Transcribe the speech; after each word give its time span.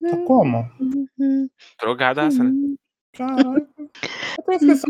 Tá 0.00 0.16
como? 0.26 0.64
Drogadaça, 1.80 2.42
né? 2.44 2.51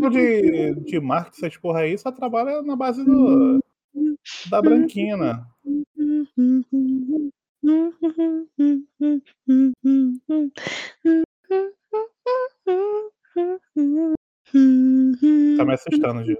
Tô 0.03 0.09
esquecendo 0.09 0.11
de, 0.11 0.75
de 0.91 0.99
marketing, 0.99 1.45
essas 1.45 1.57
porra 1.57 1.81
aí, 1.81 1.97
só 1.97 2.11
trabalha 2.11 2.61
na 2.61 2.75
base 2.75 3.03
do, 3.03 3.59
da 4.49 4.61
branquinha, 4.61 5.15
né? 5.15 5.45
Tá 15.57 15.65
me 15.65 15.73
assustando, 15.73 16.25
Gil. 16.25 16.37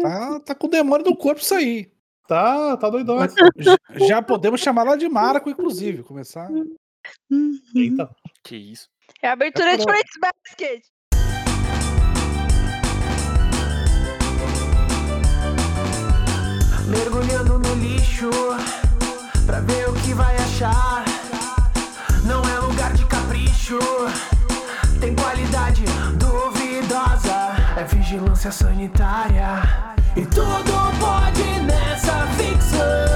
Tá, 0.00 0.40
tá 0.40 0.54
com 0.54 0.66
o 0.66 0.70
demônio 0.70 1.04
do 1.04 1.16
corpo 1.16 1.40
isso 1.40 1.54
aí. 1.54 1.90
Tá, 2.28 2.76
tá 2.76 2.90
doidão. 2.90 3.18
Já, 3.56 3.76
já 4.06 4.22
podemos 4.22 4.60
chamar 4.60 4.86
ela 4.86 4.96
de 4.96 5.08
Maraco, 5.08 5.48
inclusive. 5.48 6.02
Começar. 6.02 6.50
Eita. 7.74 8.14
Que 8.42 8.56
isso. 8.56 8.88
É 9.22 9.28
a 9.28 9.32
abertura 9.32 9.76
de 9.76 9.82
Acabou. 9.82 9.94
Fruits 9.94 10.18
Basket. 10.20 10.82
Mergulhando 16.86 17.58
no 17.58 17.74
lixo 17.74 18.30
pra 19.46 19.60
ver 19.60 19.88
o 19.88 19.94
que 19.94 20.14
vai 20.14 20.36
achar. 20.36 21.04
Não 22.24 22.42
é 22.48 22.58
lugar 22.60 22.92
de 22.92 23.04
capricho, 23.06 23.78
tem 25.00 25.14
qualidade 25.14 25.84
duvidosa. 26.16 27.56
É 27.76 27.84
vigilância 27.84 28.52
sanitária 28.52 29.62
e 30.16 30.24
tudo 30.26 30.72
pode 30.98 31.60
nessa 31.62 32.26
ficção. 32.36 33.07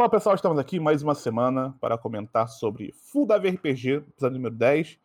Fala 0.00 0.08
pessoal, 0.08 0.34
estamos 0.34 0.58
aqui 0.58 0.80
mais 0.80 1.02
uma 1.02 1.14
semana 1.14 1.76
para 1.78 1.98
comentar 1.98 2.48
sobre 2.48 2.90
Full 2.90 3.26
Dive 3.26 3.50
RPG, 3.50 3.88
episódio 3.96 4.38
número 4.38 4.54
10, 4.54 4.98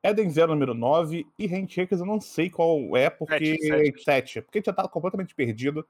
Eden 0.00 0.30
Zero 0.30 0.52
número 0.52 0.74
9 0.74 1.26
e 1.36 1.46
Handshakers 1.48 2.00
eu 2.00 2.06
não 2.06 2.20
sei 2.20 2.48
qual 2.48 2.96
é, 2.96 3.10
porque 3.10 3.56
Sete, 3.60 3.66
sete. 3.66 4.04
7, 4.04 4.42
porque 4.42 4.58
a 4.58 4.60
gente 4.60 4.66
já 4.66 4.72
tá 4.72 4.86
completamente 4.86 5.34
perdido. 5.34 5.84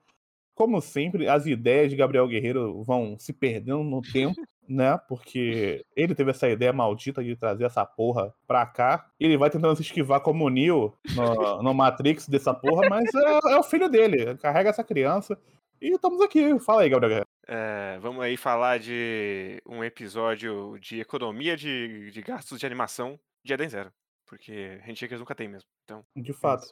Como 0.55 0.81
sempre, 0.81 1.29
as 1.29 1.45
ideias 1.45 1.91
de 1.91 1.97
Gabriel 1.97 2.27
Guerreiro 2.27 2.83
vão 2.83 3.19
se 3.19 3.35
perdendo 3.35 3.83
no 3.85 4.01
tempo, 4.11 4.41
né? 4.67 4.99
Porque 5.07 5.85
ele 5.95 6.15
teve 6.15 6.31
essa 6.31 6.49
ideia 6.49 6.73
maldita 6.73 7.23
de 7.23 7.37
trazer 7.37 7.65
essa 7.65 7.85
porra 7.85 8.35
pra 8.47 8.65
cá. 8.65 9.11
Ele 9.21 9.37
vai 9.37 9.51
tentando 9.51 9.77
se 9.77 9.83
esquivar 9.83 10.23
como 10.23 10.47
o 10.47 10.49
Neo 10.49 10.95
no, 11.15 11.63
no 11.65 11.75
Matrix 11.75 12.27
dessa 12.27 12.55
porra, 12.55 12.89
mas 12.89 13.15
é, 13.15 13.53
é 13.53 13.59
o 13.59 13.63
filho 13.63 13.91
dele. 13.91 14.39
Carrega 14.39 14.71
essa 14.71 14.83
criança. 14.83 15.39
E 15.83 15.95
estamos 15.95 16.23
aqui. 16.23 16.59
Fala 16.61 16.81
aí, 16.81 16.89
Gabriel 16.89 17.11
Guerreiro. 17.11 17.28
É, 17.49 17.99
vamos 18.01 18.23
aí 18.23 18.37
falar 18.37 18.79
de 18.79 19.63
um 19.67 19.83
episódio 19.83 20.79
de 20.79 21.01
economia 21.01 21.57
de, 21.57 22.11
de 22.11 22.20
gastos 22.20 22.61
de 22.61 22.67
animação 22.67 23.19
de 23.42 23.55
Eden 23.55 23.69
Zero. 23.70 23.92
Porque 24.27 24.79
Handshakers 24.85 25.19
nunca 25.19 25.35
tem 25.35 25.48
mesmo. 25.48 25.69
Então, 25.85 26.05
De 26.14 26.33
fato. 26.35 26.67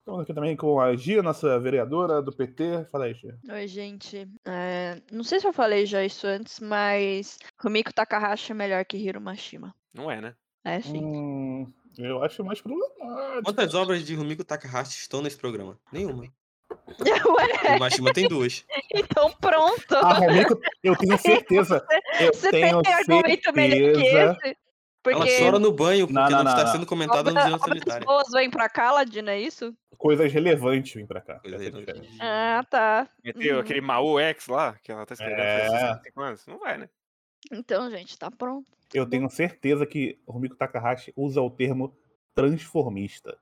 Estamos 0.00 0.22
aqui 0.22 0.34
também 0.34 0.56
com 0.56 0.80
a 0.80 0.96
Gia, 0.96 1.22
nossa 1.22 1.60
vereadora 1.60 2.20
do 2.22 2.32
PT. 2.32 2.86
Fala 2.90 3.04
aí, 3.04 3.14
Gia. 3.14 3.38
Oi, 3.52 3.68
gente. 3.68 4.26
É, 4.44 5.00
não 5.12 5.22
sei 5.22 5.38
se 5.38 5.46
eu 5.46 5.52
falei 5.52 5.84
já 5.86 6.02
isso 6.02 6.26
antes, 6.26 6.58
mas 6.60 7.38
Rumiko 7.60 7.92
Takahashi 7.92 8.52
é 8.52 8.54
melhor 8.54 8.84
que 8.84 8.96
Hiro 8.96 9.20
Mashima. 9.20 9.74
não 9.92 10.10
é, 10.10 10.20
né? 10.20 10.34
É 10.64 10.80
sim. 10.80 11.04
Hum, 11.04 11.72
eu 11.98 12.22
acho 12.24 12.42
mais 12.44 12.60
problemático. 12.60 13.42
Quantas 13.44 13.74
obras 13.74 14.04
de 14.04 14.14
Rumiko 14.14 14.42
Takahashi 14.44 14.98
estão 14.98 15.22
nesse 15.22 15.36
programa? 15.36 15.78
Nenhuma. 15.92 16.24
Ué, 16.98 17.76
O 17.76 17.78
Mashima 17.80 18.12
tem 18.12 18.28
duas. 18.28 18.64
então 18.94 19.30
pronto. 19.40 19.94
A 19.96 20.12
Romiko, 20.14 20.58
eu 20.82 20.96
tenho 20.96 21.16
certeza. 21.18 21.84
Eu 22.20 22.32
Você 22.34 22.50
tenho 22.50 22.82
tem 22.82 22.92
argumento 22.94 23.52
melhor 23.54 23.92
que 23.94 24.10
certeza. 24.10 24.38
esse? 24.44 24.56
Ela 25.06 25.20
Porque 25.20 25.38
chora 25.38 25.58
no 25.58 25.72
banho 25.72 26.06
porque 26.06 26.20
Não, 26.20 26.28
não, 26.28 26.44
não, 26.44 26.50
está 26.50 26.64
não. 26.64 26.72
sendo 26.72 26.84
comentada 26.86 27.30
no 27.30 27.40
obras 27.40 27.60
Sanitária. 27.62 28.04
boas 28.06 28.28
vêm 28.30 28.50
pra 28.50 28.68
cá, 28.68 28.90
Ladina, 28.92 29.30
é 29.32 29.40
isso? 29.40 29.74
Coisas 29.96 30.30
relevantes 30.30 30.92
vêm 30.92 31.06
pra 31.06 31.20
cá. 31.22 31.40
É. 31.44 32.20
Ah, 32.20 32.62
tá. 32.68 33.08
Meteu 33.24 33.54
Uhum. 33.54 33.60
aquele 33.62 33.80
Mao 33.80 34.18
X 34.20 34.46
lá, 34.48 34.76
que 34.82 34.92
ela 34.92 35.06
tá 35.06 35.14
escrevendo 35.14 35.40
É. 35.40 35.58
faz 35.60 35.70
65 35.80 36.20
anos. 36.20 36.46
Não 36.46 36.58
vai, 36.58 36.76
né? 36.78 36.88
Então, 37.50 37.88
gente, 37.90 38.18
tá 38.18 38.30
pronto. 38.30 38.70
Eu 38.92 39.06
tenho 39.08 39.28
certeza 39.30 39.86
que 39.86 40.18
o 40.26 40.32
Romiko 40.32 40.56
Takahashi 40.56 41.12
usa 41.16 41.40
o 41.40 41.50
termo 41.50 41.96
transformista. 42.34 43.38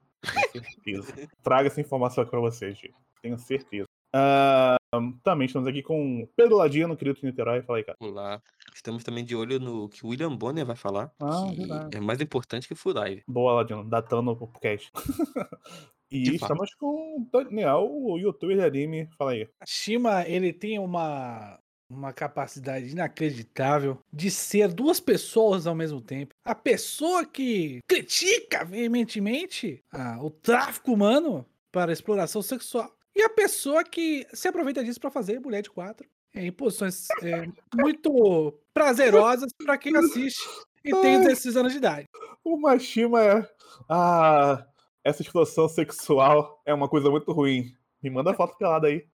Tenho 0.53 0.65
certeza. 0.65 1.15
Traga 1.42 1.66
essa 1.69 1.81
informação 1.81 2.22
aqui 2.22 2.31
pra 2.31 2.41
vocês, 2.41 2.78
Gia. 2.78 2.92
Tenho 3.26 3.38
certeza. 3.41 3.88
Ah, 4.14 4.76
também 5.25 5.47
estamos 5.47 5.66
aqui 5.66 5.82
com 5.82 6.28
Pedro 6.37 6.54
Ladino, 6.56 6.97
querido 6.97 7.19
de 7.19 7.26
Niterói. 7.26 7.60
Fala 7.60 7.81
aí, 7.81 7.84
cara. 7.84 7.98
Olá. 8.00 8.41
Estamos 8.72 9.03
também 9.03 9.25
de 9.25 9.34
olho 9.34 9.59
no 9.59 9.88
que 9.88 10.06
o 10.06 10.10
William 10.10 10.37
Bonner 10.37 10.64
vai 10.64 10.76
falar. 10.76 11.10
Ah, 11.20 11.50
verdade. 11.53 11.97
é 11.97 12.00
mais 12.00 12.20
importante 12.20 12.69
que 12.69 12.76
Full 12.76 12.94
Dive. 12.94 13.25
Boa, 13.26 13.54
Ladino, 13.54 13.82
datando 13.82 14.31
o 14.31 14.36
podcast. 14.36 14.92
e 16.09 16.22
De 16.22 16.38
fato. 16.38 16.53
estamos 16.53 16.75
com 16.76 16.86
o 16.86 17.28
Daniel, 17.32 17.88
o 17.91 18.16
youtuber 18.16 18.56
de 18.56 18.62
anime. 18.62 19.09
Fala 19.19 19.32
aí. 19.32 19.48
Shima, 19.66 20.22
ele 20.22 20.53
tem 20.53 20.78
uma, 20.78 21.59
uma 21.91 22.12
capacidade 22.12 22.88
inacreditável 22.88 23.98
de 24.12 24.31
ser 24.31 24.72
duas 24.72 25.00
pessoas 25.00 25.66
ao 25.66 25.75
mesmo 25.75 26.00
tempo. 26.00 26.32
A 26.44 26.54
pessoa 26.54 27.26
que 27.26 27.81
critica 27.88 28.65
veementemente 28.65 29.82
ah, 29.91 30.16
o 30.22 30.31
tráfico 30.31 30.92
humano 30.92 31.44
para 31.72 31.92
exploração 31.92 32.41
sexual 32.41 32.95
e 33.16 33.22
a 33.22 33.31
pessoa 33.31 33.82
que 33.82 34.27
se 34.32 34.47
aproveita 34.47 34.84
disso 34.84 35.00
para 35.00 35.10
fazer 35.10 35.41
mulher 35.41 35.62
de 35.62 35.71
quatro 35.71 36.06
em 36.34 36.53
posições 36.53 37.06
é, 37.22 37.47
muito 37.75 38.60
prazerosas 38.75 39.50
para 39.65 39.78
quem 39.78 39.97
assiste 39.97 40.43
e 40.84 40.91
tem 40.91 41.21
16 41.21 41.56
anos 41.56 41.72
de 41.72 41.78
idade. 41.78 42.06
O 42.44 42.59
Mashima 42.59 43.22
é. 43.22 43.49
Ah, 43.88 44.66
essa 45.03 45.22
explosão 45.22 45.69
sexual 45.69 46.60
é 46.66 46.75
uma 46.75 46.88
coisa 46.88 47.10
muito 47.10 47.32
ruim. 47.32 47.75
Me 48.03 48.10
manda 48.10 48.31
a 48.32 48.34
foto 48.34 48.56
pelada 48.56 48.87
aí. 48.87 49.04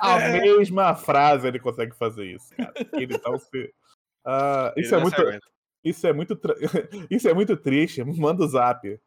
A 0.00 0.18
mesma 0.42 0.94
frase 0.94 1.46
ele 1.46 1.60
consegue 1.60 1.96
fazer 1.96 2.26
isso, 2.26 2.54
cara. 2.56 2.74
Ele 2.94 3.14
se. 3.38 3.72
Ah, 4.26 4.72
Ele 4.76 4.84
isso, 4.84 4.94
é 4.94 4.98
não 4.98 5.08
se 5.08 5.16
muito, 5.16 5.28
aguenta. 5.28 5.46
Isso 5.84 6.06
é 6.06 6.12
muito. 6.12 6.34
tra- 6.36 6.54
Isso 7.10 7.28
é 7.28 7.34
muito 7.34 7.56
triste. 7.56 8.02
Manda 8.04 8.42
o 8.44 8.48
zap. 8.48 8.98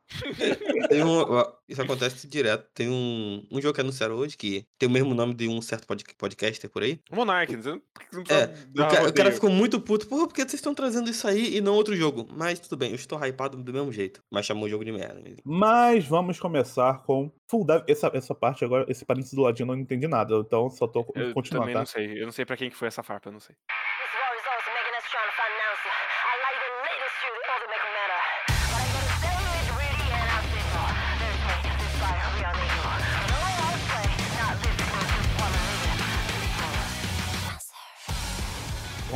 Tem 0.89 1.03
um- 1.03 1.25
isso 1.67 1.81
acontece 1.81 2.27
direto. 2.27 2.67
Tem 2.73 2.89
um, 2.89 3.45
um 3.51 3.61
jogo 3.61 3.73
que 3.73 3.81
anunciaram 3.81 4.15
hoje 4.15 4.37
que 4.37 4.65
tem 4.77 4.87
o 4.87 4.91
mesmo 4.91 5.13
nome 5.13 5.33
de 5.33 5.47
um 5.47 5.61
certo 5.61 5.85
pod- 5.87 6.03
podcaster 6.17 6.69
por 6.69 6.83
aí. 6.83 6.99
O 7.11 7.15
Monark, 7.15 7.53
você 7.55 7.69
não, 7.71 7.81
É, 8.29 8.53
o 8.73 8.87
cara, 8.87 9.09
o 9.09 9.13
cara 9.13 9.31
ficou 9.31 9.49
muito 9.49 9.79
puto. 9.81 10.07
Porra, 10.07 10.27
por 10.27 10.33
que 10.33 10.41
vocês 10.41 10.53
estão 10.55 10.73
trazendo 10.73 11.09
isso 11.09 11.27
aí 11.27 11.57
e 11.57 11.61
não 11.61 11.73
outro 11.73 11.95
jogo? 11.95 12.27
Mas 12.31 12.59
tudo 12.59 12.77
bem, 12.77 12.89
eu 12.91 12.95
estou 12.95 13.19
hypado 13.25 13.57
do 13.61 13.73
mesmo 13.73 13.91
jeito. 13.91 14.21
Mas 14.31 14.45
chamou 14.45 14.65
o 14.65 14.69
jogo 14.69 14.85
de 14.85 14.91
merda. 14.91 15.21
Mas 15.43 16.05
vamos 16.05 16.39
começar 16.39 17.03
com 17.03 17.31
Full 17.49 17.65
Dive. 17.65 17.83
Essa, 17.87 18.11
essa 18.13 18.35
parte 18.35 18.63
agora, 18.63 18.85
esse 18.87 19.03
parênteses 19.03 19.33
do 19.33 19.41
ladinho 19.41 19.65
eu 19.65 19.75
não 19.75 19.81
entendi 19.81 20.07
nada. 20.07 20.35
Então 20.37 20.69
só 20.69 20.87
tô 20.87 20.99
Eu 21.15 21.33
continuando, 21.33 21.63
também 21.65 21.73
tá? 21.73 21.79
não 21.79 21.85
sei. 21.85 22.21
Eu 22.21 22.25
não 22.25 22.31
sei 22.31 22.45
pra 22.45 22.55
quem 22.55 22.69
que 22.69 22.75
foi 22.75 22.87
essa 22.87 23.03
farpa, 23.03 23.29
eu 23.29 23.33
não 23.33 23.39
sei. 23.39 23.55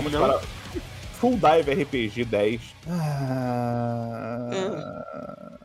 Vamos 0.03 0.11
Não. 0.13 0.21
para 0.21 0.39
Full 1.19 1.37
Dive 1.37 1.83
RPG 1.83 2.25
10. 2.25 2.61
Ah... 4.21 5.57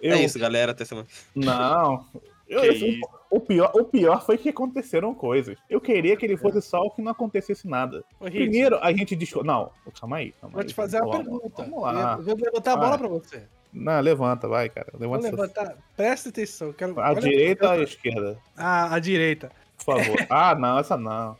Eu, 0.00 0.12
É 0.14 0.22
isso, 0.22 0.38
galera. 0.38 0.72
Até 0.72 0.84
semana. 0.84 1.06
Não. 1.34 2.04
Eu- 2.48 2.70
assim, 2.70 3.00
o, 3.30 3.40
pior, 3.40 3.70
o 3.74 3.84
pior 3.84 4.24
foi 4.24 4.36
que 4.36 4.50
aconteceram 4.50 5.14
coisas. 5.14 5.56
Eu 5.68 5.80
queria 5.80 6.14
que 6.16 6.26
ele 6.26 6.36
fosse 6.36 6.60
só 6.60 6.80
o 6.82 6.90
que 6.90 7.00
não 7.00 7.12
acontecesse 7.12 7.66
nada. 7.66 8.04
Ô, 8.20 8.24
Primeiro, 8.26 8.78
a 8.82 8.92
gente 8.92 9.16
discutiu. 9.16 9.44
Não, 9.46 9.70
calma 9.98 10.16
aí. 10.18 10.32
Calma 10.40 10.52
vou 10.52 10.60
aí, 10.62 10.66
te 10.68 10.74
fazer 10.74 11.00
uma 11.00 11.10
pergunta. 11.16 11.62
Vamos 11.62 11.82
lá. 11.82 12.16
Eu 12.18 12.24
vou 12.24 12.36
levantar 12.36 12.72
a 12.74 12.76
bola 12.76 12.98
pra 12.98 13.08
você. 13.08 13.42
Não, 13.72 13.98
levanta, 14.00 14.46
vai, 14.46 14.68
cara. 14.68 14.88
Vou 14.92 15.00
Levanta. 15.00 15.26
essa- 15.26 15.36
levantar. 15.36 15.76
Presta 15.96 16.28
atenção. 16.28 16.72
Quero... 16.72 17.00
A 17.00 17.10
olha- 17.10 17.20
direita 17.20 17.66
ou 17.66 17.72
a 17.72 17.82
esquerda? 17.82 18.38
Ah, 18.56 18.94
a 18.94 18.98
direita. 18.98 19.50
Por 19.78 19.84
favor. 19.98 20.16
Ah, 20.30 20.54
não, 20.54 20.78
essa 20.78 20.96
não. 20.96 21.36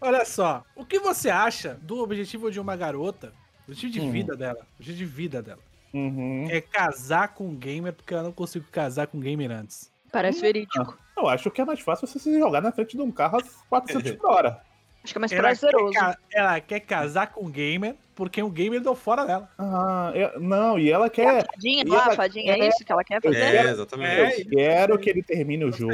Olha 0.00 0.24
só. 0.24 0.64
O 0.76 0.84
que 0.84 0.98
você 0.98 1.30
acha 1.30 1.78
do 1.82 2.02
objetivo 2.02 2.50
de 2.50 2.60
uma 2.60 2.76
garota? 2.76 3.32
O 3.68 3.70
objetivo 3.72 3.92
de 3.92 4.00
Hum. 4.00 4.10
vida 4.10 4.36
dela. 4.36 4.58
O 4.60 4.82
objetivo 4.82 4.98
de 4.98 5.04
vida 5.04 5.42
dela. 5.42 5.60
Uhum. 5.94 6.46
É 6.50 6.60
casar 6.60 7.28
com 7.34 7.48
um 7.48 7.54
gamer, 7.54 7.92
porque 7.92 8.14
ela 8.14 8.22
não 8.22 8.32
consigo 8.32 8.64
casar 8.72 9.06
com 9.06 9.18
um 9.18 9.20
gamer 9.20 9.50
antes. 9.50 9.90
Parece 10.10 10.40
verídico. 10.40 10.98
Eu 11.16 11.28
acho 11.28 11.50
que 11.50 11.60
é 11.60 11.64
mais 11.64 11.80
fácil 11.80 12.06
você 12.06 12.18
se 12.18 12.38
jogar 12.38 12.60
na 12.60 12.72
frente 12.72 12.96
de 12.96 13.02
um 13.02 13.10
carro 13.10 13.38
a 13.38 13.42
400 13.68 14.12
por 14.12 14.30
hora. 14.30 14.60
Acho 15.04 15.12
que 15.14 15.18
é 15.18 15.20
mais 15.20 15.32
Ela 15.32 15.42
quer, 15.42 15.58
prazeroso. 15.58 15.92
ca- 15.94 16.18
ela 16.32 16.60
quer 16.60 16.80
casar 16.80 17.26
com 17.32 17.44
um 17.46 17.50
gamer, 17.50 17.96
porque 18.14 18.40
um 18.42 18.48
gamer 18.50 18.80
deu 18.80 18.94
fora 18.94 19.24
dela. 19.26 19.48
Ah, 19.58 20.12
eu- 20.14 20.40
não, 20.40 20.78
e 20.78 20.90
ela 20.90 21.06
É 21.06 21.08
a 21.08 21.10
quer. 21.10 21.46
fadinha, 21.46 21.82
E 21.82 21.84
não 21.84 21.96
é 21.96 21.98
a 22.00 22.04
ela- 22.04 22.14
fadinha, 22.14 22.52
é 22.52 22.60
é- 22.60 22.68
isso 22.68 22.84
que 22.84 22.92
ela 22.92 23.02
quer 23.04 23.20
fazer? 23.20 23.36
É, 23.42 23.70
exatamente. 23.70 24.12
É, 24.16 24.30
Eu 24.40 24.46
quero 24.48 24.98
que 24.98 25.10
ele 25.10 25.22
termine 25.22 25.64
o 25.64 25.72
jogo. 25.72 25.92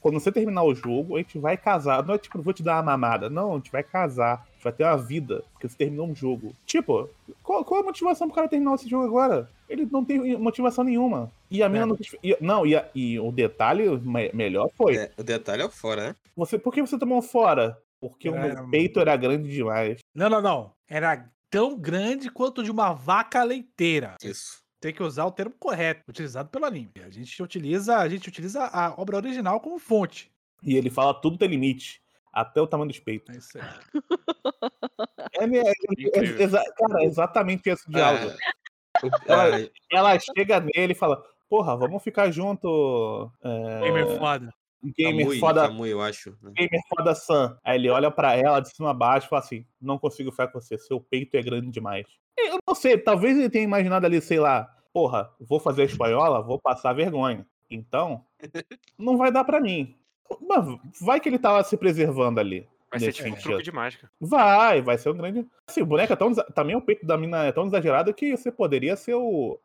Quando 0.00 0.20
você 0.20 0.30
terminar 0.30 0.62
o 0.62 0.74
jogo, 0.74 1.16
a 1.16 1.18
gente 1.18 1.38
vai 1.38 1.56
casar. 1.56 2.04
Não 2.04 2.14
é 2.14 2.18
tipo, 2.18 2.40
vou 2.40 2.52
te 2.52 2.62
dar 2.62 2.76
uma 2.76 2.82
mamada. 2.82 3.28
Não, 3.28 3.52
a 3.52 3.56
gente 3.56 3.70
vai 3.72 3.82
casar. 3.82 4.34
A 4.48 4.52
gente 4.54 4.64
vai 4.64 4.72
ter 4.72 4.84
uma 4.84 4.96
vida. 4.96 5.44
Porque 5.52 5.68
você 5.68 5.76
terminou 5.76 6.06
um 6.08 6.14
jogo. 6.14 6.54
Tipo, 6.64 7.08
qual, 7.42 7.64
qual 7.64 7.80
é 7.80 7.82
a 7.82 7.86
motivação 7.86 8.28
pro 8.28 8.36
cara 8.36 8.48
terminar 8.48 8.74
esse 8.74 8.88
jogo 8.88 9.04
agora? 9.06 9.48
Ele 9.68 9.86
não 9.90 10.04
tem 10.04 10.36
motivação 10.38 10.84
nenhuma. 10.84 11.30
E 11.50 11.62
a 11.62 11.68
mina 11.68 11.84
É. 11.84 11.86
não. 11.86 11.98
e- 12.22 12.36
Não, 12.40 12.66
e, 12.66 12.76
a- 12.76 12.88
e 12.94 13.18
o 13.18 13.30
detalhe 13.32 13.88
me- 13.98 14.30
melhor 14.32 14.70
foi. 14.76 14.96
É, 14.96 15.10
o 15.18 15.22
detalhe 15.22 15.62
é 15.62 15.64
o 15.66 15.70
fora, 15.70 16.08
né? 16.08 16.14
Você, 16.36 16.58
por 16.58 16.72
que 16.72 16.80
você 16.80 16.98
tomou 16.98 17.20
fora? 17.20 17.76
Porque 18.00 18.30
o 18.30 18.34
Era- 18.36 18.62
meu 18.62 18.70
peito 18.70 19.00
era 19.00 19.16
grande 19.16 19.50
demais. 19.50 19.98
Não, 20.14 20.30
não, 20.30 20.40
não. 20.40 20.70
Era 20.88 21.28
tão 21.50 21.76
grande 21.76 22.30
quanto 22.30 22.62
de 22.62 22.70
uma 22.70 22.92
vaca 22.92 23.42
leiteira. 23.42 24.14
Isso. 24.22 24.62
Tem 24.80 24.92
que 24.92 25.02
usar 25.02 25.24
o 25.26 25.32
termo 25.32 25.54
correto, 25.58 26.02
utilizado 26.08 26.48
pelo 26.50 26.64
anime. 26.64 26.90
A 27.04 27.10
gente 27.10 27.42
utiliza, 27.42 27.96
a 27.98 28.08
gente 28.08 28.28
utiliza 28.28 28.64
a 28.64 28.94
obra 29.00 29.16
original 29.16 29.60
como 29.60 29.78
fonte. 29.78 30.30
E 30.62 30.76
ele 30.76 30.88
fala 30.90 31.12
tudo 31.14 31.36
tem 31.36 31.48
limite. 31.48 32.00
Até 32.32 32.60
o 32.60 32.66
tamanho 32.66 32.88
dos 32.88 33.00
peitos. 33.00 33.34
É 33.34 33.38
isso 33.38 33.58
aí. 33.58 33.64
É, 35.32 35.44
é- 35.44 36.18
é- 36.18 36.42
exa- 36.42 36.64
cara, 36.76 37.02
é 37.02 37.06
exatamente 37.06 37.68
esse 37.68 37.90
diálogo. 37.90 38.36
O- 39.02 39.08
Ela- 39.26 39.70
Ela 39.92 40.18
chega 40.18 40.60
nele 40.60 40.92
e 40.92 40.96
fala: 40.96 41.22
Porra, 41.48 41.76
vamos 41.76 42.02
ficar 42.02 42.30
junto. 42.30 43.30
É, 43.42 43.80
Gamer 43.80 44.18
foda. 44.18 44.54
Gamer 44.84 45.26
Kamui, 45.26 45.38
foda. 45.38 45.68
Kamui, 45.68 45.90
eu 45.90 46.00
acho. 46.00 46.36
né? 46.42 46.52
Gamer 46.54 46.80
foda 46.88 47.14
Sam. 47.14 47.58
Aí 47.64 47.78
ele 47.78 47.90
olha 47.90 48.10
pra 48.10 48.36
ela 48.36 48.60
de 48.60 48.70
cima 48.74 48.90
a 48.90 48.94
baixo 48.94 49.26
e 49.26 49.30
fala 49.30 49.42
assim: 49.42 49.66
Não 49.80 49.98
consigo 49.98 50.30
ficar 50.30 50.48
com 50.48 50.60
você, 50.60 50.78
seu 50.78 51.00
peito 51.00 51.36
é 51.36 51.42
grande 51.42 51.70
demais. 51.70 52.06
Eu 52.36 52.58
não 52.66 52.74
sei, 52.74 52.96
talvez 52.96 53.36
ele 53.36 53.50
tenha 53.50 53.64
imaginado 53.64 54.06
ali, 54.06 54.20
sei 54.20 54.38
lá, 54.38 54.64
porra, 54.92 55.30
vou 55.40 55.58
fazer 55.58 55.82
a 55.82 55.86
espanhola, 55.86 56.42
vou 56.42 56.58
passar 56.58 56.92
vergonha. 56.92 57.46
Então, 57.70 58.24
não 58.96 59.16
vai 59.16 59.32
dar 59.32 59.44
pra 59.44 59.60
mim. 59.60 59.96
Mas 60.40 60.64
vai 61.00 61.20
que 61.20 61.28
ele 61.28 61.38
tava 61.38 61.62
se 61.64 61.76
preservando 61.76 62.38
ali. 62.38 62.68
Vai 62.90 63.00
ser 63.00 63.12
tipo 63.12 63.28
um 63.28 63.34
truque 63.34 63.62
de 63.62 63.72
mágica. 63.72 64.10
Vai, 64.18 64.80
vai 64.80 64.96
ser 64.96 65.10
um 65.10 65.16
grande. 65.16 65.46
Assim, 65.66 65.82
o 65.82 65.86
boneco 65.86 66.12
é 66.12 66.16
tão. 66.16 66.34
Também 66.34 66.74
o 66.74 66.80
peito 66.80 67.04
da 67.04 67.18
mina 67.18 67.44
é 67.44 67.52
tão 67.52 67.66
exagerado 67.66 68.14
que 68.14 68.36
você 68.36 68.50
poderia 68.50 68.96
ser 68.96 69.14
o. 69.14 69.58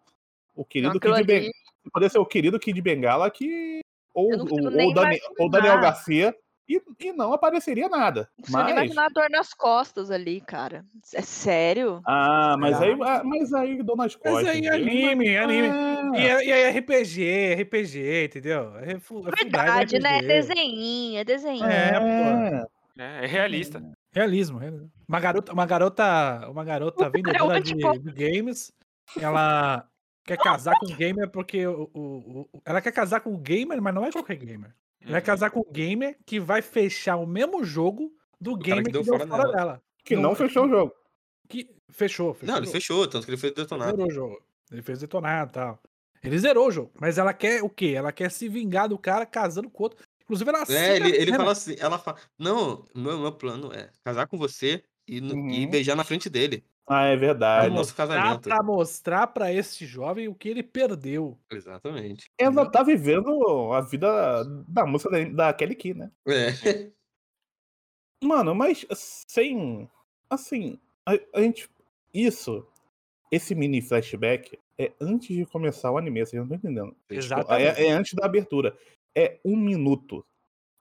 O 0.55 0.65
querido 0.65 0.99
Kid 0.99 1.23
Bengala. 1.23 1.51
Poderia 1.91 2.09
ser 2.09 2.19
o 2.19 2.25
querido 2.25 2.59
Kid 2.59 2.81
Bengala 2.81 3.29
que. 3.31 3.79
Ou, 4.13 4.31
ou, 4.33 4.39
ou, 4.41 4.93
Dani- 4.93 5.19
ou 5.39 5.49
Daniel. 5.49 5.79
Garcia. 5.81 6.35
E, 6.69 6.81
e 6.97 7.11
não 7.11 7.33
apareceria 7.33 7.89
nada. 7.89 8.29
Não 8.49 8.61
Mas. 8.61 8.71
imaginar 8.71 9.05
a 9.07 9.09
dor 9.09 9.29
nas 9.29 9.53
costas 9.53 10.09
ali, 10.09 10.39
cara. 10.39 10.85
É 11.13 11.21
sério? 11.21 12.01
Ah, 12.07 12.55
mas 12.57 12.81
Ah. 12.81 12.85
aí. 12.85 12.97
ah, 13.01 13.21
Mas 13.25 13.53
aí 13.53 13.83
dou 13.83 13.97
nas 13.97 14.15
Mas 14.15 14.33
costas. 14.33 14.47
aí, 14.47 14.67
anime, 14.69 15.35
anime. 15.37 15.67
E, 16.15 16.17
É. 16.19 16.29
é- 16.29 16.45
e 16.45 16.51
aí, 16.53 16.69
RPG, 16.79 17.53
RPG, 17.63 18.25
entendeu? 18.25 18.77
É, 18.77 18.91
é 18.91 18.93
em 18.93 18.99
Verdade, 19.43 19.99
né? 19.99 20.19
É 20.19 20.21
desenhinho, 20.21 21.19
é 21.19 21.23
desenho. 21.25 21.65
É, 21.65 21.99
pô. 21.99 22.05
É. 22.05 22.65
É, 22.97 23.23
é 23.23 23.27
realista. 23.27 23.81
Realismo, 24.13 24.57
realismo. 24.57 24.89
Uma 25.05 25.19
garota, 25.19 25.51
uma 25.51 25.65
garota, 25.65 26.49
uma 26.49 26.63
garota 26.63 27.09
vendedora 27.09 27.59
de, 27.59 27.73
de 27.73 28.11
games, 28.11 28.71
ela 29.19 29.85
quer 30.25 30.37
casar 30.37 30.77
com 30.79 30.85
o 30.85 30.95
gamer 30.95 31.29
porque 31.29 31.65
o, 31.67 31.89
o- 31.93 32.41
o- 32.53 32.61
ela 32.65 32.81
quer 32.81 32.91
casar 32.91 33.19
com 33.21 33.33
o 33.33 33.37
gamer, 33.37 33.81
mas 33.81 33.93
não 33.93 34.05
é 34.05 34.11
qualquer 34.11 34.35
gamer. 34.37 34.73
Ela 35.01 35.11
vai 35.11 35.19
Uhum. 35.21 35.25
casar 35.25 35.49
com 35.51 35.59
o 35.59 35.71
gamer 35.71 36.17
que 36.25 36.39
vai 36.39 36.61
fechar 36.61 37.17
o 37.17 37.27
mesmo 37.27 37.63
jogo 37.63 38.11
do 38.39 38.51
cara 38.57 38.63
gamer 38.81 38.83
que 38.85 38.89
que 38.89 38.93
deu 38.93 39.03
deu 39.03 39.13
fora 39.13 39.27
fora 39.27 39.43
nela. 39.43 39.55
dela. 39.55 39.83
Que 40.05 40.15
não 40.15 40.35
fechou 40.35 40.65
o 40.65 40.69
jogo. 40.69 40.93
Que 41.49 41.69
fechou, 41.89 42.33
fechou. 42.33 42.47
Não, 42.47 42.61
o 42.61 42.63
ele 42.63 42.71
fechou, 42.71 43.07
tanto 43.07 43.25
que 43.25 43.31
ele 43.31 43.37
fez 43.37 43.53
detonado. 43.53 43.91
Zerou 43.91 44.07
o 44.07 44.11
jogo. 44.11 44.41
Ele 44.71 44.81
fez 44.81 44.99
detonar 44.99 45.47
e 45.47 45.51
tal. 45.51 45.79
Ele 46.23 46.37
zerou 46.39 46.67
o 46.67 46.71
jogo. 46.71 46.91
Mas 46.99 47.17
ela 47.17 47.33
quer 47.33 47.61
o 47.61 47.69
quê? 47.69 47.93
Ela 47.95 48.11
quer 48.11 48.31
se 48.31 48.47
vingar 48.47 48.87
do 48.87 48.97
cara 48.97 49.25
casando 49.25 49.69
com 49.69 49.83
outro. 49.83 49.99
Inclusive, 50.23 50.49
ela 50.49 50.63
É, 50.69 50.95
ele, 50.95 51.09
ele 51.17 51.31
fala 51.35 51.51
assim, 51.51 51.75
ela 51.77 51.99
fala, 51.99 52.17
não, 52.39 52.85
meu, 52.95 53.19
meu 53.19 53.31
plano 53.33 53.73
é 53.73 53.89
casar 54.05 54.25
com 54.25 54.37
você 54.37 54.81
e, 55.05 55.19
no- 55.19 55.49
e 55.51 55.65
Uhum. 55.65 55.69
beijar 55.69 55.97
na 55.97 56.05
frente 56.05 56.29
dele. 56.29 56.63
Ah, 56.85 57.05
é 57.05 57.15
verdade. 57.15 57.73
nosso 57.73 57.95
Pra, 57.95 58.07
casamento. 58.07 58.41
pra 58.49 58.61
mostrar 58.61 59.27
pra 59.27 59.53
este 59.53 59.85
jovem 59.85 60.27
o 60.27 60.35
que 60.35 60.49
ele 60.49 60.61
perdeu. 60.61 61.39
Exatamente. 61.49 62.29
Ela 62.37 62.69
tá 62.69 62.83
vivendo 62.83 63.71
a 63.71 63.81
vida 63.81 64.43
da 64.67 64.85
música 64.85 65.09
da, 65.09 65.23
da 65.47 65.53
Kelly 65.53 65.75
Key, 65.75 65.93
né? 65.93 66.11
É. 66.27 66.91
Mano, 68.21 68.53
mas 68.55 68.85
sem. 68.91 69.89
Assim, 70.29 70.79
a, 71.05 71.13
a 71.33 71.41
gente. 71.41 71.69
Isso, 72.13 72.65
esse 73.31 73.55
mini 73.55 73.81
flashback 73.81 74.59
é 74.77 74.91
antes 75.01 75.35
de 75.35 75.45
começar 75.45 75.89
o 75.91 75.97
anime, 75.97 76.19
vocês 76.25 76.33
não 76.33 76.43
estão 76.53 76.57
entendendo. 76.57 76.95
Exatamente. 77.09 77.79
É, 77.81 77.87
é 77.87 77.91
antes 77.91 78.13
da 78.13 78.25
abertura. 78.25 78.77
É 79.15 79.39
um 79.43 79.55
minuto. 79.55 80.25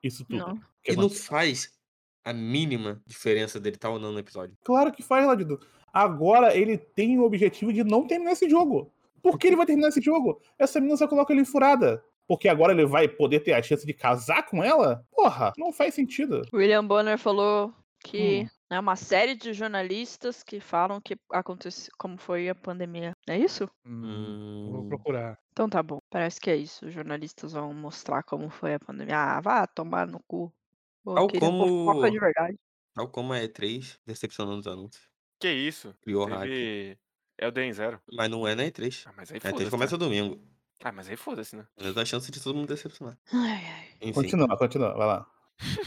Isso 0.02 0.24
tudo. 0.24 0.38
Não. 0.46 0.60
que 0.82 0.92
E 0.92 0.96
não 0.96 1.08
faz 1.08 1.72
a 2.24 2.32
mínima 2.32 3.02
diferença 3.06 3.58
dele 3.58 3.76
estar 3.76 3.90
ou 3.90 3.98
não 3.98 4.12
no 4.12 4.18
episódio. 4.18 4.56
Claro 4.64 4.92
que 4.92 5.02
faz, 5.02 5.26
Ladido. 5.26 5.60
Agora 5.92 6.56
ele 6.56 6.78
tem 6.78 7.18
o 7.18 7.24
objetivo 7.24 7.72
de 7.72 7.84
não 7.84 8.06
terminar 8.06 8.32
esse 8.32 8.48
jogo. 8.48 8.90
Por 9.22 9.38
que 9.38 9.46
ele 9.48 9.56
vai 9.56 9.66
terminar 9.66 9.88
esse 9.88 10.00
jogo? 10.00 10.40
Essa 10.58 10.80
menina 10.80 10.96
só 10.96 11.06
coloca 11.06 11.32
ele 11.32 11.42
em 11.42 11.44
furada. 11.44 12.02
Porque 12.26 12.48
agora 12.48 12.72
ele 12.72 12.86
vai 12.86 13.06
poder 13.08 13.40
ter 13.40 13.52
a 13.52 13.62
chance 13.62 13.84
de 13.84 13.92
casar 13.92 14.44
com 14.46 14.62
ela? 14.64 15.04
Porra, 15.10 15.52
não 15.58 15.72
faz 15.72 15.94
sentido. 15.94 16.42
William 16.52 16.84
Bonner 16.86 17.18
falou 17.18 17.74
que 18.00 18.42
Hum. 18.44 18.48
é 18.70 18.80
uma 18.80 18.96
série 18.96 19.34
de 19.34 19.52
jornalistas 19.52 20.42
que 20.42 20.58
falam 20.60 21.00
que 21.00 21.16
acontece 21.30 21.90
como 21.98 22.16
foi 22.16 22.48
a 22.48 22.54
pandemia. 22.54 23.12
É 23.28 23.36
isso? 23.38 23.68
Hum, 23.86 24.68
Vou 24.72 24.86
procurar. 24.88 25.38
Então 25.52 25.68
tá 25.68 25.82
bom. 25.82 25.98
Parece 26.10 26.40
que 26.40 26.50
é 26.50 26.56
isso. 26.56 26.86
Os 26.86 26.92
jornalistas 26.94 27.52
vão 27.52 27.72
mostrar 27.74 28.22
como 28.22 28.48
foi 28.48 28.74
a 28.74 28.80
pandemia. 28.80 29.16
Ah, 29.18 29.40
vá 29.40 29.66
tomar 29.66 30.06
no 30.06 30.20
cu. 30.26 30.50
Pô, 31.04 31.14
Tal 31.14 31.28
como- 31.38 31.84
fofoca 31.86 32.10
de 32.10 32.18
verdade. 32.18 32.56
tal 32.94 33.08
como 33.08 33.32
a 33.32 33.38
E3 33.40 33.98
decepcionando 34.06 34.60
os 34.60 34.66
anúncios. 34.66 35.11
Que 35.42 35.52
isso? 35.52 35.94
Criou 36.02 36.26
hype. 36.26 36.40
Teve 36.48 36.98
Elden 37.38 37.72
Zero. 37.72 38.00
Mas 38.12 38.30
não 38.30 38.46
é 38.46 38.54
na 38.54 38.62
E3. 38.64 39.02
Ah, 39.06 39.12
mas 39.16 39.30
aí 39.32 39.38
A 39.38 39.40
E3 39.40 39.50
foda-se. 39.50 39.70
começa 39.70 39.92
né? 39.96 39.98
domingo. 39.98 40.38
Ah, 40.84 40.92
mas 40.92 41.08
aí 41.08 41.16
foda-se, 41.16 41.56
né? 41.56 41.66
Mas 41.80 41.94
dá 41.94 42.04
chance 42.04 42.30
de 42.30 42.40
todo 42.42 42.54
mundo 42.54 42.68
decepcionar. 42.68 43.16
Ai, 43.32 43.50
ai. 43.64 43.86
Enfim, 44.00 44.12
Continua, 44.12 44.56
continua, 44.56 44.94
vai 44.94 45.06
lá. 45.06 45.26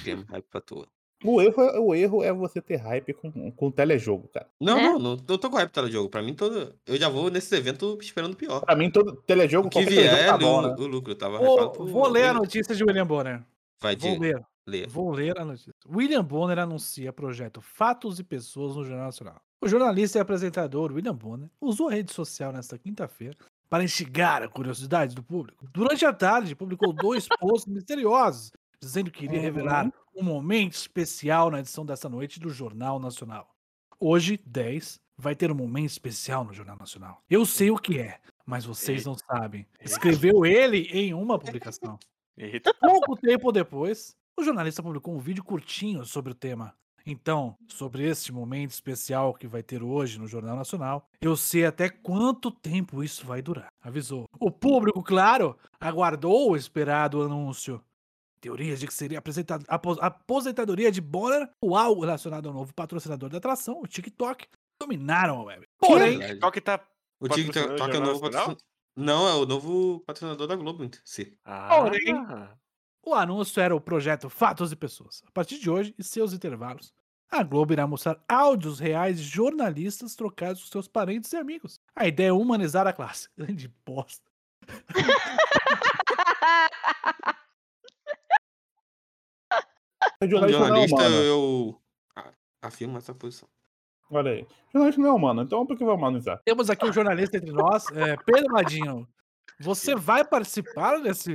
game 0.03 0.23
hype 0.29 0.45
pra 0.49 0.61
toa. 0.61 0.87
O 1.23 1.41
erro, 1.41 1.61
é- 1.63 1.79
o 1.79 1.95
erro 1.95 2.23
é 2.23 2.31
você 2.33 2.61
ter 2.61 2.75
hype 2.75 3.13
com, 3.13 3.51
com 3.51 3.71
telejogo, 3.71 4.27
cara. 4.27 4.47
Não, 4.59 4.77
É? 4.77 4.83
não, 4.83 4.99
não, 4.99 5.15
não 5.15 5.37
tô 5.37 5.49
com 5.49 5.55
hype 5.57 5.71
pelo 5.71 5.89
jogo. 5.89 6.09
Pra 6.09 6.21
mim, 6.21 6.33
todo... 6.33 6.75
eu 6.85 6.97
já 6.97 7.07
vou 7.09 7.31
nesses 7.31 7.51
eventos 7.53 7.97
esperando 8.05 8.33
o 8.33 8.37
pior. 8.37 8.59
Pra 8.61 8.75
mim, 8.75 8.91
todo 8.91 9.15
telejogo, 9.21 9.67
O 9.67 9.69
que 9.69 9.77
qualquer 9.79 9.89
telejogo 9.95 10.15
vier, 10.17 10.29
tá 10.29 10.35
é 10.35 10.37
bom, 10.37 10.57
o, 10.59 10.61
né? 10.61 10.75
o 10.77 10.87
lucro. 10.87 11.11
Eu 11.13 11.17
tava 11.17 11.37
hypado 11.37 11.73
Vou, 11.77 11.87
vou 11.87 12.07
ler 12.09 12.25
a 12.25 12.33
notícia 12.33 12.75
de 12.75 12.83
William 12.83 13.07
Bonner. 13.07 13.41
Vai, 13.81 13.95
Vou 13.95 14.19
ler. 14.19 14.45
Lê. 14.67 14.87
Vou 14.87 15.11
ler 15.11 15.39
a 15.39 15.45
notícia. 15.45 15.71
William 15.87 16.23
Bonner 16.23 16.57
anuncia 16.59 17.13
projeto 17.13 17.61
Fatos 17.61 18.19
e 18.19 18.23
Pessoas 18.23 18.75
no 18.75 18.83
Jornal 18.83 19.05
Nacional. 19.05 19.41
O 19.61 19.67
jornalista 19.67 20.17
e 20.17 20.21
apresentador 20.21 20.91
William 20.91 21.15
Bonner 21.15 21.49
usou 21.59 21.87
a 21.89 21.91
rede 21.91 22.13
social 22.13 22.51
nesta 22.51 22.77
quinta-feira 22.77 23.35
para 23.69 23.83
instigar 23.83 24.43
a 24.43 24.47
curiosidade 24.47 25.15
do 25.15 25.23
público. 25.23 25.67
Durante 25.73 26.05
a 26.05 26.13
tarde, 26.13 26.55
publicou 26.55 26.93
dois 26.93 27.27
posts 27.39 27.71
misteriosos, 27.73 28.51
dizendo 28.79 29.09
que 29.09 29.25
iria 29.25 29.37
Uhum. 29.39 29.43
revelar 29.43 29.91
um 30.15 30.23
momento 30.23 30.73
especial 30.73 31.49
na 31.49 31.59
edição 31.59 31.85
desta 31.85 32.07
noite 32.07 32.39
do 32.39 32.49
Jornal 32.49 32.99
Nacional. 32.99 33.49
Hoje, 33.99 34.39
10, 34.45 34.99
vai 35.17 35.35
ter 35.35 35.51
um 35.51 35.55
momento 35.55 35.89
especial 35.89 36.43
no 36.43 36.53
Jornal 36.53 36.77
Nacional. 36.77 37.21
Eu 37.29 37.45
sei 37.45 37.71
o 37.71 37.77
que 37.77 37.97
é, 37.99 38.19
mas 38.45 38.65
vocês 38.65 39.05
não 39.05 39.15
sabem. 39.15 39.65
Escreveu 39.81 40.45
ele 40.45 40.81
em 40.91 41.13
uma 41.13 41.39
publicação. 41.39 41.97
Pouco 42.79 43.15
tempo 43.15 43.51
depois, 43.51 44.15
o 44.37 44.43
jornalista 44.43 44.83
publicou 44.83 45.15
um 45.15 45.19
vídeo 45.19 45.43
curtinho 45.43 46.05
sobre 46.05 46.33
o 46.33 46.35
tema. 46.35 46.75
Então, 47.05 47.55
sobre 47.67 48.03
este 48.09 48.31
momento 48.31 48.71
especial 48.71 49.33
que 49.33 49.45
vai 49.47 49.61
ter 49.61 49.83
hoje 49.83 50.17
no 50.19 50.27
Jornal 50.27 50.55
Nacional, 50.55 51.07
eu 51.21 51.37
sei 51.37 51.65
até 51.65 51.87
quanto 51.87 52.49
tempo 52.49 53.03
isso 53.03 53.25
vai 53.25 53.41
durar, 53.41 53.71
avisou. 53.81 54.25
O 54.39 54.49
público, 54.49 55.03
claro, 55.03 55.55
aguardou 55.79 56.51
o 56.51 56.55
esperado 56.55 57.21
anúncio. 57.21 57.79
Teorias 58.41 58.79
de 58.79 58.87
que 58.87 58.93
seria 58.93 59.19
apresentado- 59.19 59.65
apo- 59.67 59.97
aposentadoria 60.01 60.91
de 60.91 61.01
Bonner 61.01 61.49
ou 61.61 61.75
algo 61.75 62.01
relacionado 62.01 62.47
ao 62.47 62.53
novo 62.53 62.73
patrocinador 62.73 63.29
da 63.29 63.37
atração, 63.37 63.81
o 63.81 63.87
TikTok, 63.87 64.47
dominaram 64.79 65.39
a 65.41 65.43
web. 65.43 65.65
Porém, 65.79 66.17
Verdade. 66.17 66.39
Qual 66.39 66.51
que 66.51 66.61
tá 66.61 66.79
O 67.19 67.29
TikTok 67.29 67.61
é 67.95 67.97
o 67.97 68.01
novo 68.01 68.21
Nacional? 68.25 68.47
patrocin- 68.47 68.57
Não, 68.97 69.27
é 69.27 69.33
o 69.35 69.45
novo 69.45 69.99
patrocinador 70.07 70.47
da 70.47 70.55
Globo. 70.55 70.89
Sim. 71.03 71.25
Porém, 71.43 72.13
Ah, 72.13 72.55
O 73.05 73.13
anúncio 73.13 73.61
era 73.61 73.75
o 73.75 73.79
projeto 73.79 74.31
Fatos 74.31 74.71
e 74.71 74.75
Pessoas. 74.75 75.21
A 75.27 75.31
partir 75.31 75.59
de 75.59 75.69
hoje 75.69 75.93
e 75.95 76.03
seus 76.03 76.33
intervalos, 76.33 76.91
a 77.29 77.43
Globo 77.43 77.71
irá 77.71 77.85
mostrar 77.85 78.19
áudios 78.27 78.79
reais 78.79 79.19
de 79.19 79.25
jornalistas 79.25 80.15
trocados 80.15 80.63
com 80.63 80.69
seus 80.69 80.87
parentes 80.87 81.31
e 81.31 81.37
amigos. 81.37 81.79
A 81.95 82.07
ideia 82.07 82.29
é 82.29 82.33
humanizar 82.33 82.87
a 82.87 82.93
classe. 82.93 83.29
Grande 83.37 83.71
bosta. 83.85 84.25
Jornalista 90.27 90.69
não 90.69 91.01
é 91.01 91.29
eu 91.29 91.79
afirmo 92.59 92.97
essa 92.97 93.13
posição. 93.13 93.47
Olha 94.09 94.31
aí. 94.31 94.47
Jornalista 94.73 94.99
não 95.01 95.09
é 95.09 95.13
humano, 95.13 95.43
então 95.43 95.63
por 95.67 95.77
que 95.77 95.85
vai 95.85 95.93
humanizar? 95.93 96.41
Temos 96.43 96.71
aqui 96.71 96.85
um 96.87 96.93
jornalista 96.93 97.37
entre 97.37 97.51
nós, 97.51 97.85
é, 97.91 98.17
Pedro 98.17 98.53
Ladinho. 98.53 99.07
Você 99.59 99.95
vai 99.95 100.23
participar 100.25 100.97
desse, 101.01 101.33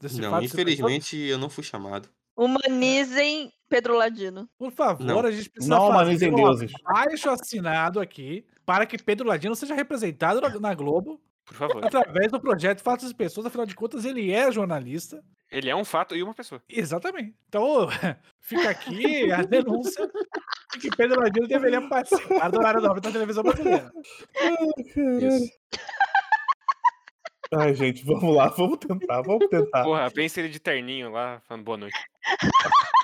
desse 0.00 0.20
Não, 0.20 0.30
Pessoas? 0.32 0.44
infelizmente 0.44 1.16
eu 1.16 1.38
não 1.38 1.48
fui 1.48 1.64
chamado. 1.64 2.08
Humanizem 2.36 3.52
Pedro 3.68 3.96
Ladino. 3.96 4.48
Por 4.58 4.70
favor, 4.70 5.04
Não. 5.04 5.20
a 5.20 5.30
gente 5.30 5.48
precisa 5.50 5.74
Não 5.74 5.86
fazer 5.88 5.92
humanizem 6.02 6.32
um 6.32 6.36
deuses. 6.36 6.72
abaixo 6.84 7.30
assinado 7.30 8.00
aqui 8.00 8.44
para 8.66 8.84
que 8.86 9.02
Pedro 9.02 9.26
Ladino 9.28 9.54
seja 9.56 9.74
representado 9.74 10.40
na, 10.40 10.48
na 10.60 10.74
Globo 10.74 11.20
por 11.44 11.54
favor. 11.54 11.84
através 11.84 12.30
do 12.30 12.40
projeto 12.40 12.80
Fatos 12.82 13.10
e 13.10 13.14
Pessoas. 13.14 13.46
Afinal 13.46 13.66
de 13.66 13.74
contas, 13.74 14.04
ele 14.04 14.30
é 14.32 14.50
jornalista. 14.52 15.22
Ele 15.50 15.68
é 15.68 15.76
um 15.76 15.84
fato 15.84 16.16
e 16.16 16.22
uma 16.22 16.32
pessoa. 16.32 16.62
Exatamente. 16.68 17.34
Então, 17.48 17.86
fica 18.40 18.70
aqui 18.70 19.30
a 19.30 19.42
denúncia 19.44 20.10
de 20.72 20.78
que 20.78 20.96
Pedro 20.96 21.20
Ladino 21.20 21.46
deveria 21.46 21.86
participar 21.88 22.48
do 22.50 22.58
horário 22.58 22.80
nobre 22.80 23.00
da 23.02 23.10
televisão 23.12 23.42
brasileira. 23.42 23.92
Isso. 25.20 25.52
Ai, 27.54 27.74
gente, 27.74 28.04
vamos 28.04 28.34
lá, 28.34 28.48
vamos 28.48 28.78
tentar, 28.78 29.22
vamos 29.22 29.46
tentar. 29.48 29.82
Porra, 29.84 30.10
pensa 30.10 30.40
ele 30.40 30.48
de 30.48 30.58
terninho 30.58 31.10
lá, 31.10 31.40
falando 31.46 31.64
boa 31.64 31.76
noite. 31.76 31.98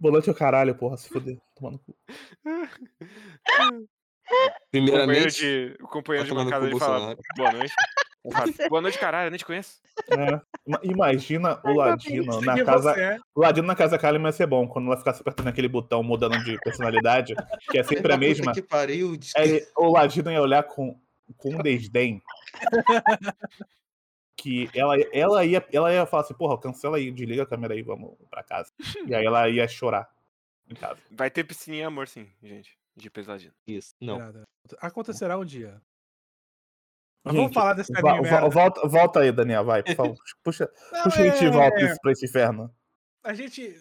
Boa 0.00 0.12
noite, 0.12 0.28
é 0.28 0.32
o 0.32 0.34
caralho, 0.34 0.76
porra, 0.76 0.96
se 0.96 1.08
fuder. 1.08 1.36
Tomando 1.56 1.80
cu. 1.80 1.96
O 4.30 4.30
companheiro 4.30 4.58
Primeiramente, 4.70 5.40
de, 5.40 5.76
o 5.82 5.88
companheiro 5.88 6.28
de 6.28 6.34
vai 6.34 6.44
tomar 6.44 6.44
no 6.44 6.50
bancada 6.50 6.66
ele 6.66 6.78
fala 6.78 7.16
boa 7.34 7.52
noite. 7.52 7.72
Boa 8.68 8.82
noite, 8.82 8.98
caralho, 8.98 9.28
eu 9.28 9.30
nem 9.30 9.38
te 9.38 9.44
conheço. 9.44 9.78
É. 10.10 10.40
Ima- 10.66 10.80
Imagina 10.82 11.58
o 11.64 11.72
Ladino 11.72 12.40
na 12.42 12.62
casa. 12.62 12.92
é? 13.00 13.18
O 13.34 13.40
Ladino 13.40 13.66
na 13.66 13.74
casa 13.74 13.98
Kalimann 13.98 14.28
ia 14.28 14.32
ser 14.32 14.46
bom, 14.46 14.68
quando 14.68 14.86
ela 14.88 14.98
ficasse 14.98 15.22
apertando 15.22 15.48
aquele 15.48 15.66
botão 15.68 16.02
mudando 16.02 16.38
de 16.44 16.58
personalidade, 16.58 17.34
que 17.70 17.78
é 17.78 17.82
sempre 17.82 18.12
a 18.12 18.18
mesma. 18.18 18.52
Que 18.52 18.60
pariu. 18.60 19.16
de- 19.16 19.32
Aí 19.34 19.66
o 19.76 19.90
Ladino 19.92 20.30
ia 20.30 20.42
olhar 20.42 20.62
com, 20.62 21.00
com 21.36 21.54
um 21.54 21.62
desdém. 21.62 22.22
Que 24.36 24.68
ela, 24.72 24.94
ela, 25.12 25.44
ia, 25.44 25.66
ela 25.72 25.92
ia 25.92 26.06
falar 26.06 26.22
assim, 26.22 26.34
porra, 26.34 26.58
cancela 26.60 26.96
aí, 26.96 27.10
desliga 27.10 27.42
a 27.42 27.46
câmera 27.46 27.74
aí, 27.74 27.82
vamos 27.82 28.16
pra 28.30 28.42
casa. 28.44 28.70
E 29.06 29.14
aí 29.14 29.24
ela 29.24 29.48
ia 29.48 29.66
chorar 29.66 30.08
em 30.70 30.74
casa. 30.74 31.00
Vai 31.10 31.28
ter 31.30 31.42
piscininha 31.44 31.88
amor, 31.88 32.06
sim, 32.06 32.28
gente. 32.42 32.78
De 32.94 33.10
pesadinho. 33.10 33.52
Isso. 33.66 33.94
Não. 34.00 34.18
Nada. 34.18 34.44
Acontecerá 34.80 35.36
um 35.38 35.44
dia. 35.44 35.80
Mas 37.24 37.32
Gente, 37.34 37.42
vamos 37.42 37.54
falar 37.54 37.74
desse 37.74 37.92
Va- 38.00 38.12
anime. 38.12 38.28
vo- 38.28 38.50
volta, 38.50 38.88
volta 38.88 39.20
aí, 39.20 39.32
Daniel, 39.32 39.64
vai, 39.64 39.82
por 39.82 39.94
favor. 39.94 40.14
Puxa, 40.44 40.70
Não, 40.92 41.02
puxa 41.04 41.20
a 41.20 41.24
gente 41.30 41.48
volta 41.50 41.80
é, 41.80 41.84
isso 41.86 41.98
pra 42.00 42.12
esse 42.12 42.26
inferno. 42.26 42.72
A 43.24 43.34
gente, 43.34 43.74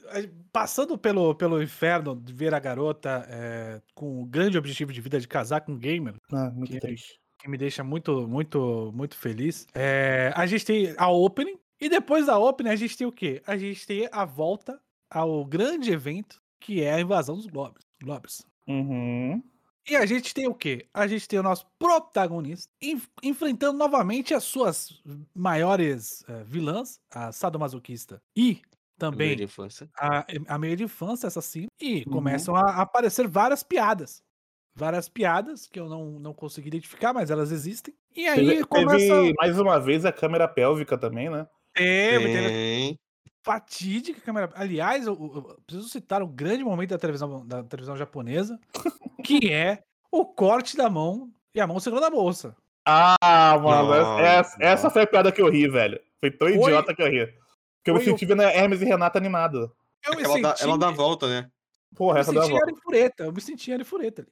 passando 0.51 0.97
pelo, 0.97 1.35
pelo 1.35 1.61
inferno 1.61 2.15
de 2.19 2.33
ver 2.33 2.53
a 2.55 2.59
garota 2.59 3.25
é, 3.29 3.79
com 3.93 4.21
o 4.23 4.25
grande 4.25 4.57
objetivo 4.57 4.91
de 4.91 4.99
vida 4.99 5.19
de 5.19 5.27
casar 5.27 5.61
com 5.61 5.73
um 5.73 5.77
gamer, 5.77 6.15
Ah, 6.33 6.49
muito 6.49 6.71
Que- 6.73 6.79
triste. 6.79 7.19
Que 7.47 7.51
me 7.51 7.57
deixa 7.57 7.83
muito, 7.83 8.27
muito, 8.27 8.91
muito 8.93 9.15
feliz. 9.17 9.65
É, 9.73 10.31
a 10.35 10.45
gente 10.45 10.65
tem 10.65 10.93
a 10.97 11.09
opening, 11.09 11.57
e 11.79 11.87
depois 11.89 12.25
da 12.25 12.37
opening 12.37 12.69
a 12.69 12.75
gente 12.75 12.97
tem 12.97 13.07
o 13.07 13.11
quê? 13.11 13.41
A 13.47 13.57
gente 13.57 13.87
tem 13.87 14.09
a 14.11 14.25
volta 14.25 14.79
ao 15.09 15.45
grande 15.45 15.91
evento, 15.91 16.41
que 16.59 16.81
é 16.83 16.93
a 16.93 16.99
invasão 17.01 17.35
dos 17.35 17.45
Globes. 17.47 17.83
Globes. 18.03 18.45
Uhum. 18.67 19.41
E 19.89 19.95
a 19.95 20.05
gente 20.05 20.33
tem 20.33 20.47
o 20.47 20.53
quê? 20.53 20.85
A 20.93 21.07
gente 21.07 21.25
tem 21.29 21.39
o 21.39 21.43
nosso 21.43 21.65
protagonista 21.79 22.69
enf- 22.81 23.07
enfrentando 23.23 23.77
novamente 23.77 24.33
as 24.33 24.43
suas 24.43 25.01
maiores 25.33 26.25
eh, 26.27 26.43
vilãs, 26.43 26.99
a 27.09 27.31
sadomasoquista 27.31 28.21
e 28.35 28.41
Meio 28.45 28.61
também 28.99 29.35
de 29.37 29.43
infância. 29.43 29.87
a, 29.97 30.25
a 30.47 30.57
meio 30.57 30.75
de 30.75 30.83
infância. 30.83 31.29
E 31.79 32.03
Uhum. 32.05 32.11
começam 32.11 32.53
a 32.55 32.81
aparecer 32.81 33.27
várias 33.29 33.63
piadas. 33.63 34.21
Várias 34.77 35.09
piadas 35.09 35.65
que 35.65 35.79
eu 35.79 35.89
não, 35.89 36.05
não 36.19 36.33
consegui 36.35 36.67
identificar, 36.67 37.11
mas 37.11 37.31
elas 37.31 37.51
existem. 37.51 37.95
E 38.15 38.27
aí 38.27 38.45
Teve, 38.47 38.63
começa. 38.65 38.95
teve, 38.97 39.33
mais 39.35 39.59
uma 39.59 39.79
vez 39.79 40.05
a 40.05 40.11
câmera 40.11 40.47
pélvica 40.47 40.95
também, 40.95 41.31
né? 41.31 41.47
Teve, 41.73 42.25
teve 42.25 42.99
fatídica 43.43 44.21
câmera. 44.21 44.51
Aliás, 44.55 45.07
eu, 45.07 45.13
eu- 45.13 45.59
preciso 45.65 45.89
citar 45.89 46.21
um 46.21 46.27
grande 46.27 46.63
momento 46.63 46.89
da 46.91 46.97
televisão, 46.99 47.45
da 47.47 47.63
televisão 47.63 47.95
japonesa, 47.95 48.59
que 49.25 49.51
é 49.51 49.81
o 50.11 50.23
corte 50.25 50.77
da 50.77 50.89
mão 50.89 51.31
e 51.55 51.59
a 51.59 51.65
mão 51.65 51.79
segurando 51.79 52.05
a 52.05 52.11
bolsa. 52.11 52.55
Ah, 52.85 53.57
mano, 53.59 53.87
Nossa, 53.89 54.21
essa, 54.21 54.57
essa 54.59 54.83
nossa. 54.83 54.89
foi 54.91 55.01
a 55.03 55.07
piada 55.07 55.31
que 55.31 55.41
eu 55.41 55.49
ri, 55.49 55.67
velho. 55.67 55.99
Foi 56.19 56.29
tão 56.29 56.47
Foi- 56.49 56.57
idiota 56.57 56.93
que 56.95 57.01
eu 57.01 57.07
ri. 57.07 57.25
Porque 57.25 57.89
eu 57.89 57.95
me 57.95 58.03
senti 58.03 58.25
vendo 58.25 58.41
a 58.41 58.51
Hermes 58.53 58.81
e 58.81 58.85
Renata 58.85 59.17
animada. 59.17 59.71
Eu 60.05 60.15
me 60.15 60.23
Ela 60.23 60.33
senti, 60.33 60.41
dá, 60.41 60.55
ela 60.59 60.77
dá 60.77 60.87
a 60.89 60.91
volta, 60.91 61.27
né? 61.27 61.49
Porra, 61.95 62.17
eu 62.17 62.21
essa 62.21 62.31
me 62.31 62.37
da 62.37 62.43
senti 62.45 62.53
volta. 62.53 63.23
Eu 63.23 63.31
me 63.33 63.41
senti 63.41 63.71
Ari 63.73 63.83
Fureta 63.83 64.21
ali. 64.21 64.31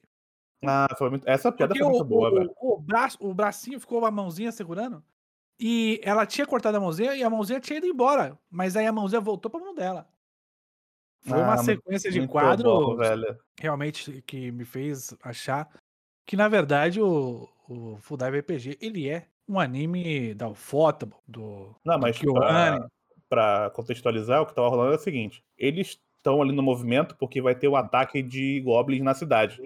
Ah, 0.64 0.88
foi 0.96 1.10
muito... 1.10 1.28
essa 1.28 1.52
piada 1.52 1.74
Porque 1.74 1.82
foi 1.84 1.92
o, 1.92 1.96
muito 1.98 2.08
boa, 2.08 2.30
o- 2.30 2.34
velho. 2.34 2.54
o 2.60 2.78
braço, 2.78 3.18
o 3.20 3.34
bracinho 3.34 3.78
ficou 3.80 4.04
a 4.04 4.10
mãozinha 4.10 4.50
segurando. 4.52 5.02
E 5.58 6.00
ela 6.02 6.26
tinha 6.26 6.46
cortado 6.46 6.76
a 6.76 6.80
mãozinha 6.80 7.14
e 7.14 7.22
a 7.22 7.30
mãozinha 7.30 7.60
tinha 7.60 7.78
ido 7.78 7.86
embora. 7.86 8.38
Mas 8.50 8.76
aí 8.76 8.86
a 8.86 8.92
mãozinha 8.92 9.20
voltou 9.20 9.50
pra 9.50 9.60
mão 9.60 9.74
dela. 9.74 10.08
Foi 11.22 11.38
uma 11.38 11.54
Ah, 11.54 11.58
sequência 11.58 12.10
de 12.10 12.18
Muito 12.20 12.30
quadros 12.30 12.62
bom, 12.72 12.96
velho. 12.96 13.36
realmente 13.58 14.22
que 14.22 14.52
me 14.52 14.64
fez 14.64 15.16
achar 15.22 15.68
que, 16.26 16.36
na 16.36 16.46
verdade, 16.48 17.00
o, 17.00 17.48
o 17.68 17.96
Full 17.98 18.16
Dive 18.18 18.38
RPG, 18.40 18.78
ele 18.80 19.08
é 19.08 19.26
um 19.48 19.58
anime 19.58 20.34
da 20.34 20.48
Ufotable, 20.48 21.16
do, 21.26 21.74
Não, 21.84 21.96
do 21.96 22.00
mas 22.02 22.18
pra, 22.20 22.88
pra 23.28 23.70
contextualizar, 23.70 24.42
o 24.42 24.46
que 24.46 24.54
tava 24.54 24.68
rolando 24.68 24.92
é 24.92 24.96
o 24.96 25.00
seguinte: 25.00 25.42
eles 25.56 25.98
estão 26.26 26.42
ali 26.42 26.50
no 26.52 26.62
movimento 26.62 27.14
porque 27.16 27.40
vai 27.40 27.54
ter 27.54 27.68
o 27.68 27.76
ataque 27.76 28.20
de 28.20 28.60
goblins 28.60 29.02
na 29.02 29.14
cidade. 29.14 29.60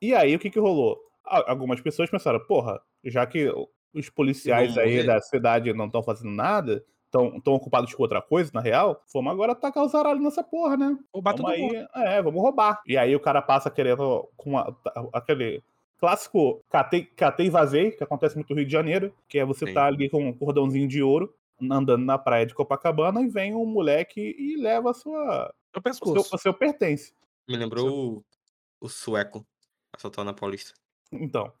E 0.00 0.14
aí, 0.14 0.34
o 0.34 0.38
que 0.38 0.48
que 0.50 0.58
rolou? 0.58 0.98
Algumas 1.24 1.80
pessoas 1.80 2.08
pensaram, 2.10 2.40
porra, 2.40 2.80
já 3.04 3.26
que 3.26 3.52
os 3.92 4.08
policiais 4.08 4.78
aí 4.78 4.92
morrer. 4.96 5.04
da 5.04 5.20
cidade 5.20 5.72
não 5.74 5.86
estão 5.86 6.02
fazendo 6.02 6.30
nada, 6.30 6.82
estão 7.04 7.54
ocupados 7.54 7.92
com 7.94 8.02
outra 8.02 8.22
coisa, 8.22 8.50
na 8.54 8.60
real, 8.60 9.02
vamos 9.12 9.30
agora 9.32 9.52
atacar 9.52 9.84
os 9.84 9.94
aralhos 9.94 10.22
nessa 10.22 10.42
porra, 10.42 10.76
né? 10.76 10.96
Ou 11.12 11.20
bate 11.20 11.42
Vamos 11.42 11.56
todo 11.56 11.66
mundo. 11.68 11.88
aí, 11.94 12.06
é, 12.14 12.22
vamos 12.22 12.40
roubar. 12.40 12.80
E 12.86 12.96
aí 12.96 13.14
o 13.14 13.20
cara 13.20 13.42
passa 13.42 13.70
querendo 13.70 14.26
com 14.36 14.56
a- 14.56 14.74
aquele 15.12 15.62
clássico 15.98 16.64
catei, 16.70 17.04
catei 17.04 17.46
e 17.46 17.50
vazei, 17.50 17.90
que 17.90 18.02
acontece 18.02 18.36
muito 18.36 18.48
no 18.50 18.56
Rio 18.56 18.66
de 18.66 18.72
Janeiro, 18.72 19.12
que 19.28 19.38
é 19.38 19.44
você 19.44 19.66
Sim. 19.66 19.74
tá 19.74 19.84
ali 19.86 20.08
com 20.08 20.24
um 20.24 20.32
cordãozinho 20.32 20.88
de 20.88 21.02
ouro, 21.02 21.34
andando 21.70 21.98
na 22.04 22.16
praia 22.16 22.46
de 22.46 22.54
Copacabana, 22.54 23.20
e 23.20 23.28
vem 23.28 23.54
um 23.54 23.66
moleque 23.66 24.34
e 24.38 24.56
leva 24.56 24.90
a 24.90 24.94
sua, 24.94 25.52
O 25.74 25.78
o, 25.78 25.82
seu, 25.82 25.82
pescoço. 25.82 26.34
o 26.34 26.38
seu 26.38 26.54
pertence. 26.54 27.12
Me 27.48 27.56
lembrou 27.56 28.16
o, 28.18 28.24
o 28.80 28.88
sueco 28.88 29.46
assaltando 29.92 30.26
na 30.26 30.34
Paulista. 30.34 30.72
Então, 31.12 31.52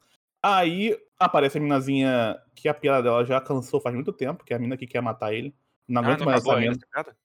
aí 0.42 0.96
aparece 1.18 1.58
a 1.58 1.60
minazinha 1.60 2.40
que 2.54 2.68
a 2.68 2.74
piada 2.74 3.02
dela 3.02 3.24
já 3.24 3.40
cansou 3.40 3.80
faz 3.80 3.94
muito 3.94 4.12
tempo, 4.12 4.44
que 4.44 4.52
é 4.52 4.56
a 4.56 4.58
mina 4.58 4.76
que 4.76 4.86
quer 4.86 5.00
matar 5.00 5.32
ele. 5.34 5.54
Não 5.88 6.02
Ah, 6.02 6.04
aguenta 6.04 6.24
não 6.24 6.32
mais 6.32 6.44
essa 6.46 6.56
mina. 6.56 6.76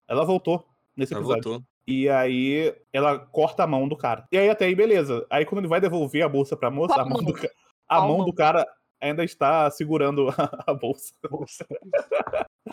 Ela 0.08 0.25
voltou 0.25 0.68
nesse 0.96 1.13
Ela 1.13 1.22
episódio. 1.22 1.44
voltou. 1.51 1.68
E 1.88 2.10
aí 2.10 2.75
ela 2.92 3.20
corta 3.20 3.63
a 3.63 3.68
mão 3.68 3.88
do 3.88 3.96
cara. 3.96 4.27
E 4.32 4.38
aí 4.38 4.50
até 4.50 4.65
aí, 4.65 4.74
beleza. 4.74 5.25
Aí 5.30 5.46
quando 5.46 5.60
ele 5.60 5.68
vai 5.68 5.80
devolver 5.80 6.24
a 6.24 6.30
bolsa 6.30 6.58
pra 6.58 6.72
moça, 6.72 7.00
a 7.00 7.06
mão, 7.06 7.24
do, 7.24 7.32
ca- 7.34 7.51
a 7.88 8.01
mão? 8.01 8.25
do 8.25 8.34
cara 8.34 8.65
ainda 9.00 9.24
está 9.24 9.70
segurando 9.70 10.30
a, 10.30 10.34
a 10.72 10.74
bolsa. 10.74 11.13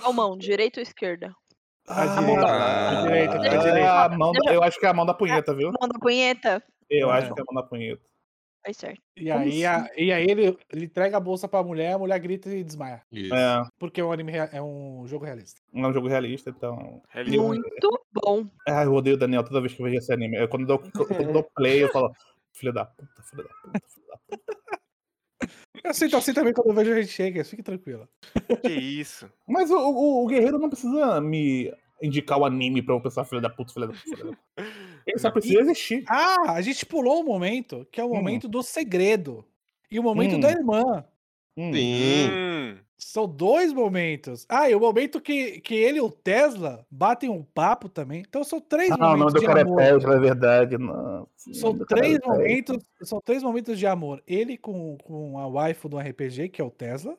Qual 0.01 0.13
mão? 0.15 0.39
Direita 0.39 0.81
ou 0.81 0.83
esquerda? 0.83 1.35
A 1.89 2.03
Ah, 2.03 2.07
direita. 2.21 2.47
Ah, 2.47 2.89
A 2.99 3.03
direita. 3.03 3.35
A 3.35 3.39
direita. 3.59 4.05
a 4.05 4.09
mão 4.11 4.33
da- 4.33 4.53
eu 4.55 4.63
acho 4.63 4.79
que 4.79 4.87
é 4.87 4.89
a 4.89 4.95
mão 4.95 5.05
da 5.07 5.15
punheta, 5.15 5.55
viu? 5.55 5.73
Mão 5.81 5.89
da 5.89 5.99
punheta? 5.99 6.63
Eu 6.89 7.11
É. 7.13 7.19
acho 7.19 7.35
que 7.35 7.41
é 7.41 7.43
a 7.43 7.47
mão 7.53 7.63
da 7.63 7.69
punheta. 7.69 8.03
Vai 8.65 8.73
certo. 8.73 9.03
E 9.17 9.29
aí, 9.29 9.67
a- 9.67 9.91
e 9.97 10.13
aí 10.13 10.25
ele, 10.25 10.57
ele 10.73 10.85
entrega 10.85 11.17
a 11.17 11.21
bolsa 11.21 11.49
pra 11.49 11.65
mulher, 11.65 11.95
a 11.95 11.99
mulher 11.99 12.17
grita 12.21 12.49
e 12.49 12.63
desmaia. 12.63 13.03
Isso. 13.11 13.35
É, 13.35 13.65
Porque 13.81 14.01
é 14.01 14.05
um 14.05 14.13
anime 14.13 14.33
é 14.37 14.63
um 14.63 15.05
jogo 15.09 15.25
realista. 15.25 15.61
não 15.73 15.87
é 15.87 15.89
um 15.89 15.93
jogo 15.93 16.07
realista, 16.07 16.51
então. 16.51 17.03
Realista. 17.09 17.43
Muito 17.43 18.05
bom. 18.13 18.47
Ah, 18.69 18.85
eu 18.85 18.95
odeio 18.95 19.17
o 19.17 19.19
Daniel 19.19 19.43
toda 19.43 19.61
vez 19.61 19.75
que 19.75 19.83
eu 19.83 19.87
vejo 19.87 19.99
esse 19.99 20.13
anime. 20.13 20.37
Eu, 20.37 20.49
quando, 20.49 20.63
eu 20.63 20.67
dou, 20.67 20.79
quando 20.79 21.21
eu 21.21 21.33
dou 21.33 21.43
play, 21.57 21.83
eu 21.83 21.89
falo, 21.91 22.13
filho 22.53 22.73
da 22.73 22.85
puta, 22.85 23.23
filho 23.29 23.43
da 23.43 23.49
puta, 23.49 23.81
filho 23.89 24.07
da 24.07 24.17
puta. 24.29 24.62
Eu 25.85 25.95
sinto 25.95 26.17
assim 26.17 26.33
também 26.33 26.53
quando 26.53 26.69
eu 26.69 26.75
vejo 26.75 26.93
Red 26.95 27.07
Shakers, 27.07 27.51
fique 27.51 27.63
tranquila. 27.63 28.09
Que 28.63 28.73
isso? 28.73 29.31
Mas 29.49 29.71
o, 29.71 29.77
o, 29.77 30.25
o 30.25 30.27
guerreiro 30.29 30.59
não 30.59 30.69
precisa 30.71 31.21
me 31.21 31.73
indicar 32.03 32.39
o 32.39 32.45
anime 32.45 32.83
pra 32.83 32.95
eu 32.95 33.01
pensar 33.01 33.25
filho 33.25 33.41
da 33.41 33.51
puta, 33.51 33.73
filho 33.73 33.87
da 33.89 33.93
puta, 33.93 34.05
filho 34.17 34.25
da 34.31 34.37
puta. 34.37 34.73
Ele 35.07 35.19
só 35.19 35.31
precisa 35.33 35.61
existir. 35.61 36.05
Ah, 36.09 36.53
a 36.53 36.63
gente 36.63 36.87
pulou 36.87 37.21
um 37.21 37.25
momento, 37.25 37.87
que 37.91 38.01
é 38.01 38.05
o 38.05 38.09
Hum. 38.09 38.15
momento 38.17 38.49
do 38.49 38.63
segredo. 38.63 39.45
E 39.91 39.99
o 39.99 40.03
momento 40.03 40.37
Hum. 40.37 40.41
da 40.41 40.51
irmã. 40.51 40.83
Hum. 41.57 41.73
Sim. 41.73 42.29
Hum, 42.31 42.79
São 43.05 43.27
dois 43.27 43.73
momentos. 43.73 44.47
Ah, 44.49 44.71
e 44.71 44.75
o 44.75 44.81
momento 44.81 45.21
que, 45.21 45.61
que 45.61 45.75
ele 45.75 45.99
e 45.99 46.01
o 46.01 46.11
Tesla 46.11 46.87
batem 46.91 47.29
um 47.29 47.43
papo 47.43 47.89
também. 47.89 48.23
Então 48.27 48.45
são 48.45 48.61
três 48.61 48.91
Ah, 48.93 48.95
o 48.95 48.99
nome 48.99 49.19
momentos 49.19 49.43
do 49.43 49.47
cara 49.47 49.61
é 49.61 49.63
amor. 49.63 49.77
Tesla, 49.77 50.15
é 50.15 50.21
verdade. 50.21 50.79
Nossa, 50.79 51.51
o 51.51 51.55
São 51.55 51.71
é 51.81 51.85
três 51.85 52.19
momentos, 52.25 52.77
são 53.03 53.21
três 53.21 53.43
momentos 53.43 53.79
de 53.79 53.87
amor. 53.87 54.23
Ele 54.27 54.57
com, 54.57 54.97
com 55.03 55.39
a 55.39 55.49
waifu 55.49 55.89
do 55.89 55.99
RPG, 55.99 56.49
que 56.49 56.61
é 56.61 56.65
o 56.65 56.71
Tesla. 56.71 57.19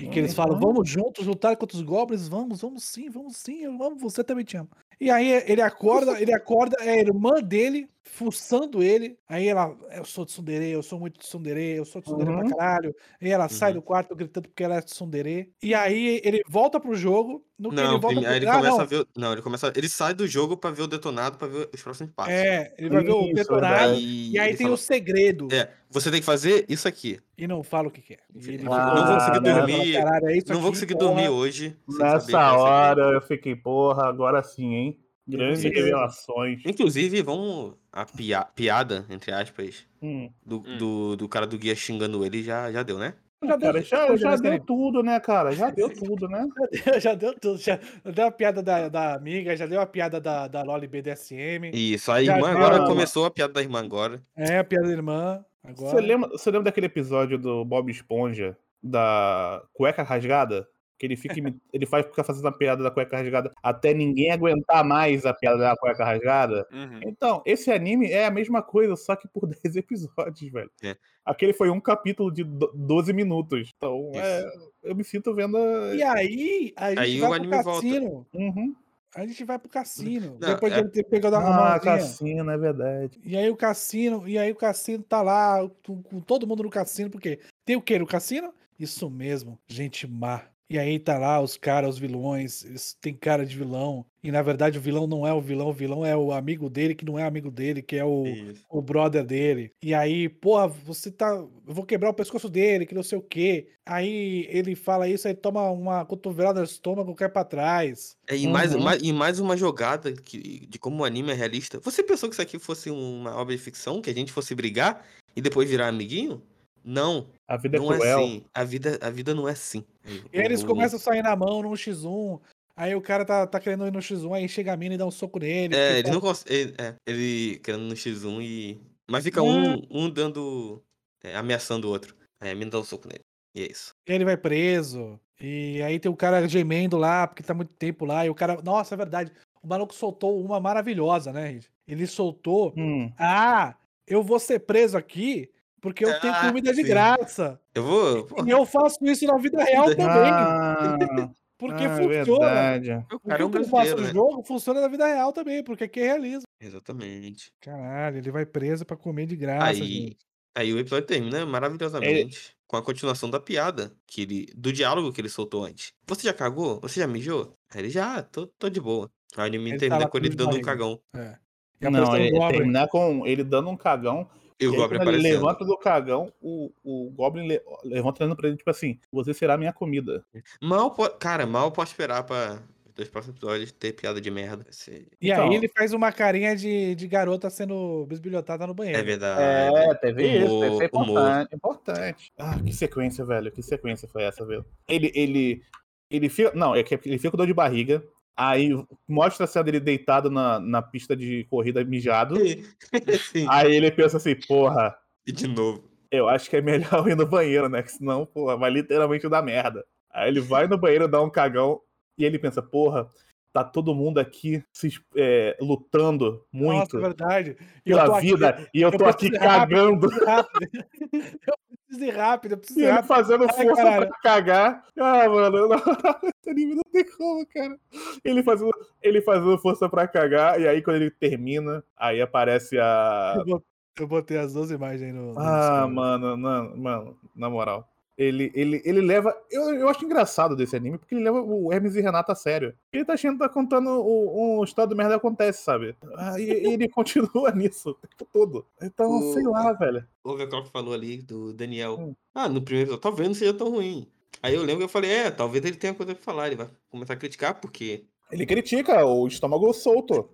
E 0.00 0.08
que 0.08 0.18
eles 0.18 0.34
falam, 0.34 0.54
Uhum. 0.54 0.60
vamos 0.60 0.88
juntos 0.88 1.24
lutar 1.24 1.56
contra 1.56 1.76
os 1.76 1.82
goblins, 1.82 2.26
vamos, 2.26 2.60
vamos 2.60 2.82
sim, 2.82 3.08
vamos 3.08 3.36
sim, 3.36 3.62
eu 3.62 3.70
amo, 3.80 3.96
você 3.96 4.24
também 4.24 4.44
te 4.44 4.56
amo. 4.56 4.68
E 5.00 5.08
aí 5.08 5.30
ele 5.46 5.62
acorda, 5.62 6.20
ele 6.20 6.34
acorda, 6.34 6.76
é 6.80 6.90
a 6.90 6.98
irmã 6.98 7.40
dele, 7.40 7.88
fuçando 8.04 8.82
ele. 8.82 9.18
Aí 9.28 9.48
ela, 9.48 9.76
eu 9.92 10.04
sou 10.04 10.24
tsundere, 10.26 10.70
eu 10.70 10.82
sou 10.82 11.00
muito 11.00 11.18
tsundere, 11.18 11.76
eu 11.76 11.84
sou 11.84 12.00
tsundere 12.02 12.30
Uhum. 12.30 12.48
pra 12.48 12.56
caralho. 12.56 12.94
E 13.20 13.28
ela 13.30 13.48
sai 13.48 13.70
Uhum. 13.70 13.76
do 13.76 13.82
quarto 13.82 14.14
gritando 14.14 14.48
porque 14.48 14.62
ela 14.62 14.76
é 14.76 14.80
tsundere. 14.82 15.52
E 15.62 15.74
aí 15.74 16.20
ele 16.24 16.42
volta 16.48 16.78
pro 16.78 16.94
jogo, 16.94 17.44
no 17.58 17.70
que 17.70 17.76
ele 17.76 17.82
Não, 17.84 18.00
volta 18.00 18.08
prime- 18.08 18.26
aí 18.26 18.32
pro... 18.32 18.36
ele 18.36 18.46
Ah, 18.48 18.56
começa 18.56 18.76
não, 18.76 18.82
a 18.82 18.86
ver. 18.86 19.06
Não, 19.16 19.32
ele 19.32 19.42
começa. 19.42 19.72
Ele 19.74 19.88
sai 19.88 20.12
do 20.14 20.26
jogo 20.26 20.56
pra 20.56 20.70
ver 20.70 20.82
o 20.82 20.86
detonado, 20.86 21.38
pra 21.38 21.48
ver 21.48 21.68
os 21.74 21.82
próximos 21.82 22.12
passos. 22.12 22.32
é, 22.32 22.74
ele 22.78 22.90
vai 22.90 23.02
ver 23.02 23.12
o 23.12 23.24
Isso, 23.24 23.34
detonado, 23.34 23.94
e 23.94 24.38
aí 24.38 24.48
ele 24.50 24.56
tem 24.56 24.66
fala, 24.66 24.74
o 24.74 24.78
segredo. 24.78 25.48
É, 25.52 25.70
você 25.90 26.10
tem 26.10 26.20
que 26.20 26.26
fazer 26.26 26.66
isso 26.68 26.86
aqui. 26.86 27.18
E 27.38 27.46
não 27.48 27.62
fala 27.62 27.88
o 27.88 27.90
que, 27.90 28.00
que 28.02 28.14
é. 28.14 28.18
Ele 28.34 28.64
Ah, 28.70 28.94
não 28.94 29.06
vou 29.06 29.14
conseguir 29.14 29.40
fala, 29.40 29.66
dormir, 29.66 29.92
"Caralho, 29.94 30.26
é 30.28 30.36
isso 30.36 30.46
não 30.52 30.60
vou 30.60 30.68
aqui, 30.68 30.76
conseguir 30.76 30.94
porra." 30.94 31.06
dormir 31.06 31.28
hoje. 31.30 31.76
Nessa 31.88 32.30
é 32.32 32.52
hora 32.52 33.02
eu 33.12 33.20
fiquei, 33.22 33.56
porra, 33.56 34.06
agora 34.08 34.42
sim, 34.42 34.72
hein? 34.74 35.03
Grandes 35.26 35.62
revelações. 35.62 36.60
Inclusive, 36.66 37.22
vamos. 37.22 37.74
A 37.92 38.04
pia- 38.04 38.44
piada, 38.54 39.06
entre 39.08 39.32
aspas, 39.32 39.86
Hum. 40.02 40.28
do, 40.44 40.56
Hum. 40.58 40.78
do, 40.78 41.16
do 41.16 41.28
cara 41.28 41.46
do 41.46 41.56
guia 41.58 41.74
xingando 41.74 42.24
ele 42.24 42.42
já, 42.42 42.70
já 42.70 42.82
deu, 42.82 42.98
né? 42.98 43.14
Já 43.42 43.56
deu 43.56 43.72
Cara, 43.72 43.82
já, 43.82 44.06
coisa 44.06 44.22
já 44.22 44.30
nessa 44.30 44.42
deu 44.42 44.52
aí. 44.52 44.60
tudo, 44.60 45.02
né, 45.02 45.20
cara? 45.20 45.52
Já 45.52 45.70
deu 45.70 45.88
tudo, 45.92 46.28
né? 46.28 46.46
já 47.00 47.14
deu 47.14 47.32
tudo. 47.38 47.58
Já 47.58 47.78
deu 48.04 48.26
a 48.26 48.30
piada 48.30 48.62
da, 48.62 48.88
da 48.88 49.14
amiga, 49.14 49.54
já 49.56 49.66
deu 49.66 49.80
a 49.80 49.86
piada 49.86 50.18
da, 50.20 50.48
da 50.48 50.62
Loli 50.62 50.86
BDSM. 50.86 51.70
Isso, 51.74 52.10
a 52.10 52.22
Já 52.22 52.36
irmã 52.36 52.48
deu, 52.48 52.58
agora 52.58 52.76
mano. 52.78 52.88
começou 52.88 53.24
a 53.26 53.30
piada 53.30 53.52
da 53.52 53.60
irmã 53.62 53.80
agora. 53.80 54.22
É, 54.36 54.58
a 54.58 54.64
piada 54.64 54.86
da 54.86 54.92
irmã. 54.92 55.44
Agora. 55.62 55.90
Você 55.90 56.00
lembra, 56.00 56.28
você 56.30 56.50
lembra 56.50 56.64
daquele 56.64 56.86
episódio 56.86 57.38
do 57.38 57.64
Bob 57.64 57.90
Esponja, 57.90 58.56
da 58.82 59.62
cueca 59.72 60.02
rasgada? 60.02 60.66
Que 60.98 61.06
ele 61.06 61.16
fica, 61.16 61.34
ele 61.72 61.86
faz 61.86 62.06
ficar 62.06 62.22
fazendo 62.22 62.46
a 62.46 62.52
piada 62.52 62.82
da 62.82 62.90
cueca 62.90 63.16
rasgada 63.16 63.50
até 63.62 63.92
ninguém 63.92 64.30
aguentar 64.30 64.84
mais 64.84 65.26
a 65.26 65.34
piada 65.34 65.58
da 65.58 65.76
cueca 65.76 66.04
rasgada? 66.04 66.66
Uhum. 66.72 67.00
Então, 67.04 67.42
esse 67.44 67.70
anime 67.72 68.10
é 68.12 68.26
a 68.26 68.30
mesma 68.30 68.62
coisa, 68.62 68.94
só 68.94 69.16
que 69.16 69.26
por 69.26 69.46
10 69.64 69.76
episódios, 69.76 70.52
velho. 70.52 70.70
É. 70.82 70.96
Aquele 71.24 71.52
foi 71.52 71.68
um 71.70 71.80
capítulo 71.80 72.30
de 72.30 72.44
do- 72.44 72.70
12 72.74 73.12
minutos. 73.12 73.70
Então, 73.76 74.12
é, 74.14 74.44
eu 74.84 74.94
me 74.94 75.02
sinto 75.02 75.34
vendo. 75.34 75.56
a- 75.56 75.94
E 75.94 76.02
aí, 76.02 76.72
a 76.76 76.90
gente 76.90 76.98
Aí 77.00 77.16
o 77.16 77.20
vai 77.20 77.28
pro 77.30 77.36
anime 77.48 77.62
volta. 77.64 77.82
cassino. 77.82 78.26
Uhum. 78.34 78.76
A 79.16 79.26
gente 79.26 79.44
vai 79.44 79.58
pro 79.58 79.68
cassino. 79.68 80.38
Não, 80.40 80.48
depois 80.48 80.72
é- 80.72 80.76
de 80.76 80.80
ele 80.82 80.90
ter 80.90 81.04
pegado 81.04 81.36
a 81.36 81.74
Ah, 81.74 81.80
cassino, 81.80 82.50
é 82.50 82.58
verdade. 82.58 83.20
E 83.24 83.36
aí 83.36 83.48
o 83.50 83.56
cassino, 83.56 84.28
e 84.28 84.36
aí 84.38 84.50
o 84.52 84.56
cassino 84.56 85.02
tá 85.02 85.22
lá, 85.22 85.58
com, 85.84 86.02
com 86.02 86.20
todo 86.20 86.46
mundo 86.46 86.62
no 86.62 86.70
cassino, 86.70 87.10
porque 87.10 87.40
tem 87.64 87.74
o 87.76 87.82
que 87.82 87.98
no 87.98 88.06
cassino? 88.06 88.52
Isso 88.78 89.08
mesmo, 89.08 89.58
gente 89.68 90.06
má. 90.06 90.42
E 90.74 90.78
aí 90.78 90.98
tá 90.98 91.16
lá 91.16 91.40
os 91.40 91.56
caras, 91.56 91.90
os 91.94 91.98
vilões, 92.00 92.64
eles 92.64 92.96
têm 93.00 93.14
cara 93.14 93.46
de 93.46 93.56
vilão. 93.56 94.04
E 94.24 94.32
na 94.32 94.42
verdade 94.42 94.76
o 94.76 94.80
vilão 94.80 95.06
não 95.06 95.24
é 95.24 95.32
o 95.32 95.40
vilão, 95.40 95.68
o 95.68 95.72
vilão 95.72 96.04
é 96.04 96.16
o 96.16 96.32
amigo 96.32 96.68
dele, 96.68 96.96
que 96.96 97.04
não 97.04 97.16
é 97.16 97.22
amigo 97.22 97.48
dele, 97.48 97.80
que 97.80 97.94
é 97.94 98.04
o, 98.04 98.26
Isso. 98.26 98.64
o 98.68 98.82
brother 98.82 99.24
dele. 99.24 99.70
E 99.80 99.94
aí, 99.94 100.28
porra, 100.28 100.66
você 100.66 101.12
tá. 101.12 101.28
Eu 101.28 101.48
vou 101.64 101.84
quebrar 101.86 102.10
o 102.10 102.14
pescoço 102.14 102.48
dele, 102.48 102.86
que 102.86 102.94
não 102.94 103.04
sei 103.04 103.16
o 103.16 103.22
quê. 103.22 103.68
Aí 103.86 104.48
ele 104.50 104.74
fala 104.74 105.06
isso, 105.08 105.28
aí 105.28 105.34
toma 105.34 105.70
uma 105.70 106.04
cotovelada 106.04 106.58
no 106.58 106.66
estômago, 106.66 107.14
cai 107.14 107.28
pra 107.28 107.44
trás. 107.44 108.16
É, 108.28 108.36
e, 108.36 108.48
mais, 108.48 108.74
Uhum. 108.74 108.80
mais- 108.82 109.00
e 109.00 109.12
mais 109.12 109.38
uma 109.38 109.56
jogada 109.56 110.12
que, 110.12 110.66
de 110.66 110.76
como 110.76 111.02
o 111.02 111.04
anime 111.04 111.30
é 111.30 111.34
realista. 111.34 111.78
Você 111.84 112.02
pensou 112.02 112.28
que 112.28 112.34
isso 112.34 112.42
aqui 112.42 112.58
fosse 112.58 112.90
uma 112.90 113.36
obra 113.36 113.54
de 113.54 113.62
ficção? 113.62 114.02
Que 114.02 114.10
a 114.10 114.14
gente 114.14 114.32
fosse 114.32 114.56
brigar 114.56 115.06
e 115.36 115.40
depois 115.40 115.70
virar 115.70 115.86
amiguinho? 115.86 116.42
Não, 116.84 117.26
A 117.48 117.56
vida 117.56 117.78
não 117.78 117.90
é 117.92 117.94
é 117.94 117.98
cruel. 117.98 118.18
assim. 118.18 118.44
A 118.52 118.64
vida, 118.64 118.98
a 119.00 119.10
vida 119.10 119.34
não 119.34 119.48
é 119.48 119.52
assim. 119.52 119.84
E 120.32 120.38
aí 120.38 120.44
eles 120.44 120.62
O- 120.62 120.66
começam 120.66 120.98
a 120.98 121.00
sair 121.00 121.22
na 121.22 121.34
mão 121.34 121.62
num 121.62 121.72
X1. 121.72 122.40
Aí 122.76 122.94
o 122.94 123.00
cara 123.00 123.24
tá, 123.24 123.46
tá 123.46 123.58
querendo 123.60 123.86
ir 123.86 123.92
no 123.92 124.00
X1, 124.00 124.34
aí 124.34 124.48
chega 124.48 124.72
a 124.72 124.76
mina 124.76 124.94
e 124.94 124.98
dá 124.98 125.06
um 125.06 125.10
soco 125.10 125.38
nele. 125.38 125.74
É, 125.74 126.00
ele 126.00 126.10
não 126.10 126.20
consegue. 126.20 126.74
É, 126.76 126.94
ele 127.06 127.58
querendo 127.60 127.84
no 127.84 127.94
X1 127.94 128.42
e. 128.42 128.80
Mas 129.08 129.24
fica 129.24 129.42
Hum. 129.42 129.76
um, 129.90 130.04
um 130.04 130.10
dando. 130.10 130.82
é, 131.22 131.34
ameaçando 131.36 131.86
o 131.88 131.90
outro. 131.90 132.14
Aí 132.40 132.50
a 132.50 132.54
mina 132.54 132.70
dá 132.72 132.78
um 132.78 132.84
soco 132.84 133.08
nele. 133.08 133.20
E 133.54 133.62
é 133.62 133.70
isso. 133.70 133.94
E 134.06 134.12
ele 134.12 134.24
vai 134.24 134.36
preso. 134.36 135.18
E 135.40 135.80
aí 135.82 135.98
tem 135.98 136.10
o 136.10 136.16
cara 136.16 136.46
gemendo 136.48 136.96
lá, 136.98 137.26
porque 137.26 137.42
tá 137.42 137.54
muito 137.54 137.72
tempo 137.72 138.04
lá. 138.04 138.26
E 138.26 138.30
o 138.30 138.34
cara. 138.34 138.60
Nossa, 138.62 138.94
é 138.94 138.98
verdade. 138.98 139.32
O 139.62 139.66
maluco 139.68 139.94
soltou 139.94 140.38
uma 140.44 140.60
maravilhosa, 140.60 141.32
né, 141.32 141.52
gente? 141.52 141.70
Ele 141.88 142.06
soltou. 142.06 142.74
Hum. 142.76 143.10
Ah, 143.18 143.74
eu 144.06 144.22
vou 144.22 144.38
ser 144.38 144.58
preso 144.60 144.96
aqui 144.98 145.48
porque 145.84 146.02
eu 146.04 146.18
tenho 146.20 146.32
Ah, 146.32 146.46
comida 146.48 146.72
de 146.72 146.82
sim. 146.82 146.88
graça. 146.88 147.60
Eu 147.74 147.82
vou. 147.84 148.24
pô, 148.24 148.42
E 148.46 148.50
eu 148.50 148.64
faço 148.64 148.96
isso 149.02 149.26
na 149.26 149.36
vida 149.36 149.62
real 149.62 149.88
Vida 149.88 149.96
também. 150.02 150.30
Ah, 150.32 150.96
Porque 151.58 151.84
ah, 151.84 151.86
é 151.86 151.88
funciona. 152.24 152.46
verdade. 152.54 153.06
o 153.12 153.20
que 153.20 153.42
é 153.42 153.44
um 153.46 153.52
eu 153.54 153.64
faço 153.64 153.96
no 153.96 154.02
né? 154.02 154.12
jogo 154.12 154.42
funciona 154.42 154.80
na 154.80 154.88
vida 154.88 155.06
real 155.06 155.32
também, 155.32 155.62
porque 155.62 155.84
aqui 155.84 156.00
é 156.00 156.06
realismo. 156.06 156.42
Exatamente. 156.60 157.52
Caralho, 157.60 158.18
ele 158.18 158.30
vai 158.30 158.44
preso 158.46 158.84
pra 158.84 158.96
comer 158.96 159.26
de 159.26 159.36
graça, 159.36 159.66
Aí, 159.66 159.74
gente. 159.76 160.16
aí 160.54 160.72
o 160.72 160.78
episódio 160.78 161.06
termina 161.06 161.44
maravilhosamente 161.46 162.52
com 162.66 162.76
a 162.76 162.82
continuação 162.82 163.30
da 163.30 163.38
piada, 163.38 163.92
que 164.06 164.22
ele, 164.22 164.46
do 164.56 164.72
diálogo 164.72 165.12
que 165.12 165.20
ele 165.20 165.28
soltou 165.28 165.64
antes. 165.64 165.92
Você 166.06 166.22
já 166.24 166.32
cagou? 166.34 166.80
Você 166.80 167.00
já 167.00 167.06
mijou? 167.06 167.52
Aí 167.72 167.82
ele 167.82 167.90
já, 167.90 168.22
tô, 168.22 168.46
tô 168.58 168.68
de 168.68 168.80
boa. 168.80 169.08
Aí 169.36 169.44
o 169.44 169.46
anime 169.46 169.70
Ele 169.70 169.74
tá 169.74 169.80
termina 169.80 170.04
lá 170.04 170.08
com 170.10 170.18
ele 170.18 170.28
dando 170.30 170.48
um 170.48 170.50
barriga. 170.50 170.66
cagão. 170.66 171.00
É. 171.14 171.36
E 171.80 171.88
Não, 171.90 172.14
é, 172.16 172.26
é 172.28 172.30
Goblin. 172.30 172.48
terminar 172.58 172.88
com 172.88 173.26
ele 173.26 173.44
dando 173.44 173.68
um 173.70 173.76
cagão. 173.76 174.28
E 174.60 174.66
o 174.66 174.70
e 174.70 174.74
aí, 174.74 174.80
Goblin 174.80 174.98
quando 174.98 175.08
ele 175.08 175.16
aparecendo. 175.18 175.40
levanta 175.42 175.64
do 175.64 175.76
cagão, 175.76 176.32
o, 176.40 176.70
o 176.84 177.10
Goblin 177.10 177.48
le- 177.48 177.62
levanta 177.84 178.22
olhando 178.22 178.36
pra 178.36 178.48
ele, 178.48 178.56
tipo 178.56 178.70
assim, 178.70 178.98
você 179.10 179.34
será 179.34 179.56
minha 179.58 179.72
comida. 179.72 180.24
Mal, 180.62 180.90
po- 180.92 181.10
cara, 181.10 181.44
mal 181.44 181.72
posso 181.72 181.90
esperar 181.92 182.22
pra 182.22 182.60
dois 182.94 183.08
próximos 183.08 183.36
episódios 183.36 183.72
ter 183.72 183.92
piada 183.92 184.20
de 184.20 184.30
merda. 184.30 184.64
Esse- 184.70 185.08
E 185.20 185.28
Então- 185.30 185.48
aí 185.48 185.56
ele 185.56 185.66
faz 185.68 185.92
uma 185.92 186.12
carinha 186.12 186.54
de, 186.54 186.94
de 186.94 187.08
garota 187.08 187.50
sendo 187.50 188.06
bisbilhotada 188.06 188.64
no 188.64 188.72
banheiro. 188.74 189.00
É 189.00 189.02
verdade. 189.02 189.42
É, 189.42 189.94
teve 189.96 190.24
isso, 190.24 190.46
Humor, 190.46 190.66
isso 190.66 190.82
é 190.82 190.88
humor. 190.92 191.08
importante, 191.08 191.54
importante. 191.56 192.32
Ah, 192.38 192.56
que 192.64 192.72
sequência, 192.72 193.24
velho, 193.24 193.50
que 193.50 193.60
sequência 193.62 194.06
foi 194.06 194.22
essa, 194.22 194.46
velho? 194.46 194.64
Ele, 194.88 195.10
ele, 195.16 195.62
ele 196.08 196.28
fica, 196.28 196.52
não, 196.54 196.76
é 196.76 196.84
que 196.84 196.94
ele 197.04 197.18
fica 197.18 197.32
com 197.32 197.36
dor 197.36 197.48
de 197.48 197.52
barriga, 197.54 198.00
aí 198.36 198.70
mostra 199.08 199.44
a 199.44 199.46
cena 199.46 199.64
dele 199.64 199.80
deitado 199.80 200.30
na, 200.30 200.58
na 200.60 200.82
pista 200.82 201.14
de 201.16 201.44
corrida 201.50 201.84
mijado, 201.84 202.34
Sim. 203.32 203.46
aí 203.48 203.74
ele 203.74 203.90
pensa 203.90 204.16
assim, 204.16 204.34
porra, 204.46 204.96
E 205.26 205.32
de 205.32 205.46
novo. 205.46 205.84
eu 206.10 206.28
acho 206.28 206.48
que 206.50 206.56
é 206.56 206.60
melhor 206.60 207.08
ir 207.08 207.16
no 207.16 207.26
banheiro, 207.26 207.68
né, 207.68 207.82
que 207.82 207.92
senão, 207.92 208.24
porra, 208.26 208.56
vai 208.56 208.70
literalmente 208.70 209.28
dar 209.28 209.42
merda. 209.42 209.84
Aí 210.12 210.28
ele 210.28 210.40
vai 210.40 210.66
no 210.68 210.78
banheiro, 210.78 211.08
dá 211.08 211.20
um 211.22 211.30
cagão, 211.30 211.80
e 212.16 212.24
ele 212.24 212.38
pensa, 212.38 212.62
porra, 212.62 213.08
tá 213.52 213.62
todo 213.64 213.94
mundo 213.94 214.18
aqui 214.18 214.62
se, 214.72 214.88
é, 215.16 215.56
lutando 215.60 216.44
muito 216.52 216.96
Nossa, 216.96 216.98
é 216.98 217.00
verdade. 217.00 217.56
E 217.86 217.90
eu 217.92 217.98
tô 217.98 218.04
pela 218.04 218.18
aqui- 218.18 218.26
vida, 218.26 218.68
e 218.74 218.80
eu 218.82 218.90
eu 218.90 218.98
tô 218.98 219.04
aqui 219.06 219.28
rápido, 219.36 219.38
cagando. 219.40 220.08
rápido. 220.24 220.70
Eu 221.46 221.54
preciso 221.96 222.04
ir 222.04 222.16
rápido, 222.16 222.52
eu 222.52 222.58
preciso 222.58 222.78
E 222.80 222.82
ir 222.82 222.86
ele 222.86 222.92
rápido. 222.92 223.08
fazendo 223.08 223.42
Ai, 223.44 223.48
força 223.66 223.82
caralho. 223.82 224.08
pra 224.08 224.18
cagar. 224.22 224.84
Ah, 224.98 225.28
mano, 225.28 225.68
não, 225.68 225.76
esse 226.40 226.50
anime 226.50 226.74
não 226.74 226.82
tem 226.92 227.04
como, 227.16 227.46
cara. 227.46 227.78
Ele 228.24 228.42
fazendo, 228.42 228.70
ele 229.02 229.20
fazendo 229.22 229.58
força 229.58 229.88
pra 229.88 230.06
cagar, 230.08 230.60
e 230.60 230.66
aí 230.68 230.82
quando 230.82 230.96
ele 230.96 231.10
termina, 231.10 231.82
aí 231.96 232.20
aparece 232.20 232.78
a. 232.78 233.34
Eu 233.38 233.44
bot- 233.44 233.64
Eu 234.00 234.08
botei 234.08 234.36
as 234.38 234.52
duas 234.52 234.70
imagens 234.72 235.02
aí 235.02 235.12
no. 235.12 235.34
no 235.34 235.38
Ah, 235.40 235.60
Discord. 235.84 235.94
mano, 235.94 236.36
mano, 236.36 236.76
mano, 236.76 237.18
na 237.36 237.48
moral. 237.48 237.88
Ele, 238.16 238.52
ele, 238.54 238.80
ele 238.84 239.00
leva. 239.00 239.36
Eu, 239.50 239.74
eu 239.74 239.88
acho 239.88 240.04
engraçado 240.04 240.54
desse 240.54 240.76
anime, 240.76 240.98
porque 240.98 241.14
ele 241.16 241.24
leva 241.24 241.40
o 241.42 241.72
Hermes 241.72 241.96
e 241.96 242.00
Renato 242.00 242.30
a 242.30 242.34
sério. 242.34 242.72
Ele 242.92 243.04
tá 243.04 243.14
achando 243.14 243.32
que 243.32 243.38
tá 243.40 243.48
contando 243.48 243.90
o- 243.90 244.60
um 244.60 244.64
estado 244.64 244.90
de 244.90 244.94
merda 244.94 245.14
que 245.14 245.18
acontece, 245.18 245.64
sabe? 245.64 245.96
Ah, 246.16 246.38
e, 246.38 246.44
e 246.44 246.72
ele 246.74 246.88
continua 246.94 247.50
nisso 247.50 247.90
o 247.90 247.94
tempo 247.94 248.28
todo. 248.32 248.66
Então, 248.80 249.10
O- 249.10 249.32
sei 249.32 249.42
lá, 249.42 249.72
velho. 249.72 250.06
O 250.22 250.30
Overclock 250.30 250.70
falou 250.70 250.94
ali 250.94 251.20
do 251.22 251.52
Daniel. 251.52 251.96
Hum. 251.98 252.14
Ah, 252.32 252.48
no 252.48 252.62
primeiro 252.62 252.90
episódio, 252.90 253.02
talvez 253.02 253.28
não 253.28 253.34
seja 253.34 253.52
tão 253.54 253.70
ruim. 253.70 254.06
Aí 254.42 254.54
eu 254.54 254.60
lembro 254.62 254.78
que 254.78 254.84
eu 254.84 254.88
falei, 254.88 255.10
é, 255.10 255.30
talvez 255.30 255.64
ele 255.64 255.76
tenha 255.76 255.94
coisa 255.94 256.14
pra 256.14 256.22
falar. 256.22 256.46
Ele 256.46 256.56
vai 256.56 256.68
começar 256.90 257.14
a 257.14 257.16
criticar, 257.16 257.54
porque 257.60 258.04
Ele 258.30 258.44
critica 258.46 259.04
o 259.04 259.26
estômago 259.26 259.72
solto. 259.72 260.28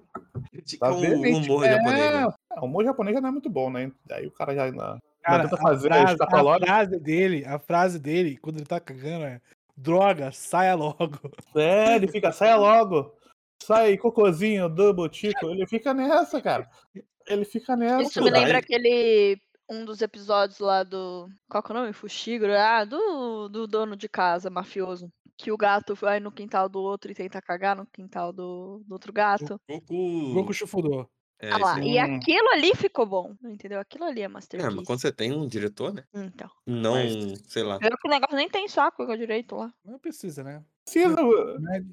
critica 0.50 0.86
Tá 0.86 0.92
o 0.92 0.98
humor 0.98 1.64
é, 1.64 1.72
japonês. 1.72 2.12
Né? 2.12 2.26
é, 2.56 2.60
o 2.60 2.64
humor 2.66 2.84
japonês 2.84 3.14
já 3.14 3.20
não 3.22 3.28
é 3.28 3.32
muito 3.32 3.48
bom, 3.48 3.70
né? 3.70 3.90
Aí 4.10 4.26
o 4.26 4.30
cara 4.30 4.54
já, 4.54 4.70
já 4.70 4.98
Cara, 5.22 5.42
tenta 5.42 5.56
a 5.56 5.58
fazer 5.58 5.88
frase, 5.88 6.16
a 6.20 6.58
frase 6.58 6.98
dele, 6.98 7.44
a 7.44 7.58
frase 7.58 7.98
dele, 7.98 8.38
quando 8.38 8.56
ele 8.56 8.66
tá 8.66 8.80
cagando, 8.80 9.24
é 9.24 9.40
droga, 9.76 10.32
saia 10.32 10.74
logo. 10.74 10.98
É, 11.54 11.96
ele 11.96 12.08
fica, 12.08 12.32
saia 12.32 12.56
logo. 12.56 13.12
Sai, 13.62 13.96
cocôzinho 13.98 14.68
do 14.68 14.94
botico. 14.94 15.50
Ele 15.50 15.66
fica 15.66 15.92
nessa, 15.92 16.40
cara. 16.40 16.68
Ele 17.26 17.44
fica 17.44 17.76
nessa. 17.76 18.02
Isso 18.02 18.22
me 18.22 18.30
lembra 18.30 18.58
aquele 18.58 19.38
um 19.70 19.84
dos 19.84 20.02
episódios 20.02 20.58
lá 20.58 20.82
do. 20.82 21.28
Qual 21.48 21.62
que 21.62 21.70
é 21.70 21.74
o 21.74 21.78
nome? 21.78 21.92
Fushiguro? 21.92 22.52
Ah, 22.52 22.84
do, 22.84 23.48
do 23.48 23.66
dono 23.66 23.96
de 23.96 24.08
casa, 24.08 24.50
mafioso. 24.50 25.10
Que 25.36 25.52
o 25.52 25.56
gato 25.56 25.94
vai 25.94 26.20
no 26.20 26.32
quintal 26.32 26.68
do 26.68 26.80
outro 26.80 27.10
e 27.10 27.14
tenta 27.14 27.40
cagar 27.40 27.76
no 27.76 27.86
quintal 27.86 28.32
do, 28.32 28.82
do 28.86 28.92
outro 28.92 29.12
gato. 29.12 29.60
Goku. 29.68 30.34
Goku 30.34 30.52
Chufudô. 30.52 31.08
É, 31.42 31.50
Ah 31.52 31.56
lá, 31.58 31.74
sim. 31.76 31.92
e 31.92 31.98
aquilo 31.98 32.48
ali 32.50 32.74
ficou 32.74 33.06
bom, 33.06 33.34
entendeu? 33.44 33.80
Aquilo 33.80 34.04
ali 34.04 34.20
é 34.20 34.24
É, 34.24 34.28
Masterpiece. 34.28 34.74
mas 34.76 34.84
quando 34.86 35.00
você 35.00 35.10
tem 35.10 35.32
um 35.32 35.48
diretor, 35.48 35.92
né? 35.94 36.04
Então. 36.14 36.50
Não, 36.66 36.94
Mas- 36.94 37.42
sei 37.48 37.62
lá. 37.62 37.78
Pior 37.78 37.96
que 37.96 38.06
o 38.08 38.10
negócio 38.10 38.36
nem 38.36 38.48
tem 38.48 38.68
saco 38.68 39.02
igual 39.02 39.16
direito 39.16 39.56
lá. 39.56 39.72
Não 39.84 39.98
precisa, 39.98 40.42
né? 40.44 40.62
Precisa. 40.84 41.16
Né? 41.60 41.84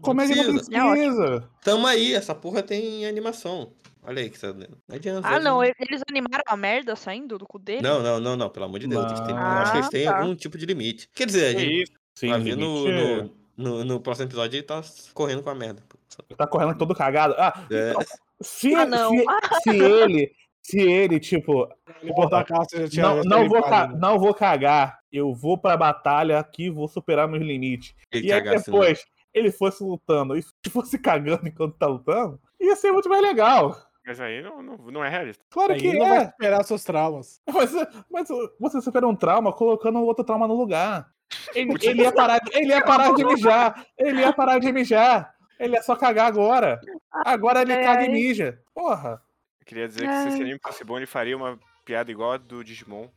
Comédia 0.00 0.36
não 0.44 0.54
precisa. 0.54 0.76
É 0.76 0.90
precisa. 0.90 1.50
Tamo 1.62 1.86
aí, 1.86 2.14
essa 2.14 2.34
porra 2.34 2.62
tem 2.62 3.06
animação. 3.06 3.72
Olha 4.02 4.22
aí 4.22 4.30
que 4.30 4.38
você 4.38 4.46
tá 4.46 4.52
dando. 4.52 4.78
Não 4.88 4.96
adianta. 4.96 5.28
Ah, 5.28 5.40
não, 5.40 5.62
e- 5.64 5.74
eles 5.80 6.00
animaram 6.08 6.44
a 6.46 6.56
merda 6.56 6.94
saindo 6.96 7.36
do 7.36 7.46
cu 7.46 7.58
dele? 7.58 7.82
Não, 7.82 8.02
não, 8.02 8.20
não, 8.20 8.36
não, 8.36 8.48
pelo 8.48 8.64
amor 8.66 8.78
de 8.78 8.86
Deus. 8.86 9.04
eles 9.04 9.20
têm- 9.20 9.30
eu 9.30 9.36
Ah, 9.36 9.62
acho 9.62 9.72
que 9.72 9.78
eles 9.78 9.88
têm 9.90 10.04
tá. 10.06 10.18
algum 10.18 10.34
tipo 10.34 10.56
de 10.56 10.64
limite. 10.64 11.08
Quer 11.14 11.26
dizer, 11.26 11.56
a 11.56 11.58
gente 11.58 11.82
isso? 11.82 11.92
Sim, 12.14 12.28
vai 12.30 12.40
ver 12.40 12.56
no, 12.56 12.86
limite- 12.86 13.32
no, 13.58 13.78
no, 13.78 13.84
no 13.84 14.00
próximo 14.00 14.26
episódio 14.28 14.56
ele 14.56 14.62
tá 14.62 14.80
correndo 15.12 15.42
com 15.42 15.50
a 15.50 15.54
merda. 15.54 15.82
pô. 15.88 15.98
Tá 16.36 16.46
correndo 16.46 16.78
todo 16.78 16.94
cagado. 16.94 17.34
Ah, 17.36 17.66
É. 17.70 17.92
se, 18.42 18.74
Ah, 18.74 18.86
não. 18.86 19.10
se, 19.10 19.24
se 19.62 19.70
ele, 19.82 20.32
se 20.62 20.80
ele, 20.80 21.20
tipo, 21.20 21.68
Ele 22.02 22.12
botar 22.12 22.40
a 22.40 22.44
calça 22.44 22.78
já 22.80 22.88
tinha. 22.88 23.02
não, 23.06 23.22
já 23.22 23.28
não, 23.28 23.48
vou 23.48 23.62
ca- 23.62 23.88
né? 23.88 23.98
não 24.00 24.18
vou 24.18 24.34
cagar, 24.34 24.98
eu 25.12 25.32
vou 25.34 25.56
pra 25.58 25.76
batalha 25.76 26.38
aqui, 26.38 26.68
vou 26.70 26.88
superar 26.88 27.28
meus 27.28 27.42
limites. 27.44 27.94
Ele 28.12 28.28
E 28.28 28.32
aí 28.32 28.42
depois 28.42 29.04
ele 29.32 29.50
fosse 29.52 29.82
lutando 29.84 30.36
e 30.36 30.42
se 30.42 30.50
fosse 30.70 30.98
cagando 30.98 31.46
enquanto 31.46 31.76
tá 31.76 31.86
lutando, 31.86 32.40
ia 32.60 32.74
ser 32.74 32.90
muito 32.92 33.08
mais 33.08 33.22
legal. 33.22 33.76
Mas 34.06 34.20
aí 34.20 34.40
não, 34.40 34.62
não, 34.62 34.76
não 34.76 35.04
é 35.04 35.08
realista. 35.08 35.44
Claro 35.50 35.72
Aí 35.72 35.80
que 35.80 35.88
ele 35.88 35.98
não 35.98 36.08
vai 36.08 36.18
é. 36.18 36.26
superar 36.26 36.64
seus 36.64 36.84
traumas. 36.84 37.40
Mas, 37.52 37.72
mas 38.10 38.28
você 38.60 38.80
supera 38.80 39.06
um 39.06 39.16
trauma 39.16 39.52
colocando 39.52 40.00
outro 40.00 40.24
trauma 40.24 40.46
no 40.46 40.54
lugar. 40.54 41.08
Ele, 41.52 41.74
ele 41.82 42.02
ia, 42.02 42.12
parar, 42.12 42.40
ele 42.52 42.68
ia 42.68 42.82
parar 42.84 43.12
de 43.12 43.24
mijar. 43.24 43.84
Ele 43.98 44.20
ia 44.20 44.32
parar 44.32 44.60
de 44.60 44.70
mijar. 44.72 45.34
Ele 45.58 45.74
ia 45.74 45.82
só 45.82 45.96
cagar 45.96 46.26
agora. 46.26 46.80
Agora 47.12 47.62
ele 47.62 47.72
Ai, 47.72 47.82
caga 47.84 48.02
e 48.02 48.06
ai. 48.06 48.12
mija. 48.12 48.60
Porra. 48.74 49.22
Eu 49.60 49.66
queria 49.66 49.88
dizer 49.88 50.06
que 50.06 50.22
se 50.22 50.28
esse 50.28 50.40
anime 50.42 50.58
fosse 50.62 50.84
bom, 50.84 50.96
ele 50.96 51.06
faria 51.06 51.36
uma 51.36 51.58
piada 51.84 52.10
igual 52.10 52.32
a 52.32 52.36
do 52.36 52.62
Digimon. 52.62 53.08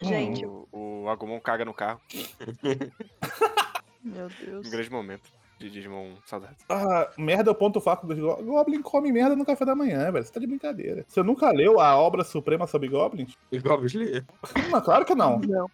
Gente. 0.00 0.46
O, 0.46 0.68
o 0.72 1.08
Agumon 1.08 1.40
caga 1.40 1.64
no 1.64 1.74
carro. 1.74 2.00
meu 4.02 4.28
Deus. 4.28 4.66
Um 4.66 4.70
grande 4.70 4.90
momento 4.90 5.28
de 5.58 5.68
Digimon 5.70 6.14
saudades. 6.24 6.64
Ah, 6.68 7.10
merda 7.18 7.50
é 7.50 7.52
o 7.52 7.54
ponto 7.54 7.80
fraco 7.80 8.06
dos 8.06 8.18
Goblins. 8.18 8.46
Goblin 8.46 8.82
come 8.82 9.10
merda 9.12 9.34
no 9.34 9.44
café 9.44 9.64
da 9.64 9.74
manhã, 9.74 10.10
velho. 10.12 10.24
Você 10.24 10.32
tá 10.32 10.38
de 10.40 10.46
brincadeira. 10.46 11.04
Você 11.08 11.22
nunca 11.22 11.50
leu 11.50 11.80
a 11.80 11.96
obra 11.96 12.22
suprema 12.22 12.66
sobre 12.66 12.88
Goblins? 12.88 13.36
Igual 13.50 13.80
o 13.80 13.86
Slayer. 13.86 14.24
Não, 14.70 14.80
claro 14.80 15.04
que 15.04 15.14
não. 15.14 15.40
Não. 15.40 15.68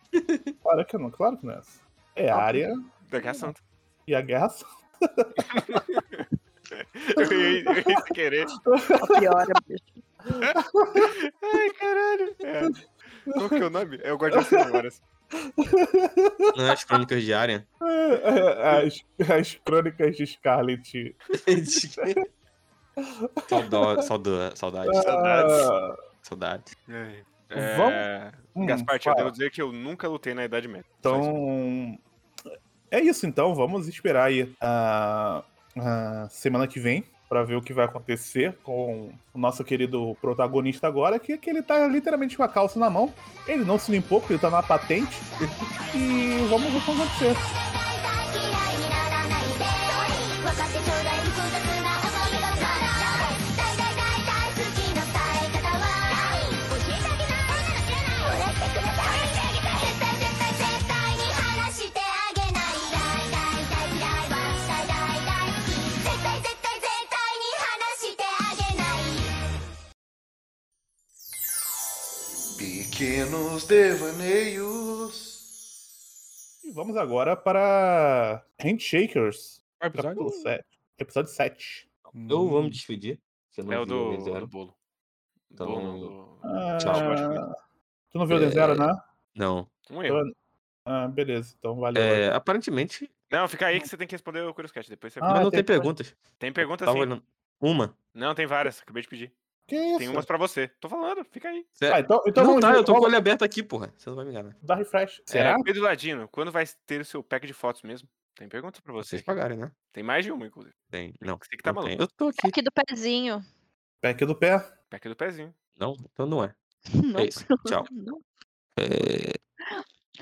Claro 0.62 0.84
que 0.86 0.96
não. 0.98 1.10
Claro 1.10 1.36
que 1.36 1.44
não 1.46 1.54
é 1.54 1.58
essa. 1.58 1.80
É 2.16 2.30
a 2.30 2.36
área 2.36 2.72
Da 3.10 3.18
Guerra 3.20 3.34
Santa. 3.34 3.60
e 4.06 4.14
a 4.14 4.20
guerra. 4.22 4.48
Eu 7.16 7.32
ia, 7.32 7.62
eu 7.64 7.74
ia 7.76 8.02
querer. 8.14 8.46
A 8.46 9.18
pior, 9.18 9.46
bicho. 9.66 9.84
Ai, 11.42 11.70
caralho. 11.78 12.36
É. 12.42 13.32
Qual 13.32 13.48
que 13.48 13.54
é 13.56 13.64
o 13.64 13.70
nome? 13.70 14.00
É 14.02 14.12
o 14.12 14.16
Guardião 14.16 14.42
das 14.42 14.50
Memórias. 14.66 15.02
Não 16.56 16.66
é 16.66 16.70
as 16.72 16.84
crônicas 16.84 17.22
de 17.22 17.34
Arya? 17.34 17.66
As, 18.62 19.04
as 19.28 19.54
crônicas 19.64 20.16
de 20.16 20.26
Scarlet. 20.26 21.16
Saudade, 23.48 24.04
saudade, 24.06 24.58
saudade, 24.58 24.90
Ah, 25.08 25.96
saudade. 26.22 26.64
É. 27.50 28.32
Hum, 28.54 28.66
Gaspar, 28.66 28.96
eu 28.96 29.02
fala. 29.02 29.16
devo 29.16 29.30
dizer 29.32 29.50
que 29.50 29.60
eu 29.60 29.72
nunca 29.72 30.08
lutei 30.08 30.32
na 30.32 30.44
Idade 30.44 30.68
Média. 30.68 30.86
Então. 31.00 31.98
É 32.94 33.00
isso, 33.00 33.26
então. 33.26 33.56
Vamos 33.56 33.88
esperar 33.88 34.26
aí 34.26 34.54
a, 34.60 35.42
a 35.76 36.28
semana 36.30 36.68
que 36.68 36.78
vem 36.78 37.02
pra 37.28 37.42
ver 37.42 37.56
o 37.56 37.60
que 37.60 37.72
vai 37.72 37.86
acontecer 37.86 38.56
com 38.62 39.10
o 39.34 39.38
nosso 39.38 39.64
querido 39.64 40.16
protagonista 40.20 40.86
agora, 40.86 41.18
que, 41.18 41.36
que 41.36 41.50
ele 41.50 41.60
tá 41.60 41.88
literalmente 41.88 42.36
com 42.36 42.44
a 42.44 42.48
calça 42.48 42.78
na 42.78 42.88
mão. 42.88 43.12
Ele 43.48 43.64
não 43.64 43.80
se 43.80 43.90
limpou 43.90 44.20
porque 44.20 44.34
ele 44.34 44.40
tá 44.40 44.48
na 44.48 44.62
patente. 44.62 45.18
E 45.92 46.46
vamos 46.48 46.70
ver 46.70 46.78
o 46.78 46.80
que 46.82 46.92
vai 46.92 47.04
acontecer. 47.04 47.34
Devaneios. 73.66 75.42
E 76.64 76.70
vamos 76.72 76.96
agora 76.96 77.34
para 77.36 78.44
Handshakers, 78.60 79.62
Qual 79.78 79.88
episódio? 79.88 80.10
capítulo 80.20 80.32
7. 80.42 80.64
Episódio 80.98 81.30
7. 81.32 81.90
Eu 82.28 82.48
vou 82.48 82.62
me 82.62 82.70
despedir. 82.70 83.18
Você 83.50 83.62
não 83.62 83.72
É 83.72 83.78
o 83.80 83.86
do, 83.86 84.20
Zero. 84.20 84.40
do 84.40 84.46
bolo. 84.46 84.76
Então- 85.50 85.98
do... 85.98 86.38
Ah, 86.44 86.76
Tchau. 86.78 86.94
tu 88.10 88.18
não 88.18 88.26
viu 88.26 88.36
o 88.36 88.42
É, 88.42 88.46
D0, 88.48 88.76
né? 88.78 88.92
Não. 89.34 89.68
Um 89.90 90.02
erro. 90.02 90.34
Ah, 90.86 91.08
beleza, 91.08 91.54
então 91.58 91.76
valeu. 91.76 92.02
É, 92.02 92.28
aparentemente. 92.34 93.10
Não, 93.30 93.48
fica 93.48 93.66
aí 93.66 93.80
que 93.80 93.88
você 93.88 93.96
tem 93.96 94.06
que 94.06 94.14
responder 94.14 94.42
o 94.42 94.52
Curioscat. 94.52 94.88
Depois 94.88 95.12
você... 95.12 95.20
Ah, 95.20 95.28
mas 95.30 95.40
não 95.42 95.50
tem 95.50 95.64
tem 95.64 95.64
perguntas. 95.74 96.14
Tem 96.38 96.52
pergunta 96.52 96.84
Tava 96.84 96.96
sim. 96.96 97.02
olhando. 97.02 97.22
Uma. 97.60 97.96
Não, 98.12 98.34
tem 98.34 98.46
várias. 98.46 98.80
Acabei 98.82 99.02
de 99.02 99.08
pedir. 99.08 99.32
Que 99.66 99.76
isso? 99.76 99.98
Tem 99.98 100.08
umas 100.08 100.26
pra 100.26 100.36
você. 100.36 100.68
Tô 100.80 100.88
falando, 100.88 101.24
fica 101.24 101.48
aí. 101.48 101.66
Ah, 101.82 102.00
então, 102.00 102.22
então 102.26 102.44
não 102.44 102.50
vamos 102.50 102.60
tá, 102.60 102.72
ver- 102.72 102.78
eu 102.78 102.84
tô 102.84 102.92
com 102.94 103.00
o 103.00 103.04
olho 103.04 103.16
aberto 103.16 103.42
aqui, 103.44 103.62
porra. 103.62 103.92
Você 103.96 104.10
não 104.10 104.16
vai 104.16 104.24
me 104.26 104.30
enganar. 104.30 104.56
dar 104.62 104.74
refresh. 104.76 105.22
Será? 105.26 105.52
É, 105.58 105.62
Pedro 105.62 105.82
Ladino, 105.82 106.28
quando 106.28 106.52
vai 106.52 106.64
ter 106.86 107.00
o 107.00 107.04
seu 107.04 107.22
pack 107.22 107.46
de 107.46 107.54
fotos 107.54 107.82
mesmo? 107.82 108.08
Tem 108.34 108.48
perguntas 108.48 108.80
pra 108.80 108.92
você. 108.92 109.10
Vocês 109.10 109.22
pagarem, 109.22 109.56
né? 109.56 109.70
Tem 109.92 110.02
mais 110.02 110.24
de 110.24 110.32
uma, 110.32 110.46
inclusive. 110.46 110.74
Tem. 110.90 111.14
Não. 111.20 111.38
Você 111.38 111.56
que 111.56 111.62
tá 111.62 111.72
tem. 111.72 111.82
maluco. 111.82 112.02
Eu 112.02 112.08
tô 112.08 112.28
aqui. 112.28 112.46
Aqui 112.48 112.62
do 112.62 112.70
pezinho. 112.72 113.40
Pack 114.02 114.26
do 114.26 114.34
pé. 114.36 114.58
Pack 114.90 115.08
do 115.08 115.16
pezinho. 115.16 115.54
Não, 115.78 115.94
então 116.12 116.26
não 116.26 116.44
é. 116.44 116.54
Não. 117.02 117.20
É 117.20 117.26
isso. 117.26 117.46
Tchau. 117.66 117.84
Não. 117.90 118.20
É... 118.78 119.32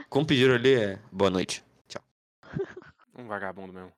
Como 0.09 0.27
pediram 0.27 0.55
ali, 0.55 0.75
é 0.75 0.99
boa 1.11 1.31
noite. 1.31 1.65
Tchau. 1.89 2.03
Um 3.17 3.27
vagabundo 3.27 3.73
mesmo. 3.73 3.93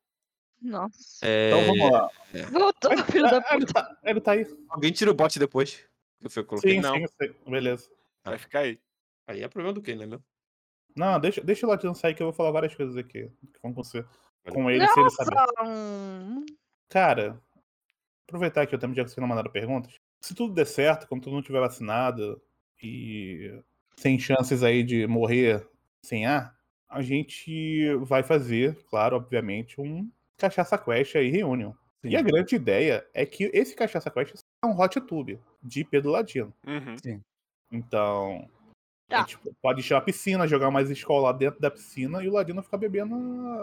Nossa. 0.64 1.26
É... 1.26 1.50
Então 1.50 1.66
vamos 1.66 1.92
lá. 1.92 2.10
Voltou, 2.50 3.04
filho 3.04 3.30
da 3.30 3.44
ele, 3.50 3.66
puta. 3.66 3.72
tá, 3.74 3.98
ele 4.02 4.20
tá 4.20 4.32
aí. 4.32 4.46
Alguém 4.70 4.92
tira 4.92 5.10
o 5.10 5.14
bot 5.14 5.38
depois. 5.38 5.86
Que 6.20 6.38
eu 6.38 6.44
coloquei. 6.44 6.72
Sim, 6.72 6.80
não. 6.80 6.94
sim, 6.94 7.06
eu. 7.20 7.50
Beleza. 7.50 7.90
Vai 8.24 8.38
ficar 8.38 8.60
aí. 8.60 8.80
Aí 9.26 9.42
é 9.42 9.48
problema 9.48 9.74
do 9.74 9.82
quê, 9.82 9.94
né, 9.94 10.06
meu? 10.06 10.22
Não, 10.96 11.20
deixa, 11.20 11.42
deixa 11.42 11.66
o 11.66 11.68
Latino 11.68 11.94
sair 11.94 12.14
que 12.14 12.22
eu 12.22 12.28
vou 12.28 12.32
falar 12.32 12.50
várias 12.50 12.74
coisas 12.74 12.96
aqui 12.96 13.30
que 13.52 13.60
vão 13.62 13.72
acontecer 13.72 14.06
com 14.50 14.70
ele, 14.70 14.86
se 14.86 15.00
ele 15.00 15.10
saber. 15.10 15.34
Nossa. 15.34 16.44
Cara, 16.88 17.42
aproveitar 18.26 18.66
que 18.66 18.74
o 18.74 18.78
tempo 18.78 18.94
já 18.94 19.02
que 19.04 19.10
vocês 19.10 19.20
não 19.20 19.28
mandaram 19.28 19.50
perguntas. 19.50 19.94
Se 20.20 20.34
tudo 20.34 20.54
der 20.54 20.66
certo, 20.66 21.06
quando 21.06 21.24
todo 21.24 21.34
mundo 21.34 21.44
tiver 21.44 21.60
vacinado 21.60 22.40
e 22.82 23.60
sem 23.96 24.18
chances 24.18 24.62
aí 24.62 24.82
de 24.82 25.06
morrer 25.06 25.66
sem 26.02 26.24
ar, 26.24 26.56
a 26.88 27.02
gente 27.02 27.94
vai 27.96 28.22
fazer, 28.22 28.82
claro, 28.84 29.16
obviamente, 29.16 29.80
um 29.80 30.10
Cachaça 30.48 30.76
Quest 30.78 31.16
aí, 31.16 31.28
Reunion. 31.30 31.72
E 32.02 32.16
a 32.16 32.22
grande 32.22 32.54
ideia 32.54 33.06
é 33.14 33.24
que 33.24 33.50
esse 33.54 33.74
Cachaça 33.74 34.10
Quest 34.10 34.34
é 34.62 34.66
um 34.66 34.78
hot 34.78 35.00
tube 35.02 35.40
de 35.62 35.84
Pedro 35.84 36.10
Ladino. 36.10 36.52
Uhum. 36.66 37.20
Então, 37.72 38.48
a 39.10 39.16
Tá. 39.16 39.20
gente 39.22 39.38
pode 39.62 39.80
encher 39.80 39.94
a 39.94 40.00
piscina, 40.00 40.46
jogar 40.46 40.70
mais 40.70 40.90
escola 40.90 41.30
lá 41.30 41.32
dentro 41.32 41.60
da 41.60 41.70
piscina 41.70 42.22
e 42.22 42.28
o 42.28 42.32
Ladino 42.32 42.62
ficar 42.62 42.76
bebendo 42.78 43.14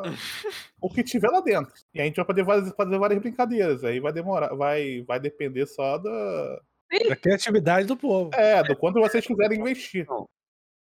o 0.81 0.89
que 0.89 1.03
tiver 1.03 1.29
lá 1.29 1.41
dentro. 1.41 1.73
E 1.93 2.01
a 2.01 2.05
gente 2.05 2.15
vai 2.15 2.25
poder 2.25 2.45
fazer, 2.45 2.73
fazer 2.75 2.97
várias 2.97 3.19
brincadeiras. 3.19 3.83
Aí 3.83 3.99
vai 3.99 4.11
demorar, 4.11 4.53
vai, 4.55 5.03
vai 5.07 5.19
depender 5.19 5.65
só 5.65 5.97
da. 5.97 6.61
Da 7.07 7.15
criatividade 7.15 7.87
do 7.87 7.95
povo. 7.95 8.31
É, 8.33 8.61
do 8.63 8.75
quanto 8.75 8.99
vocês 8.99 9.25
quiserem 9.25 9.59
investir. 9.59 10.05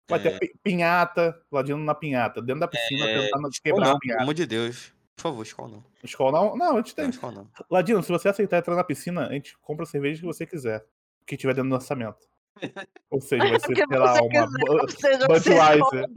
Vai 0.09 0.19
ter 0.23 0.29
É. 0.35 0.39
pi- 0.39 0.55
pinhata, 0.63 1.39
Ladino 1.53 1.77
na 1.79 1.95
pinhata, 1.95 2.41
dentro 2.41 2.61
da 2.61 2.69
piscina, 2.69 3.05
É, 3.07 3.25
tentando 3.27 3.49
quebrar 3.63 3.81
não, 3.81 3.89
a 3.89 3.91
pelo 3.91 4.01
pinhata. 4.01 4.23
amor 4.23 4.33
de 4.33 4.47
Deus. 4.47 4.95
Por 5.19 5.23
favor, 5.23 5.43
escola 5.43 5.69
não. 5.69 5.85
Escola 6.03 6.31
não. 6.41 6.57
Não, 6.57 6.75
a 6.75 6.77
gente 6.77 6.95
tem. 6.95 7.05
Não, 7.05 7.11
escola 7.11 7.33
não. 7.33 7.51
Ladino, 7.69 8.01
se 8.05 8.13
você 8.13 8.29
aceitar 8.29 8.59
entrar 8.59 8.77
na 8.77 8.85
piscina, 8.85 9.27
a 9.27 9.33
gente 9.33 9.59
compra 9.59 9.83
a 9.83 9.87
cerveja 9.87 10.21
que 10.21 10.27
você 10.27 10.47
quiser. 10.47 10.87
Que 11.27 11.37
tiver 11.37 11.55
dentro 11.55 11.71
do 11.71 11.75
orçamento. 11.75 12.29
Ou 13.11 13.21
seja, 13.21 13.45
vai 13.45 13.59
ser, 13.59 13.75
sei 13.75 13.99
lá, 13.99 14.13
você 14.15 14.23
uma. 14.23 15.27
Budweiser. 15.27 16.11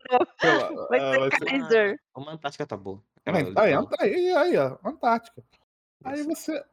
Vai 0.89 0.99
é, 0.99 1.11
ser 1.11 1.19
vai 1.19 1.31
ser- 1.31 1.45
Kaiser. 1.45 1.99
Uma 2.15 2.33
Antártica 2.33 2.65
tá 2.67 2.77
boa. 2.77 3.01
Aí, 3.25 3.53
aí, 3.57 3.73
aí, 3.99 4.33
aí, 4.33 4.57
ó, 4.57 4.77
Antártica. 4.85 5.43
Aí 6.03 6.21
você. 6.23 6.63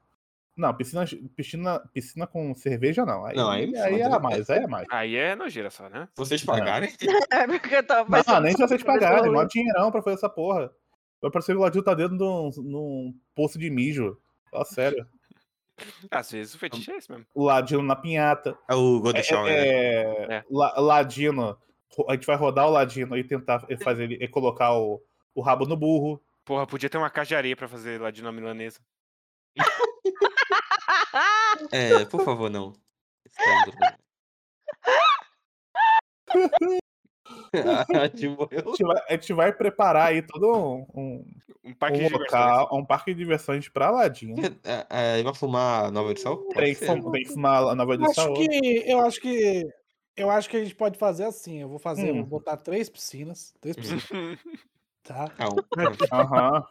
Não, 0.54 0.74
piscina, 0.74 1.04
piscina, 1.36 1.80
piscina 1.94 2.26
com 2.26 2.52
cerveja 2.54 3.06
não. 3.06 3.24
Aí, 3.24 3.36
Não, 3.36 3.48
aí 3.48 3.62
aí, 3.62 3.70
me 3.70 3.78
aí 3.78 4.00
é 4.00 4.18
mais, 4.18 4.50
aí 4.50 4.64
é 4.64 4.66
mais. 4.66 4.86
Aí 4.90 5.16
é 5.16 5.36
nojeira 5.36 5.70
só, 5.70 5.88
né? 5.88 6.08
Vocês 6.16 6.44
pagarem? 6.44 6.90
É, 7.32 7.46
porque 7.46 7.76
eu 7.76 7.86
tava 7.86 8.22
Não, 8.26 8.40
nem 8.40 8.52
se 8.52 8.58
vocês 8.58 8.82
pagarem, 8.82 9.30
mó 9.30 9.44
dinheirão 9.44 9.90
pra 9.92 10.02
fazer 10.02 10.16
essa 10.16 10.28
porra. 10.28 10.72
Vai 11.20 11.30
parecer 11.30 11.52
que 11.52 11.58
o 11.58 11.62
Ladinho 11.62 11.84
tá 11.84 11.94
dentro 11.94 12.16
de 12.16 12.22
um, 12.22 12.50
num 12.62 13.14
poço 13.34 13.58
de 13.58 13.68
mijo. 13.70 14.18
Ó, 14.52 14.64
sério. 14.64 15.06
Às 16.10 16.30
vezes 16.32 16.54
o 16.54 16.58
fetiche 16.58 16.90
é 16.90 16.96
esse 16.96 17.10
mesmo. 17.10 17.26
O 17.34 17.44
Ladino 17.44 17.82
na 17.82 17.96
pinhata. 17.96 18.56
É 18.68 18.74
o 18.74 19.00
Golden 19.00 19.22
Shower, 19.22 19.52
né? 19.52 19.68
É, 19.68 20.34
É. 20.36 20.44
La- 20.50 20.74
Ladino. 20.78 21.56
A 22.08 22.12
gente 22.14 22.26
vai 22.26 22.36
rodar 22.36 22.66
o 22.66 22.70
Ladino 22.70 23.16
e 23.16 23.24
tentar 23.24 23.66
fazer 23.82 24.04
ele 24.04 24.14
e 24.22 24.28
colocar 24.28 24.72
o, 24.78 25.02
o 25.34 25.40
rabo 25.40 25.66
no 25.66 25.76
burro. 25.76 26.22
Porra, 26.44 26.66
podia 26.66 26.88
ter 26.88 26.98
uma 26.98 27.10
caixa 27.10 27.30
de 27.30 27.36
areia 27.36 27.56
pra 27.56 27.68
fazer 27.68 28.00
nome 28.22 28.40
milanesa. 28.40 28.80
É, 31.72 32.04
por 32.04 32.24
favor, 32.24 32.48
não. 32.48 32.72
A 38.28 38.28
morreu. 38.28 38.64
gente 38.66 38.82
vai, 38.84 39.02
a 39.08 39.12
gente 39.12 39.32
vai 39.32 39.52
preparar 39.52 40.08
aí 40.08 40.22
todo 40.22 40.52
um, 40.56 40.86
um, 40.94 41.24
Um 41.64 41.74
parque 41.74 41.96
um 41.98 42.02
de 42.02 42.08
diversões. 42.08 42.32
local, 42.32 42.68
um 42.78 42.84
parque 42.84 43.12
de 43.14 43.18
diversões 43.18 43.68
pra 43.68 43.90
Ladino. 43.90 44.36
É, 44.64 45.18
é, 45.18 45.22
vai 45.22 45.34
fumar 45.34 45.86
a 45.86 45.90
nova 45.90 46.10
edição? 46.10 46.36
Tem 46.48 46.74
que, 46.74 46.74
ser. 46.76 46.86
fum- 46.86 47.10
tem 47.10 47.22
que 47.24 47.32
fumar 47.32 47.62
a 47.64 47.74
nova 47.74 47.94
Eu 47.94 48.04
acho 48.04 48.20
edição. 48.20 48.34
que. 48.34 48.84
Eu 48.86 49.00
acho 49.00 49.20
que. 49.20 49.68
Eu 50.16 50.30
acho 50.30 50.50
que 50.50 50.56
a 50.56 50.60
gente 50.64 50.74
pode 50.74 50.98
fazer 50.98 51.24
assim. 51.24 51.60
Eu 51.60 51.68
vou 51.68 51.78
fazer, 51.78 52.10
Hum. 52.12 52.16
vou 52.18 52.26
botar 52.26 52.56
três 52.56 52.88
piscinas. 52.88 53.54
Três 53.60 53.76
piscinas, 53.76 54.38
tá? 55.04 55.30
Aham. 56.12 56.64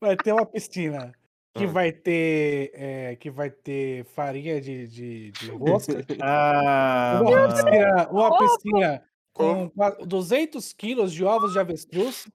Vai 0.00 0.16
ter 0.16 0.32
uma 0.32 0.46
piscina 0.46 1.12
que 1.54 1.64
Ah. 1.64 1.66
vai 1.66 1.92
ter. 1.92 2.70
é, 2.74 3.16
que 3.16 3.30
vai 3.30 3.50
ter 3.50 4.04
farinha 4.06 4.58
de, 4.60 4.86
de, 4.86 5.32
de 5.32 5.50
rosca. 5.50 6.04
Ah, 6.22 7.20
Uma 7.22 7.48
piscina, 7.48 8.08
uma 8.10 8.38
piscina 8.38 9.02
com 9.32 9.70
qua- 9.70 9.90
200 10.04 10.72
quilos 10.72 11.12
de 11.12 11.24
ovos 11.24 11.52
de 11.52 11.58
avestruz. 11.58 12.26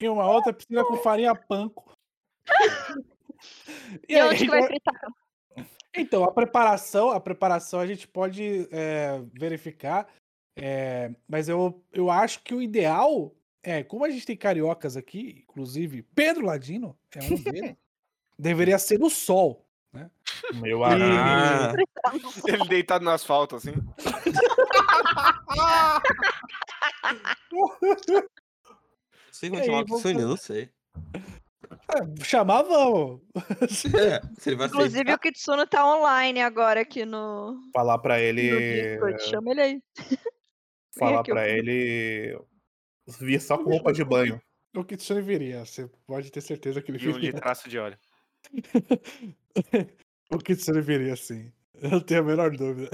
e 0.00 0.08
uma 0.08 0.30
outra 0.30 0.52
piscina 0.52 0.84
com 0.84 0.96
farinha 0.98 1.34
panko. 1.34 1.92
E 4.08 4.14
aí, 4.16 4.28
onde 4.28 4.38
que 4.44 4.46
vai 4.50 4.58
então- 4.60 4.68
fritar? 4.68 5.00
Então, 5.96 6.24
a 6.24 6.30
preparação, 6.32 7.10
a 7.10 7.18
preparação 7.20 7.80
a 7.80 7.86
gente 7.86 8.06
pode 8.06 8.68
é, 8.70 9.20
verificar, 9.32 10.06
é, 10.56 11.10
mas 11.26 11.48
eu, 11.48 11.82
eu 11.92 12.10
acho 12.10 12.42
que 12.42 12.54
o 12.54 12.62
ideal 12.62 13.34
é, 13.62 13.82
como 13.82 14.04
a 14.04 14.10
gente 14.10 14.24
tem 14.24 14.36
cariocas 14.36 14.96
aqui, 14.96 15.44
inclusive 15.48 16.02
Pedro 16.14 16.44
Ladino 16.46 16.96
é 17.14 17.24
um 17.24 17.34
deles, 17.42 17.76
deveria 18.38 18.78
ser 18.78 18.98
no 18.98 19.10
sol. 19.10 19.64
Meu 20.54 20.80
E- 20.80 20.84
amigo. 20.84 21.16
Ah, 21.16 21.72
Ele 22.46 22.64
deitado 22.68 23.04
no 23.04 23.10
asfalto, 23.10 23.56
assim. 23.56 23.72
Aí, 29.42 29.64
chamar 29.64 29.84
vamos 29.84 30.02
sonho, 30.02 30.28
não 30.28 30.36
sei. 30.36 30.70
É, 31.70 32.24
chamar, 32.24 32.62
vamos. 32.62 33.20
É, 33.94 34.20
Inclusive 34.64 35.10
aceitar. 35.10 35.14
o 35.14 35.18
Kitsune 35.18 35.66
tá 35.66 35.86
online 35.86 36.40
agora 36.40 36.80
aqui 36.80 37.04
no, 37.04 37.60
Falar 37.72 37.98
pra 37.98 38.20
ele. 38.20 38.98
Chama 39.20 39.50
ele 39.52 39.60
aí. 39.60 39.82
Falar 40.98 41.18
eu 41.18 41.24
pra 41.24 41.42
fui. 41.42 41.50
ele. 41.50 42.40
Vir 43.20 43.40
só 43.40 43.56
com 43.58 43.70
roupa 43.70 43.92
de 43.92 44.04
banho. 44.04 44.40
O 44.76 44.84
Kitsune 44.84 45.22
viria, 45.22 45.64
você 45.64 45.88
pode 46.06 46.30
ter 46.30 46.40
certeza 46.42 46.80
que 46.82 46.90
ele 46.90 46.98
E 47.02 47.08
um 47.08 47.12
de 47.12 47.18
viria. 47.20 47.32
traço 47.40 47.68
de 47.68 47.78
óleo. 47.78 47.98
O 50.30 50.36
Kitsune 50.36 50.82
viria, 50.82 51.16
sim. 51.16 51.50
Eu 51.74 51.88
não 51.90 52.00
tenho 52.00 52.20
a 52.20 52.22
menor 52.22 52.50
dúvida. 52.54 52.90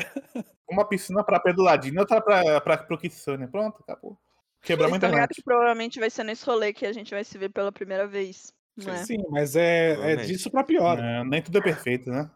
Uma 0.69 0.87
piscina 0.89 1.23
pra 1.23 1.39
Pedro 1.41 1.63
Ladino 1.63 1.97
e 1.97 2.01
outra 2.01 2.21
pra, 2.21 2.61
pra, 2.61 2.79
pro 2.79 2.99
Kitsune. 2.99 3.47
Pronto, 3.47 3.83
acabou. 3.83 4.19
Quebramos 4.63 4.95
a 4.97 4.99
Vocês 4.99 5.03
estão 5.03 5.11
ligados 5.11 5.25
internet. 5.25 5.35
que 5.37 5.43
provavelmente 5.43 6.01
vai 6.01 6.09
ser 6.11 6.25
nesse 6.25 6.47
rolê 6.47 6.73
que 6.73 6.87
a 6.87 6.93
gente 6.93 7.11
vai 7.11 7.23
se 7.23 7.37
ver 7.37 7.51
pela 7.51 7.71
primeira 7.71 8.07
vez. 8.07 8.53
Não 8.77 8.93
é? 8.93 8.97
Sim, 9.05 9.19
mas 9.31 9.55
é, 9.57 10.13
é 10.13 10.17
disso 10.17 10.51
pra 10.51 10.65
pior. 10.65 10.99
É, 10.99 11.23
nem 11.25 11.43
tudo 11.43 11.59
é 11.59 11.61
perfeito, 11.63 12.09
né? 12.11 12.31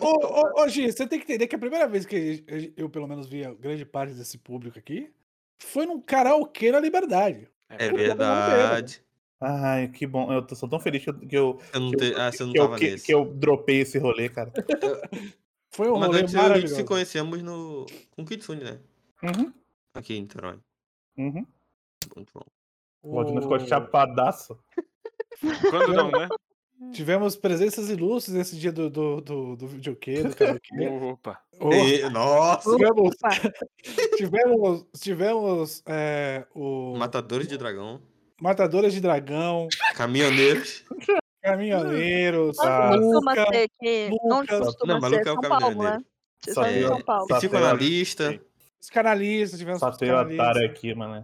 Ô, 0.00 0.06
ô, 0.06 0.62
ô, 0.62 0.68
Gi, 0.68 0.92
você 0.92 1.06
tem 1.08 1.18
que 1.18 1.24
entender 1.24 1.48
que 1.48 1.56
a 1.56 1.58
primeira 1.58 1.88
vez 1.88 2.06
que 2.06 2.44
eu, 2.46 2.72
eu, 2.84 2.88
pelo 2.88 3.08
menos, 3.08 3.26
vi 3.28 3.44
a 3.44 3.52
grande 3.52 3.84
parte 3.84 4.14
desse 4.14 4.38
público 4.38 4.78
aqui 4.78 5.12
foi 5.58 5.84
num 5.86 6.00
karaokê 6.00 6.70
na 6.70 6.78
Liberdade. 6.78 7.48
É 7.68 7.90
verdade. 7.90 9.02
Ai, 9.40 9.88
que 9.88 10.06
bom. 10.06 10.32
Eu 10.32 10.40
tô, 10.46 10.54
sou 10.54 10.68
tão 10.68 10.78
feliz 10.78 11.02
que 11.02 11.10
eu, 11.10 11.18
que 11.18 11.36
eu, 11.36 11.60
Eu 11.74 11.80
não 11.80 11.90
que 11.90 11.96
te... 11.96 12.12
eu- 12.12 12.20
Ah, 12.20 12.30
você 12.32 12.44
não 12.44 12.52
que 12.52 12.58
eu, 12.58 12.64
tava 12.64 12.78
que, 12.78 12.90
nesse. 12.92 13.06
que 13.06 13.12
eu 13.12 13.24
dropei 13.34 13.80
esse 13.80 13.98
rolê, 13.98 14.28
cara. 14.28 14.52
Foi 15.76 15.90
um 15.90 15.98
Mas 15.98 16.06
rolê 16.08 16.20
antes 16.22 16.34
a 16.34 16.38
gente 16.38 16.48
maravilhoso. 16.48 16.74
se 16.76 16.84
conhecemos 16.84 17.42
no... 17.42 17.84
com 18.12 18.22
o 18.22 18.24
Kitsune, 18.24 18.64
né? 18.64 18.80
Uhum, 19.22 19.52
Aqui 19.94 20.14
em 20.14 20.22
Niterói. 20.22 20.58
uhum. 21.18 21.46
Muito 22.16 22.32
bom. 22.32 22.42
O 23.02 23.16
Ladino 23.18 23.42
ficou 23.42 23.58
chapadaço. 23.60 24.58
Quando 25.70 25.92
não, 25.92 26.10
né? 26.10 26.28
Tivemos 26.92 27.36
presenças 27.36 27.88
ilustres 27.90 28.34
nesse 28.36 28.56
dia 28.56 28.70
do, 28.72 28.88
do, 28.90 29.20
do, 29.20 29.56
do 29.56 29.66
videokê, 29.66 30.22
do 30.22 30.34
karaokê. 30.34 30.88
Opa. 31.12 31.40
Oh, 31.60 31.72
E- 31.72 32.08
Nossa! 32.10 32.70
tivemos, 32.70 33.14
tivemos, 34.16 34.86
tivemos 34.98 35.82
é, 35.86 36.46
o 36.54 36.94
Matadores 36.96 37.48
de 37.48 37.56
dragão. 37.58 38.00
Matadores 38.40 38.92
de 38.92 39.00
Dragão, 39.00 39.66
Caminhoneiros. 39.94 40.84
Caminhoneiros, 41.50 42.58
Ah, 42.58 42.90
Onde 42.92 42.98
costuma 43.02 43.34
ser 43.34 43.68
que. 43.80 44.10
Lucas. 44.24 44.58
costuma 44.58 44.92
Não, 44.94 45.00
mas 45.00 45.10
ser? 45.10 45.16
Luca 45.18 45.28
é 45.28 45.32
o 45.32 45.34
São 45.34 45.42
Paulo, 45.58 45.82
né? 45.82 45.90
caminhoneiro. 46.44 46.88
São 46.88 47.02
Paulo. 47.02 47.26
os 48.80 48.90
canalistas, 48.90 49.58
tivemos 49.58 49.80
Só 49.80 49.90
os 49.90 49.96
tem 49.96 50.10
o 50.10 50.12
canalistas, 50.12 50.46
otário 50.48 50.70
aqui, 50.70 50.94
mano. 50.94 51.22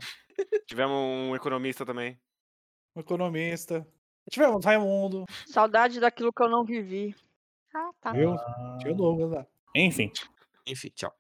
Tivemos 0.67 0.97
um 0.97 1.35
economista 1.37 1.85
também. 1.87 2.19
um 2.97 3.01
economista. 3.01 3.87
Tivemos 4.31 4.65
Raimundo, 4.65 5.25
Saudade 5.47 5.99
daquilo 6.01 6.33
que 6.33 6.43
eu 6.43 6.49
não 6.49 6.65
vivi. 6.65 7.15
Ah, 7.75 7.91
tá. 8.01 8.13
viu? 8.13 8.37
Tinha 8.79 8.93
o 8.93 8.97
Douglas 8.97 9.31
lá. 9.33 9.47
Enfim, 9.75 10.11
Enfim, 10.67 10.91
tchau. 10.95 11.13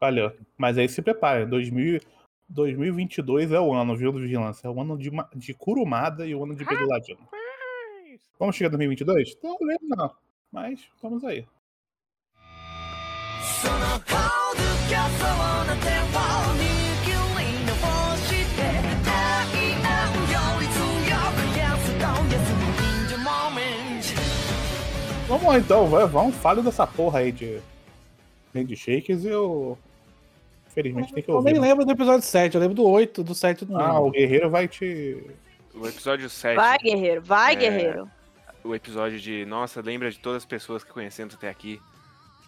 valeu. 0.00 0.32
Mas 0.56 0.78
aí 0.78 0.88
se 0.88 1.02
prepare. 1.02 1.44
2000, 1.46 2.00
2022 2.48 3.52
é 3.52 3.60
o 3.60 3.72
ano, 3.74 3.94
viu, 3.96 4.10
do 4.12 4.20
Vigilância. 4.20 4.66
É 4.66 4.70
o 4.70 4.80
ano 4.80 4.96
de, 4.96 5.10
de 5.36 5.52
Curumada 5.54 6.26
e 6.26 6.34
o 6.34 6.42
ano 6.44 6.54
de 6.54 6.64
Pedro 6.64 6.86
Ladino. 6.88 7.28
Vamos 8.38 8.56
chegar 8.56 8.68
em 8.68 8.72
2022? 8.72 9.34
Talvez 9.36 9.78
não, 9.82 10.10
mas 10.50 10.80
vamos 11.00 11.24
aí. 11.24 11.46
Vamos 25.28 25.46
lá 25.48 25.58
então, 25.58 25.86
vai, 25.88 26.06
vamos, 26.06 26.36
fale 26.36 26.62
dessa 26.62 26.86
porra 26.86 27.20
aí 27.20 27.32
de 27.32 27.60
handshakes 28.54 29.24
e 29.24 29.28
eu. 29.28 29.78
Infelizmente 30.68 31.12
tem 31.12 31.22
que 31.22 31.30
ouvir. 31.30 31.48
Eu 31.48 31.52
nem 31.52 31.60
né? 31.60 31.68
lembro 31.68 31.84
do 31.84 31.92
episódio 31.92 32.22
7, 32.22 32.54
eu 32.54 32.60
lembro 32.60 32.74
do 32.74 32.84
8, 32.84 33.24
do 33.24 33.34
7 33.34 33.64
do 33.64 33.72
9. 33.72 33.84
Ah, 33.84 34.00
o 34.00 34.10
Guerreiro 34.10 34.50
vai 34.50 34.68
te. 34.68 35.16
O 35.74 35.86
episódio 35.86 36.28
7. 36.28 36.56
Vai, 36.56 36.78
Guerreiro, 36.78 37.22
vai, 37.22 37.54
é... 37.54 37.56
Guerreiro. 37.56 38.10
O 38.64 38.74
episódio 38.74 39.20
de. 39.20 39.44
Nossa, 39.44 39.80
lembra 39.82 40.10
de 40.10 40.18
todas 40.18 40.38
as 40.38 40.46
pessoas 40.46 40.82
que 40.82 40.90
conhecemos 40.90 41.34
até 41.34 41.48
aqui. 41.50 41.80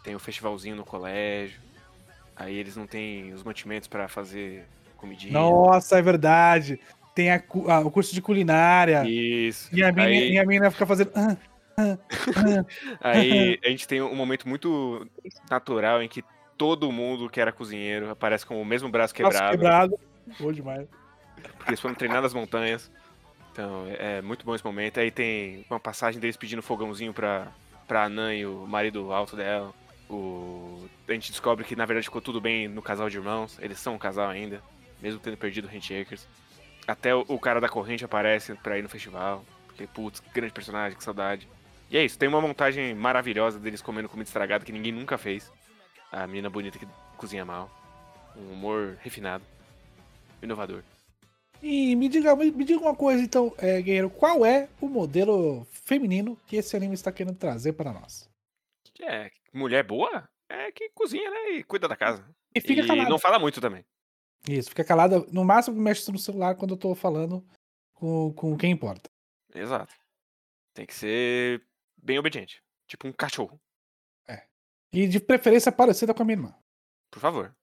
Tem 0.02 0.14
o 0.14 0.18
festivalzinho 0.18 0.74
no 0.74 0.84
colégio. 0.84 1.60
Aí 2.34 2.56
eles 2.56 2.76
não 2.76 2.86
têm 2.86 3.32
os 3.32 3.42
mantimentos 3.42 3.88
pra 3.88 4.08
fazer 4.08 4.66
comidinha. 4.96 5.32
Nossa, 5.32 5.98
é 5.98 6.02
verdade. 6.02 6.80
Tem 7.14 7.30
a 7.30 7.42
ah, 7.68 7.80
o 7.80 7.90
curso 7.90 8.14
de 8.14 8.22
culinária. 8.22 9.04
Isso. 9.06 9.68
E 9.74 9.82
a 9.82 9.92
mina, 9.92 10.06
Aí- 10.06 10.32
e 10.32 10.38
a 10.38 10.44
mina 10.46 10.70
fica 10.70 10.86
fazendo. 10.86 11.10
"Ah, 11.14 11.36
ah, 11.76 11.98
ah". 11.98 11.98
Aí 13.00 13.58
a 13.64 13.68
gente 13.68 13.86
tem 13.86 14.00
um 14.02 14.14
momento 14.14 14.48
muito 14.48 15.06
natural 15.50 16.02
em 16.02 16.08
que 16.08 16.22
todo 16.56 16.90
mundo 16.92 17.28
que 17.28 17.40
era 17.40 17.52
cozinheiro 17.52 18.10
aparece 18.10 18.44
com 18.44 18.60
o 18.60 18.64
mesmo 18.64 18.88
braço 18.88 19.14
Braço 19.14 19.32
quebrado. 19.32 19.56
quebrado. 19.56 20.00
Boa 20.38 20.52
demais. 20.52 20.86
Porque 21.56 21.70
eles 21.70 21.80
foram 21.80 21.94
treinar 21.94 22.22
nas 22.22 22.34
montanhas. 22.34 22.90
Então, 23.56 23.86
é 23.98 24.20
muito 24.20 24.44
bom 24.44 24.54
esse 24.54 24.62
momento. 24.62 25.00
Aí 25.00 25.10
tem 25.10 25.64
uma 25.70 25.80
passagem 25.80 26.20
deles 26.20 26.36
pedindo 26.36 26.60
fogãozinho 26.60 27.14
pra, 27.14 27.48
pra 27.88 28.04
Anã 28.04 28.34
e 28.34 28.44
o 28.44 28.66
marido 28.66 29.10
alto 29.10 29.34
dela. 29.34 29.72
O... 30.10 30.86
A 31.08 31.12
gente 31.12 31.30
descobre 31.30 31.64
que, 31.64 31.74
na 31.74 31.86
verdade, 31.86 32.04
ficou 32.04 32.20
tudo 32.20 32.38
bem 32.38 32.68
no 32.68 32.82
casal 32.82 33.08
de 33.08 33.16
irmãos. 33.16 33.58
Eles 33.58 33.80
são 33.80 33.94
um 33.94 33.98
casal 33.98 34.28
ainda, 34.28 34.62
mesmo 35.00 35.18
tendo 35.20 35.38
perdido 35.38 35.64
o 35.64 35.70
Handshakers. 35.70 36.28
Até 36.86 37.14
o, 37.14 37.24
o 37.28 37.38
cara 37.38 37.58
da 37.58 37.66
corrente 37.66 38.04
aparece 38.04 38.54
pra 38.56 38.78
ir 38.78 38.82
no 38.82 38.90
festival. 38.90 39.42
Porque, 39.68 39.86
putz, 39.86 40.22
grande 40.34 40.52
personagem, 40.52 40.98
que 40.98 41.02
saudade. 41.02 41.48
E 41.90 41.96
é 41.96 42.04
isso, 42.04 42.18
tem 42.18 42.28
uma 42.28 42.42
montagem 42.42 42.94
maravilhosa 42.94 43.58
deles 43.58 43.80
comendo 43.80 44.06
comida 44.06 44.28
estragada 44.28 44.66
que 44.66 44.72
ninguém 44.72 44.92
nunca 44.92 45.16
fez. 45.16 45.50
A 46.12 46.26
menina 46.26 46.50
bonita 46.50 46.78
que 46.78 46.86
cozinha 47.16 47.44
mal. 47.46 47.70
Um 48.36 48.52
humor 48.52 48.98
refinado. 49.02 49.42
Inovador. 50.42 50.82
E 51.62 51.96
me 51.96 52.08
diga, 52.08 52.34
me, 52.36 52.50
diga 52.64 52.80
uma 52.80 52.94
coisa, 52.94 53.22
então, 53.22 53.52
é, 53.58 53.80
Guerreiro, 53.82 54.10
qual 54.10 54.44
é 54.44 54.68
o 54.80 54.88
modelo 54.88 55.64
feminino 55.70 56.36
que 56.46 56.56
esse 56.56 56.76
anime 56.76 56.94
está 56.94 57.10
querendo 57.10 57.36
trazer 57.36 57.72
para 57.72 57.92
nós? 57.92 58.28
É, 59.00 59.30
mulher 59.52 59.84
boa 59.84 60.28
é 60.48 60.70
que 60.72 60.90
cozinha, 60.90 61.30
né? 61.30 61.50
E 61.52 61.64
cuida 61.64 61.88
da 61.88 61.96
casa. 61.96 62.24
E 62.54 62.60
fica 62.60 62.82
e 62.82 62.86
calada. 62.86 63.10
não 63.10 63.18
fala 63.18 63.38
muito 63.38 63.60
também. 63.60 63.84
Isso, 64.48 64.68
fica 64.70 64.84
calada. 64.84 65.20
No 65.32 65.44
máximo, 65.44 65.76
mexe 65.80 66.10
no 66.10 66.18
celular 66.18 66.54
quando 66.54 66.72
eu 66.74 66.78
tô 66.78 66.94
falando 66.94 67.44
com, 67.94 68.32
com 68.32 68.56
quem 68.56 68.70
importa. 68.70 69.10
Exato. 69.54 69.92
Tem 70.72 70.86
que 70.86 70.94
ser 70.94 71.62
bem 71.96 72.18
obediente. 72.18 72.62
Tipo 72.86 73.08
um 73.08 73.12
cachorro, 73.12 73.60
E 74.92 75.08
de 75.08 75.18
preferência 75.18 75.72
parecida 75.72 76.14
com 76.14 76.22
a 76.22 76.24
minha 76.24 76.36
irmã. 76.36 76.54
por 77.10 77.18
favor. 77.20 77.54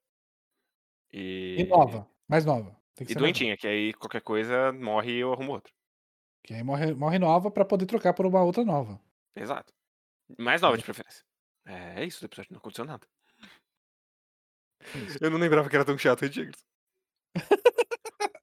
E, 1.11 1.55
E 1.59 1.63
nova, 1.65 2.07
mais 2.27 2.43
nova. 2.45 2.75
Tem 2.95 3.07
que 3.07 3.13
E 3.13 3.15
doentinha, 3.15 3.57
que 3.57 3.67
aí 3.67 3.93
qualquer 3.93 4.21
coisa 4.21 4.71
morre 4.71 5.11
e 5.11 5.19
eu 5.19 5.33
arrumo 5.33 5.53
outro. 5.53 5.73
nova. 5.73 5.83
Que 6.43 6.53
aí 6.53 6.63
morre, 6.63 6.93
morre 6.93 7.19
nova 7.19 7.49
pra 7.49 7.65
poder 7.65 7.85
trocar 7.85 8.13
por 8.13 8.25
uma 8.25 8.43
outra 8.43 8.63
nova. 8.63 8.99
Exato. 9.35 9.73
Mais 10.37 10.61
nova 10.61 10.77
de 10.77 10.83
preferência. 10.83 11.23
É, 11.65 12.01
é 12.01 12.05
isso 12.05 12.19
do 12.21 12.25
episódio, 12.25 12.51
não 12.51 12.59
aconteceu 12.59 12.85
nada. 12.85 13.07
Eu 15.21 15.29
não 15.29 15.37
lembrava 15.37 15.69
que 15.69 15.75
era 15.75 15.85
tão 15.85 15.97
chato, 15.97 16.29
Tigres. 16.29 16.63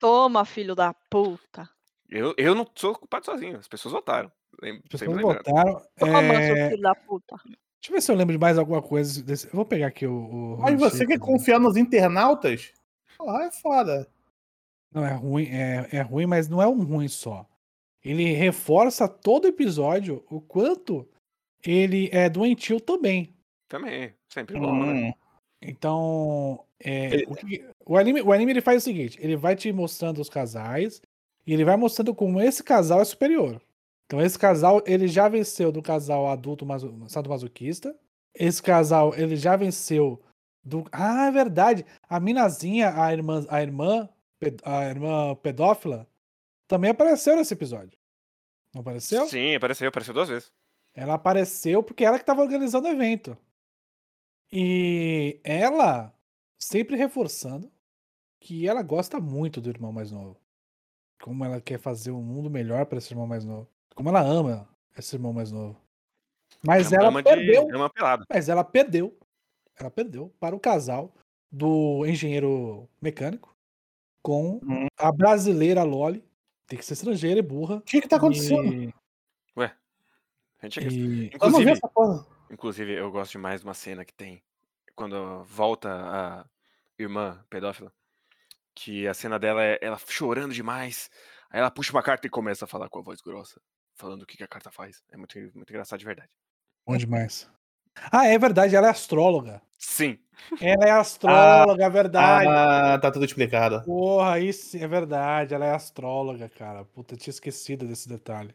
Toma, 0.00 0.44
filho 0.44 0.74
da 0.74 0.94
puta. 1.10 1.68
Eu, 2.08 2.34
eu 2.36 2.54
não 2.54 2.66
sou 2.74 2.94
culpado 2.96 3.26
sozinho, 3.26 3.58
as 3.58 3.68
pessoas 3.68 3.92
votaram. 3.92 4.32
As 4.62 4.68
sempre 4.68 4.88
pessoas 4.88 5.20
votaram. 5.20 5.86
Toma, 5.98 6.34
é, 6.34 6.46
seu 6.46 6.70
filho 6.70 6.82
da 6.82 6.94
puta. 6.94 7.36
Deixa 7.44 7.90
eu 7.90 7.92
ver 7.92 8.00
se 8.00 8.10
eu 8.12 8.16
lembro 8.16 8.32
de 8.32 8.38
mais 8.38 8.58
alguma 8.58 8.80
coisa. 8.80 9.22
Desse... 9.22 9.46
Eu 9.46 9.52
vou 9.52 9.66
pegar 9.66 9.88
aqui 9.88 10.06
o. 10.06 10.56
o 10.56 10.58
Mas 10.58 10.78
você 10.78 11.06
quer 11.06 11.18
confiar 11.18 11.60
nos 11.60 11.76
internautas? 11.76 12.72
Ah, 13.28 13.44
é 13.44 13.50
foda. 13.50 14.08
Não, 14.92 15.04
é 15.04 15.12
ruim, 15.14 15.46
é, 15.48 15.88
é 15.92 16.00
ruim, 16.02 16.26
mas 16.26 16.48
não 16.48 16.62
é 16.62 16.68
um 16.68 16.82
ruim 16.84 17.08
só. 17.08 17.46
Ele 18.04 18.32
reforça 18.32 19.08
todo 19.08 19.48
episódio 19.48 20.24
o 20.30 20.40
quanto 20.40 21.08
ele 21.64 22.08
é 22.12 22.28
doentio 22.28 22.80
também. 22.80 23.34
Também, 23.68 24.12
sempre 24.28 24.58
bom, 24.58 24.84
né? 24.84 25.08
Hum. 25.10 25.12
Então, 25.62 26.64
é, 26.78 27.06
Ele- 27.14 27.26
o, 27.26 27.34
que- 27.34 27.64
o 27.86 27.96
anime, 27.96 28.20
o 28.22 28.32
anime 28.32 28.52
ele 28.52 28.60
faz 28.60 28.82
o 28.82 28.84
seguinte: 28.84 29.18
ele 29.20 29.36
vai 29.36 29.56
te 29.56 29.72
mostrando 29.72 30.20
os 30.20 30.28
casais 30.28 31.00
e 31.46 31.52
ele 31.52 31.64
vai 31.64 31.76
mostrando 31.76 32.14
como 32.14 32.40
esse 32.40 32.62
casal 32.62 33.00
é 33.00 33.04
superior. 33.04 33.60
Então, 34.06 34.20
esse 34.20 34.38
casal 34.38 34.82
ele 34.86 35.08
já 35.08 35.28
venceu 35.28 35.72
do 35.72 35.80
casal 35.82 36.28
adulto 36.28 36.66
maso- 36.66 36.94
sadomasoquista. 37.08 37.96
Esse 38.34 38.62
casal 38.62 39.14
ele 39.14 39.34
já 39.36 39.56
venceu 39.56 40.20
do. 40.64 40.84
Ah, 40.92 41.26
é 41.26 41.30
verdade! 41.30 41.84
A 42.08 42.18
minazinha, 42.18 42.92
a 43.02 43.12
irmã, 43.12 43.44
a 43.48 43.62
irmã, 43.62 44.08
a 44.64 44.84
irmã 44.84 45.34
pedófila, 45.36 46.08
também 46.66 46.90
apareceu 46.90 47.36
nesse 47.36 47.54
episódio. 47.54 47.98
Não 48.74 48.80
apareceu? 48.80 49.26
Sim, 49.26 49.54
apareceu, 49.54 49.88
apareceu 49.88 50.14
duas 50.14 50.28
vezes. 50.28 50.52
Ela 50.94 51.14
apareceu 51.14 51.82
porque 51.82 52.04
ela 52.04 52.18
que 52.18 52.22
estava 52.22 52.42
organizando 52.42 52.88
o 52.88 52.90
evento. 52.90 53.36
E 54.52 55.40
ela 55.42 56.12
sempre 56.58 56.96
reforçando 56.96 57.70
que 58.40 58.68
ela 58.68 58.82
gosta 58.82 59.18
muito 59.20 59.60
do 59.60 59.68
irmão 59.70 59.92
mais 59.92 60.10
novo. 60.12 60.36
Como 61.22 61.44
ela 61.44 61.60
quer 61.60 61.78
fazer 61.78 62.10
um 62.10 62.22
mundo 62.22 62.50
melhor 62.50 62.86
para 62.86 62.98
esse 62.98 63.12
irmão 63.12 63.26
mais 63.26 63.44
novo. 63.44 63.68
Como 63.94 64.08
ela 64.08 64.20
ama 64.20 64.68
esse 64.96 65.16
irmão 65.16 65.32
mais 65.32 65.50
novo. 65.50 65.80
Mas 66.62 66.92
Ama- 66.92 67.02
ela 67.02 67.10
de- 67.10 67.22
perdeu. 67.22 67.66
pelado. 67.90 68.24
Mas 68.32 68.48
ela 68.48 68.62
perdeu. 68.62 69.16
Ela 69.78 69.90
perdeu 69.90 70.34
para 70.40 70.54
o 70.54 70.60
casal 70.60 71.14
do 71.50 72.04
engenheiro 72.06 72.88
mecânico 73.00 73.56
com 74.22 74.60
Hum. 74.62 74.86
a 74.98 75.12
brasileira 75.12 75.82
Loli. 75.82 76.24
Tem 76.66 76.78
que 76.78 76.84
ser 76.84 76.94
estrangeira 76.94 77.38
e 77.38 77.42
burra. 77.42 77.76
O 77.76 77.80
que 77.82 78.00
que 78.00 78.08
tá 78.08 78.16
acontecendo? 78.16 78.72
E, 78.74 78.92
A 80.60 80.66
gente 80.66 80.80
e- 80.80 81.26
Eu 81.26 81.36
Inclusive, 81.36 81.70
essa 81.72 81.88
porra. 81.88 82.26
inclusive, 82.50 82.92
eu 82.94 83.10
gosto 83.10 83.32
demais 83.32 83.60
de 83.60 83.66
uma 83.66 83.74
cena 83.74 84.02
que 84.04 84.14
tem 84.14 84.42
quando 84.96 85.44
volta 85.44 85.90
a 85.92 86.46
irmã 86.98 87.44
pedófila. 87.50 87.92
Que 88.74 89.06
a 89.06 89.12
cena 89.12 89.38
dela 89.38 89.62
é 89.62 89.78
ela 89.82 89.98
chorando 90.08 90.54
demais. 90.54 91.10
Aí 91.50 91.60
ela 91.60 91.70
puxa 91.70 91.92
uma 91.92 92.02
carta 92.02 92.26
e 92.26 92.30
começa 92.30 92.64
a 92.64 92.68
falar 92.68 92.88
com 92.88 92.98
a 92.98 93.02
voz 93.02 93.20
grossa, 93.20 93.60
falando 93.94 94.22
o 94.22 94.26
que, 94.26 94.38
que 94.38 94.42
a 94.44 94.48
carta 94.48 94.70
faz. 94.70 95.02
É 95.12 95.16
muito, 95.18 95.38
muito 95.54 95.70
engraçado 95.70 95.98
de 95.98 96.06
verdade. 96.06 96.30
Bom 96.86 96.96
demais. 96.96 97.48
Ah, 98.10 98.26
é 98.26 98.38
verdade, 98.38 98.74
ela 98.76 98.88
é 98.88 98.90
astróloga. 98.90 99.62
Sim. 99.78 100.18
Ela 100.60 100.84
é 100.86 100.90
astróloga, 100.90 101.84
é 101.84 101.90
verdade. 101.90 102.48
Ah, 102.48 102.98
tá 103.00 103.10
tudo 103.10 103.24
explicado. 103.24 103.82
Porra, 103.84 104.38
isso 104.40 104.76
é 104.76 104.86
verdade, 104.86 105.54
ela 105.54 105.64
é 105.64 105.74
astróloga, 105.74 106.48
cara. 106.48 106.84
Puta, 106.84 107.16
tinha 107.16 107.32
esquecido 107.32 107.86
desse 107.86 108.08
detalhe. 108.08 108.54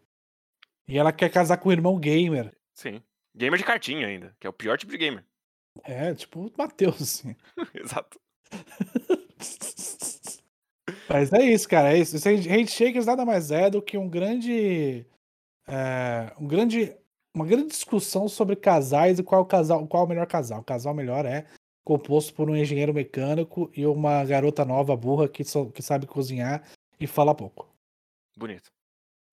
E 0.88 0.98
ela 0.98 1.12
quer 1.12 1.30
casar 1.30 1.58
com 1.58 1.70
o 1.70 1.72
irmão 1.72 2.00
gamer. 2.00 2.56
Sim. 2.74 3.02
Gamer 3.36 3.58
de 3.60 3.66
cartinha 3.66 4.08
ainda, 4.08 4.36
que 4.40 4.46
é 4.48 4.50
o 4.50 4.54
pior 4.54 4.78
tipo 4.78 4.92
de 4.92 4.98
gamer. 4.98 5.24
É, 5.84 6.14
tipo 6.14 6.48
o 6.48 6.54
Matheus, 6.58 7.02
assim. 7.02 7.36
Exato. 7.74 8.20
Mas 11.08 11.32
é 11.34 11.44
isso, 11.44 11.68
cara. 11.68 11.94
É 11.94 11.98
isso. 11.98 12.18
Handshakers 12.28 13.06
nada 13.06 13.26
mais 13.26 13.52
é 13.52 13.70
do 13.70 13.82
que 13.82 13.98
um 13.98 14.10
grande. 14.10 15.06
é, 15.68 16.34
um 16.40 16.48
grande. 16.48 16.96
Uma 17.34 17.46
grande 17.46 17.68
discussão 17.68 18.28
sobre 18.28 18.56
casais 18.56 19.20
e 19.20 19.24
qual 19.24 19.42
o 19.42 19.46
casal, 19.46 19.88
qual 19.88 20.04
é 20.04 20.06
o 20.06 20.10
melhor 20.10 20.26
casal. 20.28 20.62
O 20.62 20.64
casal 20.64 20.94
melhor 20.94 21.26
é 21.26 21.46
composto 21.84 22.34
por 22.34 22.50
um 22.50 22.56
engenheiro 22.56 22.94
mecânico 22.94 23.72
e 23.76 23.86
uma 23.86 24.24
garota 24.26 24.66
nova 24.66 24.96
burra 24.96 25.28
que, 25.28 25.44
só, 25.44 25.66
que 25.66 25.82
sabe 25.82 26.06
cozinhar 26.08 26.64
e 27.00 27.08
fala 27.08 27.34
pouco. 27.36 27.68
Bonito. 28.38 28.70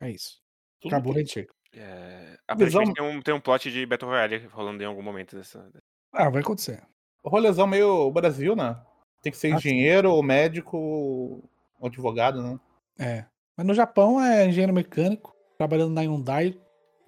É 0.01 0.11
isso. 0.11 0.39
Tudo 0.81 0.95
Acabou 0.95 1.13
o 1.13 1.17
handshake. 1.17 1.51
É, 1.75 2.39
aparentemente 2.49 2.65
Visão- 2.91 2.95
tem 2.95 3.05
um, 3.19 3.23
tem 3.23 3.35
um 3.35 3.41
plot 3.41 3.71
de 3.71 3.85
Battle 3.85 4.11
Royale 4.11 4.47
rolando 4.47 4.83
em 4.83 4.87
algum 4.87 5.03
momento 5.03 5.37
dessa. 5.37 5.69
Ah, 6.13 6.31
vai 6.31 6.41
acontecer. 6.43 6.83
O 7.23 7.29
rolezão 7.29 7.67
meio 7.67 8.11
Brasil, 8.11 8.55
né? 8.57 8.81
Tem 9.21 9.33
que 9.33 9.39
ser 9.39 9.49
Ah, 9.49 9.61
sim. 9.61 9.69
engenheiro, 9.69 10.11
ou 10.13 10.23
médico, 10.23 10.77
ou 10.79 11.51
advogado, 11.83 12.43
né? 12.43 12.61
É. 12.99 13.25
Mas 13.57 13.67
no 13.67 13.75
Japão 13.75 14.23
é 14.23 14.47
engenheiro 14.47 14.73
mecânico, 14.73 15.35
trabalhando 15.59 15.93
na 15.93 16.03
Hyundai 16.03 16.59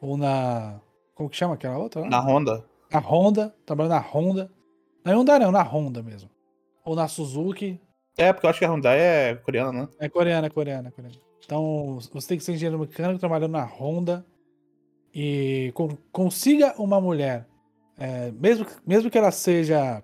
ou 0.00 0.16
na. 0.16 0.80
Como 1.14 1.28
que 1.28 1.36
chama 1.36 1.54
aquela 1.54 1.78
outra? 1.78 2.02
lá? 2.02 2.08
Na 2.08 2.20
Honda. 2.20 2.64
Na 2.92 3.00
Honda, 3.00 3.54
trabalhando 3.66 3.92
na 3.92 4.00
Honda. 4.00 4.50
Na 5.04 5.12
Hyundai 5.12 5.38
não, 5.38 5.50
na 5.52 5.62
Honda 5.62 6.02
mesmo. 6.02 6.30
Ou 6.84 6.94
na 6.94 7.08
Suzuki. 7.08 7.80
É, 8.16 8.32
porque 8.32 8.46
eu 8.46 8.50
acho 8.50 8.58
que 8.58 8.64
a 8.64 8.68
Hyundai 8.68 8.98
é 8.98 9.34
coreana, 9.36 9.72
né? 9.72 9.88
É 9.98 10.08
coreana, 10.08 10.46
é 10.46 10.50
coreana, 10.50 10.88
é 10.88 10.90
coreana. 10.90 11.16
Então, 11.44 11.98
você 12.12 12.28
tem 12.28 12.38
que 12.38 12.44
ser 12.44 12.52
engenheiro 12.52 12.78
mecânico 12.78 13.18
trabalhando 13.20 13.52
na 13.52 13.64
Honda 13.64 14.24
e 15.14 15.70
con- 15.74 15.96
consiga 16.12 16.74
uma 16.80 17.00
mulher, 17.00 17.46
é, 17.96 18.30
mesmo, 18.32 18.64
que- 18.66 18.74
mesmo 18.86 19.10
que 19.10 19.16
ela 19.18 19.30
seja 19.30 20.02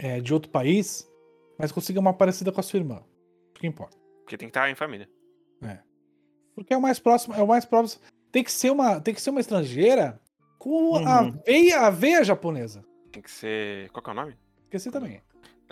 é, 0.00 0.20
de 0.20 0.34
outro 0.34 0.50
país, 0.50 1.08
mas 1.58 1.70
consiga 1.72 2.00
uma 2.00 2.12
parecida 2.12 2.50
com 2.52 2.60
a 2.60 2.62
sua 2.62 2.78
irmã. 2.78 3.00
O 3.50 3.60
que 3.60 3.66
importa. 3.66 3.96
Porque 4.22 4.36
tem 4.36 4.48
que 4.48 4.50
estar 4.50 4.68
em 4.70 4.74
família. 4.74 5.08
Porque 6.54 6.72
é 6.72 6.76
o 6.76 6.80
mais 6.82 6.98
próximo, 7.00 7.34
é 7.34 7.42
o 7.42 7.46
mais 7.48 7.64
próximo. 7.64 8.02
Tem 8.34 8.42
que 8.42 8.50
ser 8.50 8.70
uma, 8.72 9.00
tem 9.00 9.14
que 9.14 9.22
ser 9.22 9.30
uma 9.30 9.38
estrangeira 9.38 10.20
com 10.58 10.96
a 10.96 11.22
Uhum. 11.22 11.40
veia, 11.46 11.82
a 11.82 11.88
veia 11.90 12.24
japonesa. 12.24 12.84
Tem 13.12 13.22
que 13.22 13.30
ser. 13.30 13.88
Qual 13.90 14.02
que 14.02 14.10
é 14.10 14.12
o 14.12 14.16
nome? 14.16 14.36
Esqueci 14.64 14.90
também. 14.90 15.22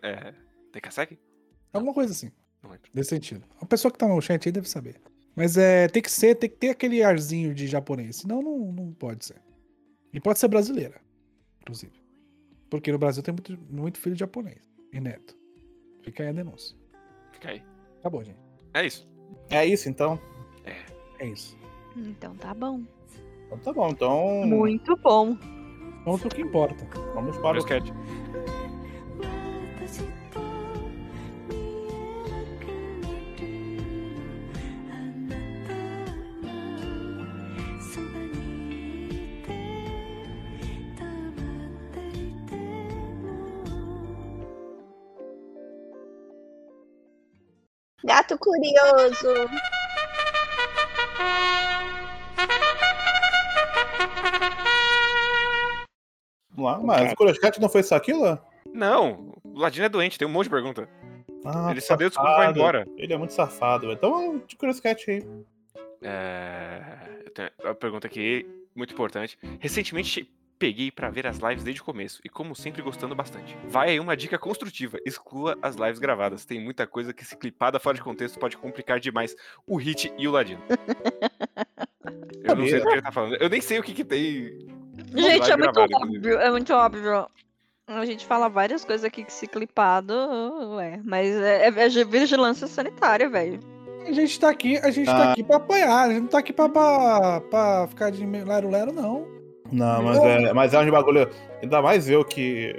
É. 0.01 0.33
Tekaseki? 0.71 1.19
Alguma 1.73 1.93
coisa 1.93 2.13
assim. 2.13 2.31
Não 2.63 2.71
lembro. 2.71 2.89
Nesse 2.95 3.11
sentido. 3.11 3.45
A 3.61 3.67
pessoa 3.67 3.91
que 3.91 3.99
tá 3.99 4.07
no 4.07 4.21
chat 4.23 4.47
aí 4.49 4.53
deve 4.53 4.69
saber. 4.69 5.01
Mas 5.35 5.57
é, 5.57 5.89
tem 5.89 6.01
que 6.01 6.09
ser, 6.13 6.37
tem 6.37 6.49
que 6.49 6.55
ter 6.55 6.69
aquele 6.69 7.03
arzinho 7.03 7.53
de 7.53 7.67
japonês. 7.67 8.15
Senão 8.15 8.41
não, 8.41 8.71
não 8.71 8.93
pode 8.93 9.25
ser. 9.25 9.43
E 10.13 10.21
pode 10.21 10.39
ser 10.39 10.47
brasileira, 10.47 11.01
inclusive. 11.63 12.01
Porque 12.71 12.93
no 12.93 12.99
Brasil 12.99 13.25
tem 13.25 13.35
muito, 13.35 13.59
muito 13.75 13.99
filho 13.99 14.15
de 14.15 14.21
japonês. 14.21 14.63
E 14.93 15.01
neto. 15.01 15.37
Fica 16.05 16.23
aí 16.23 16.29
a 16.29 16.33
denúncia. 16.33 16.77
Fica 17.33 17.51
aí. 17.51 17.65
Acabou, 17.99 18.23
gente. 18.23 18.39
É 18.73 18.87
isso. 18.87 19.11
É 19.51 19.67
isso, 19.67 19.89
então. 19.89 20.17
É 21.19 21.27
isso. 21.27 21.57
Então 21.97 22.35
tá 22.37 22.55
bom. 22.55 22.83
Então 23.47 23.59
tá 23.59 23.73
bom, 23.73 23.89
então. 23.89 24.47
Muito 24.47 24.97
bom. 24.97 25.37
Vamos 26.05 26.25
o 26.25 26.29
que 26.29 26.43
importa. 26.43 26.87
Vamos 27.15 27.37
para 27.39 27.57
o 27.57 27.61
sketch. 27.61 27.91
Gato 48.05 48.37
curioso. 48.37 49.82
Lá. 56.63 56.79
Mas 56.81 57.13
o 57.13 57.17
Curioscat 57.17 57.61
não 57.61 57.69
foi 57.69 57.83
só 57.83 57.97
aquilo? 57.97 58.39
Não, 58.73 59.35
o 59.45 59.59
Ladino 59.59 59.87
é 59.87 59.89
doente, 59.89 60.19
tem 60.19 60.27
um 60.27 60.31
monte 60.31 60.45
de 60.45 60.51
pergunta. 60.51 60.89
Ah, 61.45 61.71
Ele 61.71 61.81
sabia 61.81 62.09
que 62.09 62.17
o 62.17 62.21
Scooby 62.21 62.37
vai 62.37 62.51
embora. 62.51 62.87
Ele 62.97 63.13
é 63.13 63.19
muito 63.19 63.33
safado, 63.33 63.87
velho. 63.87 63.97
Então, 63.97 64.43
de 64.47 64.57
Curious 64.57 64.81
Cat 64.81 65.11
aí. 65.11 65.27
É... 66.03 66.83
eu 67.25 67.31
tenho 67.31 67.51
Uma 67.63 67.75
pergunta 67.75 68.07
aqui, 68.07 68.47
muito 68.75 68.95
importante. 68.95 69.39
Recentemente 69.59 70.31
peguei 70.59 70.93
pra 70.93 71.11
ver 71.11 71.27
as 71.27 71.39
lives 71.39 71.65
desde 71.65 71.81
o 71.81 71.85
começo 71.85 72.21
e, 72.25 72.29
como 72.29 72.55
sempre, 72.55 72.81
gostando 72.83 73.17
bastante. 73.17 73.57
Vai 73.67 73.91
aí 73.91 74.01
uma 74.01 74.17
dica 74.17 74.39
construtiva: 74.39 74.99
exclua 75.05 75.59
as 75.61 75.75
lives 75.75 75.99
gravadas. 75.99 76.45
Tem 76.45 76.61
muita 76.61 76.87
coisa 76.87 77.13
que, 77.13 77.25
se 77.25 77.37
clipada 77.37 77.81
fora 77.81 77.97
de 77.97 78.03
contexto, 78.03 78.39
pode 78.39 78.57
complicar 78.57 79.01
demais 79.01 79.35
o 79.67 79.77
Hit 79.77 80.13
e 80.17 80.29
o 80.29 80.31
Ladino. 80.31 80.63
Eu 82.45 82.57
não 82.57 82.67
sei 82.67 82.81
do 82.81 82.87
que 82.87 82.93
ele 82.93 83.03
tá 83.03 83.13
falando. 83.13 83.37
Eu 83.37 83.49
nem 83.49 83.61
sei 83.61 83.79
o 83.79 83.83
que, 83.83 83.95
que 83.95 84.05
tem. 84.05 84.72
Gente, 85.15 85.51
é 85.51 85.57
muito 85.57 85.71
inclusive. 85.81 85.95
óbvio, 86.17 86.39
é 86.39 86.51
muito 86.51 86.73
óbvio. 86.75 87.27
A 87.87 88.05
gente 88.07 88.25
fala 88.27 88.49
várias 88.49 88.85
coisas 88.85 89.05
aqui 89.05 89.25
que 89.25 89.33
se 89.33 89.47
clipado, 89.47 90.15
ué, 90.77 91.01
mas 91.05 91.35
é, 91.37 91.67
é 91.67 91.89
de 91.89 92.05
vigilância 92.05 92.67
sanitária, 92.67 93.29
velho. 93.29 93.61
A 94.07 94.13
gente 94.13 94.39
tá 94.41 94.49
aqui, 94.51 94.79
a 94.79 94.91
gente 94.91 95.07
tá 95.07 95.29
Ah. 95.29 95.33
aqui 95.33 95.43
pra 95.45 95.57
apoiar, 95.57 96.03
a 96.03 96.09
gente 96.09 96.21
não 96.23 96.29
tá 96.29 96.39
aqui 96.39 96.53
pra, 96.53 96.69
pra, 96.69 97.41
pra 97.43 97.87
ficar 97.89 98.11
de 98.11 98.25
lero-lero, 98.25 98.93
não. 98.93 99.27
Não, 99.71 100.03
mas 100.03 100.19
é, 100.19 100.53
mas 100.53 100.75
é 100.75 100.79
um 100.81 100.91
bagulho. 100.91 101.29
Ainda 101.63 101.81
mais 101.83 102.09
eu 102.09 102.25
que 102.25 102.75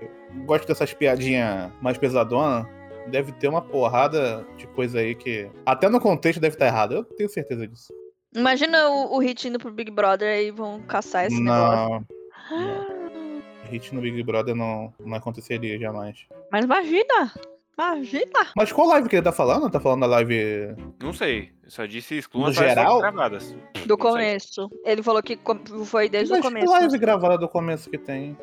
gosto 0.46 0.68
dessas 0.68 0.94
piadinhas 0.94 1.72
mais 1.82 1.98
pesadonas. 1.98 2.66
Deve 3.08 3.32
ter 3.34 3.48
uma 3.50 3.62
porrada 3.62 4.46
de 4.58 4.66
coisa 4.68 5.00
aí 5.00 5.14
que. 5.16 5.50
Até 5.66 5.90
no 5.90 6.00
contexto 6.00 6.40
deve 6.40 6.56
estar 6.56 6.68
errado. 6.68 6.94
Eu 6.96 7.04
tenho 7.04 7.30
certeza 7.30 7.68
disso. 7.68 7.92
Imagina 8.36 8.90
o, 8.90 9.16
o 9.16 9.20
Hit 9.20 9.48
indo 9.48 9.60
pro 9.60 9.72
Big 9.72 9.92
Brother 9.92 10.40
e 10.42 10.52
vão 10.52 10.82
caçar 10.82 11.26
esse 11.28 11.40
negócio. 11.42 12.06
Não. 12.52 13.42
Hit 13.70 13.94
no 13.96 14.02
Big 14.02 14.22
Brother 14.24 14.54
não, 14.56 14.94
não 15.00 15.16
aconteceria 15.18 15.80
jamais. 15.80 16.26
Mas 16.52 16.66
imagina! 16.66 17.32
Imagina! 17.78 18.48
Mas 18.56 18.72
qual 18.72 18.88
live 18.90 19.10
que 19.10 19.16
ele 19.16 19.24
tá 19.24 19.32
falando? 19.32 19.70
Tá 19.70 19.80
falando 19.80 20.02
da 20.02 20.08
live. 20.08 20.76
Não 21.02 21.12
sei. 21.14 21.52
Eu 21.64 21.72
só 21.72 21.86
disse 21.86 22.16
exclua 22.16 22.44
No 22.44 22.50
as 22.52 22.56
lives 22.58 22.70
geral? 22.76 23.00
gravadas. 23.00 23.52
Do 23.52 23.58
Não 23.58 23.86
sei. 23.88 23.98
começo. 23.98 24.70
Ele 24.86 25.02
falou 25.02 25.24
que 25.24 25.40
foi 25.86 26.08
desde 26.10 26.32
Mas 26.32 26.40
o 26.40 26.42
que 26.44 26.48
começo. 26.50 26.72
live 26.72 26.98
gravada 27.00 27.38
do 27.38 27.50
começo 27.50 27.90
que 27.90 27.98
tem? 27.98 28.38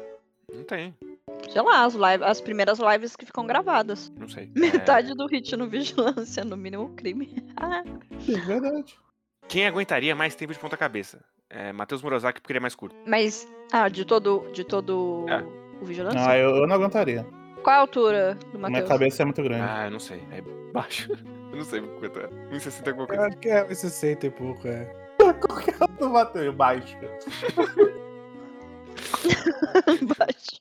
Não 0.52 0.64
tem. 0.64 0.96
Sei 1.48 1.62
lá, 1.62 1.84
as, 1.84 1.94
live, 1.94 2.24
as 2.24 2.40
primeiras 2.40 2.80
lives 2.80 3.14
que 3.14 3.24
ficam 3.24 3.46
gravadas. 3.46 4.10
Não 4.18 4.28
sei. 4.28 4.50
Metade 4.56 5.14
do 5.14 5.26
Hit 5.26 5.54
no 5.56 5.68
Vigilância, 5.68 6.44
no 6.44 6.56
mínimo 6.56 6.88
crime. 6.96 7.32
Ah, 7.56 7.84
É 8.28 8.38
verdade. 8.40 8.96
Quem 9.46 9.66
aguentaria 9.66 10.14
mais 10.16 10.34
tempo 10.34 10.52
de 10.52 10.58
ponta 10.58 10.76
cabeça? 10.76 11.22
É, 11.50 11.72
Matheus 11.72 12.00
Morozaki 12.02 12.40
porque 12.40 12.52
ele 12.52 12.58
é 12.58 12.62
mais 12.62 12.74
curto. 12.76 12.94
Mas, 13.06 13.46
ah, 13.72 13.88
de 13.88 14.04
todo, 14.04 14.46
de 14.52 14.62
todo 14.64 15.26
É. 15.28 15.42
o 15.82 15.84
Vigilância? 15.84 16.20
Ah, 16.24 16.38
eu, 16.38 16.50
eu 16.56 16.66
não 16.66 16.76
aguentaria. 16.76 17.26
Qual 17.62 17.76
a 17.76 17.80
altura 17.80 18.34
do 18.52 18.58
Minha 18.58 18.70
Matheus? 18.70 18.88
cabeça 18.88 19.22
é 19.22 19.24
muito 19.24 19.42
grande. 19.42 19.62
Ah, 19.68 19.86
eu 19.86 19.90
não 19.90 19.98
sei. 19.98 20.22
É 20.32 20.40
baixo. 20.72 21.10
Eu 21.50 21.56
não 21.56 21.64
sei 21.64 21.80
quanto 21.80 22.16
é. 22.20 22.28
1,60 22.52 22.86
alguma 22.86 23.02
Eu 23.02 23.06
coisa. 23.08 23.26
acho 23.26 23.36
que 23.38 23.48
é 23.48 23.74
60 23.74 24.24
e 24.24 24.30
pouco, 24.30 24.68
é. 24.68 24.88
do 25.98 26.08
Matheus, 26.08 26.54
baixo. 26.54 26.96
Baixo. 30.16 30.60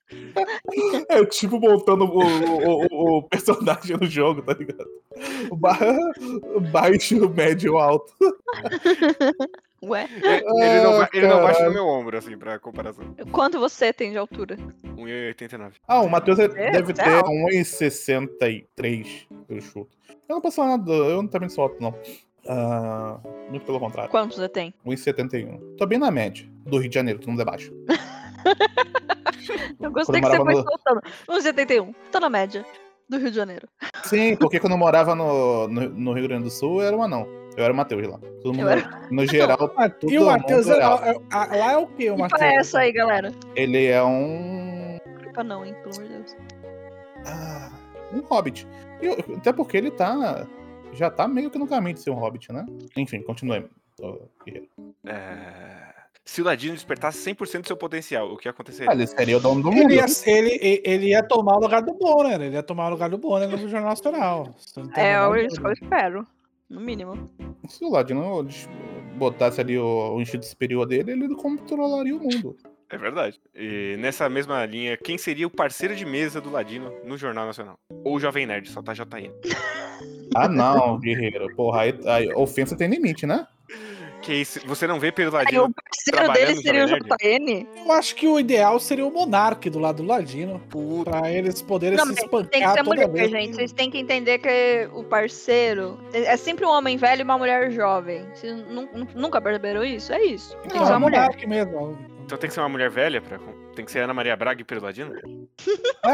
É 1.10 1.24
tipo 1.26 1.60
montando 1.60 2.06
o, 2.06 2.20
o, 2.24 2.86
o- 2.92 3.18
o 3.20 3.24
personagem 3.24 3.98
no 3.98 4.08
jogo, 4.08 4.42
tá 4.42 4.54
ligado? 4.54 4.90
Ba 5.58 5.78
baixo, 6.72 7.30
médio, 7.30 7.78
alto. 7.78 8.12
Ué, 9.82 10.08
Ele 10.12 10.82
não, 10.84 10.98
ba- 11.00 11.10
ele 11.14 11.28
não 11.28 11.42
baixa 11.42 11.64
no 11.66 11.72
meu 11.74 11.86
ombro, 11.88 12.18
assim, 12.18 12.38
pra 12.38 12.60
comparação. 12.60 13.16
quanto 13.32 13.60
você 13.60 13.94
tem 13.94 14.12
de 14.12 14.18
altura? 14.18 14.58
1,89. 14.98 15.74
Ah, 15.88 16.02
o 16.02 16.10
Matheus 16.10 16.38
é- 16.40 16.46
É, 16.46 16.72
deve 16.72 16.94
você 16.94 17.02
é 17.02 17.06
ter 17.06 17.14
alto. 17.16 17.32
1,63, 17.32 19.28
eu 19.48 19.62
chuto. 19.62 19.98
Eu 20.28 20.36
não 20.36 20.42
posso 20.42 20.58
falar 20.58 20.78
nada, 20.78 20.92
eu 20.92 21.22
não 21.22 21.28
também 21.30 21.48
sou 21.50 21.64
alto, 21.64 21.82
não. 21.82 21.96
Ah, 22.48 23.20
muito 23.50 23.66
pelo 23.66 23.80
contrário. 23.80 24.12
Quanto 24.12 24.36
você 24.36 24.50
tem? 24.50 24.74
1,71. 24.86 25.60
Tô 25.78 25.86
bem 25.86 25.98
na 26.00 26.12
média 26.12 26.46
do 26.66 26.78
Rio 26.78 26.90
de 26.90 26.96
Janeiro, 26.96 27.20
todo 27.20 27.30
mundo 27.30 27.42
é 27.42 27.46
baixo. 27.46 27.72
Eu 29.80 29.92
gostei 29.92 30.22
que 30.22 30.28
Quando 30.28 30.36
você 30.36 30.38
eu 30.42 30.46
foi 30.46 30.54
morava 30.54 30.68
soltando. 30.70 31.02
1,71. 31.30 31.96
Tô 32.12 32.20
na 32.20 32.30
média 32.30 32.66
do 33.10 33.18
Rio 33.18 33.30
de 33.32 33.36
Janeiro. 33.36 33.68
Sim, 34.04 34.36
porque 34.36 34.60
quando 34.60 34.74
eu 34.74 34.78
morava 34.78 35.16
no, 35.16 35.68
no, 35.68 35.90
no 35.90 36.14
Rio 36.14 36.28
Grande 36.28 36.44
do 36.44 36.50
Sul, 36.52 36.82
eu 36.82 36.88
era 36.88 36.96
um 36.98 37.02
anão. 37.02 37.26
Eu 37.58 37.64
era 37.64 37.74
o 37.74 37.76
Matheus 37.76 38.08
lá. 38.08 38.20
Todo 38.42 38.54
mundo, 38.56 38.70
no 39.12 39.26
geral, 39.26 39.74
Ah, 39.78 39.92
e 40.08 40.18
o 40.18 40.26
Matheus 40.26 40.68
é, 40.70 40.78
é 40.80 40.82
alto. 40.84 41.04
é- 41.06 41.58
lá 41.58 41.72
é 41.74 41.78
o 41.78 41.88
que, 41.88 42.10
o 42.10 42.16
Que 42.16 42.22
Matheus? 42.22 42.42
é 42.42 42.56
essa 42.56 42.80
aí, 42.80 42.92
galera? 42.92 43.32
Ele 43.56 43.86
é 43.88 44.02
um. 44.04 44.98
Clipa 45.20 45.44
não, 45.44 45.66
hein, 45.66 45.76
pelo 45.84 45.96
amor 45.96 46.08
de 46.08 46.14
Deus. 46.14 46.38
Ah, 47.26 47.70
um 48.14 48.20
hobbit. 48.22 48.68
E 49.02 49.06
eu- 49.08 49.18
até 49.38 49.52
porque 49.52 49.76
ele 49.78 49.92
tá. 49.92 50.48
Já 50.94 51.10
tá 51.12 51.28
meio 51.28 51.52
que 51.52 51.60
no 51.60 51.68
caminho 51.68 51.94
de 51.94 52.00
ser 52.02 52.10
um 52.10 52.16
hobbit, 52.16 52.52
né? 52.52 52.66
Enfim, 52.98 53.22
continuemos. 53.22 53.70
É... 55.06 55.90
Se 56.26 56.42
o 56.42 56.46
Ladino 56.46 56.74
despertasse 56.76 57.18
100% 57.20 57.62
do 57.62 57.68
seu 57.68 57.78
potencial, 57.78 58.32
o 58.32 58.38
que 58.38 58.48
Ah, 58.48 58.52
aconteceria? 58.52 58.92
ele 58.92 59.08
seria 59.08 59.38
o 59.38 59.40
dono 59.40 59.62
do 59.64 59.72
mundo. 59.72 59.82
Ele 59.92 59.96
ia, 59.96 60.06
ele, 60.26 60.82
ele 60.86 61.08
ia 61.08 61.24
tomar 61.24 61.56
o 61.58 61.60
lugar 61.60 61.82
do 61.82 61.94
Bonner, 61.94 62.40
ele 62.40 62.56
ia 62.56 62.64
tomar 62.64 62.88
o 62.88 62.92
lugar 62.92 63.10
do 63.10 63.18
Bonner 63.18 63.50
no 63.50 63.58
Jornal 63.58 63.90
Nacional. 63.90 64.56
É, 64.96 65.16
eu 65.16 65.36
espero. 65.36 66.28
No 66.70 66.80
mínimo. 66.80 67.30
Se 67.68 67.84
o 67.84 67.90
Ladino 67.90 68.48
botasse 69.18 69.60
ali 69.60 69.78
o, 69.78 70.16
o 70.16 70.22
instinto 70.22 70.46
superior 70.46 70.86
dele, 70.86 71.12
ele 71.12 71.36
controlaria 71.36 72.16
o 72.16 72.20
mundo. 72.20 72.56
É 72.92 72.98
verdade. 72.98 73.40
E 73.56 73.96
nessa 74.00 74.28
mesma 74.28 74.66
linha, 74.66 74.98
quem 74.98 75.18
seria 75.18 75.46
o 75.46 75.52
parceiro 75.52 75.96
de 75.96 76.06
mesa 76.06 76.42
do 76.42 76.50
Ladino 76.50 76.92
no 77.06 77.18
Jornal 77.18 77.46
Nacional? 77.46 77.78
Ou 78.04 78.16
o 78.16 78.20
Jovem 78.20 78.46
Nerd, 78.48 78.70
só 78.70 78.82
tá 78.82 78.94
JN. 78.94 79.32
Ah, 80.36 80.48
não, 80.48 81.00
guerreiro. 81.00 81.54
Porra, 81.56 81.82
aí, 81.82 82.00
aí 82.06 82.34
ofensa 82.34 82.76
tem 82.76 82.90
limite, 82.90 83.26
né? 83.26 83.48
Que 84.22 84.34
isso, 84.34 84.60
você 84.68 84.86
não 84.86 85.00
vê 85.00 85.12
pelo 85.12 85.36
Aí, 85.38 85.46
o 85.58 85.70
parceiro 85.72 86.34
dele 86.34 86.62
seria 86.62 86.86
o? 86.86 86.88
JN? 86.90 87.66
Eu 87.86 87.92
acho 87.94 88.14
que 88.16 88.28
o 88.28 88.40
ideal 88.40 88.78
seria 88.80 89.06
o 89.06 89.12
Monark 89.12 89.70
do 89.70 89.80
lado 89.80 90.04
do 90.04 90.08
Ladino. 90.08 90.62
Pra 91.06 91.32
eles 91.32 91.62
poderem 91.62 91.98
Não, 91.98 92.06
se 92.08 92.14
espancar 92.14 92.50
tem 92.50 92.62
que 92.64 92.74
ser 92.74 92.84
mulher, 92.84 93.10
vez. 93.10 93.32
gente. 93.32 93.56
Vocês 93.56 93.72
têm 93.72 93.90
que 93.90 93.98
entender 93.98 94.40
que 94.40 94.90
o 94.94 95.04
parceiro 95.04 95.98
é 96.14 96.20
é 96.34 96.38
sempre 96.38 96.66
um 96.66 96.70
homem 96.70 96.98
velho 96.98 97.22
e 97.22 97.24
uma 97.24 97.38
mulher 97.38 97.72
jovem. 97.72 98.26
Vocês 98.34 98.56
nu- 98.68 98.90
nu- 98.94 99.08
nunca 99.16 99.40
perceberam 99.42 99.84
isso? 99.86 100.12
É 100.14 100.22
isso. 100.24 100.56
Tem 100.58 100.72
que 100.72 100.78
Não, 100.78 100.86
ser 100.86 100.92
é 100.92 100.96
uma 100.96 100.98
o 100.98 101.10
mulher. 101.10 101.20
Monark 101.22 101.48
mesmo. 101.48 101.98
Então 102.26 102.38
tem 102.38 102.48
que 102.50 102.54
ser 102.54 102.60
uma 102.60 102.70
mulher 102.70 102.90
velha? 102.90 103.22
Pra... 103.22 103.40
Tem 103.76 103.86
que 103.86 103.92
ser 103.92 104.00
Ana 104.00 104.14
Maria 104.14 104.36
Braga 104.36 104.62
e 104.62 104.66
Pedro 104.66 104.84
Ladino? 104.86 105.14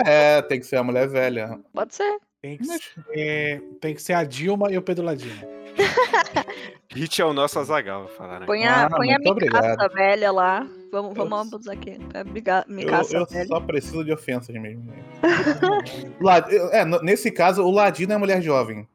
É, 0.05 0.41
tem 0.43 0.59
que 0.59 0.65
ser 0.65 0.77
a 0.77 0.83
mulher 0.83 1.07
velha. 1.07 1.59
Pode 1.73 1.95
ser. 1.95 2.17
Tem 2.41 2.57
que, 2.57 2.65
ser, 2.65 3.63
tem 3.81 3.95
que 3.95 4.01
ser 4.01 4.13
a 4.13 4.23
Dilma 4.23 4.71
e 4.71 4.77
o 4.77 4.81
Pedro 4.81 5.03
Ladino. 5.03 5.54
Hit 6.93 7.21
é 7.21 7.25
o 7.25 7.33
nosso 7.33 7.59
Azagal, 7.59 8.07
falar, 8.09 8.39
né? 8.41 8.45
Põe 8.45 8.65
a, 8.65 8.85
Ah, 8.85 8.89
põe 8.89 9.13
a 9.13 9.17
obrigado. 9.29 9.93
velha 9.93 10.31
lá. 10.31 10.67
Vamos, 10.91 11.15
Eu- 11.17 11.27
vamos 11.27 11.53
abusar 11.53 11.73
aqui. 11.75 11.99
É 12.13 12.23
briga- 12.23 12.65
Eu, 12.69 12.79
eu 13.19 13.25
velha. 13.25 13.45
só 13.47 13.59
preciso 13.59 14.03
de 14.05 14.13
ofensas 14.13 14.55
mesmo. 14.55 14.83
né? 14.85 14.95
La- 16.21 16.45
é, 16.71 16.85
nesse 17.03 17.31
caso, 17.31 17.63
o 17.63 17.71
Ladino 17.71 18.13
é 18.13 18.17
mulher 18.17 18.41
jovem. 18.41 18.87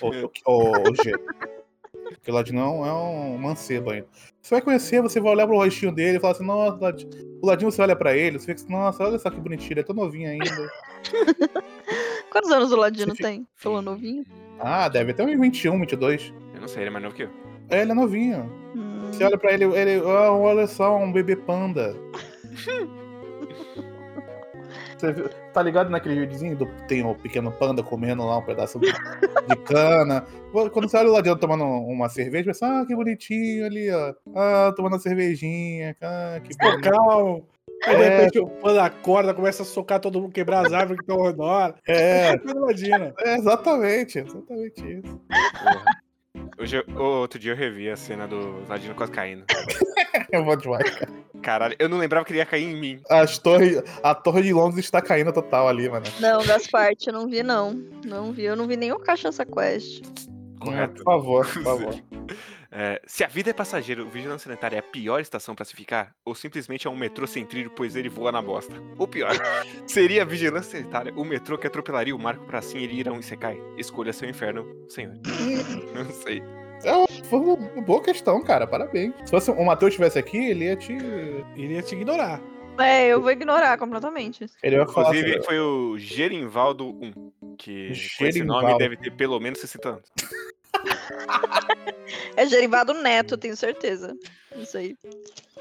O, 0.00 0.08
o, 0.08 0.30
o, 0.46 0.90
o 0.90 0.94
G. 1.02 1.12
Porque 2.14 2.30
o 2.30 2.34
Ladino 2.34 2.60
é 2.60 2.64
um, 2.64 2.86
é 2.86 2.92
um 2.92 3.38
mancebo 3.38 3.90
ainda. 3.90 4.06
Você 4.40 4.54
vai 4.54 4.62
conhecer, 4.62 5.02
você 5.02 5.20
vai 5.20 5.32
olhar 5.32 5.46
pro 5.46 5.56
rostinho 5.56 5.92
dele 5.92 6.16
e 6.18 6.20
falar 6.20 6.32
assim, 6.32 6.44
nossa, 6.46 6.78
Ladino. 6.80 7.10
o 7.42 7.46
Ladino 7.46 7.70
você 7.72 7.82
olha 7.82 7.96
pra 7.96 8.16
ele, 8.16 8.38
você 8.38 8.46
fica 8.46 8.60
assim, 8.62 8.72
nossa, 8.72 9.04
olha 9.04 9.18
só 9.18 9.30
que 9.30 9.40
bonitinho, 9.40 9.72
ele 9.72 9.80
é 9.80 9.84
tão 9.84 9.94
novinho 9.94 10.30
ainda. 10.30 10.70
Quantos 12.30 12.50
anos 12.50 12.72
o 12.72 12.76
Ladino 12.76 13.10
Você 13.12 13.16
fica- 13.16 13.28
tem? 13.28 13.46
Falou 13.54 13.80
novinho? 13.82 14.24
Ah, 14.60 14.88
deve 14.88 15.12
ter 15.14 15.22
uns 15.24 15.38
21, 15.38 15.78
22. 15.80 16.32
Eu 16.54 16.60
não 16.60 16.68
sei, 16.68 16.82
ele 16.82 16.88
é 16.88 16.92
mais 16.92 17.02
novo 17.04 17.14
que 17.16 17.22
eu. 17.24 17.30
É, 17.70 17.82
ele 17.82 17.92
é 17.92 17.94
novinho. 17.94 18.50
Hum, 18.74 19.08
Você 19.12 19.24
olha 19.24 19.38
pra 19.38 19.52
ele, 19.52 19.64
ele, 19.64 20.00
ah, 20.06 20.32
olha 20.32 20.66
só, 20.66 20.96
um 20.96 21.12
bebê 21.12 21.36
panda. 21.36 21.94
Você 24.96 25.12
viu- 25.12 25.28
tá 25.52 25.60
ligado 25.62 25.90
naquele 25.90 26.20
videozinho 26.20 26.56
do 26.56 26.66
tem 26.88 27.04
o 27.04 27.14
pequeno 27.14 27.50
panda 27.52 27.82
comendo 27.82 28.24
lá 28.24 28.38
um 28.38 28.42
pedaço 28.42 28.78
de, 28.78 28.86
de 28.92 29.56
cana? 29.64 30.24
Quando 30.72 30.88
você 30.88 30.96
olha 30.96 31.08
o 31.10 31.12
Ladino 31.12 31.36
tomando 31.36 31.64
uma 31.64 32.08
cerveja, 32.08 32.44
você 32.54 32.60
pensa, 32.60 32.80
ah, 32.80 32.86
que 32.86 32.94
bonitinho 32.94 33.66
ali, 33.66 33.90
ó. 33.90 34.14
Ah, 34.34 34.72
tomando 34.74 34.92
uma 34.94 34.98
cervejinha, 35.00 35.96
ah, 36.00 36.40
que 36.42 36.56
calma. 36.80 37.42
Aí 37.86 37.96
de 37.96 38.02
É. 38.02 38.08
repente 38.18 38.38
o 38.38 38.46
pano 38.46 38.80
acorda, 38.80 39.34
começa 39.34 39.62
a 39.62 39.66
socar 39.66 40.00
todo 40.00 40.20
mundo, 40.20 40.32
quebrar 40.32 40.66
as 40.66 40.72
árvores 40.72 40.98
que 41.04 41.10
estão 41.10 41.18
ao 41.24 41.30
redor. 41.30 41.74
É, 41.86 42.32
Ladino. 42.54 43.12
é 43.20 43.36
exatamente, 43.36 44.18
exatamente 44.18 44.80
isso. 44.80 45.20
Porra. 45.28 45.84
Hoje, 46.58 46.84
outro 46.96 47.38
dia 47.38 47.52
eu 47.52 47.56
revi 47.56 47.88
a 47.90 47.96
cena 47.96 48.26
do 48.28 48.64
Ladino 48.68 48.94
quase 48.94 49.12
caindo. 49.12 49.44
É 50.30 50.40
bom 50.40 50.56
demais, 50.56 50.90
cara. 50.90 51.12
Caralho, 51.42 51.76
eu 51.78 51.88
não 51.88 51.98
lembrava 51.98 52.24
que 52.24 52.32
ele 52.32 52.38
ia 52.38 52.46
cair 52.46 52.64
em 52.64 52.76
mim. 52.80 53.00
As 53.10 53.36
torre, 53.38 53.82
a 54.02 54.14
torre 54.14 54.42
de 54.42 54.52
Londres 54.52 54.84
está 54.84 55.00
caindo 55.02 55.32
total 55.32 55.68
ali, 55.68 55.88
mano. 55.88 56.06
Não, 56.20 56.44
das 56.44 56.66
partes 56.68 57.06
eu 57.06 57.12
não 57.12 57.28
vi, 57.28 57.42
não. 57.42 57.72
Não 58.04 58.32
vi. 58.32 58.44
Eu 58.44 58.56
não 58.56 58.66
vi 58.66 58.76
nenhum 58.76 58.98
Cachaça 58.98 59.44
Quest. 59.44 60.02
Correto. 60.64 60.94
Por 60.94 61.04
favor, 61.04 61.46
por 61.46 61.62
favor. 61.64 61.94
É, 62.70 63.00
se 63.06 63.22
a 63.22 63.28
vida 63.28 63.50
é 63.50 63.52
passageiro, 63.52 64.04
o 64.04 64.08
Vigilância 64.08 64.48
Sanitária 64.48 64.76
é 64.76 64.80
a 64.80 64.82
pior 64.82 65.20
estação 65.20 65.54
pra 65.54 65.64
se 65.64 65.76
ficar? 65.76 66.12
Ou 66.24 66.34
simplesmente 66.34 66.86
é 66.86 66.90
um 66.90 66.96
metrô 66.96 67.26
sem 67.26 67.46
trilho, 67.46 67.70
pois 67.70 67.94
ele 67.94 68.08
voa 68.08 68.32
na 68.32 68.42
bosta? 68.42 68.74
Ou 68.98 69.06
pior, 69.06 69.30
seria 69.86 70.22
a 70.22 70.24
Vigilância 70.24 70.78
Sanitária 70.78 71.14
o 71.14 71.24
metrô 71.24 71.56
que 71.56 71.66
atropelaria 71.66 72.14
o 72.14 72.18
Marco 72.18 72.44
pra 72.46 72.58
assim 72.58 72.78
ele 72.78 72.98
ir 72.98 73.08
a 73.08 73.12
um 73.12 73.20
Isekai? 73.20 73.56
Escolha 73.78 74.12
seu 74.12 74.28
inferno, 74.28 74.66
senhor. 74.88 75.14
Não 75.94 76.10
sei. 76.10 76.42
Foi 77.30 77.38
uma 77.38 77.56
boa 77.82 78.02
questão, 78.02 78.42
cara. 78.42 78.66
Parabéns. 78.66 79.14
Se 79.24 79.30
fosse 79.30 79.50
o 79.50 79.64
Matheus 79.64 79.90
estivesse 79.90 80.18
aqui, 80.18 80.36
ele 80.36 80.64
ia 80.64 80.76
te. 80.76 80.92
Iria 81.56 81.82
te 81.82 81.94
ignorar. 81.94 82.40
É, 82.78 83.06
eu 83.06 83.20
vou 83.20 83.30
ignorar 83.30 83.78
completamente. 83.78 84.46
Ele 84.62 84.76
ia 84.76 84.86
falar. 84.86 85.08
Inclusive, 85.08 85.38
assim, 85.38 85.46
foi 85.46 85.60
o 85.60 85.96
Gerinvaldo 85.96 86.88
1, 86.88 87.56
que 87.56 87.92
com 88.18 88.26
esse 88.26 88.42
nome 88.42 88.76
deve 88.78 88.96
ter 88.96 89.12
pelo 89.12 89.38
menos 89.38 89.60
60 89.60 89.88
anos. 89.88 90.12
É 92.36 92.46
Gerivado 92.46 92.92
Neto, 92.94 93.36
tenho 93.38 93.56
certeza. 93.56 94.14
Isso 94.56 94.76
aí. 94.76 94.96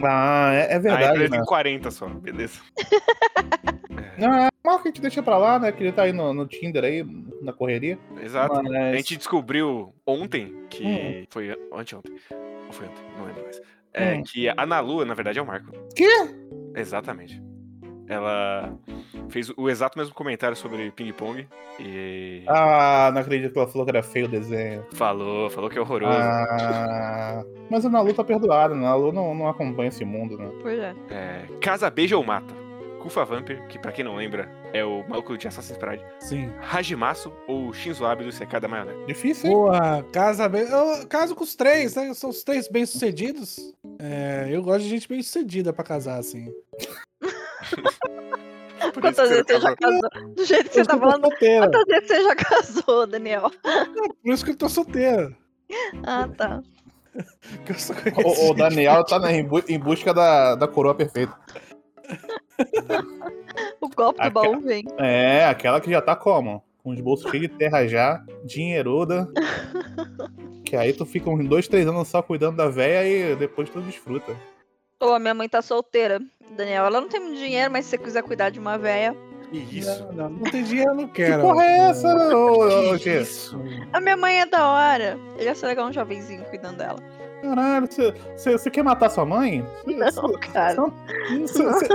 Ah, 0.01 0.51
é, 0.53 0.73
é 0.73 0.75
Ah, 0.75 0.79
verdade, 0.79 1.19
ele 1.19 1.29
né? 1.29 1.37
tem 1.37 1.45
40 1.45 1.91
só, 1.91 2.07
beleza. 2.09 2.59
Não, 4.17 4.33
é 4.33 4.49
uma 4.63 4.81
que 4.81 4.87
a 4.87 4.91
gente 4.91 5.01
deixa 5.01 5.23
pra 5.23 5.37
lá, 5.37 5.57
né? 5.59 5.71
Que 5.71 5.83
ele 5.83 5.91
tá 5.91 6.03
aí 6.03 6.11
no, 6.13 6.33
no 6.33 6.47
Tinder 6.47 6.83
aí, 6.83 7.03
na 7.41 7.53
correria. 7.53 7.97
Exato. 8.21 8.61
Mas... 8.63 8.73
A 8.93 8.95
gente 8.97 9.17
descobriu 9.17 9.93
ontem, 10.05 10.55
que 10.69 10.83
Hum. 10.85 11.25
foi 11.29 11.55
anteontem, 11.73 12.13
ou 12.67 12.73
foi 12.73 12.87
ontem, 12.87 13.01
não 13.17 13.25
lembro 13.25 13.43
mais. 13.43 13.61
É, 13.93 14.13
Hum. 14.15 14.23
que 14.23 14.49
a 14.49 14.55
Ana 14.57 14.79
Lua, 14.79 15.05
na 15.05 15.13
verdade, 15.13 15.39
é 15.39 15.41
o 15.41 15.45
Marco. 15.45 15.71
Quê? 15.95 16.09
Exatamente. 16.75 17.41
Ela 18.07 18.73
fez 19.29 19.49
o 19.55 19.69
exato 19.69 19.97
mesmo 19.97 20.13
comentário 20.13 20.55
sobre 20.57 20.91
ping-pong 20.91 21.47
e 21.79 22.43
Ah, 22.47 23.09
não 23.13 23.21
acredito 23.21 23.53
que 23.53 23.57
ela 23.59 23.67
falou 23.67 23.85
que 23.85 23.91
era 23.91 24.03
feio 24.03 24.25
o 24.25 24.29
desenho. 24.29 24.85
falou, 24.93 25.49
falou 25.49 25.69
que 25.69 25.77
é 25.77 25.81
horroroso. 25.81 26.11
Ah, 26.17 27.43
mas 27.69 27.85
a 27.85 27.89
Nalu 27.89 28.13
tá 28.13 28.23
perdoada, 28.23 28.75
né? 28.75 28.81
A 28.85 28.89
Nalu 28.89 29.11
não, 29.11 29.33
não 29.33 29.47
acompanha 29.47 29.89
esse 29.89 30.03
mundo, 30.05 30.37
né? 30.37 30.49
Pois 30.61 30.77
é. 30.79 30.93
É, 31.09 31.45
Casa 31.61 31.89
Beija 31.89 32.17
ou 32.17 32.23
Mata. 32.23 32.63
Kufa 33.01 33.25
Vampir, 33.25 33.67
que 33.67 33.77
pra 33.77 33.91
quem 33.91 34.05
não 34.05 34.15
lembra, 34.15 34.49
é 34.71 34.81
o 34.85 35.03
maluco 35.09 35.37
de 35.37 35.45
Assassin's 35.45 35.77
Creed. 35.77 35.99
Sim. 36.21 36.49
Hajimasu 36.71 37.33
ou 37.49 37.73
Shinzo 37.73 38.05
Abe 38.05 38.23
do 38.23 38.31
Sekai 38.31 38.61
da 38.61 38.67
Maionese. 38.69 39.05
Difícil, 39.05 39.49
hein? 39.49 39.55
Porra, 39.57 40.05
casa 40.13 40.47
bem. 40.47 40.61
Eu 40.61 41.05
caso 41.09 41.35
com 41.35 41.43
os 41.43 41.53
três, 41.53 41.95
né? 41.95 42.13
São 42.13 42.29
os 42.29 42.43
três 42.43 42.69
bem-sucedidos. 42.69 43.57
É, 43.99 44.47
eu 44.49 44.63
gosto 44.63 44.83
de 44.83 44.89
gente 44.89 45.09
bem-sucedida 45.09 45.73
pra 45.73 45.83
casar, 45.83 46.17
assim. 46.17 46.49
Por 48.93 49.01
Quantas 49.01 49.29
isso 49.31 49.43
vezes 49.43 49.45
que 49.45 49.53
você 49.53 49.59
já 49.61 49.75
casou? 49.75 50.09
Do 50.35 50.45
jeito 50.45 50.69
que 50.69 50.75
você 50.75 50.85
tá 50.85 50.93
que 50.93 50.99
falando. 50.99 51.21
solteira. 51.21 51.65
Quantas 51.69 51.85
vezes 51.85 52.07
você 52.07 52.23
já 52.23 52.35
casou, 52.35 53.07
Daniel? 53.07 53.51
Por 54.21 54.33
isso 54.33 54.43
que 54.45 54.51
eu 54.51 54.57
tô 54.57 54.67
solteira. 54.69 55.35
Ah, 56.05 56.27
tá. 56.37 56.61
Que 57.65 57.71
eu 57.73 57.77
só 57.79 57.93
O, 58.25 58.49
o 58.49 58.53
Daniel 58.55 59.03
tá 59.05 59.19
né, 59.19 59.35
em, 59.37 59.45
bu- 59.45 59.63
em 59.69 59.77
busca 59.79 60.11
da, 60.13 60.55
da 60.55 60.67
coroa 60.67 60.95
perfeita. 60.95 61.31
O 63.79 63.87
golpe 63.89 64.19
do 64.19 64.21
Aca- 64.23 64.29
baú 64.31 64.59
vem. 64.59 64.83
É, 64.97 65.45
aquela 65.45 65.79
que 65.79 65.91
já 65.91 66.01
tá 66.01 66.15
como? 66.15 66.63
Com 66.83 66.89
os 66.91 66.99
bolsos 66.99 67.29
cheios 67.29 67.47
de 67.49 67.55
terra 67.55 67.87
já, 67.87 68.23
dinheiruda. 68.43 69.29
Que 70.65 70.75
aí 70.75 70.91
tu 70.91 71.05
fica 71.05 71.29
uns 71.29 71.47
dois, 71.47 71.67
três 71.67 71.87
anos 71.87 72.07
só 72.07 72.21
cuidando 72.21 72.57
da 72.57 72.67
véia 72.67 73.07
e 73.33 73.35
depois 73.35 73.69
tu 73.69 73.79
desfruta. 73.81 74.35
Ô, 75.03 75.13
a 75.13 75.19
minha 75.19 75.33
mãe 75.33 75.49
tá 75.49 75.61
solteira. 75.61 76.21
Daniel, 76.55 76.85
ela 76.85 77.01
não 77.01 77.09
tem 77.09 77.19
muito 77.19 77.37
dinheiro, 77.37 77.71
mas 77.71 77.85
se 77.85 77.91
você 77.91 77.97
quiser 77.97 78.23
cuidar 78.23 78.49
de 78.49 78.59
uma 78.59 78.77
véia. 78.77 79.15
Que 79.51 79.57
isso? 79.79 80.03
Não, 80.05 80.13
não, 80.13 80.29
não 80.29 80.43
tem 80.51 80.63
dinheiro, 80.63 80.91
eu 80.91 80.95
não 80.95 81.07
Que 81.07 81.25
quero. 81.25 81.41
porra 81.41 81.63
é 81.63 81.77
essa, 81.89 82.35
ô, 82.35 82.93
ô, 82.93 82.99
Que 82.99 83.19
isso? 83.21 83.59
A 83.91 83.99
minha 83.99 84.15
mãe 84.17 84.41
é 84.41 84.45
da 84.45 84.67
hora. 84.67 85.17
Ele 85.37 85.45
ia 85.45 85.55
ser 85.55 85.67
legal 85.67 85.87
um 85.87 85.93
jovenzinho 85.93 86.43
cuidando 86.45 86.77
dela. 86.77 86.99
Caralho, 87.41 87.87
você- 88.37 88.69
quer 88.71 88.83
matar 88.83 89.09
sua 89.09 89.25
mãe? 89.25 89.63
Não, 89.85 90.09
você- 90.11 90.37
cara. 90.53 90.75
você- 91.41 91.63
você- 91.63 91.87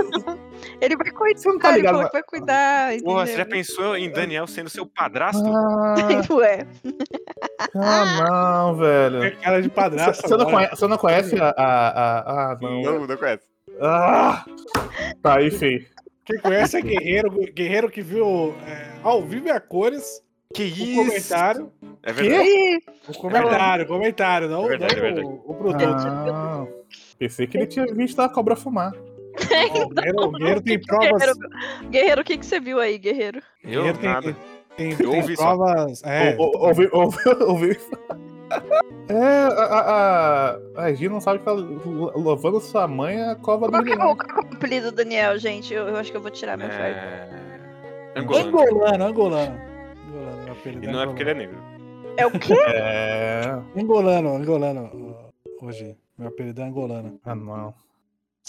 Ele 0.81 0.95
vai 0.95 1.11
cuidar. 1.11 1.39
Você 1.39 1.49
não 1.49 1.59
tá 1.59 1.69
ele 1.69 1.77
ligado? 1.77 1.93
falou 1.95 2.07
que 2.07 2.13
vai 2.13 2.23
cuidar. 2.23 2.91
Porra, 3.03 3.25
você 3.25 3.35
já 3.37 3.45
pensou 3.45 3.97
em 3.97 4.09
Daniel 4.11 4.47
sendo 4.47 4.69
seu 4.69 4.85
padrasto? 4.85 5.43
Ah, 5.45 5.95
Ué, 6.33 6.65
ah, 7.75 8.05
não, 8.29 8.75
velho. 8.75 9.23
É 9.23 9.31
cara 9.31 9.61
de 9.61 9.69
padrasto. 9.69 10.27
Você 10.27 10.37
não, 10.37 10.45
conhece, 10.45 10.75
você 10.75 10.87
não 10.87 10.97
conhece 10.97 11.35
a. 11.39 11.49
a, 11.57 12.51
a- 12.53 12.57
não. 12.61 12.81
Não, 12.81 13.07
não 13.07 13.17
conhece. 13.17 13.43
Ah! 13.81 14.45
Tá 15.21 15.37
aí, 15.37 15.51
feio. 15.51 15.85
Quem 16.25 16.37
conhece 16.39 16.77
é 16.77 16.81
Guerreiro, 16.81 17.29
Guerreiro 17.53 17.89
que 17.89 18.01
viu 18.01 18.53
é, 18.67 18.87
ao 19.03 19.21
vivo 19.23 19.47
e 19.47 19.51
a 19.51 19.59
cores. 19.59 20.21
Que 20.53 20.63
O 20.63 20.65
isso? 20.65 20.95
comentário. 20.95 21.71
É 22.01 22.11
verdade. 22.11 22.79
O 23.07 23.13
comentário, 23.13 23.85
o 23.85 23.87
comentário, 23.87 24.49
não, 24.49 24.65
É 24.65 24.69
verdade, 24.69 24.95
não 24.95 24.99
é 24.99 25.11
verdade. 25.11 25.27
o, 25.27 25.51
o 25.51 25.53
produto. 25.55 25.83
Ah, 26.07 26.65
pensei 27.19 27.45
que 27.45 27.57
ele 27.57 27.67
tinha 27.67 27.85
visto 27.85 28.19
a 28.21 28.29
cobra 28.29 28.55
fumar. 28.55 28.91
Ó, 29.71 29.83
o 29.85 29.89
Guerreiro, 29.89 30.21
o 30.23 30.31
Guerreiro 30.31 30.61
tem 30.61 30.79
provas. 30.85 31.09
Guerreiro, 31.09 31.39
Guerreiro, 31.89 32.21
o 32.21 32.23
que, 32.23 32.37
que 32.37 32.45
você 32.45 32.59
viu 32.59 32.79
aí, 32.79 32.97
Guerreiro? 32.97 33.41
Eu, 33.63 33.69
Guerreiro 33.83 33.97
tem, 33.99 34.09
nada. 34.09 34.35
tem, 34.75 34.91
Eu 34.91 34.97
tem 34.97 35.07
ouvi 35.21 35.35
só. 35.35 35.55
provas. 35.55 36.03
É, 36.03 36.35
Ou- 36.37 36.51
ou- 36.55 36.67
Ouviu. 36.67 36.89
ouviu- 36.93 37.47
ouviu- 37.47 37.77
É, 39.09 39.17
a, 39.17 39.63
a, 39.63 40.49
a, 40.77 40.83
a 40.85 40.93
Gi 40.93 41.07
não 41.09 41.19
sabe 41.21 41.39
que 41.39 41.45
tá 41.45 41.51
louvando 41.51 42.59
sua 42.59 42.87
mãe 42.87 43.15
é 43.19 43.31
a 43.31 43.35
cova 43.35 43.67
do 43.67 43.71
Qual 43.71 43.81
é, 43.81 43.85
milhão. 43.85 43.97
qual 43.97 44.15
que 44.17 44.31
é 44.31 44.35
o 44.35 44.39
apelido 44.55 44.91
do 44.91 44.95
Daniel, 44.97 45.37
gente? 45.39 45.73
Eu, 45.73 45.87
eu 45.87 45.95
acho 45.95 46.11
que 46.11 46.17
eu 46.17 46.21
vou 46.21 46.31
tirar 46.31 46.57
meu 46.57 46.67
ferro. 46.69 46.83
É... 46.83 47.29
Angolano. 48.15 48.47
angolano, 48.47 49.05
angolano. 49.05 49.61
Angolano, 50.07 50.51
apelido 50.51 50.85
E 50.85 50.91
não 50.91 51.01
é 51.01 51.05
porque 51.05 51.21
ele 51.23 51.29
é 51.31 51.33
negro. 51.35 51.57
é 52.17 52.21
É 52.21 52.25
o 52.27 52.31
quê? 52.31 52.53
É. 52.67 53.59
angolano. 53.79 54.35
Angolano, 54.35 55.15
hoje. 55.61 55.95
Meu 56.17 56.27
apelido 56.29 56.61
é 56.61 56.65
angolano. 56.65 57.19
Ah, 57.23 57.33
não. 57.35 57.73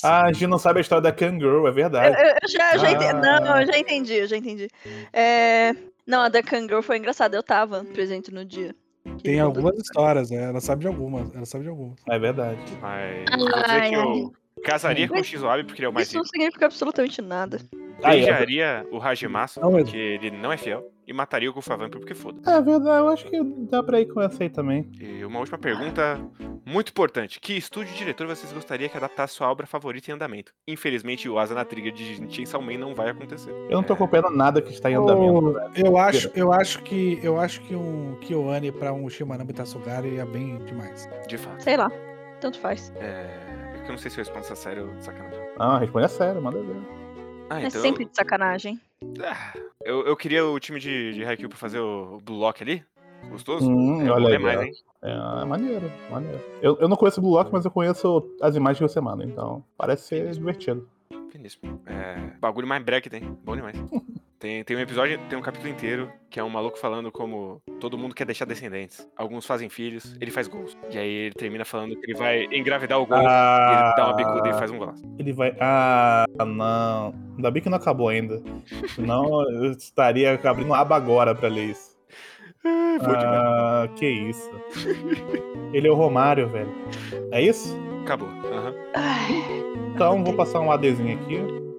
Ah, 0.03 0.27
a 0.27 0.33
Gi 0.33 0.47
não 0.47 0.59
sabe 0.59 0.79
a 0.79 0.81
história 0.81 1.03
da 1.03 1.13
Kangaroo, 1.13 1.67
é 1.67 1.71
verdade. 1.71 2.17
Eu, 2.19 2.27
eu 2.29 2.49
já, 2.49 2.73
eu 2.75 2.79
já 2.79 2.91
entendi. 2.93 3.27
Ah. 3.27 3.41
Não, 3.41 3.61
eu 3.61 3.67
já 3.67 3.79
entendi, 3.79 4.15
eu 4.15 4.27
já 4.27 4.37
entendi. 4.37 4.69
É... 5.13 5.75
Não, 6.07 6.23
a 6.23 6.29
da 6.29 6.43
Kangaroo 6.43 6.83
foi 6.83 6.97
engraçada. 6.99 7.37
Eu 7.37 7.43
tava 7.43 7.85
presente 7.85 8.33
no 8.33 8.45
dia. 8.45 8.75
que 9.19 9.23
Tem 9.25 9.41
algumas 9.41 9.77
histórias, 9.79 10.31
né? 10.31 10.45
Ela 10.45 10.61
sabe 10.61 10.83
de 10.83 10.89
algumas. 10.89 11.35
Ela 11.35 11.45
sabe 11.47 11.65
de 11.65 11.71
algumas. 11.71 11.97
É 12.09 12.19
verdade. 12.19 12.59
Mas 12.81 13.25
Ai, 13.69 13.91
que 13.91 13.95
eu 13.97 14.33
casaria 14.65 15.07
com 15.09 15.15
o 15.15 15.17
Mas 15.19 15.27
Shinzo 15.27 15.49
Abe 15.49 15.65
porque 15.65 15.81
ele 15.81 15.87
é 15.87 15.89
o 15.89 15.93
mais 15.93 16.09
Isso 16.09 16.17
não 16.17 16.23
rico. 16.23 16.33
significa 16.35 16.67
absolutamente 16.67 17.23
nada. 17.23 17.59
Aí, 18.03 18.23
é, 18.23 18.27
Beijaria 18.27 18.87
o 18.91 18.99
Hajimasu 19.01 19.61
Não, 19.61 19.73
mas- 19.73 19.85
porque 19.85 19.97
ele 19.99 20.31
não 20.31 20.51
é 20.53 20.57
fiel. 20.57 20.85
E 21.11 21.13
mataria 21.13 21.51
o 21.51 21.53
Kufa 21.53 21.77
Vampir 21.77 21.99
porque 21.99 22.15
foda. 22.15 22.39
é 22.49 22.63
verdade, 22.63 23.01
eu 23.01 23.09
acho 23.09 23.25
que 23.25 23.43
dá 23.69 23.83
pra 23.83 24.01
ir 24.01 24.07
com 24.07 24.21
essa 24.21 24.45
aí 24.45 24.49
também. 24.49 24.89
E 25.01 25.25
uma 25.25 25.41
última 25.41 25.59
pergunta 25.59 26.21
muito 26.65 26.91
importante. 26.91 27.41
Que 27.41 27.55
estúdio 27.55 27.93
diretor 27.97 28.29
vocês 28.29 28.53
gostariam 28.53 28.89
que 28.89 28.97
adaptasse 28.97 29.35
sua 29.35 29.51
obra 29.51 29.67
favorita 29.67 30.09
em 30.09 30.15
andamento? 30.15 30.53
Infelizmente, 30.69 31.29
o 31.29 31.37
Asa 31.37 31.53
na 31.53 31.65
Trigger 31.65 31.93
de 31.93 32.33
Chainsaw 32.33 32.63
Man 32.63 32.79
não 32.79 32.95
vai 32.95 33.11
acontecer. 33.11 33.51
Eu 33.51 33.73
não 33.73 33.83
tô 33.83 33.95
acompanhando 33.95 34.31
nada 34.31 34.63
que 34.63 34.73
está 34.73 34.89
em 34.89 34.95
andamento. 34.95 35.49
Ô, 35.49 35.71
eu 35.75 35.97
acho, 35.97 36.31
eu 36.33 36.53
acho 36.53 36.81
que 36.85 37.19
eu 37.25 37.41
acho 37.41 37.61
que 37.63 37.75
um 37.75 38.17
Kyoane 38.21 38.71
pra 38.71 38.93
um 38.93 39.11
Shimanami 39.11 39.53
Tatsugari 39.53 40.11
ia 40.11 40.25
bem 40.25 40.59
demais. 40.59 41.09
De 41.27 41.37
fato. 41.37 41.61
Sei 41.61 41.77
lá. 41.77 41.91
Tanto 42.41 42.61
faz. 42.61 42.93
É... 43.01 43.75
é 43.75 43.79
que 43.81 43.87
eu 43.87 43.91
não 43.91 43.99
sei 43.99 44.13
se 44.13 44.17
eu 44.17 44.23
respondo 44.23 44.45
essa 44.45 44.55
sério 44.55 44.89
ou 44.95 45.01
sacanagem. 45.01 45.41
Ah, 45.59 45.79
responde 45.81 46.05
a 46.05 46.09
sério, 46.09 46.41
manda 46.41 46.63
ver. 46.63 47.00
Ah, 47.51 47.61
É 47.61 47.67
então... 47.67 47.83
sempre 47.83 48.05
de 48.05 48.15
sacanagem. 48.15 48.81
Ah, 49.25 49.53
eu, 49.85 50.07
eu 50.07 50.17
queria 50.17 50.47
o 50.47 50.59
time 50.61 50.79
de, 50.79 51.13
de 51.15 51.25
Haikyuu 51.25 51.49
pra 51.49 51.59
fazer 51.59 51.81
o 51.81 52.21
Blue 52.23 52.39
Lock 52.39 52.63
ali. 52.63 52.85
Gostoso? 53.29 53.69
Hum, 53.69 54.07
Eu 54.07 54.15
olha 54.15 54.29
aí, 54.37 54.39
mais, 54.39 54.59
ó. 54.59 54.63
hein? 54.63 54.73
É, 55.03 55.43
é 55.43 55.45
maneiro, 55.45 55.93
maneiro. 56.11 56.41
Eu, 56.63 56.79
eu 56.79 56.89
não 56.89 56.97
conheço 56.97 57.21
o 57.21 57.23
Blue 57.23 57.33
Lock, 57.33 57.51
mas 57.53 57.65
eu 57.65 57.71
conheço 57.71 58.25
as 58.41 58.55
imagens 58.57 58.79
que 58.79 58.89
você 58.89 59.01
manda, 59.01 59.25
então 59.25 59.65
parece 59.77 60.05
ser 60.05 60.31
divertido. 60.31 60.89
Finíssimo. 61.31 61.81
É, 61.87 62.17
bagulho 62.41 62.67
mais 62.69 62.85
que 63.03 63.11
tem. 63.11 63.23
Bom 63.45 63.57
demais. 63.57 63.77
Tem, 64.41 64.65
tem 64.65 64.75
um 64.75 64.81
episódio, 64.81 65.21
tem 65.29 65.39
um 65.39 65.43
capítulo 65.43 65.69
inteiro 65.71 66.11
que 66.31 66.41
é 66.41 66.45
um 66.45 66.49
maluco 66.49 66.79
falando 66.79 67.13
como 67.13 67.61
todo 67.79 67.99
mundo 67.99 68.15
quer 68.15 68.25
deixar 68.25 68.47
descendentes. 68.47 69.07
Alguns 69.15 69.45
fazem 69.45 69.69
filhos, 69.69 70.17
ele 70.19 70.31
faz 70.31 70.49
gols. 70.49 70.79
E 70.91 70.97
aí 70.97 71.11
ele 71.11 71.35
termina 71.35 71.63
falando 71.63 71.95
que 71.95 72.11
ele 72.11 72.19
vai 72.19 72.47
engravidar 72.51 72.99
o 72.99 73.05
gol. 73.05 73.19
E 73.19 73.21
ele 73.21 73.95
dá 73.97 74.07
uma 74.07 74.17
bicuda 74.17 74.49
e 74.49 74.55
faz 74.55 74.71
um 74.71 74.79
golaço. 74.79 75.03
Ele 75.19 75.31
vai. 75.35 75.55
Ah, 75.61 76.25
não. 76.47 77.13
Ainda 77.37 77.51
bem 77.51 77.63
que 77.63 77.69
não 77.69 77.77
acabou 77.77 78.09
ainda. 78.09 78.43
Senão 78.95 79.43
eu 79.51 79.73
estaria 79.73 80.41
abrindo 80.43 80.73
aba 80.73 80.97
agora 80.97 81.35
pra 81.35 81.51
ler 81.51 81.67
isso. 81.73 81.95
Demais. 82.65 83.25
Ah, 83.25 83.89
que 83.95 84.09
isso. 84.09 84.51
Ele 85.75 85.87
é 85.87 85.91
o 85.91 85.95
Romário, 85.95 86.49
velho. 86.49 86.75
É 87.31 87.43
isso? 87.43 87.77
Acabou. 88.05 88.29
Ai, 88.95 89.33
Então 89.95 90.25
vou 90.25 90.33
passar 90.33 90.61
um 90.61 90.73
ADzinho 90.73 91.19
aqui. 91.19 91.70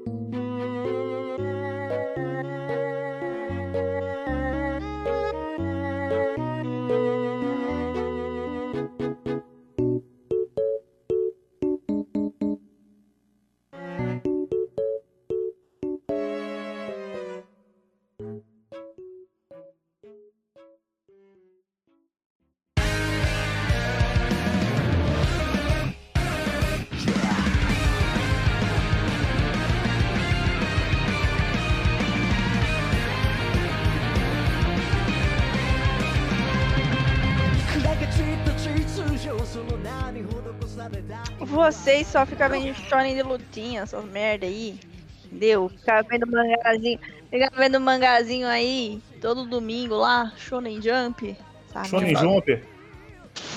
Vocês 41.61 42.07
só 42.07 42.25
ficam 42.25 42.49
vendo 42.49 42.73
shonen 42.73 43.15
de 43.15 43.21
lutinha, 43.21 43.83
essas 43.83 44.03
merda 44.05 44.47
aí. 44.47 44.79
Entendeu? 45.25 45.69
Ficar 45.69 46.03
vendo 46.03 46.25
mangazinho. 46.25 46.99
Ficar 47.29 47.51
vendo 47.55 47.79
mangazinho 47.79 48.47
aí 48.47 48.99
todo 49.21 49.45
domingo 49.45 49.95
lá, 49.95 50.33
Shonen 50.35 50.81
Jump. 50.81 51.37
Sabe? 51.71 51.87
Shonen 51.87 52.15
Jumper? 52.15 52.63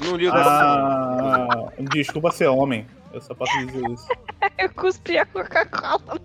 Não 0.05 0.16
li 0.16 0.28
o. 0.28 0.32
Ah, 0.34 1.72
desculpa 1.78 2.30
ser 2.30 2.46
homem. 2.48 2.86
Eu 3.12 3.22
só 3.22 3.34
posso 3.34 3.57
dizer 3.66 3.90
isso. 3.90 4.07
Eu 4.59 4.68
cuspi 4.74 5.16
a 5.16 5.24
Coca-Cola. 5.24 6.20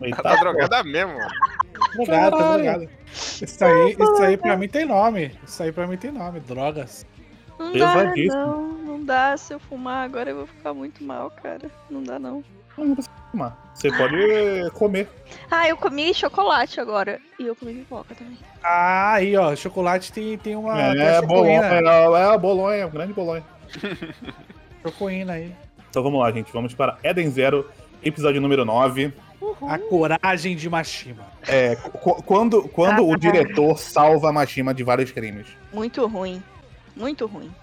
Eita, 0.00 0.22
Tá 0.22 0.36
drogada 0.36 0.84
mesmo. 0.84 1.18
Caralho. 2.06 2.36
obrigado. 2.36 2.88
Isso 3.12 3.64
aí, 3.64 3.96
isso 3.98 4.22
aí 4.22 4.36
pra 4.36 4.56
mim 4.56 4.68
tem 4.68 4.86
nome. 4.86 5.36
Isso 5.44 5.62
aí 5.62 5.72
pra 5.72 5.86
mim 5.86 5.96
tem 5.96 6.12
nome. 6.12 6.38
Drogas. 6.40 7.04
Não 7.58 7.72
dá, 7.72 8.04
não. 8.14 8.68
Não 8.72 9.04
dá. 9.04 9.36
Se 9.36 9.52
eu 9.54 9.58
fumar 9.60 10.04
agora 10.04 10.30
eu 10.30 10.36
vou 10.36 10.46
ficar 10.46 10.72
muito 10.74 11.02
mal, 11.04 11.30
cara. 11.30 11.70
Não 11.90 12.02
dá, 12.02 12.18
não. 12.18 12.42
Não 12.76 12.94
precisa 12.94 13.14
fumar. 13.30 13.70
Você 13.74 13.90
pode 13.90 14.70
comer. 14.74 15.08
Ah, 15.50 15.68
eu 15.68 15.76
comi 15.76 16.14
chocolate 16.14 16.80
agora. 16.80 17.18
E 17.38 17.46
eu 17.46 17.56
comi 17.56 17.74
pipoca 17.74 18.14
também. 18.14 18.38
Ah, 18.62 19.14
aí, 19.14 19.36
ó. 19.36 19.54
Chocolate 19.56 20.12
tem, 20.12 20.38
tem 20.38 20.54
uma. 20.56 20.74
tem 20.74 20.82
a 20.82 21.04
É, 21.14 21.22
bolonha, 21.22 21.62
chocoína. 21.62 21.90
é, 21.90 22.22
é 22.22 22.24
a 22.34 22.38
bolonha, 22.38 22.86
grande 22.88 23.12
bolonha. 23.12 23.44
Chocoína 24.82 25.32
aí. 25.34 25.52
Então 25.90 26.02
vamos 26.02 26.20
lá, 26.20 26.30
gente. 26.30 26.52
Vamos 26.52 26.74
para 26.74 26.98
Eden 27.02 27.30
Zero, 27.30 27.68
episódio 28.02 28.40
número 28.40 28.64
9. 28.64 29.12
A 29.68 29.78
coragem 29.78 30.56
de 30.56 30.68
Mashima. 30.68 31.24
É, 31.46 31.76
qu- 31.76 32.22
quando 32.24 32.68
quando 32.68 33.06
o 33.06 33.16
diretor 33.16 33.78
salva 33.78 34.28
a 34.28 34.32
Mashima 34.32 34.74
de 34.74 34.82
vários 34.82 35.10
crimes. 35.10 35.46
Muito 35.72 36.04
ruim. 36.06 36.42
Muito 36.98 37.26
ruim. 37.26 37.54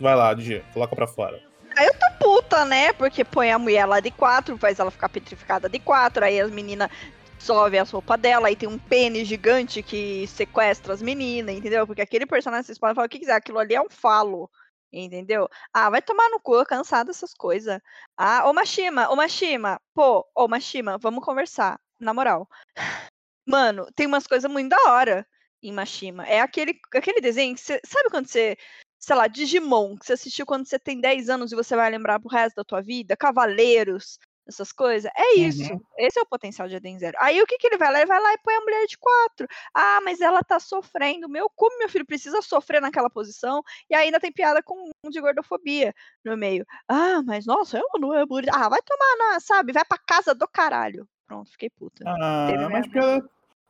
Vai 0.00 0.16
lá, 0.16 0.34
DJ, 0.34 0.64
coloca 0.74 0.96
pra 0.96 1.06
fora. 1.06 1.40
Aí 1.78 1.86
eu 1.86 1.94
tô 1.94 2.06
puta, 2.18 2.64
né? 2.64 2.92
Porque 2.92 3.24
põe 3.24 3.52
a 3.52 3.58
mulher 3.58 3.86
lá 3.86 4.00
de 4.00 4.10
quatro, 4.10 4.58
faz 4.58 4.80
ela 4.80 4.90
ficar 4.90 5.08
petrificada 5.08 5.68
de 5.68 5.78
quatro, 5.78 6.24
aí 6.24 6.40
as 6.40 6.50
meninas 6.50 6.90
dissolvem 7.38 7.78
as 7.78 7.90
roupas 7.90 8.20
dela, 8.20 8.48
aí 8.48 8.56
tem 8.56 8.68
um 8.68 8.78
pênis 8.78 9.26
gigante 9.28 9.82
que 9.82 10.26
sequestra 10.26 10.92
as 10.92 11.00
meninas, 11.00 11.54
entendeu? 11.54 11.86
Porque 11.86 12.02
aquele 12.02 12.26
personagem, 12.26 12.64
vocês 12.64 12.78
podem 12.78 12.94
falar 12.94 13.06
o 13.06 13.08
que 13.08 13.20
quiser, 13.20 13.34
aquilo 13.34 13.58
ali 13.58 13.74
é 13.74 13.80
um 13.80 13.88
falo, 13.88 14.50
entendeu? 14.92 15.48
Ah, 15.72 15.88
vai 15.88 16.02
tomar 16.02 16.28
no 16.30 16.40
cu, 16.40 16.64
cansado 16.64 17.06
dessas 17.06 17.32
coisas. 17.34 17.80
Ah, 18.16 18.48
ô 18.48 18.52
Mashima, 18.52 19.08
ô 19.10 19.16
Mashima, 19.16 19.80
pô, 19.94 20.26
ô 20.34 20.48
Mashima, 20.48 20.98
vamos 20.98 21.24
conversar, 21.24 21.80
na 22.00 22.12
moral. 22.12 22.48
Mano, 23.46 23.88
tem 23.94 24.06
umas 24.06 24.26
coisas 24.26 24.50
muito 24.50 24.70
da 24.70 24.92
hora 24.92 25.26
em 25.62 25.72
Mashima. 25.72 26.26
É 26.26 26.40
aquele, 26.40 26.78
aquele 26.94 27.20
desenho 27.20 27.54
que 27.54 27.60
você. 27.60 27.80
Sabe 27.84 28.10
quando 28.10 28.26
você. 28.26 28.56
Sei 28.98 29.16
lá, 29.16 29.26
Digimon, 29.26 29.96
que 29.96 30.06
você 30.06 30.12
assistiu 30.12 30.46
quando 30.46 30.66
você 30.66 30.78
tem 30.78 31.00
10 31.00 31.28
anos 31.28 31.50
e 31.50 31.56
você 31.56 31.74
vai 31.74 31.90
lembrar 31.90 32.20
pro 32.20 32.28
resto 32.28 32.56
da 32.56 32.64
tua 32.64 32.80
vida? 32.80 33.16
Cavaleiros, 33.16 34.16
essas 34.46 34.72
coisas. 34.72 35.10
É 35.16 35.34
isso. 35.34 35.80
Esse 35.98 36.18
é 36.18 36.22
o 36.22 36.26
potencial 36.26 36.68
de 36.68 36.76
Eden 36.76 36.98
Zero. 36.98 37.16
Aí 37.20 37.40
o 37.42 37.46
que, 37.46 37.58
que 37.58 37.66
ele 37.66 37.76
vai 37.76 37.90
lá? 37.90 37.98
Ele 37.98 38.06
vai 38.06 38.20
lá 38.20 38.32
e 38.32 38.38
põe 38.38 38.54
a 38.54 38.60
mulher 38.60 38.86
de 38.86 38.96
quatro. 38.98 39.48
Ah, 39.74 40.00
mas 40.04 40.20
ela 40.20 40.42
tá 40.42 40.60
sofrendo. 40.60 41.28
Meu, 41.28 41.50
como 41.50 41.78
meu 41.78 41.88
filho 41.88 42.06
precisa 42.06 42.40
sofrer 42.42 42.80
naquela 42.80 43.10
posição? 43.10 43.62
E 43.90 43.94
ainda 43.94 44.20
tem 44.20 44.32
piada 44.32 44.62
com 44.62 44.90
um 45.04 45.10
de 45.10 45.20
gordofobia 45.20 45.94
no 46.24 46.36
meio. 46.36 46.64
Ah, 46.88 47.22
mas 47.24 47.46
nossa, 47.46 47.78
ela 47.78 47.98
não 47.98 48.14
é 48.14 48.24
bonita. 48.26 48.52
Ah, 48.54 48.68
vai 48.68 48.80
tomar 48.82 49.16
na, 49.18 49.40
sabe? 49.40 49.72
Vai 49.72 49.84
pra 49.84 49.98
casa 49.98 50.34
do 50.34 50.46
caralho. 50.46 51.08
Pronto, 51.26 51.50
fiquei 51.50 51.70
puta. 51.70 52.04
Ah, 52.06 52.68
mas. 52.70 52.86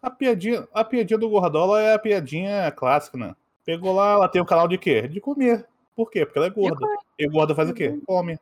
A, 0.03 0.11
piadinha, 0.11 0.68
a 0.74 0.84
piadinha 0.84 1.18
do 1.18 1.28
Gordola 1.28 1.80
é 1.80 1.94
a 1.94 1.98
piadinha 1.98 2.70
clássica, 2.72 3.16
né? 3.16 3.34
Pegou 3.64 3.94
lá, 3.94 4.14
ela 4.14 4.28
tem 4.28 4.42
o 4.42 4.46
canal 4.46 4.66
de 4.66 4.76
quê? 4.76 5.07
De 5.07 5.20
comer. 5.20 5.66
Por 5.94 6.11
quê? 6.11 6.26
Porque 6.26 6.38
ela 6.38 6.48
é 6.48 6.50
gorda. 6.50 6.86
E 7.18 7.28
gorda 7.28 7.55
faz 7.55 7.70
o 7.70 7.74
quê? 7.74 7.98
Come. 8.07 8.38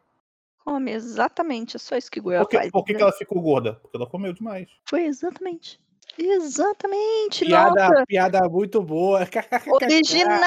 Come, 0.65 0.93
exatamente. 0.93 1.77
É 1.77 1.79
só 1.79 1.97
isso 1.97 2.11
que 2.11 2.21
que, 2.21 2.29
faz. 2.29 2.45
por 2.47 2.49
que, 2.49 2.59
que 2.69 2.71
entendeu? 2.93 3.09
ela 3.09 3.13
ficou 3.13 3.41
gorda? 3.43 3.75
Porque 3.75 3.97
ela 3.97 4.07
comeu 4.07 4.33
demais. 4.33 4.69
Foi 4.85 5.05
exatamente. 5.05 5.81
Exatamente. 6.19 7.45
Piada, 7.45 7.89
Nossa. 7.89 8.07
piada 8.07 8.49
muito 8.49 8.83
boa. 8.83 9.21
Original. 9.83 10.39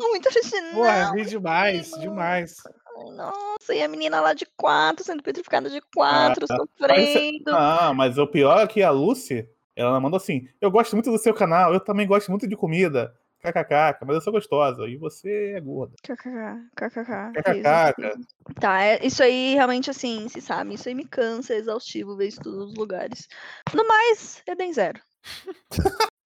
Muito 0.00 0.28
original. 0.28 0.74
Porra, 0.74 1.12
vi 1.14 1.24
demais, 1.24 1.90
demais. 1.92 2.56
Ai, 2.66 3.16
Nossa, 3.16 3.74
e 3.74 3.82
a 3.82 3.88
menina 3.88 4.20
lá 4.20 4.34
de 4.34 4.46
quatro, 4.56 5.04
sendo 5.04 5.22
petrificada 5.22 5.68
de 5.68 5.80
quatro, 5.94 6.46
Ah, 6.48 6.56
sofrendo. 6.56 7.50
Ah, 7.54 7.92
mas 7.94 8.18
o 8.18 8.26
pior 8.26 8.60
é 8.60 8.66
que 8.66 8.82
a 8.82 8.90
Lucy, 8.90 9.48
ela 9.80 10.00
mandou 10.00 10.16
assim: 10.16 10.48
Eu 10.60 10.70
gosto 10.70 10.94
muito 10.94 11.10
do 11.10 11.18
seu 11.18 11.34
canal, 11.34 11.72
eu 11.72 11.80
também 11.80 12.06
gosto 12.06 12.30
muito 12.30 12.48
de 12.48 12.56
comida. 12.56 13.14
KKK, 13.40 14.04
mas 14.04 14.16
eu 14.16 14.20
sou 14.20 14.32
gostosa 14.34 14.86
e 14.86 14.96
você 14.96 15.54
é 15.56 15.60
gorda. 15.60 15.94
KKK, 16.02 16.68
KKK. 16.76 17.32
KKK. 17.32 18.54
Tá, 18.60 18.82
é, 18.82 19.04
isso 19.04 19.22
aí 19.22 19.54
realmente 19.54 19.88
assim, 19.88 20.28
se 20.28 20.42
sabe, 20.42 20.74
isso 20.74 20.88
aí 20.88 20.94
me 20.94 21.06
cansa, 21.06 21.54
é 21.54 21.56
exaustivo 21.56 22.16
ver 22.16 22.28
isso 22.28 22.40
em 22.40 22.42
todos 22.42 22.70
os 22.70 22.74
lugares. 22.76 23.28
No 23.74 23.86
mais, 23.88 24.42
é 24.46 24.54
bem 24.54 24.72
zero. 24.72 25.00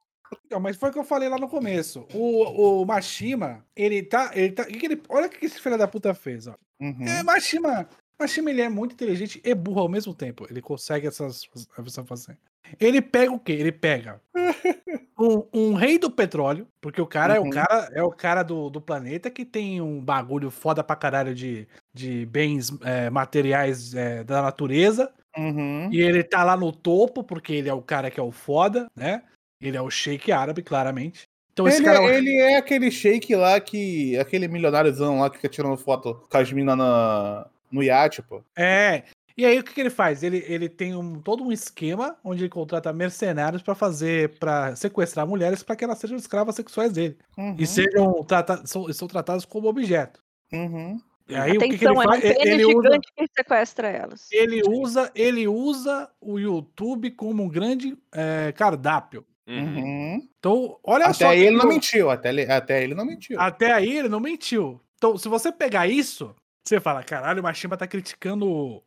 Então, 0.46 0.60
mas 0.60 0.76
foi 0.76 0.90
o 0.90 0.92
que 0.92 0.98
eu 0.98 1.04
falei 1.04 1.28
lá 1.28 1.38
no 1.38 1.48
começo. 1.48 2.06
O, 2.12 2.82
o 2.82 2.84
Mashima, 2.84 3.64
ele 3.74 4.02
tá. 4.02 4.30
Ele 4.34 4.52
tá 4.52 4.64
que 4.64 4.78
que 4.78 4.86
ele, 4.86 5.02
olha 5.08 5.26
o 5.26 5.30
que 5.30 5.44
esse 5.44 5.60
filho 5.60 5.78
da 5.78 5.88
puta 5.88 6.12
fez, 6.12 6.46
ó. 6.46 6.54
Uhum. 6.80 7.06
É, 7.06 7.22
Mashima. 7.22 7.88
Mashima, 8.18 8.50
ele 8.50 8.60
é 8.60 8.68
muito 8.68 8.92
inteligente 8.92 9.40
e 9.44 9.54
burro 9.54 9.80
ao 9.80 9.88
mesmo 9.88 10.14
tempo. 10.14 10.46
Ele 10.48 10.60
consegue 10.60 11.06
essas, 11.06 11.42
essa 11.78 12.04
fazer. 12.04 12.38
Ele 12.80 13.00
pega 13.02 13.32
o 13.32 13.38
quê? 13.38 13.52
Ele 13.52 13.70
pega 13.72 14.20
um, 15.18 15.44
um 15.52 15.74
rei 15.74 15.98
do 15.98 16.10
petróleo, 16.10 16.66
porque 16.80 17.00
o 17.00 17.06
cara 17.06 17.36
é 17.36 17.40
Uhum. 17.40 17.48
o 17.48 17.50
cara 17.50 17.88
é 17.92 18.02
o 18.02 18.10
cara 18.10 18.42
do, 18.42 18.68
do 18.70 18.80
planeta 18.80 19.30
que 19.30 19.44
tem 19.44 19.80
um 19.80 20.00
bagulho 20.00 20.50
foda 20.50 20.82
pra 20.82 20.96
caralho 20.96 21.34
de, 21.34 21.68
de 21.92 22.26
bens 22.26 22.72
é, 22.82 23.10
materiais 23.10 23.94
é, 23.94 24.24
da 24.24 24.42
natureza. 24.42 25.12
Uhum. 25.36 25.88
E 25.92 26.00
ele 26.00 26.22
tá 26.22 26.44
lá 26.44 26.56
no 26.56 26.70
topo, 26.72 27.22
porque 27.24 27.52
ele 27.52 27.68
é 27.68 27.74
o 27.74 27.82
cara 27.82 28.10
que 28.10 28.20
é 28.20 28.22
o 28.22 28.30
foda, 28.30 28.86
né? 28.96 29.22
Ele 29.60 29.76
é 29.76 29.82
o 29.82 29.90
sheik 29.90 30.30
árabe, 30.32 30.62
claramente. 30.62 31.22
Então 31.52 31.68
esse 31.68 31.78
Ele, 31.78 31.84
cara 31.86 31.98
é 31.98 32.00
o- 32.02 32.08
ele 32.10 32.36
é 32.36 32.56
aquele 32.56 32.90
shake 32.90 33.34
lá 33.36 33.60
que. 33.60 34.18
aquele 34.18 34.48
milionáriozão 34.48 35.20
lá 35.20 35.30
que 35.30 35.36
fica 35.36 35.48
tirando 35.48 35.76
foto 35.76 36.26
com 36.28 36.36
as 36.38 36.52
minas 36.52 36.76
na, 36.76 37.46
no 37.70 37.82
iate, 37.82 38.22
pô. 38.22 38.42
É. 38.56 39.04
E 39.36 39.44
aí 39.44 39.58
o 39.58 39.64
que, 39.64 39.74
que 39.74 39.80
ele 39.80 39.90
faz? 39.90 40.22
Ele, 40.22 40.44
ele 40.46 40.68
tem 40.68 40.94
um, 40.94 41.20
todo 41.20 41.42
um 41.42 41.50
esquema 41.50 42.16
onde 42.22 42.42
ele 42.42 42.48
contrata 42.48 42.92
mercenários 42.92 43.62
pra 43.62 43.74
fazer, 43.74 44.38
para 44.38 44.76
sequestrar 44.76 45.26
mulheres 45.26 45.62
para 45.62 45.74
que 45.74 45.84
elas 45.84 45.98
sejam 45.98 46.16
escravas 46.16 46.54
sexuais 46.54 46.92
dele 46.92 47.18
Uhum. 47.36 47.56
e 47.58 47.66
sejam 47.66 48.22
tratadas, 48.24 48.70
são, 48.70 48.92
são 48.92 49.08
tratadas 49.08 49.44
como 49.44 49.68
objeto. 49.68 50.22
Uhum. 50.52 51.00
E 51.28 51.34
aí 51.34 51.56
o 51.56 51.60
que, 51.60 51.78
que 51.78 51.84
ele 51.84 51.98
Atenção, 51.98 52.02
é 52.02 52.20
faz? 52.20 52.20
pênis 52.20 52.46
Ele 52.46 52.64
usa, 52.66 52.82
gigante 52.82 53.08
que 53.16 53.26
sequestra 53.36 53.88
elas. 53.88 54.28
ele 54.30 54.62
usa, 54.68 55.10
ele 55.14 55.48
usa 55.48 56.10
o 56.20 56.38
YouTube 56.38 57.10
como 57.12 57.42
um 57.42 57.48
grande 57.48 57.96
é, 58.12 58.52
cardápio. 58.52 59.26
Uhum. 59.48 60.26
Então, 60.38 60.78
olha 60.84 61.12
só. 61.12 61.26
Até 61.26 61.36
que 61.36 61.42
ele 61.42 61.56
não 61.56 61.66
mentiu, 61.66 62.10
até 62.10 62.28
ele, 62.28 62.42
até 62.42 62.82
ele 62.84 62.94
não 62.94 63.04
mentiu. 63.04 63.40
Até 63.40 63.72
aí 63.72 63.98
ele 63.98 64.08
não 64.08 64.20
mentiu. 64.20 64.80
Então, 64.96 65.18
se 65.18 65.28
você 65.28 65.50
pegar 65.50 65.86
isso, 65.86 66.34
você 66.64 66.78
fala, 66.80 67.02
caralho, 67.02 67.40
o 67.40 67.42
Machimba 67.42 67.76
tá 67.76 67.86
criticando 67.86 68.46
o 68.46 68.82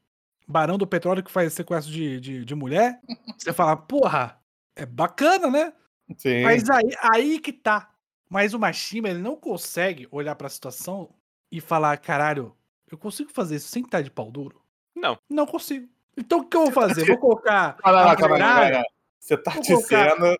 Barão 0.47 0.77
do 0.77 0.87
Petróleo 0.87 1.23
que 1.23 1.31
faz 1.31 1.53
sequestro 1.53 1.91
de, 1.91 2.19
de, 2.19 2.45
de 2.45 2.55
mulher. 2.55 2.99
Você 3.37 3.51
fala, 3.51 3.75
porra, 3.75 4.39
é 4.75 4.85
bacana, 4.85 5.49
né? 5.49 5.73
Sim. 6.17 6.43
Mas 6.43 6.69
aí, 6.69 6.89
aí 7.13 7.39
que 7.39 7.51
tá. 7.51 7.89
Mas 8.29 8.53
o 8.53 8.59
Machimba, 8.59 9.09
ele 9.09 9.19
não 9.19 9.35
consegue 9.35 10.07
olhar 10.11 10.35
pra 10.35 10.49
situação 10.49 11.09
e 11.51 11.59
falar, 11.61 11.97
caralho, 11.97 12.55
eu 12.89 12.97
consigo 12.97 13.29
fazer 13.31 13.57
isso 13.57 13.67
sem 13.69 13.83
estar 13.83 14.01
de 14.01 14.09
pau 14.11 14.31
duro? 14.31 14.61
Não. 14.95 15.17
Não 15.29 15.45
consigo. 15.45 15.87
Então 16.15 16.39
o 16.39 16.45
que 16.45 16.55
eu 16.57 16.63
vou 16.65 16.71
fazer? 16.71 17.05
Vou 17.05 17.17
colocar. 17.17 17.77
A 17.83 17.91
lá, 17.91 18.15
calma 18.15 18.37
calma 18.37 18.69
lá. 18.69 18.83
Você 19.19 19.37
tá 19.37 19.51
Vou 19.51 19.63
colocar- 19.63 20.15
dizendo 20.15 20.39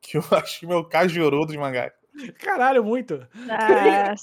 que 0.00 0.18
o 0.18 0.24
Mashima 0.30 0.74
é 0.74 0.76
o 0.76 0.84
Kajuru 0.84 1.46
dos 1.46 1.56
mangás. 1.56 1.92
Caralho, 2.40 2.82
muito. 2.84 3.26
Ah, 3.48 4.14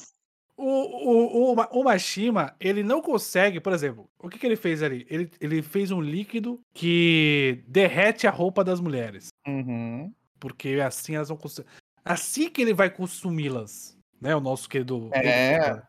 O, 0.55 0.63
o, 0.65 1.53
o, 1.53 1.79
o 1.79 1.83
Mashima, 1.83 2.55
ele 2.59 2.83
não 2.83 3.01
consegue, 3.01 3.59
por 3.59 3.73
exemplo, 3.73 4.07
o 4.19 4.29
que, 4.29 4.37
que 4.37 4.45
ele 4.45 4.55
fez 4.55 4.83
ali? 4.83 5.05
Ele, 5.09 5.29
ele 5.41 5.61
fez 5.63 5.89
um 5.91 5.99
líquido 5.99 6.59
que 6.73 7.63
derrete 7.67 8.27
a 8.27 8.31
roupa 8.31 8.63
das 8.63 8.79
mulheres. 8.79 9.29
Uhum. 9.47 10.13
Porque 10.39 10.79
assim 10.85 11.15
elas 11.15 11.29
vão 11.29 11.37
consumir. 11.37 11.67
Assim 12.05 12.49
que 12.49 12.61
ele 12.61 12.73
vai 12.73 12.89
consumi-las, 12.89 13.97
né? 14.21 14.35
O 14.35 14.39
nosso 14.41 14.69
querido. 14.69 15.09
É. 15.13 15.81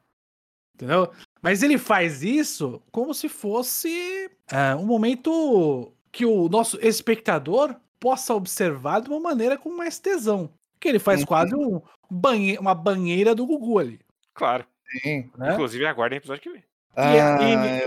Entendeu? 0.75 1.11
Mas 1.43 1.62
ele 1.62 1.79
faz 1.79 2.23
isso 2.23 2.83
como 2.91 3.12
se 3.15 3.29
fosse 3.29 4.31
ah, 4.51 4.77
um 4.77 4.87
momento 4.87 5.93
que 6.11 6.25
o 6.25 6.49
nosso 6.49 6.79
espectador 6.81 7.77
possa 8.01 8.35
observar 8.35 9.01
de 9.01 9.09
uma 9.09 9.21
maneira 9.21 9.57
com 9.59 9.77
mais 9.77 9.99
tesão. 9.99 10.51
Que 10.81 10.89
ele 10.89 10.99
faz 10.99 11.21
Uhum. 11.21 11.27
quase 11.27 11.55
um 11.55 11.81
banhe 12.11 12.59
uma 12.59 12.75
banheira 12.75 13.35
do 13.35 13.47
Gugu 13.47 13.79
ali. 13.79 14.01
Claro. 14.35 14.64
Sim. 15.03 15.30
Né? 15.37 15.53
Inclusive, 15.55 15.87
aguardem 15.87 16.18
o 16.18 16.20
episódio 16.20 16.43
que 16.43 16.51
vem. 16.51 16.61
E- 16.61 16.64
Ah, 16.97 17.39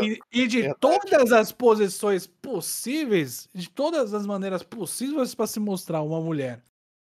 e, 0.01 0.07
e- 0.13 0.19
e 0.43 0.47
de 0.47 0.57
verdade. 0.63 0.79
todas 0.81 1.31
as 1.31 1.51
posições 1.51 2.27
possíveis, 2.27 3.47
de 3.53 3.69
todas 3.69 4.13
as 4.13 4.25
maneiras 4.25 4.63
possíveis 4.63 5.33
para 5.33 5.47
se 5.47 5.59
mostrar 5.59 6.01
uma 6.01 6.19
mulher 6.19 6.61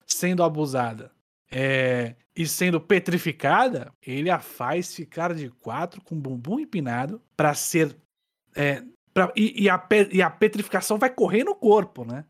sendo 0.08 0.44
abusada, 0.44 1.12
é, 1.52 2.16
e 2.36 2.48
sendo 2.48 2.82
petrificada, 2.82 3.92
ele 4.02 4.30
a 4.32 4.39
faz 4.39 4.96
ficar 4.96 5.34
de 5.36 5.50
quatro 5.50 6.02
com 6.02 6.16
o 6.16 6.20
bumbum 6.20 6.60
empinado 6.60 7.22
pra 7.38 7.54
ser. 7.54 7.96
é, 8.56 8.84
pra- 9.14 9.32
e, 9.36 9.64
e 9.64 9.70
a, 9.70 9.78
pe- 9.78 10.10
e 10.12 10.22
a 10.22 10.30
petrificação 10.30 10.98
vai 10.98 11.10
correr 11.10 11.44
no 11.44 11.54
corpo, 11.56 12.04
né? 12.04 12.26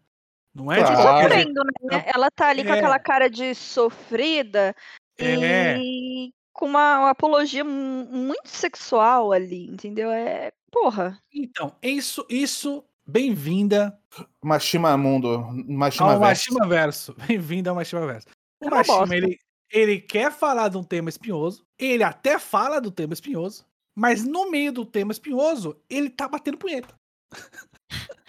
Não 0.53 0.69
é 0.71 0.77
Claro. 0.79 0.95
qualquer 1.01 1.31
jeito. 1.31 1.47
Sofrendo, 1.53 1.63
né? 1.83 2.03
Ela 2.13 2.29
tá 2.29 2.49
ali 2.49 2.63
com 2.63 2.73
É. 2.73 2.77
aquela 2.77 2.99
cara 2.99 3.29
de 3.29 3.55
sofrida 3.55 4.75
É. 5.17 5.77
e 5.79 6.33
com 6.61 6.67
uma, 6.67 6.99
uma 6.99 7.09
apologia 7.09 7.63
mu- 7.63 8.05
muito 8.05 8.47
sexual 8.47 9.31
ali, 9.31 9.65
entendeu? 9.67 10.11
É. 10.11 10.51
Porra. 10.71 11.17
Então, 11.33 11.75
isso, 11.81 12.23
isso, 12.29 12.83
bem-vinda 13.03 13.99
Machima 14.43 14.95
Mundo. 14.95 15.43
Machima 15.67 16.13
ao 16.13 16.19
Verso. 16.19 16.53
Machima 16.53 16.67
Verso. 16.67 17.15
Bem-vinda 17.27 17.71
ao 17.71 17.75
Machima 17.75 18.05
Verso. 18.05 18.27
O 18.61 18.67
É 18.67 18.69
Machima, 18.69 19.15
ele, 19.15 19.39
ele 19.71 19.99
quer 19.99 20.31
falar 20.31 20.67
de 20.67 20.77
um 20.77 20.83
tema 20.83 21.09
espinhoso, 21.09 21.65
ele 21.79 22.03
até 22.03 22.37
fala 22.37 22.79
do 22.79 22.91
tema 22.91 23.13
espinhoso, 23.13 23.65
mas 23.97 24.23
no 24.23 24.51
meio 24.51 24.71
do 24.71 24.85
tema 24.85 25.11
espinhoso, 25.11 25.81
ele 25.89 26.11
tá 26.11 26.27
batendo 26.27 26.59
punheta. 26.59 26.93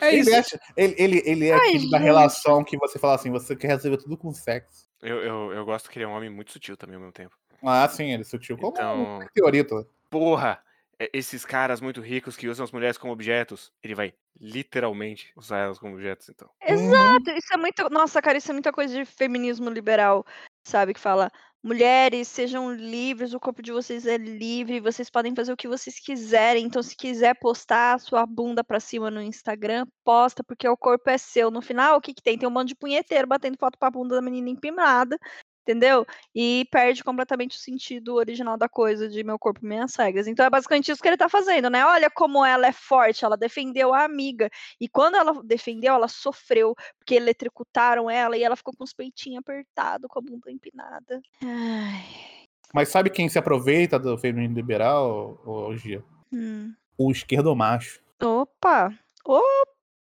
É 0.00 0.14
isso. 0.16 0.30
Ele, 0.30 0.36
acha- 0.38 0.60
ele, 0.74 0.94
ele, 0.96 1.22
ele 1.26 1.48
é 1.48 1.52
Ai, 1.52 1.68
aquele 1.68 1.90
da 1.90 1.98
relação 1.98 2.64
que 2.64 2.78
você 2.78 2.98
fala 2.98 3.14
assim, 3.14 3.30
você 3.30 3.54
quer 3.54 3.68
resolver 3.68 3.98
tudo 3.98 4.16
com 4.16 4.32
sexo. 4.32 4.86
Eu, 5.02 5.18
eu, 5.18 5.52
eu 5.52 5.64
gosto 5.66 5.90
que 5.90 5.98
ele 5.98 6.04
é 6.06 6.08
um 6.08 6.12
homem 6.12 6.30
muito 6.30 6.50
sutil 6.50 6.78
também 6.78 6.94
ao 6.94 7.00
mesmo 7.02 7.12
tempo. 7.12 7.36
Ah, 7.62 7.88
sim, 7.88 8.12
ele 8.12 8.22
é 8.22 8.24
sutil. 8.24 8.56
Como 8.58 8.72
Então- 8.72 9.20
um 9.20 9.26
teorito. 9.34 9.86
Porra! 10.10 10.62
é- 10.98 11.10
Esses 11.12 11.44
caras 11.44 11.80
muito 11.80 12.00
ricos 12.00 12.36
que 12.36 12.46
usam 12.48 12.62
as 12.64 12.70
mulheres 12.72 12.96
como 12.98 13.12
objetos, 13.12 13.72
ele 13.82 13.94
vai 13.94 14.14
literalmente 14.40 15.32
usar 15.36 15.58
elas 15.58 15.78
como 15.78 15.94
objetos, 15.94 16.28
então. 16.28 16.48
Exato, 16.62 17.30
isso 17.30 17.52
é 17.52 17.56
muito. 17.56 17.88
Nossa, 17.90 18.22
cara, 18.22 18.38
isso 18.38 18.50
é 18.50 18.54
muita 18.54 18.72
coisa 18.72 18.94
de 18.94 19.04
feminismo 19.04 19.68
liberal, 19.70 20.24
sabe? 20.64 20.94
Que 20.94 21.00
fala: 21.00 21.30
mulheres, 21.62 22.28
sejam 22.28 22.72
livres, 22.72 23.34
o 23.34 23.40
corpo 23.40 23.62
de 23.62 23.72
vocês 23.72 24.06
é 24.06 24.16
livre, 24.16 24.80
vocês 24.80 25.10
podem 25.10 25.34
fazer 25.34 25.52
o 25.52 25.56
que 25.56 25.66
vocês 25.68 25.98
quiserem. 25.98 26.64
Então, 26.66 26.82
se 26.82 26.96
quiser 26.96 27.34
postar 27.40 27.94
a 27.94 27.98
sua 27.98 28.24
bunda 28.26 28.62
pra 28.62 28.78
cima 28.80 29.10
no 29.10 29.20
Instagram, 29.22 29.86
posta, 30.04 30.44
porque 30.44 30.68
o 30.68 30.76
corpo 30.76 31.10
é 31.10 31.18
seu. 31.18 31.50
No 31.50 31.60
final, 31.62 31.96
o 31.96 32.00
que, 32.00 32.14
que 32.14 32.22
tem? 32.22 32.38
Tem 32.38 32.48
um 32.48 32.52
monte 32.52 32.68
de 32.68 32.74
punheteiro 32.76 33.26
batendo 33.26 33.58
foto 33.58 33.76
pra 33.78 33.90
bunda 33.90 34.14
da 34.14 34.22
menina 34.22 34.48
empinada. 34.50 35.18
Entendeu? 35.62 36.04
E 36.34 36.66
perde 36.72 37.04
completamente 37.04 37.56
o 37.56 37.60
sentido 37.60 38.16
original 38.16 38.56
da 38.56 38.68
coisa 38.68 39.08
de 39.08 39.22
meu 39.22 39.38
corpo, 39.38 39.64
minhas 39.64 39.94
regras. 39.94 40.26
Então 40.26 40.44
é 40.44 40.50
basicamente 40.50 40.90
isso 40.90 41.00
que 41.00 41.08
ele 41.08 41.16
tá 41.16 41.28
fazendo, 41.28 41.70
né? 41.70 41.86
Olha 41.86 42.10
como 42.10 42.44
ela 42.44 42.66
é 42.66 42.72
forte, 42.72 43.24
ela 43.24 43.36
defendeu 43.36 43.94
a 43.94 44.04
amiga. 44.04 44.50
E 44.80 44.88
quando 44.88 45.16
ela 45.16 45.40
defendeu, 45.44 45.94
ela 45.94 46.08
sofreu, 46.08 46.74
porque 46.98 47.14
eletrocutaram 47.14 48.10
ela 48.10 48.36
e 48.36 48.42
ela 48.42 48.56
ficou 48.56 48.74
com 48.76 48.82
os 48.82 48.92
peitinhos 48.92 49.38
apertados, 49.38 50.08
com 50.08 50.18
a 50.18 50.22
bunda 50.22 50.50
empinada. 50.50 51.22
Ai. 51.40 52.38
Mas 52.74 52.88
sabe 52.88 53.10
quem 53.10 53.28
se 53.28 53.38
aproveita 53.38 53.98
do 53.98 54.18
feminino 54.18 54.54
liberal, 54.54 55.40
ô 55.44 55.76
Gia? 55.76 56.02
Hum. 56.32 56.74
O 56.98 57.12
esquerdomacho. 57.12 58.00
Opa! 58.20 58.92
Opa! 59.24 59.72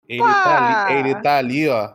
Ele 0.07 0.21
tá 0.21 0.87
ali, 0.87 0.99
ele 0.99 1.21
tá 1.21 1.37
ali, 1.37 1.67
ó, 1.67 1.93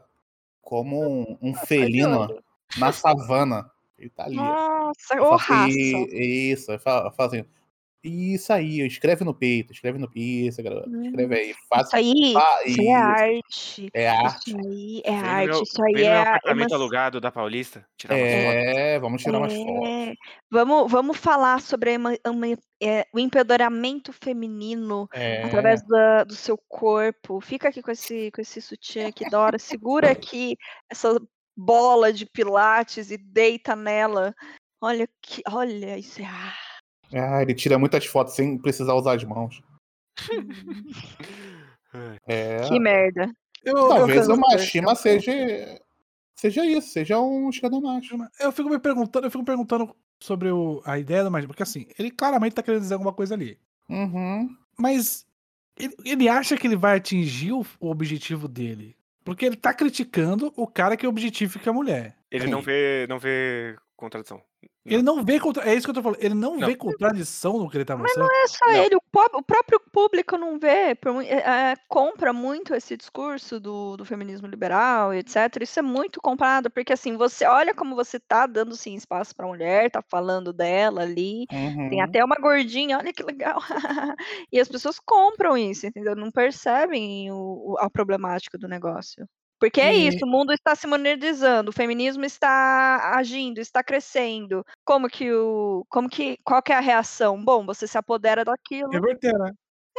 como 0.60 1.02
um, 1.02 1.38
um 1.40 1.54
felino 1.54 2.20
olho. 2.20 2.44
Na 2.78 2.92
savana. 2.92 3.70
Ele 3.98 4.10
tá 4.10 4.24
ali. 4.24 4.36
Nossa, 4.36 5.14
ô 5.20 5.24
falo 5.26 5.36
raça. 5.36 5.66
assim, 5.66 6.06
Isso, 6.12 6.72
eu 6.72 6.78
falo, 6.80 7.06
eu 7.08 7.12
falo 7.12 7.28
assim. 7.28 7.44
Isso 8.02 8.50
aí, 8.50 8.80
escreve 8.86 9.24
no 9.24 9.34
peito, 9.34 9.74
escreve 9.74 9.98
no 9.98 10.10
peito, 10.10 10.48
escreve 10.58 11.34
aí. 11.34 11.50
Isso 11.50 11.58
Faça, 11.68 11.96
aí, 11.98 12.32
isso 12.64 12.80
aí 12.80 12.86
é 12.88 12.94
arte. 12.96 13.90
é 13.92 14.08
arte. 14.08 14.48
Isso 14.48 14.56
aí 14.58 15.02
é 15.04 15.10
Vem 15.10 15.20
no 15.20 15.28
arte. 15.28 15.46
meu- 15.50 15.62
Isso 15.62 15.82
aí 15.84 16.02
é. 16.04 16.16
a- 16.16 16.22
apartamento 16.22 16.60
emanci- 16.62 16.74
alugado 16.74 17.20
da 17.20 17.30
Paulista, 17.30 17.86
tirar 17.98 18.14
umas 18.16 18.32
fotos. 18.32 18.54
É, 18.54 18.98
vamos 19.00 19.22
tirar 19.22 19.38
umas 19.38 19.52
fotos. 19.52 19.86
É, 19.88 20.14
Vamos, 20.50 20.90
vamos 20.90 21.16
falar 21.18 21.60
sobre 21.60 21.90
a 21.90 21.92
ema- 21.92 22.16
ema- 22.24 22.58
é, 22.82 23.04
o 23.12 23.18
empoderamento 23.18 24.14
feminino 24.14 25.06
É, 25.12 25.42
através 25.42 25.82
da- 25.86 26.24
do 26.24 26.34
seu 26.34 26.56
corpo. 26.56 27.38
Fica 27.42 27.68
aqui 27.68 27.82
com 27.82 27.90
esse, 27.90 28.30
com 28.30 28.40
esse 28.40 28.62
sutiã 28.62 29.08
aqui 29.08 29.28
da 29.28 29.38
hora. 29.38 29.58
Segura 29.58 30.10
aqui 30.10 30.56
essa 30.88 31.20
bola 31.64 32.12
de 32.12 32.24
pilates 32.26 33.10
e 33.10 33.16
deita 33.16 33.76
nela. 33.76 34.34
Olha 34.80 35.08
que, 35.22 35.42
olha 35.48 35.98
isso 35.98 36.20
é 36.22 36.26
ah, 37.12 37.42
ele 37.42 37.54
tira 37.54 37.76
muitas 37.78 38.06
fotos 38.06 38.34
sem 38.34 38.56
precisar 38.56 38.94
usar 38.94 39.14
as 39.16 39.24
mãos. 39.24 39.60
É, 42.26 42.68
Que 42.68 42.78
merda. 42.78 43.32
Eu, 43.64 43.76
eu 43.76 43.88
talvez 43.88 44.20
fico- 44.22 44.34
o 44.34 44.40
Machima 44.40 44.94
seja, 44.94 45.32
seja 46.36 46.64
isso, 46.64 46.88
seja 46.92 47.18
um 47.20 47.50
esquerdomacho. 47.50 48.16
Eu 48.38 48.52
fico 48.52 48.68
me 48.70 48.78
perguntando, 48.78 49.26
eu 49.26 49.30
fico 49.30 49.40
me 49.42 49.46
perguntando 49.46 49.94
sobre 50.20 50.50
o- 50.52 50.80
a 50.84 51.00
ideia 51.00 51.24
do 51.24 51.30
Machima, 51.32 51.48
porque 51.48 51.64
assim, 51.64 51.88
ele 51.98 52.10
claramente 52.12 52.54
tá 52.54 52.62
querendo 52.62 52.82
dizer 52.82 52.94
alguma 52.94 53.12
coisa 53.12 53.34
ali. 53.34 53.58
Uhum. 53.88 54.56
Mas 54.78 55.26
ele, 55.76 55.94
ele 56.04 56.28
acha 56.28 56.56
que 56.56 56.64
ele 56.66 56.76
vai 56.76 56.96
atingir 56.98 57.52
o, 57.52 57.66
o 57.80 57.90
objetivo 57.90 58.46
dele. 58.46 58.96
Porque 59.24 59.44
ele 59.44 59.56
tá 59.56 59.72
criticando 59.74 60.52
o 60.56 60.66
cara 60.66 60.96
que 60.96 61.06
objetifica 61.06 61.70
a 61.70 61.72
mulher. 61.72 62.16
Ele 62.30 62.46
não 62.46 62.62
vê, 62.62 63.06
não 63.08 63.18
vê 63.18 63.76
contradição. 63.96 64.42
Ele 64.84 65.02
não 65.02 65.22
vê 65.22 65.38
contra... 65.38 65.62
É 65.70 65.74
isso 65.74 65.86
que 65.86 65.90
eu 65.90 65.94
tô 65.94 66.02
falando. 66.02 66.18
Ele 66.22 66.34
não, 66.34 66.56
Não. 66.56 66.66
vê 66.66 66.74
contradição 66.74 67.58
no 67.58 67.68
que 67.68 67.76
ele 67.76 67.84
tá 67.84 67.94
Mas 67.96 68.04
mostrando. 68.16 68.26
não 68.28 68.42
é 68.44 68.46
só 68.48 68.66
Não. 68.66 68.74
ele, 68.74 68.96
o, 68.96 69.02
po- 69.12 69.38
o 69.38 69.42
próprio 69.42 69.78
público 69.92 70.38
não 70.38 70.58
vê, 70.58 70.68
é, 71.26 71.34
é, 71.34 71.74
compra 71.86 72.32
muito 72.32 72.74
esse 72.74 72.96
discurso 72.96 73.60
do, 73.60 73.96
do 73.98 74.04
feminismo 74.06 74.46
liberal, 74.48 75.12
e 75.14 75.18
etc. 75.18 75.36
Isso 75.60 75.78
é 75.78 75.82
muito 75.82 76.18
comprado, 76.20 76.70
porque 76.70 76.94
assim, 76.94 77.16
você 77.16 77.44
olha 77.44 77.74
como 77.74 77.94
você 77.94 78.18
tá 78.18 78.46
dando 78.46 78.74
sim 78.74 78.94
espaço 78.94 79.36
pra 79.36 79.46
mulher, 79.46 79.90
tá 79.90 80.02
falando 80.02 80.50
dela 80.52 81.02
ali, 81.02 81.46
tem 81.48 81.98
Uhum. 81.98 82.02
até 82.02 82.24
uma 82.24 82.36
gordinha, 82.36 82.96
olha 82.98 83.12
que 83.12 83.22
legal. 83.22 83.60
e 84.50 84.58
as 84.58 84.66
pessoas 84.68 84.98
compram 84.98 85.56
isso, 85.58 85.86
entendeu? 85.86 86.16
Não 86.16 86.30
percebem 86.30 87.30
o, 87.30 87.72
o- 87.74 87.76
a 87.78 87.90
problemática 87.90 88.56
do 88.58 88.66
negócio. 88.66 89.26
Porque 89.60 89.80
é 89.80 89.94
isso, 89.94 90.24
o 90.24 90.28
mundo 90.28 90.54
está 90.54 90.74
se 90.74 90.86
modernizando, 90.86 91.68
o 91.68 91.72
feminismo 91.72 92.24
está 92.24 93.12
agindo, 93.14 93.58
está 93.58 93.84
crescendo. 93.84 94.64
Como 94.86 95.06
que 95.06 95.30
o, 95.30 95.84
como 95.90 96.08
que, 96.08 96.38
qual 96.42 96.62
que 96.62 96.72
é 96.72 96.76
a 96.76 96.80
reação? 96.80 97.44
Bom, 97.44 97.66
você 97.66 97.86
se 97.86 97.98
apodera 97.98 98.42
daquilo. 98.42 98.90
Reverter, 98.90 99.38
né? 99.38 99.52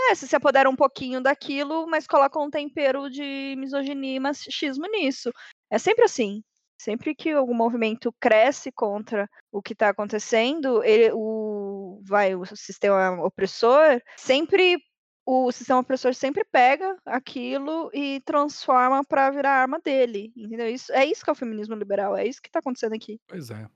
É, 0.09 0.15
você 0.15 0.25
se 0.25 0.35
apodera 0.35 0.67
um 0.67 0.75
pouquinho 0.75 1.21
daquilo, 1.21 1.85
mas 1.85 2.07
coloca 2.07 2.39
um 2.39 2.49
tempero 2.49 3.07
de 3.07 3.55
misoginia 3.55 4.15
e 4.15 4.19
machismo 4.19 4.87
nisso. 4.87 5.31
É 5.69 5.77
sempre 5.77 6.05
assim. 6.05 6.41
Sempre 6.81 7.13
que 7.13 7.29
algum 7.29 7.53
movimento 7.53 8.11
cresce 8.19 8.71
contra 8.71 9.29
o 9.51 9.61
que 9.61 9.73
está 9.73 9.89
acontecendo, 9.89 10.83
ele, 10.83 11.11
o, 11.13 12.01
vai, 12.03 12.33
o 12.33 12.43
sistema 12.55 13.23
opressor 13.23 14.01
sempre 14.17 14.79
o 15.25 15.51
sistema 15.51 15.79
opressor 15.79 16.13
sempre 16.13 16.43
pega 16.43 16.97
aquilo 17.05 17.89
e 17.93 18.21
transforma 18.25 19.03
para 19.03 19.29
virar 19.31 19.51
arma 19.61 19.79
dele, 19.79 20.31
entendeu? 20.35 20.67
Isso 20.67 20.91
é 20.93 21.05
isso 21.05 21.23
que 21.23 21.29
é 21.29 21.33
o 21.33 21.35
feminismo 21.35 21.75
liberal, 21.75 22.15
é 22.17 22.25
isso 22.25 22.41
que 22.41 22.49
está 22.49 22.59
acontecendo 22.59 22.93
aqui. 22.93 23.19
Pois 23.27 23.49
é. 23.49 23.61
É 23.63 23.67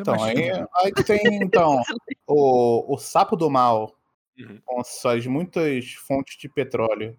Então, 0.00 0.22
aí, 0.22 0.50
aí 0.82 0.92
tem 1.04 1.20
então 1.42 1.76
o, 2.26 2.94
o 2.94 2.98
sapo 2.98 3.36
do 3.36 3.50
mal, 3.50 3.96
Uhum. 4.36 4.60
com 4.64 4.82
suas 4.82 5.24
muitas 5.28 5.92
fontes 5.92 6.36
de 6.36 6.48
petróleo, 6.48 7.16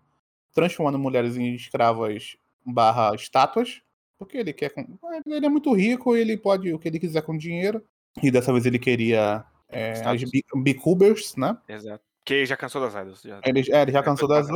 transformando 0.53 0.99
mulheres 0.99 1.37
em 1.37 1.55
escravas 1.55 2.35
barra 2.65 3.15
estátuas, 3.15 3.81
porque 4.17 4.37
ele 4.37 4.51
quer. 4.51 4.69
com- 4.71 4.97
Ele 5.25 5.45
é 5.45 5.49
muito 5.49 5.71
rico, 5.73 6.13
ele 6.13 6.35
pode 6.35 6.73
o 6.73 6.77
que 6.77 6.89
ele 6.89 6.99
quiser 6.99 7.21
com 7.21 7.37
dinheiro. 7.37 7.81
E 8.21 8.29
dessa 8.29 8.51
vez 8.51 8.65
ele 8.65 8.77
queria 8.79 9.45
é, 9.69 9.93
as 10.05 10.21
bicubers, 10.61 11.37
né? 11.37 11.57
Exato. 11.69 12.03
Que 12.25 12.45
já 12.45 12.57
cansou 12.57 12.81
das 12.81 12.93
idols. 12.95 13.21
Já. 13.21 13.39
Ele, 13.45 13.63
é, 13.71 13.83
ele 13.83 13.91
já 13.91 14.01
cansou 14.01 14.27
das. 14.27 14.47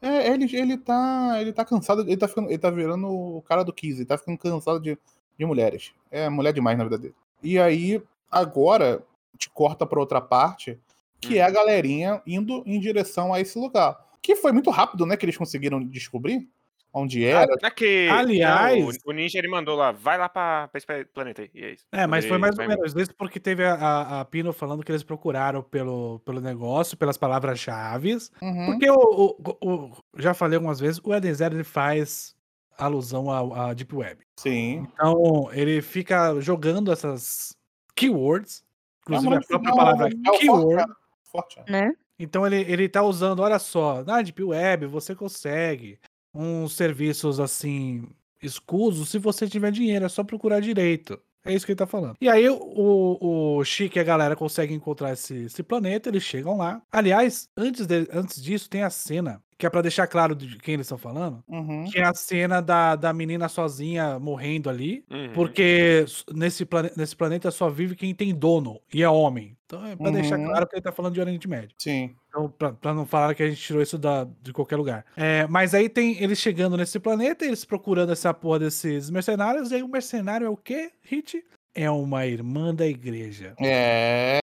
É, 0.00 0.28
ele, 0.32 0.56
ele 0.56 0.78
tá. 0.78 1.36
Ele 1.38 1.52
tá 1.52 1.64
cansado, 1.64 2.00
ele 2.00 2.16
tá, 2.16 2.26
ficando, 2.26 2.48
ele 2.48 2.58
tá 2.58 2.70
virando 2.70 3.06
o 3.08 3.42
cara 3.42 3.62
do 3.62 3.72
Kiss, 3.72 3.98
ele 3.98 4.06
tá 4.06 4.16
ficando 4.16 4.38
cansado 4.38 4.80
de, 4.80 4.98
de 5.38 5.44
mulheres. 5.44 5.92
É 6.10 6.30
mulher 6.30 6.54
demais 6.54 6.78
na 6.78 6.84
vida 6.84 6.96
dele. 6.96 7.14
E 7.42 7.58
aí, 7.58 8.02
agora, 8.30 9.04
te 9.36 9.50
corta 9.50 9.86
pra 9.86 10.00
outra 10.00 10.20
parte, 10.20 10.78
que 11.20 11.38
é 11.38 11.42
a 11.42 11.50
galerinha 11.50 12.22
indo 12.26 12.62
em 12.64 12.80
direção 12.80 13.34
a 13.34 13.40
esse 13.40 13.58
lugar. 13.58 13.98
Que 14.22 14.34
foi 14.34 14.52
muito 14.52 14.70
rápido, 14.70 15.04
né? 15.04 15.14
Que 15.16 15.26
eles 15.26 15.36
conseguiram 15.36 15.84
descobrir 15.84 16.48
onde 16.92 17.24
era. 17.24 17.46
Não 17.46 17.68
é 17.68 17.70
que, 17.70 18.08
Aliás- 18.10 18.78
não, 18.78 18.88
o, 18.88 19.10
o 19.10 19.12
Ninja 19.12 19.38
ele 19.38 19.48
mandou 19.48 19.76
lá, 19.76 19.92
vai 19.92 20.18
lá 20.18 20.28
pra 20.28 20.68
esse 20.74 20.86
planeta 21.14 21.42
aí. 21.42 21.50
E 21.54 21.64
é 21.64 21.70
isso. 21.72 21.84
É, 21.92 22.06
mas 22.06 22.26
foi 22.26 22.38
mais 22.38 22.58
ou 22.58 22.66
menos 22.68 22.94
isso 22.94 23.14
porque 23.14 23.38
teve 23.40 23.64
a, 23.64 23.74
a, 23.74 24.20
a 24.20 24.24
Pino 24.24 24.52
falando 24.52 24.82
que 24.82 24.90
eles 24.90 25.02
procuraram 25.02 25.62
pelo, 25.62 26.18
pelo 26.20 26.40
negócio, 26.40 26.96
pelas 26.96 27.16
palavras-chave. 27.16 28.16
Uhum. 28.42 28.66
Porque 28.66 28.90
o, 28.90 28.96
o- 28.96 29.56
o- 29.62 29.90
já 30.16 30.34
falei 30.34 30.56
algumas 30.56 30.80
vezes, 30.80 31.00
o 31.04 31.14
Eden 31.14 31.34
Zero 31.34 31.54
ele 31.56 31.64
faz 31.64 32.34
alusão 32.78 33.30
à, 33.30 33.70
à 33.70 33.74
Deep 33.74 33.94
Web. 33.94 34.22
Sim. 34.38 34.86
Então, 34.92 35.50
ele 35.52 35.82
fica 35.82 36.40
jogando 36.40 36.90
essas 36.90 37.54
keywords, 37.94 38.64
inclusive 39.02 39.32
É 39.32 39.36
a 39.36 39.38
uma- 39.38 39.46
própria 39.46 39.68
é 39.68 39.72
o- 39.72 39.76
palavra 39.76 40.08
é 40.08 40.38
keyword. 40.38 40.92
Forte. 41.30 41.60
Né? 41.68 41.92
Então 42.18 42.46
ele, 42.46 42.56
ele 42.70 42.88
tá 42.88 43.02
usando, 43.02 43.40
olha 43.40 43.58
só, 43.58 44.02
na 44.04 44.20
Deep 44.20 44.42
Web 44.42 44.86
você 44.86 45.14
consegue 45.14 45.98
uns 46.34 46.72
serviços 46.74 47.40
assim 47.40 48.04
escusos 48.42 49.08
se 49.10 49.18
você 49.18 49.46
tiver 49.48 49.70
dinheiro, 49.70 50.04
é 50.04 50.08
só 50.08 50.24
procurar 50.24 50.60
direito. 50.60 51.18
É 51.44 51.54
isso 51.54 51.64
que 51.64 51.72
ele 51.72 51.78
tá 51.78 51.86
falando. 51.86 52.16
E 52.20 52.28
aí 52.28 52.48
o, 52.50 53.56
o 53.58 53.64
Chique 53.64 53.98
e 53.98 54.00
a 54.00 54.04
galera 54.04 54.36
conseguem 54.36 54.76
encontrar 54.76 55.12
esse, 55.12 55.34
esse 55.44 55.62
planeta, 55.62 56.08
eles 56.10 56.22
chegam 56.22 56.56
lá. 56.56 56.82
Aliás, 56.92 57.48
antes, 57.56 57.86
de- 57.86 58.06
antes 58.12 58.42
disso, 58.42 58.68
tem 58.68 58.82
a 58.82 58.90
cena, 58.90 59.42
que 59.60 59.66
é 59.66 59.70
pra 59.70 59.82
deixar 59.82 60.06
claro 60.06 60.34
de 60.34 60.56
quem 60.58 60.74
eles 60.74 60.86
estão 60.86 60.98
falando, 60.98 61.44
Uhum. 61.46 61.84
que 61.84 61.98
é 61.98 62.04
a 62.04 62.14
cena 62.14 62.60
da, 62.60 62.96
da 62.96 63.12
menina 63.12 63.48
sozinha 63.48 64.18
morrendo 64.18 64.68
ali. 64.70 65.04
Uhum. 65.10 65.32
Porque 65.34 66.04
nesse, 66.34 66.64
plane- 66.64 66.90
nesse 66.96 67.14
planeta 67.14 67.50
só 67.50 67.68
vive 67.68 67.94
quem 67.94 68.14
tem 68.14 68.34
dono 68.34 68.80
e 68.92 69.02
é 69.02 69.08
homem. 69.08 69.56
Então 69.66 69.86
é 69.86 69.94
pra 69.94 70.10
deixar 70.10 70.38
Uhum. 70.38 70.46
claro 70.46 70.66
que 70.66 70.74
ele 70.74 70.82
tá 70.82 70.90
falando 70.90 71.14
de 71.14 71.20
Oriente 71.20 71.46
Médio. 71.48 71.70
Sim. 71.78 72.14
Então, 72.28 72.48
pra, 72.50 72.72
pra 72.72 72.94
não 72.94 73.04
falar 73.06 73.34
que 73.34 73.42
a 73.42 73.48
gente 73.48 73.60
tirou 73.60 73.80
isso 73.82 73.96
da, 73.98 74.26
de 74.42 74.52
qualquer 74.52 74.76
lugar. 74.76 75.04
É, 75.16 75.46
mas 75.46 75.74
aí 75.74 75.88
tem 75.88 76.20
eles 76.22 76.38
chegando 76.38 76.76
nesse 76.76 76.98
planeta, 76.98 77.44
eles 77.44 77.64
procurando 77.64 78.10
essa 78.12 78.32
porra 78.34 78.60
desses 78.60 79.10
mercenários, 79.10 79.70
e 79.70 79.76
aí 79.76 79.82
o 79.82 79.88
mercenário 79.88 80.46
é 80.46 80.50
o 80.50 80.56
quê, 80.56 80.90
Hit? 81.02 81.44
É 81.74 81.88
uma 81.90 82.26
irmã 82.26 82.74
da 82.74 82.86
igreja. 82.86 83.54
É. 83.60 84.38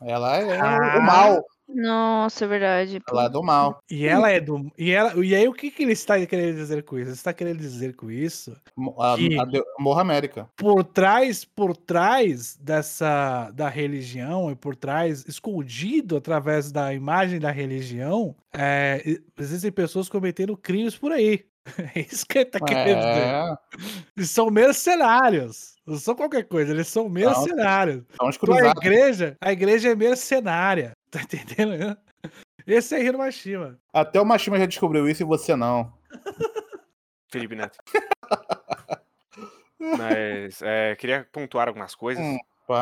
Ela 0.00 0.36
é 0.38 0.58
Ah. 0.58 0.98
o 0.98 1.02
mal. 1.02 1.44
Nossa, 1.68 2.44
é 2.44 2.48
verdade. 2.48 3.00
Ela 3.10 3.24
é 3.24 3.28
do 3.28 3.42
mal. 3.42 3.80
E 3.90 4.06
ela 4.06 4.30
é 4.30 4.40
do. 4.40 4.70
E, 4.78 4.90
ela, 4.92 5.12
e 5.24 5.34
aí 5.34 5.48
o 5.48 5.52
que, 5.52 5.70
que 5.70 5.82
ele 5.82 5.92
está 5.92 6.24
querendo 6.26 6.54
dizer 6.56 6.82
com 6.84 6.96
isso? 6.98 7.08
Ele 7.08 7.14
está 7.16 7.32
querendo 7.32 7.58
dizer 7.58 7.94
com 7.96 8.10
isso 8.10 8.56
A, 8.98 9.16
Que- 9.16 9.38
a 9.38 9.44
de- 9.44 9.62
Morra 9.78 10.00
América. 10.02 10.48
por 10.56 10.84
trás, 10.84 11.44
por 11.44 11.76
trás 11.76 12.56
dessa 12.56 13.50
da 13.50 13.68
religião 13.68 14.50
e 14.50 14.54
por 14.54 14.76
trás, 14.76 15.24
escondido 15.26 16.16
através 16.16 16.70
da 16.70 16.94
imagem 16.94 17.40
da 17.40 17.50
religião, 17.50 18.34
é, 18.54 19.02
existem 19.38 19.72
pessoas 19.72 20.08
cometendo 20.08 20.56
crimes 20.56 20.96
por 20.96 21.10
aí. 21.12 21.44
É 21.94 22.00
isso 22.00 22.24
que 22.26 22.38
ele 22.38 22.44
tá 22.46 22.60
querendo 22.60 22.98
dizer. 22.98 23.26
É. 23.26 23.56
Eles 24.16 24.30
são 24.30 24.50
mercenários. 24.50 25.76
Não 25.86 25.96
são 25.96 26.14
qualquer 26.14 26.44
coisa, 26.44 26.72
eles 26.72 26.88
são 26.88 27.08
mercenários. 27.08 28.04
São 28.16 28.28
os 28.28 28.36
Então 28.36 28.54
a 28.56 28.70
igreja, 28.70 29.36
a 29.40 29.52
igreja 29.52 29.90
é 29.90 29.94
mercenária. 29.94 30.92
Tá 31.08 31.22
entendendo? 31.22 31.96
Esse 32.66 32.94
é 32.96 33.02
Hiromashima. 33.02 33.78
Até 33.92 34.20
o 34.20 34.24
Machima 34.24 34.58
já 34.58 34.66
descobriu 34.66 35.08
isso 35.08 35.22
e 35.22 35.24
você 35.24 35.54
não. 35.56 35.90
Felipe 37.30 37.54
Neto. 37.54 37.78
Mas 39.78 40.60
é, 40.62 40.94
queria 40.96 41.26
pontuar 41.32 41.68
algumas 41.68 41.94
coisas 41.94 42.22
Hum, 42.22 42.38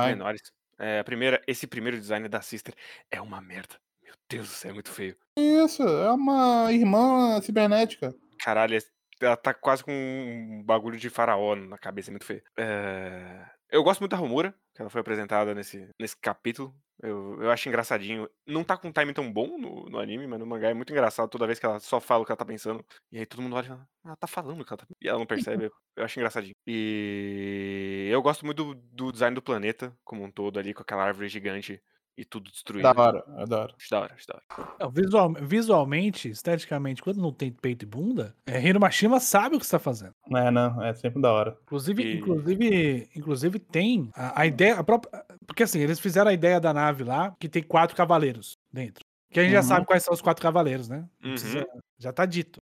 menores. 0.07 0.41
É, 0.79 0.99
a 1.01 1.05
primeira, 1.05 1.41
esse 1.47 1.67
primeiro 1.67 1.99
design 2.01 2.27
da 2.29 2.41
Sister 2.41 2.75
é 3.11 3.21
uma 3.21 3.41
merda. 3.41 3.77
Meu 4.03 4.15
Deus 4.29 4.49
do 4.49 4.55
céu, 4.55 4.71
é 4.71 4.75
muito 4.75 4.91
feio. 4.91 5.17
Isso, 5.37 5.83
é 5.83 6.11
uma 6.11 6.73
irmã 6.73 7.41
cibernética. 7.43 8.15
Caralho, 8.45 8.79
ela 9.21 9.37
tá 9.37 9.55
quase 9.55 9.83
com 9.83 9.93
um 9.93 10.63
bagulho 10.63 10.99
de 10.99 11.09
faraó 11.09 11.55
na 11.57 11.79
cabeça, 11.79 12.11
é 12.11 12.13
muito 12.13 12.27
feio. 12.27 12.43
É, 12.59 13.47
Eu 13.71 13.83
gosto 13.83 14.01
muito 14.01 14.11
da 14.11 14.17
Romura, 14.19 14.55
que 14.75 14.83
ela 14.83 14.91
foi 14.91 15.01
apresentada 15.01 15.55
nesse, 15.55 15.89
nesse 15.99 16.17
capítulo. 16.17 16.75
Eu, 17.03 17.43
eu 17.43 17.51
acho 17.51 17.69
engraçadinho. 17.69 18.29
Não 18.47 18.63
tá 18.63 18.77
com 18.77 18.89
um 18.89 18.93
time 18.93 19.13
tão 19.13 19.33
bom 19.33 19.59
no, 19.59 19.87
no 19.89 19.99
anime, 19.99 20.27
mas 20.27 20.39
no 20.39 20.47
mangá 20.47 20.69
é 20.71 20.75
muito 20.75 20.93
engraçado 20.93 21.29
toda 21.29 21.47
vez 21.47 21.59
que 21.59 21.67
ela 21.67 21.81
só 21.81 22.01
fala 22.01 22.23
o 22.23 22.27
que 22.27 22.33
ela 22.33 22.37
tá 22.37 22.45
pensando. 22.45 22.85
E 23.11 23.19
aí 23.19 23.27
todo 23.27 23.43
mundo 23.43 23.57
olha 23.57 23.65
e 23.65 23.69
fala, 23.69 23.89
ela 24.05 24.17
tá 24.17 24.27
falando 24.27 24.61
o 24.61 24.65
que 24.65 24.73
ela 24.73 24.79
tá 24.79 24.87
E 25.01 25.09
ela 25.09 25.19
não 25.19 25.27
percebe. 25.27 25.65
eu, 25.67 25.73
eu 25.97 26.05
acho 26.05 26.19
engraçadinho. 26.19 26.55
E 26.67 28.09
eu 28.13 28.23
gosto 28.23 28.45
muito 28.45 28.75
do, 28.75 28.75
do 28.75 29.13
design 29.13 29.35
do 29.35 29.43
planeta 29.43 29.97
como 30.05 30.23
um 30.23 30.31
todo 30.31 30.59
ali, 30.59 30.73
com 30.75 30.83
aquela 30.83 31.05
árvore 31.05 31.29
gigante 31.29 31.83
e 32.17 32.25
tudo 32.25 32.51
destruído. 32.51 32.83
Da 32.83 32.91
hora, 33.01 33.25
é 33.39 33.47
da 33.47 33.59
hora. 33.61 33.75
Da 33.91 34.01
hora, 34.01 34.15
acho 34.15 34.27
da 34.27 34.35
hora. 34.57 34.69
Não, 34.81 34.91
visual- 34.91 35.35
visualmente, 35.43 36.29
esteticamente, 36.29 37.03
quando 37.03 37.21
não 37.21 37.33
tem 37.33 37.51
peito 37.51 37.83
e 37.85 37.87
bunda, 37.87 38.35
é, 38.47 38.61
Hiromashima 38.65 39.19
sabe 39.21 39.57
o 39.57 39.59
que 39.59 39.65
está 39.65 39.79
fazendo. 39.79 40.15
É, 40.35 40.51
não, 40.51 40.83
é 40.83 40.95
sempre 40.95 41.21
da 41.21 41.33
hora. 41.33 41.57
Inclusive, 41.65 42.03
E- 42.03 42.17
inclusive, 42.19 43.09
inclusive 43.17 43.59
tem 43.59 44.11
a, 44.15 44.43
a 44.43 44.47
ideia, 44.47 44.77
a 44.79 44.85
própria, 44.85 45.25
porque 45.47 45.63
assim, 45.63 45.81
eles 45.81 45.99
fizeram 45.99 46.31
a 46.31 46.35
ideia 46.35 46.61
da 46.61 46.73
nave 46.73 47.03
lá, 47.05 47.35
que 47.39 47.49
tem 47.49 47.63
quatro 47.63 47.97
cavaleiros 47.97 48.57
dentro. 48.73 49.05
Que 49.31 49.41
a 49.41 49.43
gente 49.43 49.53
já 49.53 49.59
Uhum. 49.61 49.65
sabe 49.65 49.87
quais 49.87 50.03
são 50.05 50.15
os 50.15 50.21
quatro 50.21 50.43
cavaleiros, 50.43 50.89
né? 50.89 50.99
Uhum. 51.25 51.31
precisa- 51.33 51.67
já 51.99 52.13
tá 52.13 52.25
dito. 52.25 52.61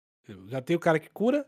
Já 0.47 0.61
tem 0.61 0.75
o 0.75 0.79
cara 0.79 0.97
que 0.99 1.09
cura, 1.09 1.45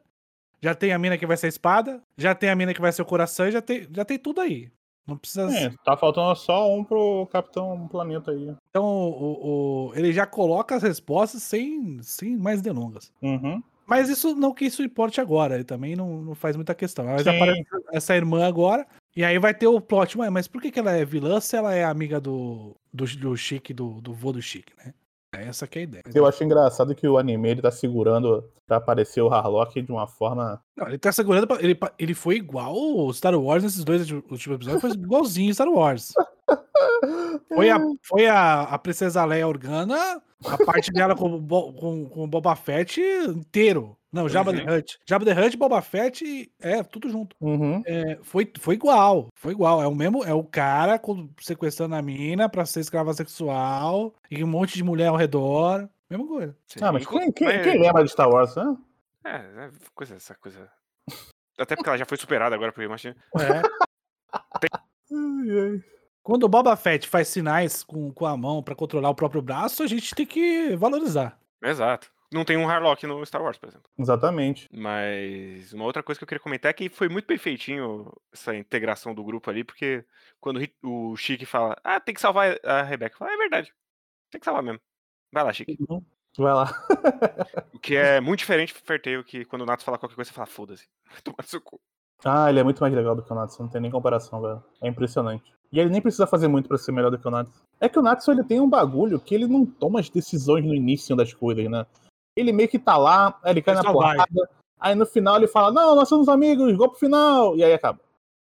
já 0.62 0.76
tem 0.76 0.92
a 0.92 1.00
mina 1.00 1.18
que 1.18 1.26
vai 1.26 1.38
ser 1.38 1.46
a 1.46 1.50
espada, 1.50 2.02
já 2.18 2.36
tem 2.36 2.50
a 2.50 2.56
mina 2.56 2.74
que 2.74 2.82
vai 2.82 2.92
ser 2.92 3.02
o 3.02 3.06
coração, 3.06 3.48
e 3.48 3.52
já 3.52 3.62
tem, 3.62 3.88
já 3.90 4.04
tem 4.04 4.20
tudo 4.20 4.42
aí. 4.42 4.70
Não 5.06 5.18
precisa. 5.18 5.50
É, 5.54 5.70
tá 5.84 5.98
faltando 5.98 6.34
só 6.36 6.74
um 6.74 6.84
pro 6.84 7.28
Capitão 7.32 7.88
Planeta 7.90 8.32
aí. 8.32 8.56
Então, 8.70 8.86
o, 8.86 9.90
o- 9.90 9.96
ele 9.96 10.14
já 10.14 10.26
coloca 10.26 10.76
as 10.76 10.84
respostas 10.84 11.44
sem, 11.44 12.00
sem 12.02 12.38
mais 12.38 12.62
delongas. 12.62 13.12
Uhum. 13.22 13.62
Mas 13.86 14.08
isso 14.10 14.34
não 14.34 14.54
que 14.54 14.64
isso 14.66 14.82
importe 14.82 15.20
agora, 15.20 15.56
ele 15.56 15.66
também 15.66 15.94
não, 15.96 16.22
não 16.22 16.36
faz 16.36 16.56
muita 16.56 16.74
questão. 16.74 17.04
Mas 17.06 17.24
Sim. 17.24 17.32
aparece 17.32 17.64
essa 17.92 18.16
irmã 18.16 18.48
agora, 18.48 18.88
e 19.14 19.26
aí 19.26 19.38
vai 19.38 19.54
ter 19.54 19.68
o 19.68 19.82
plot, 19.82 20.18
"Ué, 20.18 20.30
mas 20.30 20.48
por 20.48 20.62
que, 20.62 20.72
que 20.72 20.80
ela 20.80 20.92
é 20.94 21.04
vilã 21.04 21.42
se 21.42 21.58
ela 21.58 21.74
é 21.74 21.84
amiga 21.84 22.20
do, 22.20 22.76
do, 22.94 23.06
do 23.18 23.36
Chique, 23.36 23.74
do, 23.74 24.00
do 24.00 24.14
vô 24.14 24.32
do 24.32 24.42
Chique, 24.42 24.72
né? 24.78 24.94
É 25.34 25.48
essa 25.48 25.68
que 25.68 25.80
é 25.80 25.82
a 25.82 25.84
ideia. 25.84 26.04
Eu 26.14 26.26
acho 26.26 26.44
engraçado 26.44 26.94
que 26.94 27.08
o 27.08 27.18
anime 27.18 27.50
ele 27.50 27.62
tá 27.62 27.72
segurando 27.72 28.48
pra 28.68 28.78
aparecer 28.78 29.22
o 29.22 29.34
Harlock 29.34 29.82
de 29.82 29.92
uma 29.92 30.08
forma. 30.08 30.62
Não, 30.78 30.88
ele 30.88 30.98
tá 30.98 31.12
segurando. 31.12 31.48
Pra, 31.48 31.62
ele, 31.62 31.78
ele 31.98 32.14
foi 32.14 32.36
igual 32.36 32.76
o 32.76 33.12
Star 33.14 33.36
Wars 33.36 33.64
nesses 33.64 33.84
dois 33.84 34.10
últimos 34.12 34.48
episódios, 34.48 34.82
foi 34.82 34.92
igualzinho 34.92 35.54
Star 35.54 35.70
Wars. 35.70 36.14
Foi 37.54 37.70
a, 37.70 37.78
foi 38.02 38.28
a, 38.28 38.62
a 38.62 38.80
Princesa 38.80 39.24
Leia 39.26 39.48
Organa, 39.48 40.22
a 40.46 40.66
parte 40.66 40.92
dela 40.92 41.16
com, 41.16 41.46
com, 41.48 42.10
com 42.10 42.24
o 42.24 42.28
Boba 42.28 42.56
Fett 42.56 43.00
inteiro. 43.28 43.96
Não, 44.14 44.30
Jabba 44.30 44.52
Uhum. 44.52 44.58
the 44.66 44.78
Hutt. 44.78 45.00
Jabba 45.10 45.26
the 45.26 45.32
Hutt, 45.34 45.58
Boba 45.58 45.82
Fett, 45.82 46.52
é, 46.62 46.84
tudo 46.84 47.10
junto. 47.10 47.36
Uhum. 47.42 47.82
É, 47.86 48.20
foi, 48.22 48.50
foi 48.60 48.76
igual, 48.76 49.28
foi 49.36 49.52
igual. 49.54 49.82
É 49.82 49.88
o 49.88 49.96
mesmo, 49.96 50.24
é 50.24 50.34
o 50.34 50.44
cara 50.44 51.02
sequestrando 51.42 51.96
a 51.96 52.02
mina 52.02 52.48
pra 52.48 52.64
ser 52.66 52.82
escrava 52.82 53.12
sexual 53.14 54.14
e 54.30 54.44
um 54.44 54.48
monte 54.48 54.76
de 54.76 54.84
mulher 54.84 55.08
ao 55.08 55.16
redor. 55.16 55.90
Mesma 56.10 56.28
coisa. 56.28 56.56
Ah, 56.80 56.92
mas 56.92 57.08
quem, 57.08 57.32
quem, 57.32 57.48
mas- 57.48 57.64
quem 57.64 57.82
lembra 57.82 58.04
de 58.04 58.12
Star 58.12 58.30
Wars, 58.30 58.56
né? 58.56 58.78
É, 59.26 59.36
é 59.66 59.72
coisa, 59.96 60.16
essa 60.16 60.36
coisa. 60.36 60.70
Até 61.58 61.76
porque 61.76 61.90
ela 61.90 61.98
já 61.98 62.06
foi 62.06 62.18
superada 62.18 62.54
agora 62.56 62.72
por 62.72 62.88
Machine. 62.88 63.16
É. 63.40 63.62
Quando 66.22 66.44
o 66.44 66.50
Boba 66.50 66.76
Fett 66.76 67.08
faz 67.08 67.28
sinais 67.28 67.84
com, 67.84 68.12
com 68.14 68.26
a 68.26 68.38
mão 68.38 68.62
pra 68.64 68.76
controlar 68.76 69.10
o 69.10 69.16
próprio 69.16 69.42
braço, 69.42 69.84
a 69.84 69.88
gente 69.88 70.14
tem 70.16 70.26
que 70.26 70.76
valorizar. 70.76 71.38
Exato. 71.62 72.12
Não 72.34 72.44
tem 72.44 72.58
um 72.58 72.68
Harlock 72.68 73.06
no 73.06 73.26
Star 73.26 73.42
Wars, 73.42 73.58
por 73.58 73.70
exemplo. 73.70 73.90
Exatamente. 73.98 74.68
Mas 74.72 75.72
uma 75.74 75.86
outra 75.86 76.02
coisa 76.02 76.20
que 76.20 76.24
eu 76.24 76.28
queria 76.28 76.42
comentar 76.42 76.70
é 76.70 76.74
que 76.74 76.90
foi 76.90 77.08
muito 77.08 77.26
perfeitinho 77.26 78.12
essa 78.32 78.56
integração 78.56 79.14
do 79.14 79.24
grupo 79.24 79.50
ali, 79.50 79.64
porque 79.64 80.04
quando 80.40 80.60
o 80.82 81.16
Chique 81.16 81.46
fala, 81.46 81.78
ah, 81.84 82.00
tem 82.00 82.14
que 82.14 82.22
salvar 82.22 82.58
a 82.64 82.82
Rebeca, 82.82 83.18
fala, 83.18 83.34
é 83.34 83.38
verdade. 83.38 83.74
Tem 84.32 84.40
que 84.40 84.46
salvar 84.46 84.64
mesmo. 84.64 84.82
Vai 85.32 85.44
lá, 85.44 85.54
Chique. 85.54 85.78
Vai 86.38 86.54
lá. 86.54 86.72
O 87.72 87.80
que 87.80 87.96
é 87.96 88.20
muito 88.20 88.40
diferente 88.40 88.74
do 88.74 88.80
Ferteio, 88.80 89.24
que 89.24 89.46
quando 89.46 89.62
o 89.62 89.66
Nato 89.66 89.84
fala 89.84 89.98
qualquer 89.98 90.16
coisa, 90.16 90.30
você 90.30 90.36
fala, 90.36 90.48
foda-se. 90.48 90.88
Tomar 91.24 91.44
seu 91.44 91.62
cu. 91.62 91.80
Ah, 92.26 92.50
ele 92.50 92.60
é 92.60 92.64
muito 92.64 92.80
mais 92.80 92.94
legal 92.94 93.16
do 93.16 93.22
que 93.22 93.32
o 93.32 93.36
Natsu, 93.36 93.62
não 93.62 93.70
tem 93.70 93.82
nem 93.82 93.92
comparação, 93.92 94.42
velho. 94.42 94.64
É 94.82 94.88
impressionante. 94.88 95.54
E 95.72 95.80
ele 95.80 95.90
nem 95.90 96.02
precisa 96.02 96.26
fazer 96.26 96.48
muito 96.48 96.68
pra 96.70 96.78
ser 96.78 96.92
melhor 96.92 97.12
do 97.12 97.18
que 97.18 97.28
o 97.28 97.32
Natsu. 97.32 97.62
É 97.82 97.90
que 97.90 98.00
o 98.00 98.02
Natsu 98.02 98.32
ele 98.32 98.44
tem 98.44 98.62
um 98.62 98.70
bagulho 98.70 99.20
que 99.20 99.36
ele 99.36 99.48
não 99.48 99.66
toma 99.66 100.00
as 100.00 100.10
decisões 100.10 100.64
no 100.64 100.74
início 100.74 101.16
das 101.16 101.34
coisas, 101.34 101.70
né? 101.70 101.86
Ele 102.36 102.52
meio 102.52 102.70
que 102.70 102.80
tá 102.80 102.98
lá, 102.98 103.40
ele 103.46 103.62
cai 103.62 103.76
Ele 103.76 103.84
na 103.84 103.92
só 103.92 103.98
vai. 103.98 104.16
porrada, 104.18 104.50
aí 104.80 104.96
no 104.96 105.06
final 105.06 105.38
ele 105.38 105.48
fala, 105.48 105.72
não, 105.72 105.96
nós 105.96 106.10
somos 106.10 106.28
amigos, 106.28 106.76
golpe 106.76 107.00
final, 107.00 107.56
e 107.56 107.64
aí 107.64 107.74
acaba. 107.74 108.00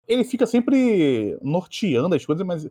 Ele 0.08 0.24
fica 0.24 0.46
sempre 0.46 1.38
norteando 1.42 2.14
as 2.14 2.24
coisas, 2.24 2.46
mas 2.46 2.64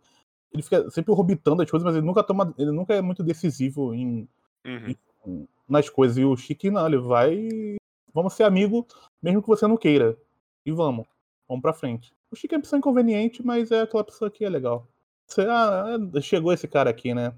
ele 0.53 0.63
fica 0.63 0.89
sempre 0.89 1.11
orbitando 1.11 1.61
as 1.61 1.69
coisas, 1.69 1.85
mas 1.85 1.95
ele 1.95 2.05
nunca 2.05 2.23
toma, 2.23 2.53
ele 2.57 2.71
nunca 2.71 2.93
é 2.93 3.01
muito 3.01 3.23
decisivo 3.23 3.93
em, 3.93 4.27
Uhum. 4.65 5.45
nas 5.69 5.89
coisas. 5.89 6.17
E 6.17 6.25
o 6.25 6.35
Chique 6.35 6.69
não, 6.71 6.85
ele 6.87 6.97
vai. 6.97 7.75
Vamos 8.13 8.33
ser 8.33 8.43
amigo, 8.43 8.85
mesmo 9.21 9.41
que 9.41 9.47
você 9.47 9.67
não 9.67 9.77
queira. 9.77 10.17
E 10.65 10.71
vamos. 10.71 11.05
Vamos 11.47 11.61
pra 11.61 11.73
frente. 11.73 12.11
O 12.31 12.35
Chique 12.35 12.55
é 12.55 12.57
uma 12.57 12.61
pessoa 12.63 12.77
inconveniente, 12.79 13.45
mas 13.45 13.69
é 13.71 13.81
aquela 13.81 14.03
pessoa 14.03 14.31
que 14.31 14.43
é 14.45 14.49
legal. 14.49 14.87
Você, 15.27 15.41
ah, 15.41 15.97
chegou 16.21 16.51
esse 16.53 16.67
cara 16.67 16.89
aqui, 16.89 17.13
né? 17.13 17.33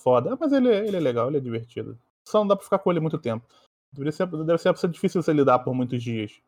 Foda. 0.00 0.36
Mas 0.40 0.52
ele, 0.52 0.68
é- 0.72 0.86
ele 0.86 0.96
é 0.96 1.00
legal, 1.00 1.28
ele 1.28 1.36
é 1.36 1.40
divertido. 1.40 1.98
Só 2.28 2.40
não 2.40 2.46
dá 2.46 2.56
pra 2.56 2.64
ficar 2.64 2.78
com 2.78 2.90
ele 2.90 3.00
muito 3.00 3.18
tempo. 3.18 3.46
Deve 3.92 4.12
ser, 4.12 4.26
deve 4.26 4.58
ser 4.58 4.68
uma 4.68 4.74
pessoa 4.74 4.90
difícil 4.90 5.22
você 5.22 5.32
lidar 5.32 5.60
por 5.60 5.74
muitos 5.74 6.02
dias. 6.02 6.42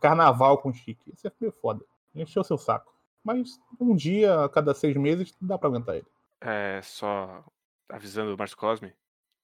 Carnaval 0.00 0.58
com 0.58 0.70
o 0.70 0.72
Chique. 0.72 1.12
Isso 1.12 1.26
é 1.26 1.32
meio 1.40 1.52
foda. 1.52 1.84
Encheu 2.14 2.42
seu 2.42 2.56
saco. 2.56 2.92
Mas 3.22 3.60
um 3.78 3.94
dia, 3.94 4.44
a 4.44 4.48
cada 4.48 4.72
seis 4.72 4.96
meses, 4.96 5.34
dá 5.40 5.58
pra 5.58 5.68
aguentar 5.68 5.96
ele. 5.96 6.06
É, 6.40 6.80
só 6.82 7.44
avisando 7.88 8.34
o 8.34 8.38
Márcio 8.38 8.56
Cosme. 8.56 8.92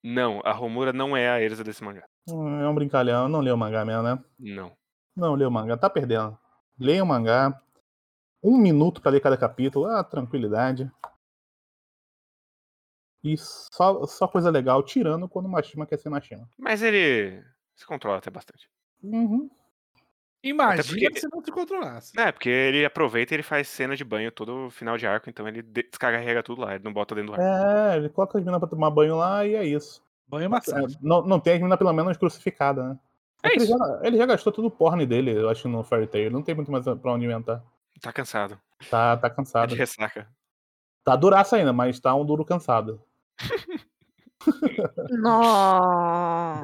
Não, 0.02 0.40
a 0.44 0.52
Romura 0.52 0.92
não 0.92 1.16
é 1.16 1.28
a 1.28 1.40
Erza 1.40 1.62
desse 1.62 1.84
mangá. 1.84 2.04
É 2.28 2.32
um 2.32 2.74
brincalhão. 2.74 3.28
Não 3.28 3.40
leu 3.40 3.54
o 3.54 3.58
mangá 3.58 3.84
mesmo, 3.84 4.02
né? 4.02 4.18
Não. 4.38 4.72
Não, 5.14 5.34
lê 5.34 5.44
o 5.44 5.50
mangá, 5.50 5.76
tá 5.76 5.90
perdendo. 5.90 6.38
Leia 6.78 7.02
o 7.02 7.06
mangá. 7.06 7.60
Um 8.42 8.56
minuto 8.56 9.02
pra 9.02 9.10
ler 9.10 9.20
cada 9.20 9.36
capítulo. 9.36 9.86
Ah, 9.86 10.02
tranquilidade. 10.02 10.90
E 13.24 13.36
só, 13.36 14.04
só 14.06 14.26
coisa 14.26 14.50
legal, 14.50 14.82
tirando 14.82 15.28
quando 15.28 15.46
o 15.46 15.48
Mashima 15.48 15.86
quer 15.86 15.98
ser 15.98 16.08
Mashima. 16.08 16.48
Mas 16.58 16.82
ele 16.82 17.42
se 17.76 17.86
controla 17.86 18.18
até 18.18 18.30
bastante. 18.30 18.68
Uhum. 19.02 19.48
Imagina 20.44 20.82
porque- 21.08 21.20
se 21.20 21.28
não 21.32 21.40
se 21.44 21.52
controlasse. 21.52 22.18
É, 22.18 22.32
porque 22.32 22.48
ele 22.48 22.84
aproveita 22.84 23.32
e 23.32 23.36
ele 23.36 23.42
faz 23.44 23.68
cena 23.68 23.94
de 23.94 24.02
banho 24.04 24.32
todo 24.32 24.70
final 24.70 24.98
de 24.98 25.06
arco, 25.06 25.30
então 25.30 25.46
ele 25.46 25.62
de- 25.62 25.84
descarrega 25.84 26.42
tudo 26.42 26.62
lá, 26.62 26.74
ele 26.74 26.82
não 26.82 26.92
bota 26.92 27.14
dentro 27.14 27.32
do 27.32 27.40
arco. 27.40 27.44
É, 27.44 27.96
ele 27.96 28.08
coloca 28.08 28.38
as 28.38 28.44
minas 28.44 28.58
pra 28.58 28.68
tomar 28.68 28.90
banho 28.90 29.16
lá 29.16 29.46
e 29.46 29.54
é 29.54 29.64
isso. 29.64 30.02
Banho 30.26 30.46
É, 30.46 30.48
massagem. 30.48 30.98
não, 31.00 31.22
não 31.22 31.38
tem 31.38 31.54
as 31.54 31.60
minas 31.60 31.78
pelo 31.78 31.92
menos 31.92 32.16
crucificadas, 32.16 32.84
né? 32.84 32.98
É 33.44 33.50
que 33.50 33.56
ele, 33.56 33.64
isso. 33.64 33.78
já, 33.78 34.00
ele 34.02 34.16
já 34.16 34.26
gastou 34.26 34.52
tudo 34.52 34.66
o 34.66 34.70
porn 34.70 35.04
dele, 35.06 35.30
eu 35.32 35.48
acho, 35.48 35.68
no 35.68 35.84
Fairy 35.84 36.06
Tail. 36.08 36.30
Não 36.30 36.42
tem 36.42 36.54
muito 36.56 36.72
mais 36.72 36.84
pra 36.84 37.12
onde 37.12 37.24
inventar. 37.24 37.62
Tá 38.00 38.12
cansado. 38.12 38.58
Tá, 38.90 39.16
tá 39.16 39.30
cansado. 39.30 39.68
de 39.70 39.76
ressaca. 39.76 40.28
Tá 41.04 41.14
duraço 41.16 41.54
ainda, 41.54 41.72
mas 41.72 41.98
tá 42.00 42.14
um 42.14 42.24
duro 42.24 42.44
cansado. 42.44 43.00
Nossa. 45.10 46.62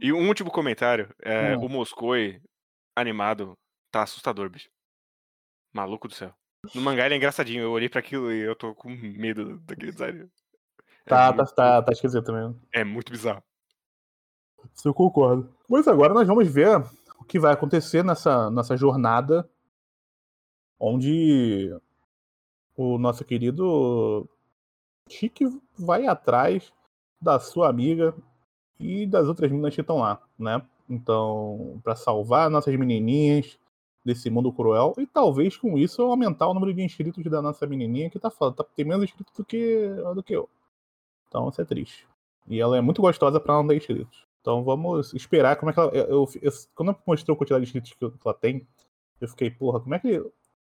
E 0.00 0.12
um 0.12 0.26
último 0.28 0.50
comentário, 0.50 1.12
é, 1.22 1.56
Hum. 1.56 1.64
o 1.64 1.68
Moscoi 1.68 2.40
animado 2.96 3.56
tá 3.90 4.02
assustador, 4.02 4.48
bicho. 4.48 4.70
Maluco 5.72 6.08
do 6.08 6.14
céu. 6.14 6.32
No 6.74 6.82
mangá 6.82 7.06
ele 7.06 7.14
é 7.14 7.16
engraçadinho, 7.16 7.62
eu 7.62 7.70
olhei 7.72 7.88
pra 7.88 8.00
aquilo 8.00 8.30
e 8.32 8.40
eu 8.40 8.54
tô 8.54 8.74
com 8.74 8.90
medo 8.90 9.58
daquele 9.60 9.92
design. 9.92 10.20
É 11.06 11.08
Tá, 11.08 11.30
tá, 11.30 11.36
muito- 11.36 11.54
tá, 11.54 11.82
tá 11.82 11.92
esquisito 11.92 12.32
mesmo. 12.32 12.60
É 12.72 12.84
muito 12.84 13.10
bizarro. 13.10 13.42
Isso 14.74 14.86
eu 14.88 14.94
concordo. 14.94 15.52
Mas 15.68 15.88
agora 15.88 16.12
nós 16.12 16.26
vamos 16.28 16.46
ver 16.46 16.68
o 17.18 17.24
que 17.24 17.38
vai 17.38 17.52
acontecer 17.52 18.04
nessa, 18.04 18.50
nessa 18.50 18.76
jornada 18.76 19.48
onde 20.78 21.74
o 22.76 22.98
nosso 22.98 23.24
querido 23.24 24.28
Chique 25.10 25.44
vai 25.78 26.06
atrás 26.06 26.72
da 27.20 27.38
sua 27.40 27.68
amiga 27.68 28.14
e 28.78 29.06
das 29.06 29.26
outras 29.28 29.50
meninas 29.50 29.74
que 29.74 29.80
estão 29.80 29.98
lá, 29.98 30.20
né? 30.38 30.62
Então, 30.88 31.80
para 31.84 31.94
salvar 31.96 32.50
nossas 32.50 32.74
menininhas 32.76 33.58
desse 34.04 34.30
mundo 34.30 34.52
cruel 34.52 34.94
e 34.98 35.06
talvez 35.06 35.56
com 35.56 35.76
isso 35.78 36.02
aumentar 36.02 36.48
o 36.48 36.54
número 36.54 36.72
de 36.74 36.82
inscritos 36.82 37.22
da 37.24 37.42
nossa 37.42 37.66
menininha 37.66 38.10
que 38.10 38.18
tá 38.18 38.30
falando, 38.30 38.56
tá, 38.56 38.64
tem 38.64 38.84
menos 38.84 39.04
inscritos 39.04 39.34
do 39.36 39.44
que, 39.44 39.88
do 40.14 40.22
que 40.22 40.32
eu. 40.34 40.48
Então, 41.28 41.48
isso 41.48 41.60
é 41.60 41.64
triste. 41.64 42.06
E 42.48 42.60
ela 42.60 42.76
é 42.76 42.80
muito 42.80 43.02
gostosa 43.02 43.38
para 43.40 43.54
não 43.54 43.66
ter 43.66 43.76
inscritos. 43.76 44.26
Então 44.40 44.64
vamos 44.64 45.12
esperar 45.14 45.56
como 45.56 45.70
é 45.70 45.74
que 45.74 45.80
ela. 45.80 45.90
Eu- 45.94 46.26
eu- 46.42 46.52
quando 46.74 46.96
mostrou 47.06 47.34
a 47.34 47.38
quantidade 47.38 47.64
de 47.66 47.78
inscritos 47.78 47.94
que 47.94 48.04
ela 48.28 48.34
tem, 48.34 48.66
eu 49.20 49.28
fiquei, 49.28 49.50
porra, 49.50 49.80
como 49.80 49.94
é 49.94 49.98
que. 49.98 50.24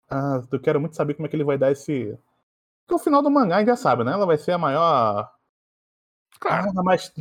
Ah, 0.10 0.42
eu 0.52 0.60
quero 0.60 0.80
muito 0.80 0.96
saber 0.96 1.14
como 1.16 1.26
é 1.26 1.30
que 1.30 1.36
ele 1.36 1.44
vai 1.44 1.58
dar 1.58 1.72
esse. 1.72 2.18
Porque 2.86 3.02
o 3.02 3.04
final 3.04 3.22
do 3.22 3.32
mangá 3.32 3.56
a 3.56 3.60
gente 3.60 3.68
já 3.70 3.76
sabe, 3.76 4.04
né? 4.04 4.12
Ela 4.12 4.26
vai 4.26 4.38
ser 4.38 4.52
a 4.52 4.58
maior. 4.58 5.32
Claro. 6.40 6.72
Ah, 6.78 6.84
mas. 6.84 7.12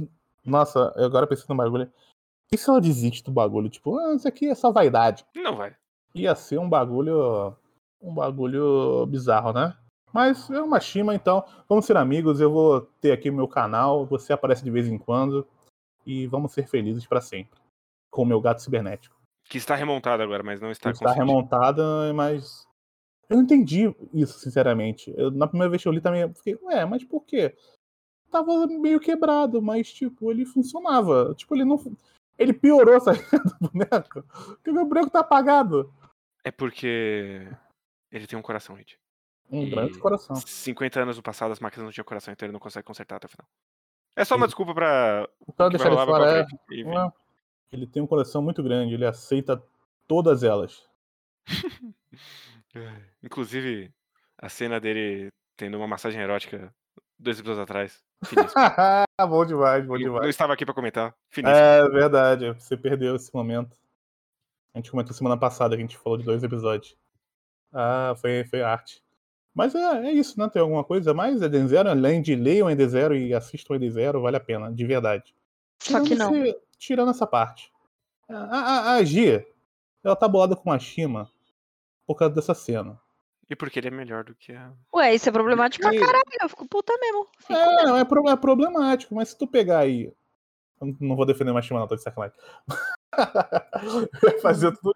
Nossa, 0.45 0.93
eu 0.97 1.07
agora 1.07 1.27
pensei 1.27 1.47
no 1.49 1.57
bagulho. 1.57 1.91
E 2.53 2.59
se 2.59 2.69
ela 2.69 2.81
desiste 2.81 3.25
do 3.25 3.33
bagulho? 3.33 3.71
Tipo, 3.71 3.99
ah, 3.99 4.15
isso 4.15 4.29
aqui 4.29 4.49
é 4.49 4.55
só 4.55 4.71
vaidade. 4.71 5.25
Não 5.35 5.57
vai. 5.57 5.75
Ia 6.15 6.35
ser 6.35 6.59
um 6.59 6.69
bagulho. 6.69 7.57
Um 8.01 8.15
bagulho 8.15 9.07
bizarro, 9.07 9.53
né? 9.53 9.75
Mas 10.13 10.51
é 10.51 10.61
uma 10.61 10.79
Shima, 10.79 11.15
então. 11.15 11.43
Vamos 11.67 11.87
ser 11.87 11.97
amigos. 11.97 12.41
Eu 12.41 12.53
vou 12.53 12.83
ter 13.01 13.13
aqui 13.13 13.31
o 13.31 13.35
meu 13.35 13.49
canal. 13.49 14.05
Você 14.07 14.33
aparece 14.33 14.63
de 14.63 14.71
vez 14.71 14.87
em 14.87 14.99
quando. 14.99 15.47
E 16.07 16.27
vamos 16.27 16.53
ser 16.53 16.69
felizes 16.69 17.07
pra 17.07 17.23
sempre. 17.23 17.59
Com 18.11 18.23
o 18.23 18.27
meu 18.27 18.41
gato 18.41 18.61
cibernético. 18.61 19.17
Que 19.49 19.59
está 19.59 19.75
remontado 19.75 20.23
agora, 20.23 20.43
mas 20.43 20.61
não 20.61 20.71
está 20.71 20.91
Está 20.91 21.13
remontada, 21.13 22.13
mas. 22.15 22.67
Eu 23.29 23.37
não 23.37 23.45
entendi 23.45 23.95
isso, 24.13 24.39
sinceramente. 24.39 25.13
Eu- 25.17 25.31
na 25.31 25.47
primeira 25.47 25.71
vez 25.71 25.83
que 25.83 25.89
eu 25.89 25.93
li 25.93 26.01
também, 26.01 26.23
eu 26.23 26.35
fiquei, 26.35 26.57
ué, 26.63 26.85
mas 26.85 27.03
por 27.05 27.25
quê? 27.25 27.55
Tava 28.31 28.67
meio 28.67 28.99
quebrado, 29.01 29.63
mas, 29.63 29.93
tipo, 29.93 30.31
ele 30.31 30.45
funcionava. 30.45 31.35
Tipo, 31.37 31.55
ele 31.55 31.65
não. 31.65 31.81
Ele 32.37 32.53
piorou 32.53 32.95
essa 32.95 33.13
do 33.61 33.71
boneco. 33.71 34.23
Porque 34.23 34.71
o 34.71 34.75
meu 34.75 34.85
boneco 34.87 35.11
tá 35.11 35.21
apagado. 35.21 35.93
É 36.43 36.51
porque 36.51 37.49
ele 38.11 38.27
tem 38.27 38.39
um 38.39 38.43
coração, 38.43 38.77
gente. 38.77 38.99
Um 39.51 39.63
E 39.63 39.71
grande 39.71 39.99
coração. 39.99 40.35
50 40.37 41.01
anos 41.01 41.17
no 41.17 41.23
passado 41.23 41.53
as 41.53 41.61
máquinas 41.61 41.85
não 41.85 41.93
tinham 41.93 42.05
coração, 42.05 42.33
então 42.33 42.45
ele 42.47 42.53
não 42.53 42.59
consegue 42.61 42.87
consertar 42.87 43.17
até 43.17 43.27
o 43.27 43.31
final. 43.31 43.47
É 44.17 44.25
só 44.25 44.37
uma 44.37 44.47
desculpa 44.47 44.75
pra. 44.75 45.29
O 45.47 45.53
cara 45.53 45.71
que 45.71 45.77
deixar 45.77 45.93
ele 45.93 46.05
fora 46.05 46.41
é. 46.41 46.47
E- 46.73 46.85
Ele 47.73 47.87
tem 47.87 48.03
um 48.03 48.07
coração 48.07 48.43
muito 48.43 48.63
grande, 48.63 48.95
ele 48.95 49.07
aceita 49.07 49.63
todas 50.09 50.43
elas. 50.43 50.89
É, 52.75 53.01
Inclusive, 53.23 53.93
a 54.39 54.49
cena 54.49 54.81
dele 54.81 55.29
tendo 55.57 55.77
uma 55.77 55.87
massagem 55.87 56.21
erótica 56.21 56.75
dois 57.19 57.39
episódios 57.39 57.63
atrás. 57.63 58.03
Bom 59.29 59.45
demais, 59.45 59.87
bom 59.87 59.95
Eu 59.95 59.99
demais. 59.99 60.23
não 60.23 60.29
estava 60.29 60.53
aqui 60.55 60.65
pra 60.65 60.75
comentar. 60.75 61.15
Finíssimo. 61.31 61.57
É 61.59 61.89
verdade, 61.89 62.51
você 62.53 62.77
perdeu 62.77 63.15
esse 63.17 63.33
momento. 63.35 63.77
A 64.75 64.79
gente 64.79 64.91
comentou 64.91 65.15
semana 65.15 65.37
passada 65.39 65.77
que 65.77 65.83
a 65.83 65.85
gente 65.87 65.97
falou 65.99 66.19
de 66.19 66.25
dois 66.25 66.43
episódios. 66.43 66.97
Ah, 67.73 68.15
foi, 68.21 68.45
foi 68.45 68.63
arte. 68.63 69.03
Mas 69.55 69.73
é, 69.75 70.07
é 70.07 70.13
isso, 70.13 70.39
né? 70.41 70.49
Tem 70.49 70.61
alguma 70.61 70.83
coisa 70.83 71.13
a 71.13 71.15
mais? 71.15 71.41
Eden 71.43 71.69
Zero, 71.69 71.89
além 71.89 72.21
de 72.21 72.35
leiam 72.35 72.69
Eden 72.69 72.89
Zero 72.89 73.15
e 73.17 73.33
assistam 73.33 73.77
Eden 73.77 73.91
Zero, 73.91 74.21
vale 74.23 74.37
a 74.37 74.41
pena, 74.41 74.73
de 74.73 74.85
verdade. 74.85 75.33
Só 75.81 76.03
que 76.03 76.15
não. 76.17 76.35
esse- 76.45 76.59
tirando 76.79 77.11
essa 77.11 77.27
parte. 77.27 77.71
A, 78.29 78.35
a, 78.37 78.95
a 78.95 79.05
Gia, 79.05 79.47
ela 80.03 80.17
tá 80.17 80.27
bolada 80.27 80.57
com 80.57 80.73
a 80.73 80.79
Shima 80.79 81.31
por 82.07 82.17
causa 82.17 82.35
dessa 82.35 82.55
cena. 82.55 82.99
E 83.49 83.55
porque 83.55 83.79
ele 83.79 83.89
é 83.89 83.91
melhor 83.91 84.25
do 84.25 84.35
que 84.35 84.53
a. 84.53 84.73
Ué, 84.95 85.15
isso 85.15 85.29
é 85.29 85.33
problemático 85.33 85.83
pra 85.83 85.99
caralho. 85.99 86.25
Eu 86.43 86.49
fico 86.49 86.67
puta 86.67 86.93
mesmo. 86.99 87.29
Fico 87.39 87.53
É, 87.53 87.67
mesmo. 87.77 87.89
não, 87.89 87.97
é, 87.99 88.05
pro- 88.05 88.29
é 88.29 88.37
problemático, 88.37 89.15
mas 89.15 89.29
se 89.31 89.39
tu 89.39 89.47
pegar 89.47 89.81
aí. 89.81 90.11
eu 90.81 90.97
Não 91.01 91.15
vou 91.15 91.27
defender 91.27 91.53
mais 91.53 91.65
Shima, 91.67 91.79
não, 91.81 91.87
tô 91.87 91.95
de 91.97 92.03
sacanagem. 92.03 92.37
Eu 94.23 94.31
ia 94.31 94.41
fazer 94.41 94.73
tudo. 94.79 94.95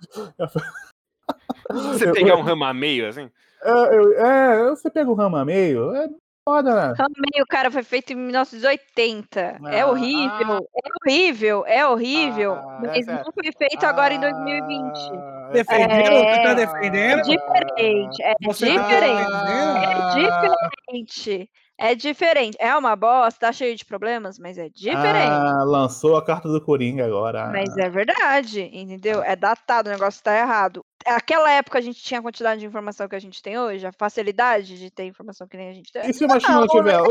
Você 1.71 2.11
pegar 2.13 2.37
um 2.37 2.43
rama 2.43 2.73
meio, 2.73 3.07
assim? 3.09 3.31
É, 3.63 3.71
eu- 3.97 4.13
é, 4.19 4.71
você 4.71 4.89
pega 4.91 5.11
o 5.11 5.15
rama 5.15 5.45
meio, 5.45 5.95
é 5.95 6.09
foda, 6.49 6.88
né? 6.88 6.94
Também 6.96 7.42
o 7.42 7.46
cara 7.46 7.70
foi 7.70 7.82
feito 7.82 8.12
em 8.12 8.16
1980. 8.16 9.59
é 9.70 9.80
Ah, 9.80 9.86
horrível, 9.86 10.68
é 10.74 10.88
horrível, 11.05 11.64
é 11.66 11.86
horrível. 11.86 12.55
Ah, 12.55 12.78
mas 12.80 12.90
essa 12.99 13.12
é- 13.12 13.22
não 13.24 13.32
foi 13.32 13.53
feito 13.57 13.84
agora 13.84 14.14
em 14.14 14.20
2020. 14.20 14.99
Ah, 15.12 15.51
Defendendo, 15.53 16.12
É, 16.12 16.34
você 16.34 16.42
tá 16.42 16.51
É 16.51 16.55
defendendo? 16.55 17.22
diferente, 17.22 18.22
é 18.22 18.34
Você 18.44 18.66
tá 18.74 18.82
diferente. 18.82 19.30
defendendo? 19.30 19.78
É 19.78 20.90
diferente. 20.90 21.51
É 21.79 21.95
diferente. 21.95 22.57
É 22.59 22.76
uma 22.76 22.97
bosta, 22.97 23.47
tá 23.47 23.53
cheio 23.53 23.76
de 23.76 23.85
problemas, 23.85 24.37
mas 24.37 24.59
é 24.59 24.68
diferente. 24.68 25.31
Ah, 25.31 25.62
lançou 25.64 26.16
a 26.16 26.24
carta 26.24 26.49
do 26.49 26.61
Coringa 26.61 27.07
agora. 27.07 27.51
Mas 27.53 27.76
é 27.76 27.89
verdade, 27.89 28.62
entendeu? 28.72 29.22
É 29.22 29.37
datado, 29.37 29.89
o 29.89 29.93
negócio 29.93 30.20
tá 30.22 30.37
errado. 30.37 30.85
Aquela 31.07 31.51
época 31.53 31.79
a 31.79 31.81
gente 31.81 32.03
tinha 32.03 32.18
a 32.18 32.22
quantidade 32.22 32.61
de 32.61 32.66
informação 32.66 33.09
que 33.09 33.14
a 33.14 33.20
gente 33.20 33.41
tem 33.41 33.57
hoje, 33.57 33.87
a 33.87 33.93
facilidade 33.93 34.76
de 34.76 34.91
ter 34.91 35.05
informação 35.05 35.47
que 35.47 35.57
nem 35.57 35.70
a 35.70 35.72
gente 35.72 35.93
tem. 35.93 36.03
E 36.11 36.12
se 36.12 36.24
o 36.24 36.29
Machima 36.29 36.61
Não, 36.61 36.66
tiver? 36.66 37.01
O, 37.01 37.09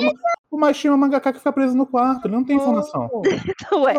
o 0.52 0.60
Machima 0.60 0.98
mangaka 0.98 1.32
que 1.32 1.40
fica 1.40 1.54
preso 1.54 1.76
no 1.76 1.88
quarto, 1.88 2.28
ele 2.28 2.36
não 2.36 2.44
tem 2.44 2.58
informação. 2.58 3.10
Ué, 3.74 3.94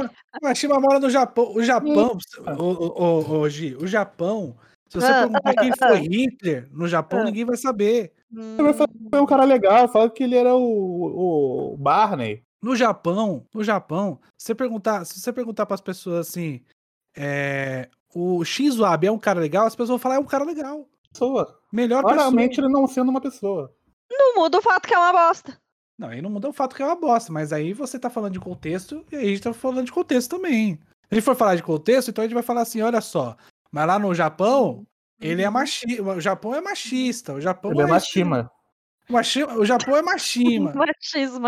A 0.44 0.54
Shima 0.54 0.78
mora 0.78 1.00
no 1.00 1.08
Japão. 1.08 1.50
O 1.54 1.62
Japão, 1.62 2.18
o, 2.58 2.62
o, 2.62 3.02
o, 3.02 3.40
o, 3.40 3.48
Gi, 3.48 3.74
o 3.80 3.86
Japão, 3.86 4.54
se 4.88 5.00
você 5.00 5.10
Ah, 5.10 5.22
perguntar 5.22 5.54
quem 5.54 5.72
foi 5.74 5.98
Hitler 6.00 6.68
no 6.70 6.86
Japão, 6.86 7.20
Ah. 7.20 7.24
ninguém 7.24 7.46
vai 7.46 7.56
saber. 7.56 8.12
Ele 8.32 8.62
vai 8.62 8.74
falar 8.74 8.88
que 8.88 9.10
foi 9.10 9.20
um 9.20 9.26
cara 9.26 9.44
legal, 9.44 9.88
fala 9.88 10.10
que 10.10 10.22
ele 10.22 10.36
era 10.36 10.54
o, 10.54 11.72
o 11.72 11.76
Barney. 11.76 12.42
No 12.62 12.74
Japão, 12.74 13.46
no 13.54 13.62
Japão, 13.62 14.20
se 14.36 14.46
você 14.46 14.54
perguntar, 14.54 15.04
se 15.04 15.20
você 15.20 15.32
perguntar 15.32 15.64
para 15.64 15.74
as 15.74 15.80
pessoas 15.80 16.28
assim, 16.28 16.60
é, 17.16 17.88
o 18.14 18.44
Shinzo 18.44 18.84
Abe 18.84 19.06
é 19.06 19.12
um 19.12 19.18
cara 19.18 19.40
legal, 19.40 19.66
as 19.66 19.74
pessoas 19.74 19.90
vão 19.90 19.98
falar 19.98 20.16
é 20.16 20.18
um 20.18 20.24
cara 20.24 20.44
legal. 20.44 20.88
Pessoa. 21.12 21.58
Melhor 21.72 22.02
pessoa. 22.02 22.14
Claramente 22.14 22.60
ele 22.60 22.68
não 22.68 22.86
sendo 22.86 23.10
uma 23.10 23.20
pessoa. 23.20 23.72
não 24.10 24.34
muda 24.34 24.58
o 24.58 24.62
fato 24.62 24.86
que 24.86 24.94
é 24.94 24.98
uma 24.98 25.12
bosta. 25.12 25.58
Não, 25.98 26.08
aí 26.08 26.22
não 26.22 26.30
muda 26.30 26.48
o 26.48 26.52
fato 26.52 26.76
que 26.76 26.82
é 26.82 26.86
uma 26.86 26.94
bosta, 26.94 27.32
mas 27.32 27.52
aí 27.52 27.72
você 27.72 27.98
tá 27.98 28.08
falando 28.08 28.34
de 28.34 28.40
contexto 28.40 29.04
e 29.10 29.16
aí 29.16 29.24
a 29.24 29.28
gente 29.28 29.42
tá 29.42 29.52
falando 29.52 29.84
de 29.84 29.92
contexto 29.92 30.36
também. 30.36 30.76
Se 30.76 30.82
a 31.10 31.14
gente 31.14 31.24
for 31.24 31.34
falar 31.34 31.56
de 31.56 31.62
contexto, 31.62 32.10
então 32.10 32.22
a 32.22 32.26
gente 32.26 32.34
vai 32.34 32.42
falar 32.42 32.60
assim, 32.60 32.80
olha 32.82 33.00
só, 33.00 33.36
mas 33.72 33.86
lá 33.86 33.98
no 33.98 34.14
Japão, 34.14 34.86
ele 35.20 35.42
é 35.42 35.50
machista, 35.50 36.02
o 36.02 36.20
Japão 36.20 36.54
é 36.54 36.60
machista, 36.60 37.32
o 37.34 37.40
Japão 37.40 37.70
Ele 37.72 37.80
é 37.80 37.84
isso. 37.84 37.92
Machima. 37.92 38.50
Machi- 39.08 39.44
O 39.44 39.64
Japão 39.64 39.96
é 39.96 40.02
machima. 40.02 40.72
Machismo. 40.76 41.46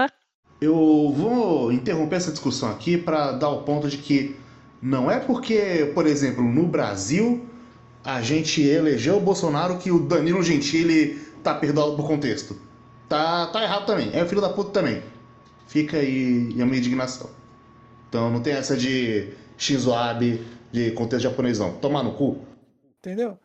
Eu 0.60 1.12
vou 1.16 1.72
interromper 1.72 2.16
essa 2.16 2.30
discussão 2.30 2.70
aqui 2.70 2.96
para 2.98 3.32
dar 3.32 3.48
o 3.50 3.62
ponto 3.62 3.88
de 3.88 3.96
que 3.98 4.36
não 4.82 5.10
é 5.10 5.18
porque, 5.20 5.90
por 5.94 6.06
exemplo, 6.06 6.42
no 6.42 6.66
Brasil 6.66 7.46
a 8.04 8.20
gente 8.22 8.62
elegeu 8.62 9.16
o 9.18 9.20
Bolsonaro 9.20 9.78
que 9.78 9.90
o 9.90 9.98
Danilo 10.00 10.42
Gentili 10.42 11.16
tá 11.42 11.54
perdoado 11.54 11.96
por 11.96 12.06
contexto. 12.06 12.56
Tá, 13.08 13.46
tá 13.48 13.62
errado 13.62 13.86
também. 13.86 14.10
É 14.14 14.24
filho 14.26 14.40
da 14.40 14.48
puta 14.50 14.70
também. 14.70 15.02
Fica 15.66 15.98
aí 15.98 16.48
a 16.60 16.64
minha 16.66 16.78
indignação. 16.78 17.28
Então 18.08 18.30
não 18.30 18.40
tem 18.40 18.54
essa 18.54 18.76
de 18.76 19.32
Shinzo 19.56 19.92
Abe 19.94 20.44
de 20.72 20.90
contexto 20.92 21.24
japonês 21.24 21.58
não. 21.58 21.72
Tomar 21.74 22.02
no 22.02 22.12
cu. 22.14 22.38
Entendeu? 22.98 23.38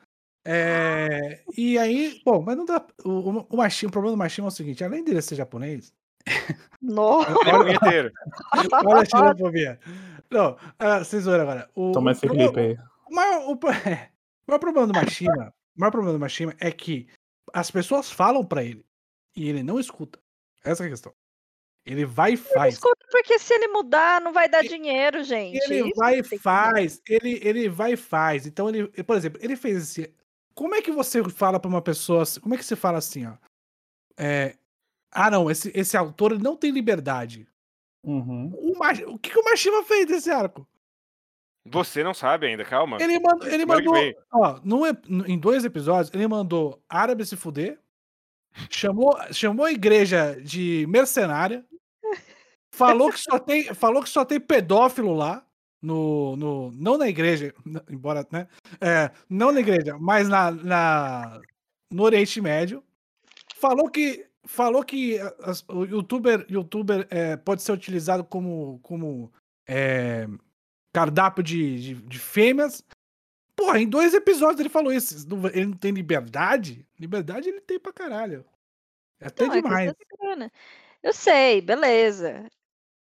É, 0.47 1.41
e 1.57 1.77
aí, 1.77 2.21
bom, 2.23 2.41
mas 2.41 2.55
não 2.55 2.65
dá. 2.65 2.85
O, 3.03 3.09
o, 3.09 3.47
o 3.49 3.57
machismo, 3.57 3.89
o 3.89 3.91
problema 3.91 4.15
do 4.15 4.19
machismo 4.19 4.45
é 4.45 4.49
o 4.49 4.51
seguinte: 4.51 4.83
além 4.83 5.03
dele 5.03 5.21
ser 5.21 5.35
japonês, 5.35 5.91
Nossa. 6.81 7.31
É 7.31 7.51
punheteiro. 7.51 8.11
olha 8.85 9.01
a 9.01 9.05
xenofobia. 9.05 9.79
Não, 10.29 10.57
ah, 10.77 10.99
vocês 10.99 11.25
viram 11.25 11.41
agora. 11.41 11.69
O, 11.75 11.91
Toma 11.91 12.11
esse 12.11 12.21
problema- 12.21 12.51
clipe 12.53 12.67
aí. 12.79 12.87
o 13.09 13.15
maior- 13.15 13.49
o 13.49 13.59
é, 13.89 14.09
O 14.47 14.51
maior 14.51 14.59
problema 14.59 14.85
do 14.87 14.93
Mashima, 14.93 15.53
o 15.75 15.79
maior 15.79 15.91
problema 15.91 16.13
do 16.13 16.19
Mashima 16.19 16.53
é 16.59 16.71
que 16.71 17.07
as 17.51 17.71
pessoas 17.71 18.11
falam 18.11 18.45
pra 18.45 18.63
ele 18.63 18.85
e 19.35 19.49
ele 19.49 19.63
não 19.63 19.79
escuta. 19.79 20.19
Essa 20.63 20.83
é 20.83 20.87
a 20.87 20.89
questão. 20.91 21.11
Ele 21.83 22.05
vai 22.05 22.33
e 22.33 22.37
faz. 22.37 22.75
Escuta, 22.75 23.05
porque 23.11 23.37
se 23.39 23.53
ele 23.53 23.67
mudar, 23.69 24.19
não 24.21 24.31
vai 24.33 24.47
dar 24.49 24.63
E- 24.63 24.67
dinheiro, 24.67 25.23
gente. 25.23 25.57
Ele 25.65 25.81
Isso 25.87 25.91
vai 25.95 26.19
e 26.19 26.23
faz. 26.39 27.01
Ele, 27.07 27.39
ele 27.43 27.69
vai 27.69 27.93
e 27.93 27.97
faz. 27.97 28.45
Então, 28.47 28.69
ele, 28.69 28.87
por 29.03 29.15
exemplo, 29.15 29.39
ele 29.43 29.55
fez 29.55 29.77
esse. 29.83 30.13
Como 30.55 30.73
é 30.73 30.81
que 30.81 30.91
você 30.91 31.21
fala 31.29 31.59
pra 31.59 31.69
uma 31.69 31.81
pessoa 31.81 32.23
assim? 32.23 32.39
Como 32.39 32.55
é 32.55 32.57
que 32.57 32.63
você 32.63 32.75
fala 32.75 32.97
assim, 32.97 33.27
ó? 33.27 33.33
É, 34.17 34.55
ah, 35.11 35.29
não, 35.29 35.51
esse, 35.51 35.71
esse 35.75 35.95
autor 35.95 36.39
não 36.39 36.55
tem 36.55 36.71
liberdade. 36.71 37.47
Uhum. 38.03 38.51
O, 38.53 39.13
o 39.13 39.19
que, 39.19 39.31
que 39.31 39.39
o 39.39 39.43
Mashima 39.43 39.83
fez 39.83 40.05
desse 40.05 40.31
arco? 40.31 40.67
Você 41.67 42.03
não 42.03 42.13
sabe 42.13 42.45
ainda, 42.45 42.63
calma. 42.63 42.97
Ele, 43.01 43.19
mandou, 43.19 43.47
ele 43.47 43.65
mandou. 43.65 43.95
Ó, 44.31 44.59
num 44.63 44.85
em 45.25 45.37
dois 45.37 45.65
episódios, 45.65 46.13
ele 46.13 46.27
mandou 46.27 46.79
árabe 46.87 47.25
se 47.25 47.35
fuder, 47.35 47.79
chamou, 48.69 49.17
chamou 49.31 49.65
a 49.65 49.71
igreja 49.71 50.39
de 50.41 50.85
mercenária, 50.87 51.65
falou 52.71 53.11
que 53.11 53.19
só 53.19 53.39
tem, 53.39 53.73
falou 53.73 54.03
que 54.03 54.09
só 54.09 54.23
tem 54.23 54.39
pedófilo 54.39 55.15
lá. 55.15 55.43
No, 55.85 56.35
no, 56.35 56.71
não 56.71 56.97
na 56.97 57.07
igreja, 57.07 57.53
embora, 57.87 58.25
né? 58.31 58.47
É, 58.81 59.11
não 59.29 59.51
na 59.51 59.59
igreja, 59.59 59.95
mas 59.99 60.27
na, 60.27 60.49
na, 60.49 61.39
no 61.91 62.01
Oriente 62.01 62.41
Médio. 62.41 62.83
Falou 63.55 63.87
que, 63.89 64.25
falou 64.45 64.83
que 64.83 65.19
as- 65.43 65.63
o 65.69 65.85
youtuber, 65.85 66.43
YouTuber 66.49 67.05
é, 67.11 67.37
pode 67.37 67.61
ser 67.61 67.71
utilizado 67.71 68.23
como, 68.23 68.79
como 68.81 69.31
é, 69.67 70.27
cardápio 70.91 71.43
de, 71.43 71.79
de, 71.79 71.93
de 72.01 72.19
fêmeas. 72.19 72.83
Porra, 73.55 73.79
em 73.79 73.87
dois 73.87 74.13
episódios 74.15 74.59
ele 74.59 74.69
falou 74.69 74.91
isso. 74.91 75.27
Ele 75.53 75.67
não 75.67 75.77
tem 75.77 75.91
liberdade? 75.91 76.83
Liberdade 76.99 77.47
ele 77.47 77.61
tem 77.61 77.79
pra 77.79 77.93
caralho. 77.93 78.43
É 79.19 79.27
até 79.27 79.45
Não, 79.45 79.53
é 79.53 79.61
demais. 79.61 79.93
Eu 81.03 81.13
sei, 81.13 81.61
beleza. 81.61 82.49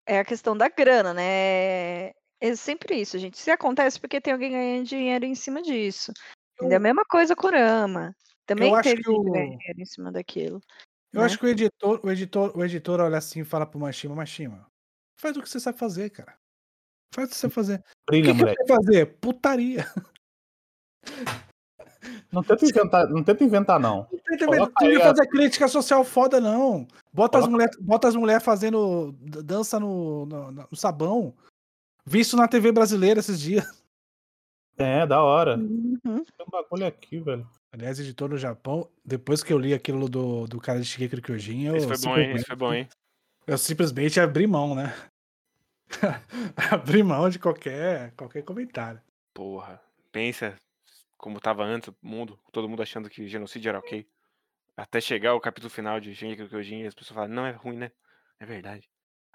É 0.06 0.20
a 0.20 0.26
questão 0.26 0.56
da 0.56 0.68
grana, 0.68 1.14
né? 1.14 2.12
É 2.44 2.56
sempre 2.58 2.96
isso, 3.00 3.18
gente. 3.18 3.38
Se 3.38 3.50
acontece 3.50 3.98
porque 4.00 4.20
tem 4.20 4.34
alguém 4.34 4.52
ganhando 4.52 4.86
dinheiro 4.86 5.24
em 5.24 5.34
cima 5.34 5.62
disso. 5.62 6.12
Entendeu? 6.58 6.78
A 6.78 6.82
mesma 6.82 7.06
coisa 7.06 7.36
com 7.36 7.48
o 7.48 7.52
Rama. 7.52 8.14
Também 8.46 8.74
acho 8.76 8.84
teve 8.90 9.02
que 9.04 9.10
o- 9.10 9.24
dinheiro 9.24 9.80
em 9.80 9.86
cima 9.86 10.12
daquilo. 10.12 10.60
Eu 11.14 11.22
né? 11.22 11.26
acho 11.26 11.40
que 11.40 11.46
o 11.46 11.48
editor, 11.48 12.02
o 12.04 12.12
editor, 12.12 12.58
o 12.58 12.66
editor 12.66 13.00
olha 13.00 13.18
assim 13.18 13.42
e 13.42 13.46
fala 13.46 13.66
pro 13.66 13.80
Machima, 13.80 14.14
Machima, 14.14 14.68
faz 15.18 15.38
o 15.38 15.42
que 15.42 15.48
você 15.48 15.60
sabe 15.60 15.78
fazer, 15.78 16.10
cara. 16.10 16.36
Faz 17.16 17.28
o 17.28 17.30
que 17.30 17.36
você 17.36 17.42
sabe 17.42 17.54
fazer. 17.54 17.80
O 17.80 18.12
Brilha, 18.12 18.26
que, 18.32 18.34
que 18.34 18.40
moleque. 18.40 18.62
você 18.62 18.68
vai 18.68 18.78
fazer? 18.84 19.06
Putaria. 19.22 19.86
Não 22.34 22.44
tenta 22.44 22.66
inventar, 22.66 23.08
não 23.08 23.24
tenta 23.24 23.44
inventar, 23.44 23.80
não. 23.80 24.08
Não 24.12 24.20
que 24.38 24.38
que 24.38 24.86
aí 24.86 24.96
a- 24.98 25.02
fazer 25.02 25.28
crítica 25.28 25.68
social 25.68 26.04
foda, 26.04 26.42
não. 26.42 26.86
Bota 27.14 27.38
as 27.38 27.46
Coloca- 27.46 27.52
mulheres 27.52 27.78
bota 27.80 28.08
as 28.08 28.16
mulher 28.16 28.42
fazendo 28.42 29.14
dança 29.22 29.80
no, 29.80 30.26
no, 30.26 30.52
no 30.52 30.76
sabão. 30.76 31.34
Visto 32.06 32.36
na 32.36 32.48
TV 32.48 32.72
brasileira 32.72 33.20
esses 33.20 33.40
dias. 33.40 33.66
É, 34.76 35.06
da 35.06 35.22
hora. 35.22 35.56
Uhum. 35.56 36.00
Tem 36.02 36.48
um 36.48 36.50
bagulho 36.50 36.88
aqui, 36.88 37.20
velho. 37.20 37.48
Aliás, 37.72 38.00
editor 38.00 38.28
no 38.28 38.38
Japão, 38.38 38.90
depois 39.06 39.44
que 39.44 39.54
eu 39.54 39.60
li 39.60 39.72
aquilo 39.72 40.10
do, 40.10 40.48
do 40.48 40.60
cara 40.60 40.80
de 40.80 40.86
Shigeki 40.86 41.16
no 41.16 41.22
Kyojin, 41.22 41.66
eu, 41.66 41.76
Esse 41.76 41.88
foi 41.88 41.98
bom, 42.00 42.18
hein? 42.18 42.36
Esse 42.36 42.46
foi 42.46 42.56
bom, 42.56 42.74
hein? 42.74 42.90
eu 43.46 43.58
simplesmente 43.58 44.20
abri 44.20 44.48
mão, 44.48 44.74
né? 44.74 44.92
abri 46.72 47.04
mão 47.04 47.30
de 47.30 47.38
qualquer, 47.38 48.14
qualquer 48.14 48.42
comentário. 48.42 49.00
Porra. 49.32 49.80
Pensa 50.12 50.56
como 51.18 51.40
tava 51.40 51.64
antes 51.64 51.88
o 51.88 51.96
mundo, 52.02 52.38
todo 52.52 52.68
mundo 52.68 52.82
achando 52.84 53.10
que 53.10 53.28
genocídio 53.28 53.70
era 53.70 53.80
ok. 53.80 54.06
Até 54.76 55.00
chegar 55.00 55.36
o 55.36 55.40
capítulo 55.40 55.70
final 55.70 56.00
de 56.00 56.14
Shingeki 56.14 56.44
no 56.44 56.50
Kyojin 56.50 56.82
e 56.82 56.88
as 56.88 56.94
pessoas 56.94 57.16
falam, 57.16 57.30
não, 57.30 57.46
é 57.46 57.52
ruim, 57.52 57.78
né? 57.78 57.92
É 58.40 58.46
verdade. 58.46 58.90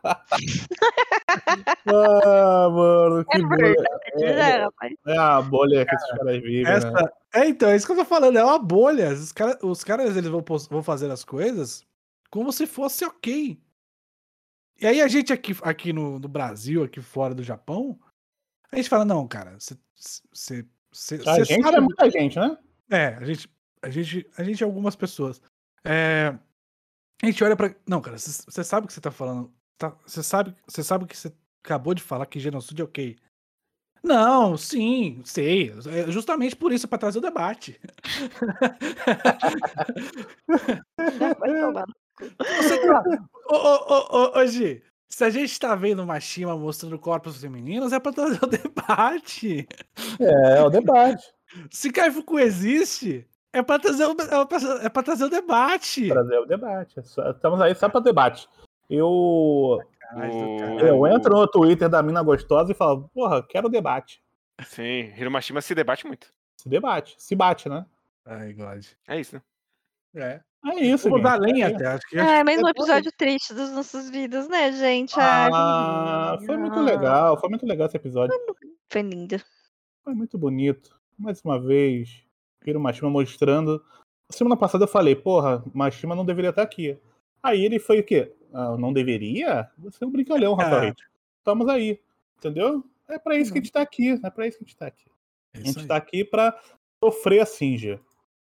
Ah, 1.87 2.69
mano, 2.71 3.25
que 3.25 3.37
É 3.39 3.41
verdade, 3.47 4.59
né, 4.59 4.65
rapaz? 4.65 4.93
É 5.07 5.17
a 5.17 5.43
bolha 5.43 5.87
que 5.87 5.95
esses 5.95 6.11
caras 6.11 6.43
vivem, 6.43 6.63
né? 6.65 6.71
Essa, 6.73 7.13
é, 7.35 7.49
então, 7.49 7.69
é 7.71 7.77
isso 7.77 7.87
que 7.87 7.93
eu 7.93 7.97
tô 7.97 8.05
falando, 8.05 8.39
é 8.39 8.45
uma 8.45 8.59
bolha. 8.59 9.13
Os, 9.13 9.33
cara, 9.33 9.59
os 9.63 9.85
caras 9.85 10.17
eles 10.17 10.31
vão, 10.31 10.45
vão 10.71 10.83
fazer 10.83 11.11
as 11.11 11.25
coisas 11.25 11.85
como 12.31 12.53
se 12.53 12.67
fosse 12.67 13.05
ok. 13.05 13.61
E 14.81 14.87
aí 14.87 15.01
a 15.01 15.09
gente 15.09 15.33
aqui, 15.33 15.57
aqui 15.63 15.93
no, 15.93 16.19
no 16.19 16.29
Brasil, 16.29 16.85
aqui 16.85 17.01
fora 17.01 17.35
do 17.35 17.43
Japão, 17.43 17.99
a 18.71 18.77
gente 18.77 18.89
fala, 18.89 19.05
não, 19.05 19.27
cara, 19.27 19.57
você. 19.59 19.77
A 21.27 21.45
gente 21.45 21.63
sabe- 21.63 21.77
é 21.77 21.81
muita 21.81 22.11
gente, 22.11 22.39
né? 22.39 22.57
É, 22.91 23.07
a 23.15 23.25
gente, 23.25 23.51
a 23.83 23.91
gente, 23.91 24.31
a 24.37 24.43
gente 24.45 24.63
é 24.63 24.67
algumas 24.67 24.97
pessoas. 24.97 25.41
É, 25.85 26.35
a 27.23 27.27
gente 27.27 27.43
olha 27.43 27.57
pra. 27.57 27.75
Não, 27.87 28.01
cara, 28.01 28.19
você 28.19 28.43
você 28.49 28.65
sabe 28.65 28.85
o 28.85 28.87
que 28.89 28.93
você 28.93 29.01
tá 29.01 29.11
falando. 29.11 29.53
Tá- 29.79 29.97
Você 30.07 30.23
sabe, 30.23 30.55
você 30.67 30.83
sabe 30.83 31.07
que 31.07 31.17
você 31.17 31.33
acabou 31.65 31.95
de 31.95 32.03
falar 32.03 32.27
que 32.27 32.41
genocídio 32.41 32.83
é 32.83 32.87
ok. 32.87 33.17
Não, 34.03 34.57
sim, 34.57 35.21
sei. 35.25 35.73
É 35.87 36.11
justamente 36.11 36.55
por 36.55 36.73
isso, 36.73 36.87
pra 36.87 36.99
trazer 36.99 37.19
o 37.19 37.23
debate. 37.23 37.81
Você 42.19 42.79
tá. 42.87 43.03
Ô, 43.51 43.55
ô, 43.55 43.57
ô, 43.57 44.37
ô, 44.37 44.41
ô, 44.41 44.47
Gi, 44.47 44.83
se 45.09 45.25
a 45.25 45.31
gente 45.31 45.59
tá 45.59 45.75
vendo 45.75 46.03
uma 46.03 46.21
Shima 46.21 46.57
mostrando 46.57 46.99
corpos 46.99 47.41
femininos, 47.41 47.93
é 47.93 48.01
pra 48.01 48.13
trazer 48.13 48.39
o 48.43 48.47
debate. 48.47 49.67
É, 50.21 50.59
é 50.59 50.63
o 50.63 50.71
debate. 50.71 51.25
Se 51.71 51.91
Kaifuku 51.91 52.39
existe, 52.39 53.27
é 53.53 53.63
pra 53.63 53.79
trazer 53.79 54.07
o, 54.07 54.13
é 54.13 54.45
pra, 54.47 54.59
é 54.83 54.89
pra 54.89 55.03
trazer 55.03 55.25
o 55.25 55.31
debate. 55.31 56.09
Trazer 56.09 56.39
o 56.39 56.47
debate. 56.47 56.99
É 56.99 57.03
Estamos 57.31 57.61
aí 57.61 57.75
só 57.75 57.89
para 57.89 58.01
debate. 58.01 58.49
Eu, 58.89 59.09
O- 59.09 59.81
eu 60.81 61.07
entro 61.07 61.35
no 61.35 61.47
Twitter 61.47 61.89
da 61.89 62.03
mina 62.03 62.23
gostosa 62.23 62.73
e 62.73 62.75
falo, 62.75 63.11
porra, 63.13 63.43
quero 63.47 63.69
debate. 63.69 64.23
Sim, 64.65 65.13
Hiromashima 65.17 65.61
se 65.61 65.75
debate 65.75 66.07
muito. 66.07 66.33
Se 66.57 66.69
debate. 66.69 67.15
Se 67.19 67.35
bate, 67.37 67.69
né? 67.69 67.85
Ai, 68.25 68.53
God. 68.53 68.85
É 69.07 69.21
isso, 69.21 69.37
né? 69.37 69.43
É. 70.17 70.41
É 70.67 70.75
isso, 70.81 71.09
Vamos 71.09 71.41
lenha 71.41 71.69
É 71.69 71.75
até. 71.75 71.87
Acho 71.87 72.09
que 72.09 72.19
É, 72.19 72.43
mais 72.43 72.61
um 72.61 72.69
episódio 72.69 73.13
triste 73.17 73.55
das 73.55 73.71
nossas 73.71 74.11
vidas, 74.11 74.49
né, 74.49 74.73
gente? 74.73 75.15
Ai, 75.21 75.51
Ah, 75.53 76.37
foi 76.45 76.57
muito 76.57 76.81
legal. 76.81 77.39
Foi 77.39 77.49
muito 77.49 77.65
legal 77.65 77.87
esse 77.87 77.97
episódio. 77.97 78.35
Foi 78.91 79.03
lindo. 79.03 79.37
Foi 80.03 80.15
muito 80.15 80.37
bonito. 80.37 80.99
Mais 81.17 81.41
uma 81.45 81.61
vez, 81.61 82.25
Hiro 82.67 82.81
Mashima 82.81 83.09
mostrando. 83.11 83.85
Semana 84.33 84.57
passada 84.57 84.85
eu 84.85 84.89
falei, 84.89 85.15
porra, 85.15 85.63
Mashima 85.73 86.17
não 86.17 86.25
deveria 86.25 86.51
estar 86.51 86.63
aqui. 86.63 86.99
Aí 87.43 87.65
ele 87.65 87.79
foi 87.79 88.01
o 88.01 88.05
quê? 88.05 88.33
Ah, 88.53 88.77
não 88.77 88.93
deveria? 88.93 89.71
Você 89.79 90.03
é 90.03 90.07
um 90.07 90.11
brincalhão, 90.11 90.55
Rafael. 90.55 90.77
Ah. 90.77 90.81
Reis. 90.85 90.95
Estamos 91.39 91.69
aí. 91.69 92.01
Entendeu? 92.39 92.85
É 93.09 93.19
pra 93.19 93.37
isso 93.37 93.53
que 93.53 93.59
a 93.59 93.63
gente 93.63 93.73
tá 93.73 93.81
aqui. 93.83 94.21
É 94.23 94.31
pra 94.31 94.47
isso 94.47 94.59
que 94.59 94.65
a 94.65 94.67
gente 94.67 94.77
tá 94.77 94.87
aqui. 94.87 95.11
É 95.55 95.59
A 95.59 95.63
gente 95.63 95.79
aí. 95.81 95.87
tá 95.87 95.97
aqui 95.97 96.25
pra 96.25 96.59
sofrer 97.03 97.41
assim, 97.41 97.77
já. 97.77 97.99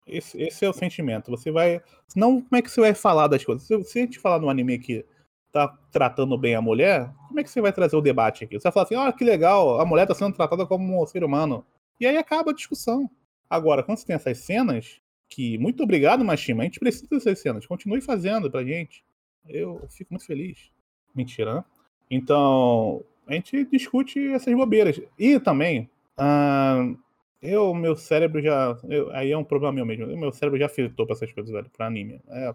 Esse, 0.05 0.41
esse 0.41 0.65
é 0.65 0.69
o 0.69 0.73
sentimento. 0.73 1.31
Você 1.31 1.51
vai. 1.51 1.81
Senão, 2.07 2.41
como 2.41 2.55
é 2.55 2.61
que 2.61 2.69
você 2.69 2.81
vai 2.81 2.93
falar 2.93 3.27
das 3.27 3.43
coisas? 3.43 3.65
Se, 3.65 3.83
se 3.83 3.99
a 3.99 4.01
gente 4.03 4.19
falar 4.19 4.39
no 4.39 4.49
anime 4.49 4.77
que 4.79 5.05
tá 5.51 5.67
tratando 5.91 6.37
bem 6.37 6.55
a 6.55 6.61
mulher, 6.61 7.11
como 7.27 7.39
é 7.39 7.43
que 7.43 7.49
você 7.49 7.61
vai 7.61 7.73
trazer 7.73 7.95
o 7.95 8.01
debate 8.01 8.43
aqui? 8.43 8.57
Você 8.57 8.63
vai 8.63 8.71
falar 8.71 8.85
assim, 8.85 8.95
ah, 8.95 9.11
que 9.11 9.23
legal, 9.23 9.79
a 9.79 9.85
mulher 9.85 10.07
tá 10.07 10.15
sendo 10.15 10.33
tratada 10.35 10.65
como 10.65 11.01
um 11.01 11.05
ser 11.05 11.23
humano. 11.23 11.65
E 11.99 12.05
aí 12.07 12.17
acaba 12.17 12.51
a 12.51 12.53
discussão. 12.53 13.09
Agora, 13.49 13.83
quando 13.83 13.97
você 13.97 14.05
tem 14.05 14.15
essas 14.15 14.37
cenas, 14.39 15.01
que 15.31 15.57
muito 15.57 15.81
obrigado, 15.81 16.25
Mashima, 16.25 16.61
a 16.61 16.65
gente 16.65 16.79
precisa 16.79 17.07
dessas 17.09 17.39
cenas. 17.39 17.65
Continue 17.65 18.01
fazendo 18.01 18.51
pra 18.51 18.63
gente. 18.65 19.03
Eu 19.47 19.81
fico 19.89 20.13
muito 20.13 20.25
feliz. 20.25 20.69
Mentira, 21.15 21.55
né? 21.55 21.63
Então, 22.09 23.01
a 23.25 23.33
gente 23.33 23.65
discute 23.65 24.19
essas 24.33 24.53
bobeiras. 24.53 25.01
E 25.17 25.39
também, 25.39 25.89
ah, 26.17 26.93
eu, 27.41 27.73
meu 27.73 27.95
cérebro 27.95 28.41
já. 28.41 28.77
eu- 28.89 29.09
aí 29.11 29.31
é 29.31 29.37
um 29.37 29.43
problema 29.43 29.73
meu 29.73 29.85
mesmo. 29.85 30.05
Meu 30.17 30.33
cérebro 30.33 30.59
já 30.59 30.67
filtrou 30.67 31.07
pra 31.07 31.15
essas 31.15 31.31
coisas, 31.31 31.51
velho, 31.51 31.69
pra 31.69 31.87
anime. 31.87 32.21
É, 32.27 32.53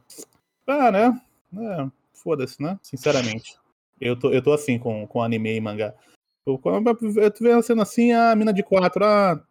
ah, 0.67 0.93
né? 0.93 1.21
É, 1.59 1.91
Foda-se, 2.13 2.61
né? 2.63 2.79
Sinceramente. 2.83 3.57
Eu 3.99 4.19
tô, 4.19 4.31
eu 4.31 4.43
tô 4.43 4.53
assim 4.53 4.79
com, 4.79 5.07
com 5.07 5.23
anime 5.23 5.55
e 5.57 5.61
mangá. 5.61 5.95
Eu, 6.47 6.61
eu 7.17 7.31
tô 7.31 7.43
vendo 7.45 7.63
sendo 7.63 7.81
assim, 7.81 8.13
a 8.13 8.37
mina 8.37 8.53
de 8.53 8.63
quatro, 8.63 9.03
ah, 9.05 9.43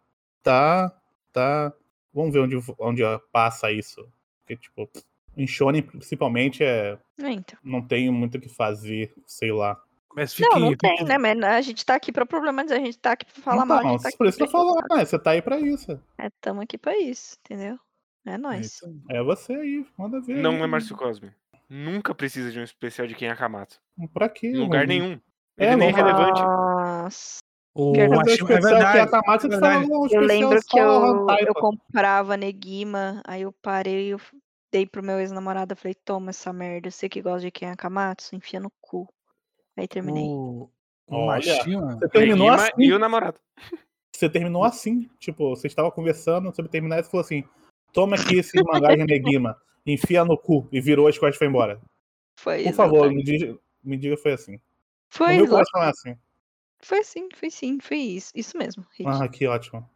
tá, 0.42 0.96
tá. 1.32 1.72
Vamos 2.16 2.32
ver 2.32 2.40
onde, 2.40 2.56
onde 2.78 3.02
passa 3.30 3.70
isso. 3.70 4.08
Porque, 4.40 4.56
tipo, 4.56 4.88
em 5.36 5.46
Shonen, 5.46 5.82
principalmente, 5.82 6.64
é, 6.64 6.98
É, 7.22 7.30
Então. 7.30 7.58
não 7.62 7.82
tenho 7.82 8.12
muito 8.12 8.38
o 8.38 8.40
que 8.40 8.48
fazer, 8.48 9.12
sei 9.26 9.52
lá. 9.52 9.78
Mas 10.14 10.32
fique, 10.32 10.48
Não, 10.48 10.58
não 10.58 10.74
tem, 10.76 11.04
né, 11.04 11.18
mas 11.18 11.38
a 11.44 11.60
gente 11.60 11.84
tá 11.84 11.94
aqui 11.94 12.10
pra 12.10 12.24
problematizar, 12.24 12.78
a 12.80 12.84
gente 12.84 12.98
tá 12.98 13.12
aqui 13.12 13.26
pra 13.26 13.42
falar 13.42 13.66
mal, 13.66 13.78
a 13.78 13.80
então, 13.82 13.92
gente 13.98 14.02
tá 14.12 14.16
por 14.16 14.26
isso 14.26 14.38
que 14.38 14.44
eu 14.44 14.48
falo, 14.48 14.74
ah, 14.90 15.04
você 15.04 15.18
tá 15.18 15.32
aí 15.32 15.42
pra 15.42 15.60
isso. 15.60 16.00
É, 16.16 16.30
tamo 16.40 16.62
aqui 16.62 16.78
pra 16.78 16.96
isso, 16.98 17.36
entendeu? 17.44 17.78
É 18.24 18.30
É 18.32 18.38
nóis. 18.38 18.66
isso 18.66 18.86
aí. 18.86 18.96
É 19.18 19.22
você 19.22 19.52
aí, 19.52 19.86
manda 19.98 20.18
ver. 20.22 20.36
Não 20.38 20.52
aí. 20.52 20.62
é 20.62 20.66
Márcio 20.66 20.96
Cosme. 20.96 21.30
Nunca 21.68 22.14
precisa 22.14 22.50
de 22.50 22.58
um 22.58 22.62
especial 22.62 23.06
de 23.06 23.14
Ken 23.14 23.28
Akamatsu. 23.28 23.78
Pra 24.14 24.28
quê? 24.30 24.46
Em 24.46 24.56
lugar 24.56 24.86
mano? 24.86 24.88
nenhum. 25.00 25.20
É, 25.58 25.66
Ele 25.66 25.76
nem 25.76 25.88
é 25.88 25.92
vamos- 25.92 26.06
relevante. 26.12 26.40
Nossa. 26.40 27.38
O 27.78 27.92
Mashima- 27.92 28.52
é 28.52 28.56
a 28.56 28.60
verdade. 28.60 28.98
É 29.44 29.48
verdade. 29.48 29.88
Eu 30.10 30.20
lembro 30.22 30.58
que 30.66 30.78
eu, 30.78 31.26
eu 31.46 31.54
comprava 31.54 32.34
Negima, 32.34 33.20
aí 33.26 33.42
eu 33.42 33.52
parei, 33.52 34.14
eu 34.14 34.20
dei 34.72 34.86
pro 34.86 35.02
meu 35.02 35.20
ex-namorado, 35.20 35.72
eu 35.72 35.76
falei, 35.76 35.94
toma 35.94 36.30
essa 36.30 36.54
merda, 36.54 36.90
você 36.90 37.06
que 37.06 37.20
gosta 37.20 37.40
de 37.42 37.50
quem 37.50 37.68
é 37.68 37.72
Akamatsu, 37.72 38.34
enfia 38.34 38.58
no 38.58 38.72
cu. 38.80 39.06
Aí 39.76 39.86
terminei. 39.86 40.24
O, 40.24 40.70
o 41.06 41.26
Mashima. 41.26 41.98
Você 41.98 42.08
terminou 42.08 42.50
Negima 42.50 42.54
assim. 42.54 42.82
E 42.82 42.92
o 42.94 42.98
namorado. 42.98 43.38
Você 44.10 44.30
terminou 44.30 44.64
assim. 44.64 45.10
Tipo, 45.18 45.50
você 45.50 45.66
estava 45.66 45.92
conversando 45.92 46.54
sobre 46.56 46.70
terminar 46.70 47.00
e 47.00 47.02
você 47.02 47.10
falou 47.10 47.24
assim: 47.24 47.44
toma 47.92 48.16
aqui 48.16 48.38
esse 48.38 48.58
mangá 48.64 48.96
de 48.96 49.04
Negima, 49.04 49.60
enfia 49.84 50.24
no 50.24 50.38
cu 50.38 50.66
e 50.72 50.80
virou 50.80 51.08
as 51.08 51.18
costas 51.18 51.36
e 51.36 51.38
foi 51.40 51.48
embora. 51.48 51.78
Foi 52.38 52.62
Por 52.62 52.72
favor, 52.72 53.10
me 53.10 53.22
diga, 53.22 53.54
me 53.84 53.98
diga 53.98 54.16
foi 54.16 54.32
assim. 54.32 54.58
Foi, 55.10 55.34
no 55.34 55.42
meu 55.42 55.48
coração 55.48 55.82
é 55.82 55.90
assim. 55.90 56.16
Foi 56.80 57.02
sim, 57.02 57.28
foi 57.34 57.50
sim, 57.50 57.78
foi 57.80 57.98
isso. 57.98 58.30
Isso 58.34 58.56
mesmo, 58.56 58.84
Rick. 58.96 59.10
Ah, 59.10 59.28
que 59.28 59.46
ótimo. 59.46 59.88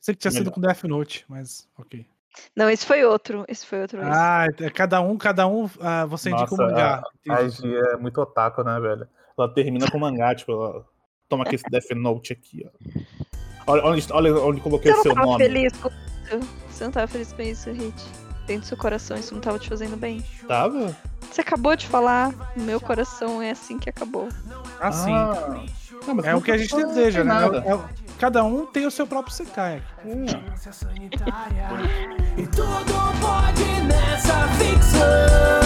Sei 0.00 0.14
que 0.14 0.20
tinha 0.20 0.30
sido 0.30 0.40
Melhor. 0.42 0.54
com 0.54 0.60
Death 0.60 0.84
Note, 0.84 1.24
mas 1.28 1.68
ok. 1.78 2.06
Não, 2.54 2.68
esse 2.68 2.84
foi 2.84 3.04
outro. 3.04 3.44
Esse 3.48 3.64
foi 3.66 3.80
outro. 3.82 4.00
esse. 4.00 4.10
Ah, 4.10 4.46
é 4.60 4.70
cada 4.70 5.00
um, 5.00 5.16
cada 5.16 5.46
um, 5.46 5.70
ah, 5.80 6.04
você 6.04 6.30
indica 6.30 6.52
um 6.54 6.56
Nossa, 6.58 6.70
mangá. 6.70 7.02
A. 7.30 7.48
Gi 7.48 7.74
é 7.74 7.96
muito 7.96 8.20
otaku, 8.20 8.62
né, 8.62 8.78
velho? 8.80 9.08
Ela 9.38 9.48
termina 9.48 9.90
com 9.90 9.98
mangá, 9.98 10.34
tipo, 10.34 10.52
ela 10.52 10.84
toma 11.28 11.44
aqui 11.44 11.54
esse 11.54 11.64
Death 11.70 11.90
Note 11.92 12.32
aqui, 12.32 12.66
ó. 12.66 13.72
Olha 13.72 13.84
onde, 13.86 14.12
olha 14.12 14.34
onde 14.40 14.60
coloquei 14.60 14.92
o 14.92 15.02
seu 15.02 15.14
nome. 15.14 15.42
feliz 15.42 15.72
com 15.78 15.88
isso? 15.88 16.40
Você 16.68 16.84
não 16.84 16.90
tava 16.90 17.06
feliz 17.06 17.32
com 17.32 17.42
isso, 17.42 17.70
Hit? 17.70 17.94
Dentro 18.46 18.62
do 18.62 18.66
seu 18.66 18.76
coração, 18.76 19.16
isso 19.16 19.32
não 19.32 19.40
tava 19.40 19.58
te 19.58 19.68
fazendo 19.68 19.96
bem. 19.96 20.22
Tava? 20.46 20.94
Você 21.30 21.40
acabou 21.40 21.74
de 21.74 21.86
falar, 21.86 22.34
meu 22.56 22.78
coração 22.78 23.40
é 23.40 23.52
assim 23.52 23.78
que 23.78 23.88
acabou. 23.88 24.28
Assim, 24.80 25.12
Ah, 25.14 25.64
não, 26.06 26.14
mas 26.14 26.24
é 26.26 26.34
o 26.34 26.40
que 26.40 26.50
a 26.50 26.56
gente 26.58 26.74
deseja, 26.74 27.24
né? 27.24 27.34
É 27.66 27.74
o- 27.74 27.84
cada 28.18 28.44
um 28.44 28.66
tem 28.66 28.86
o 28.86 28.90
seu 28.90 29.06
próprio 29.06 29.34
Sekai. 29.34 29.82
É. 30.04 30.08
Vigilância 30.14 30.72
sanitária. 30.72 31.68
E 32.36 32.46
tudo 32.46 32.94
pode 33.20 33.64
nessa 33.86 34.48
ficção. 34.58 35.63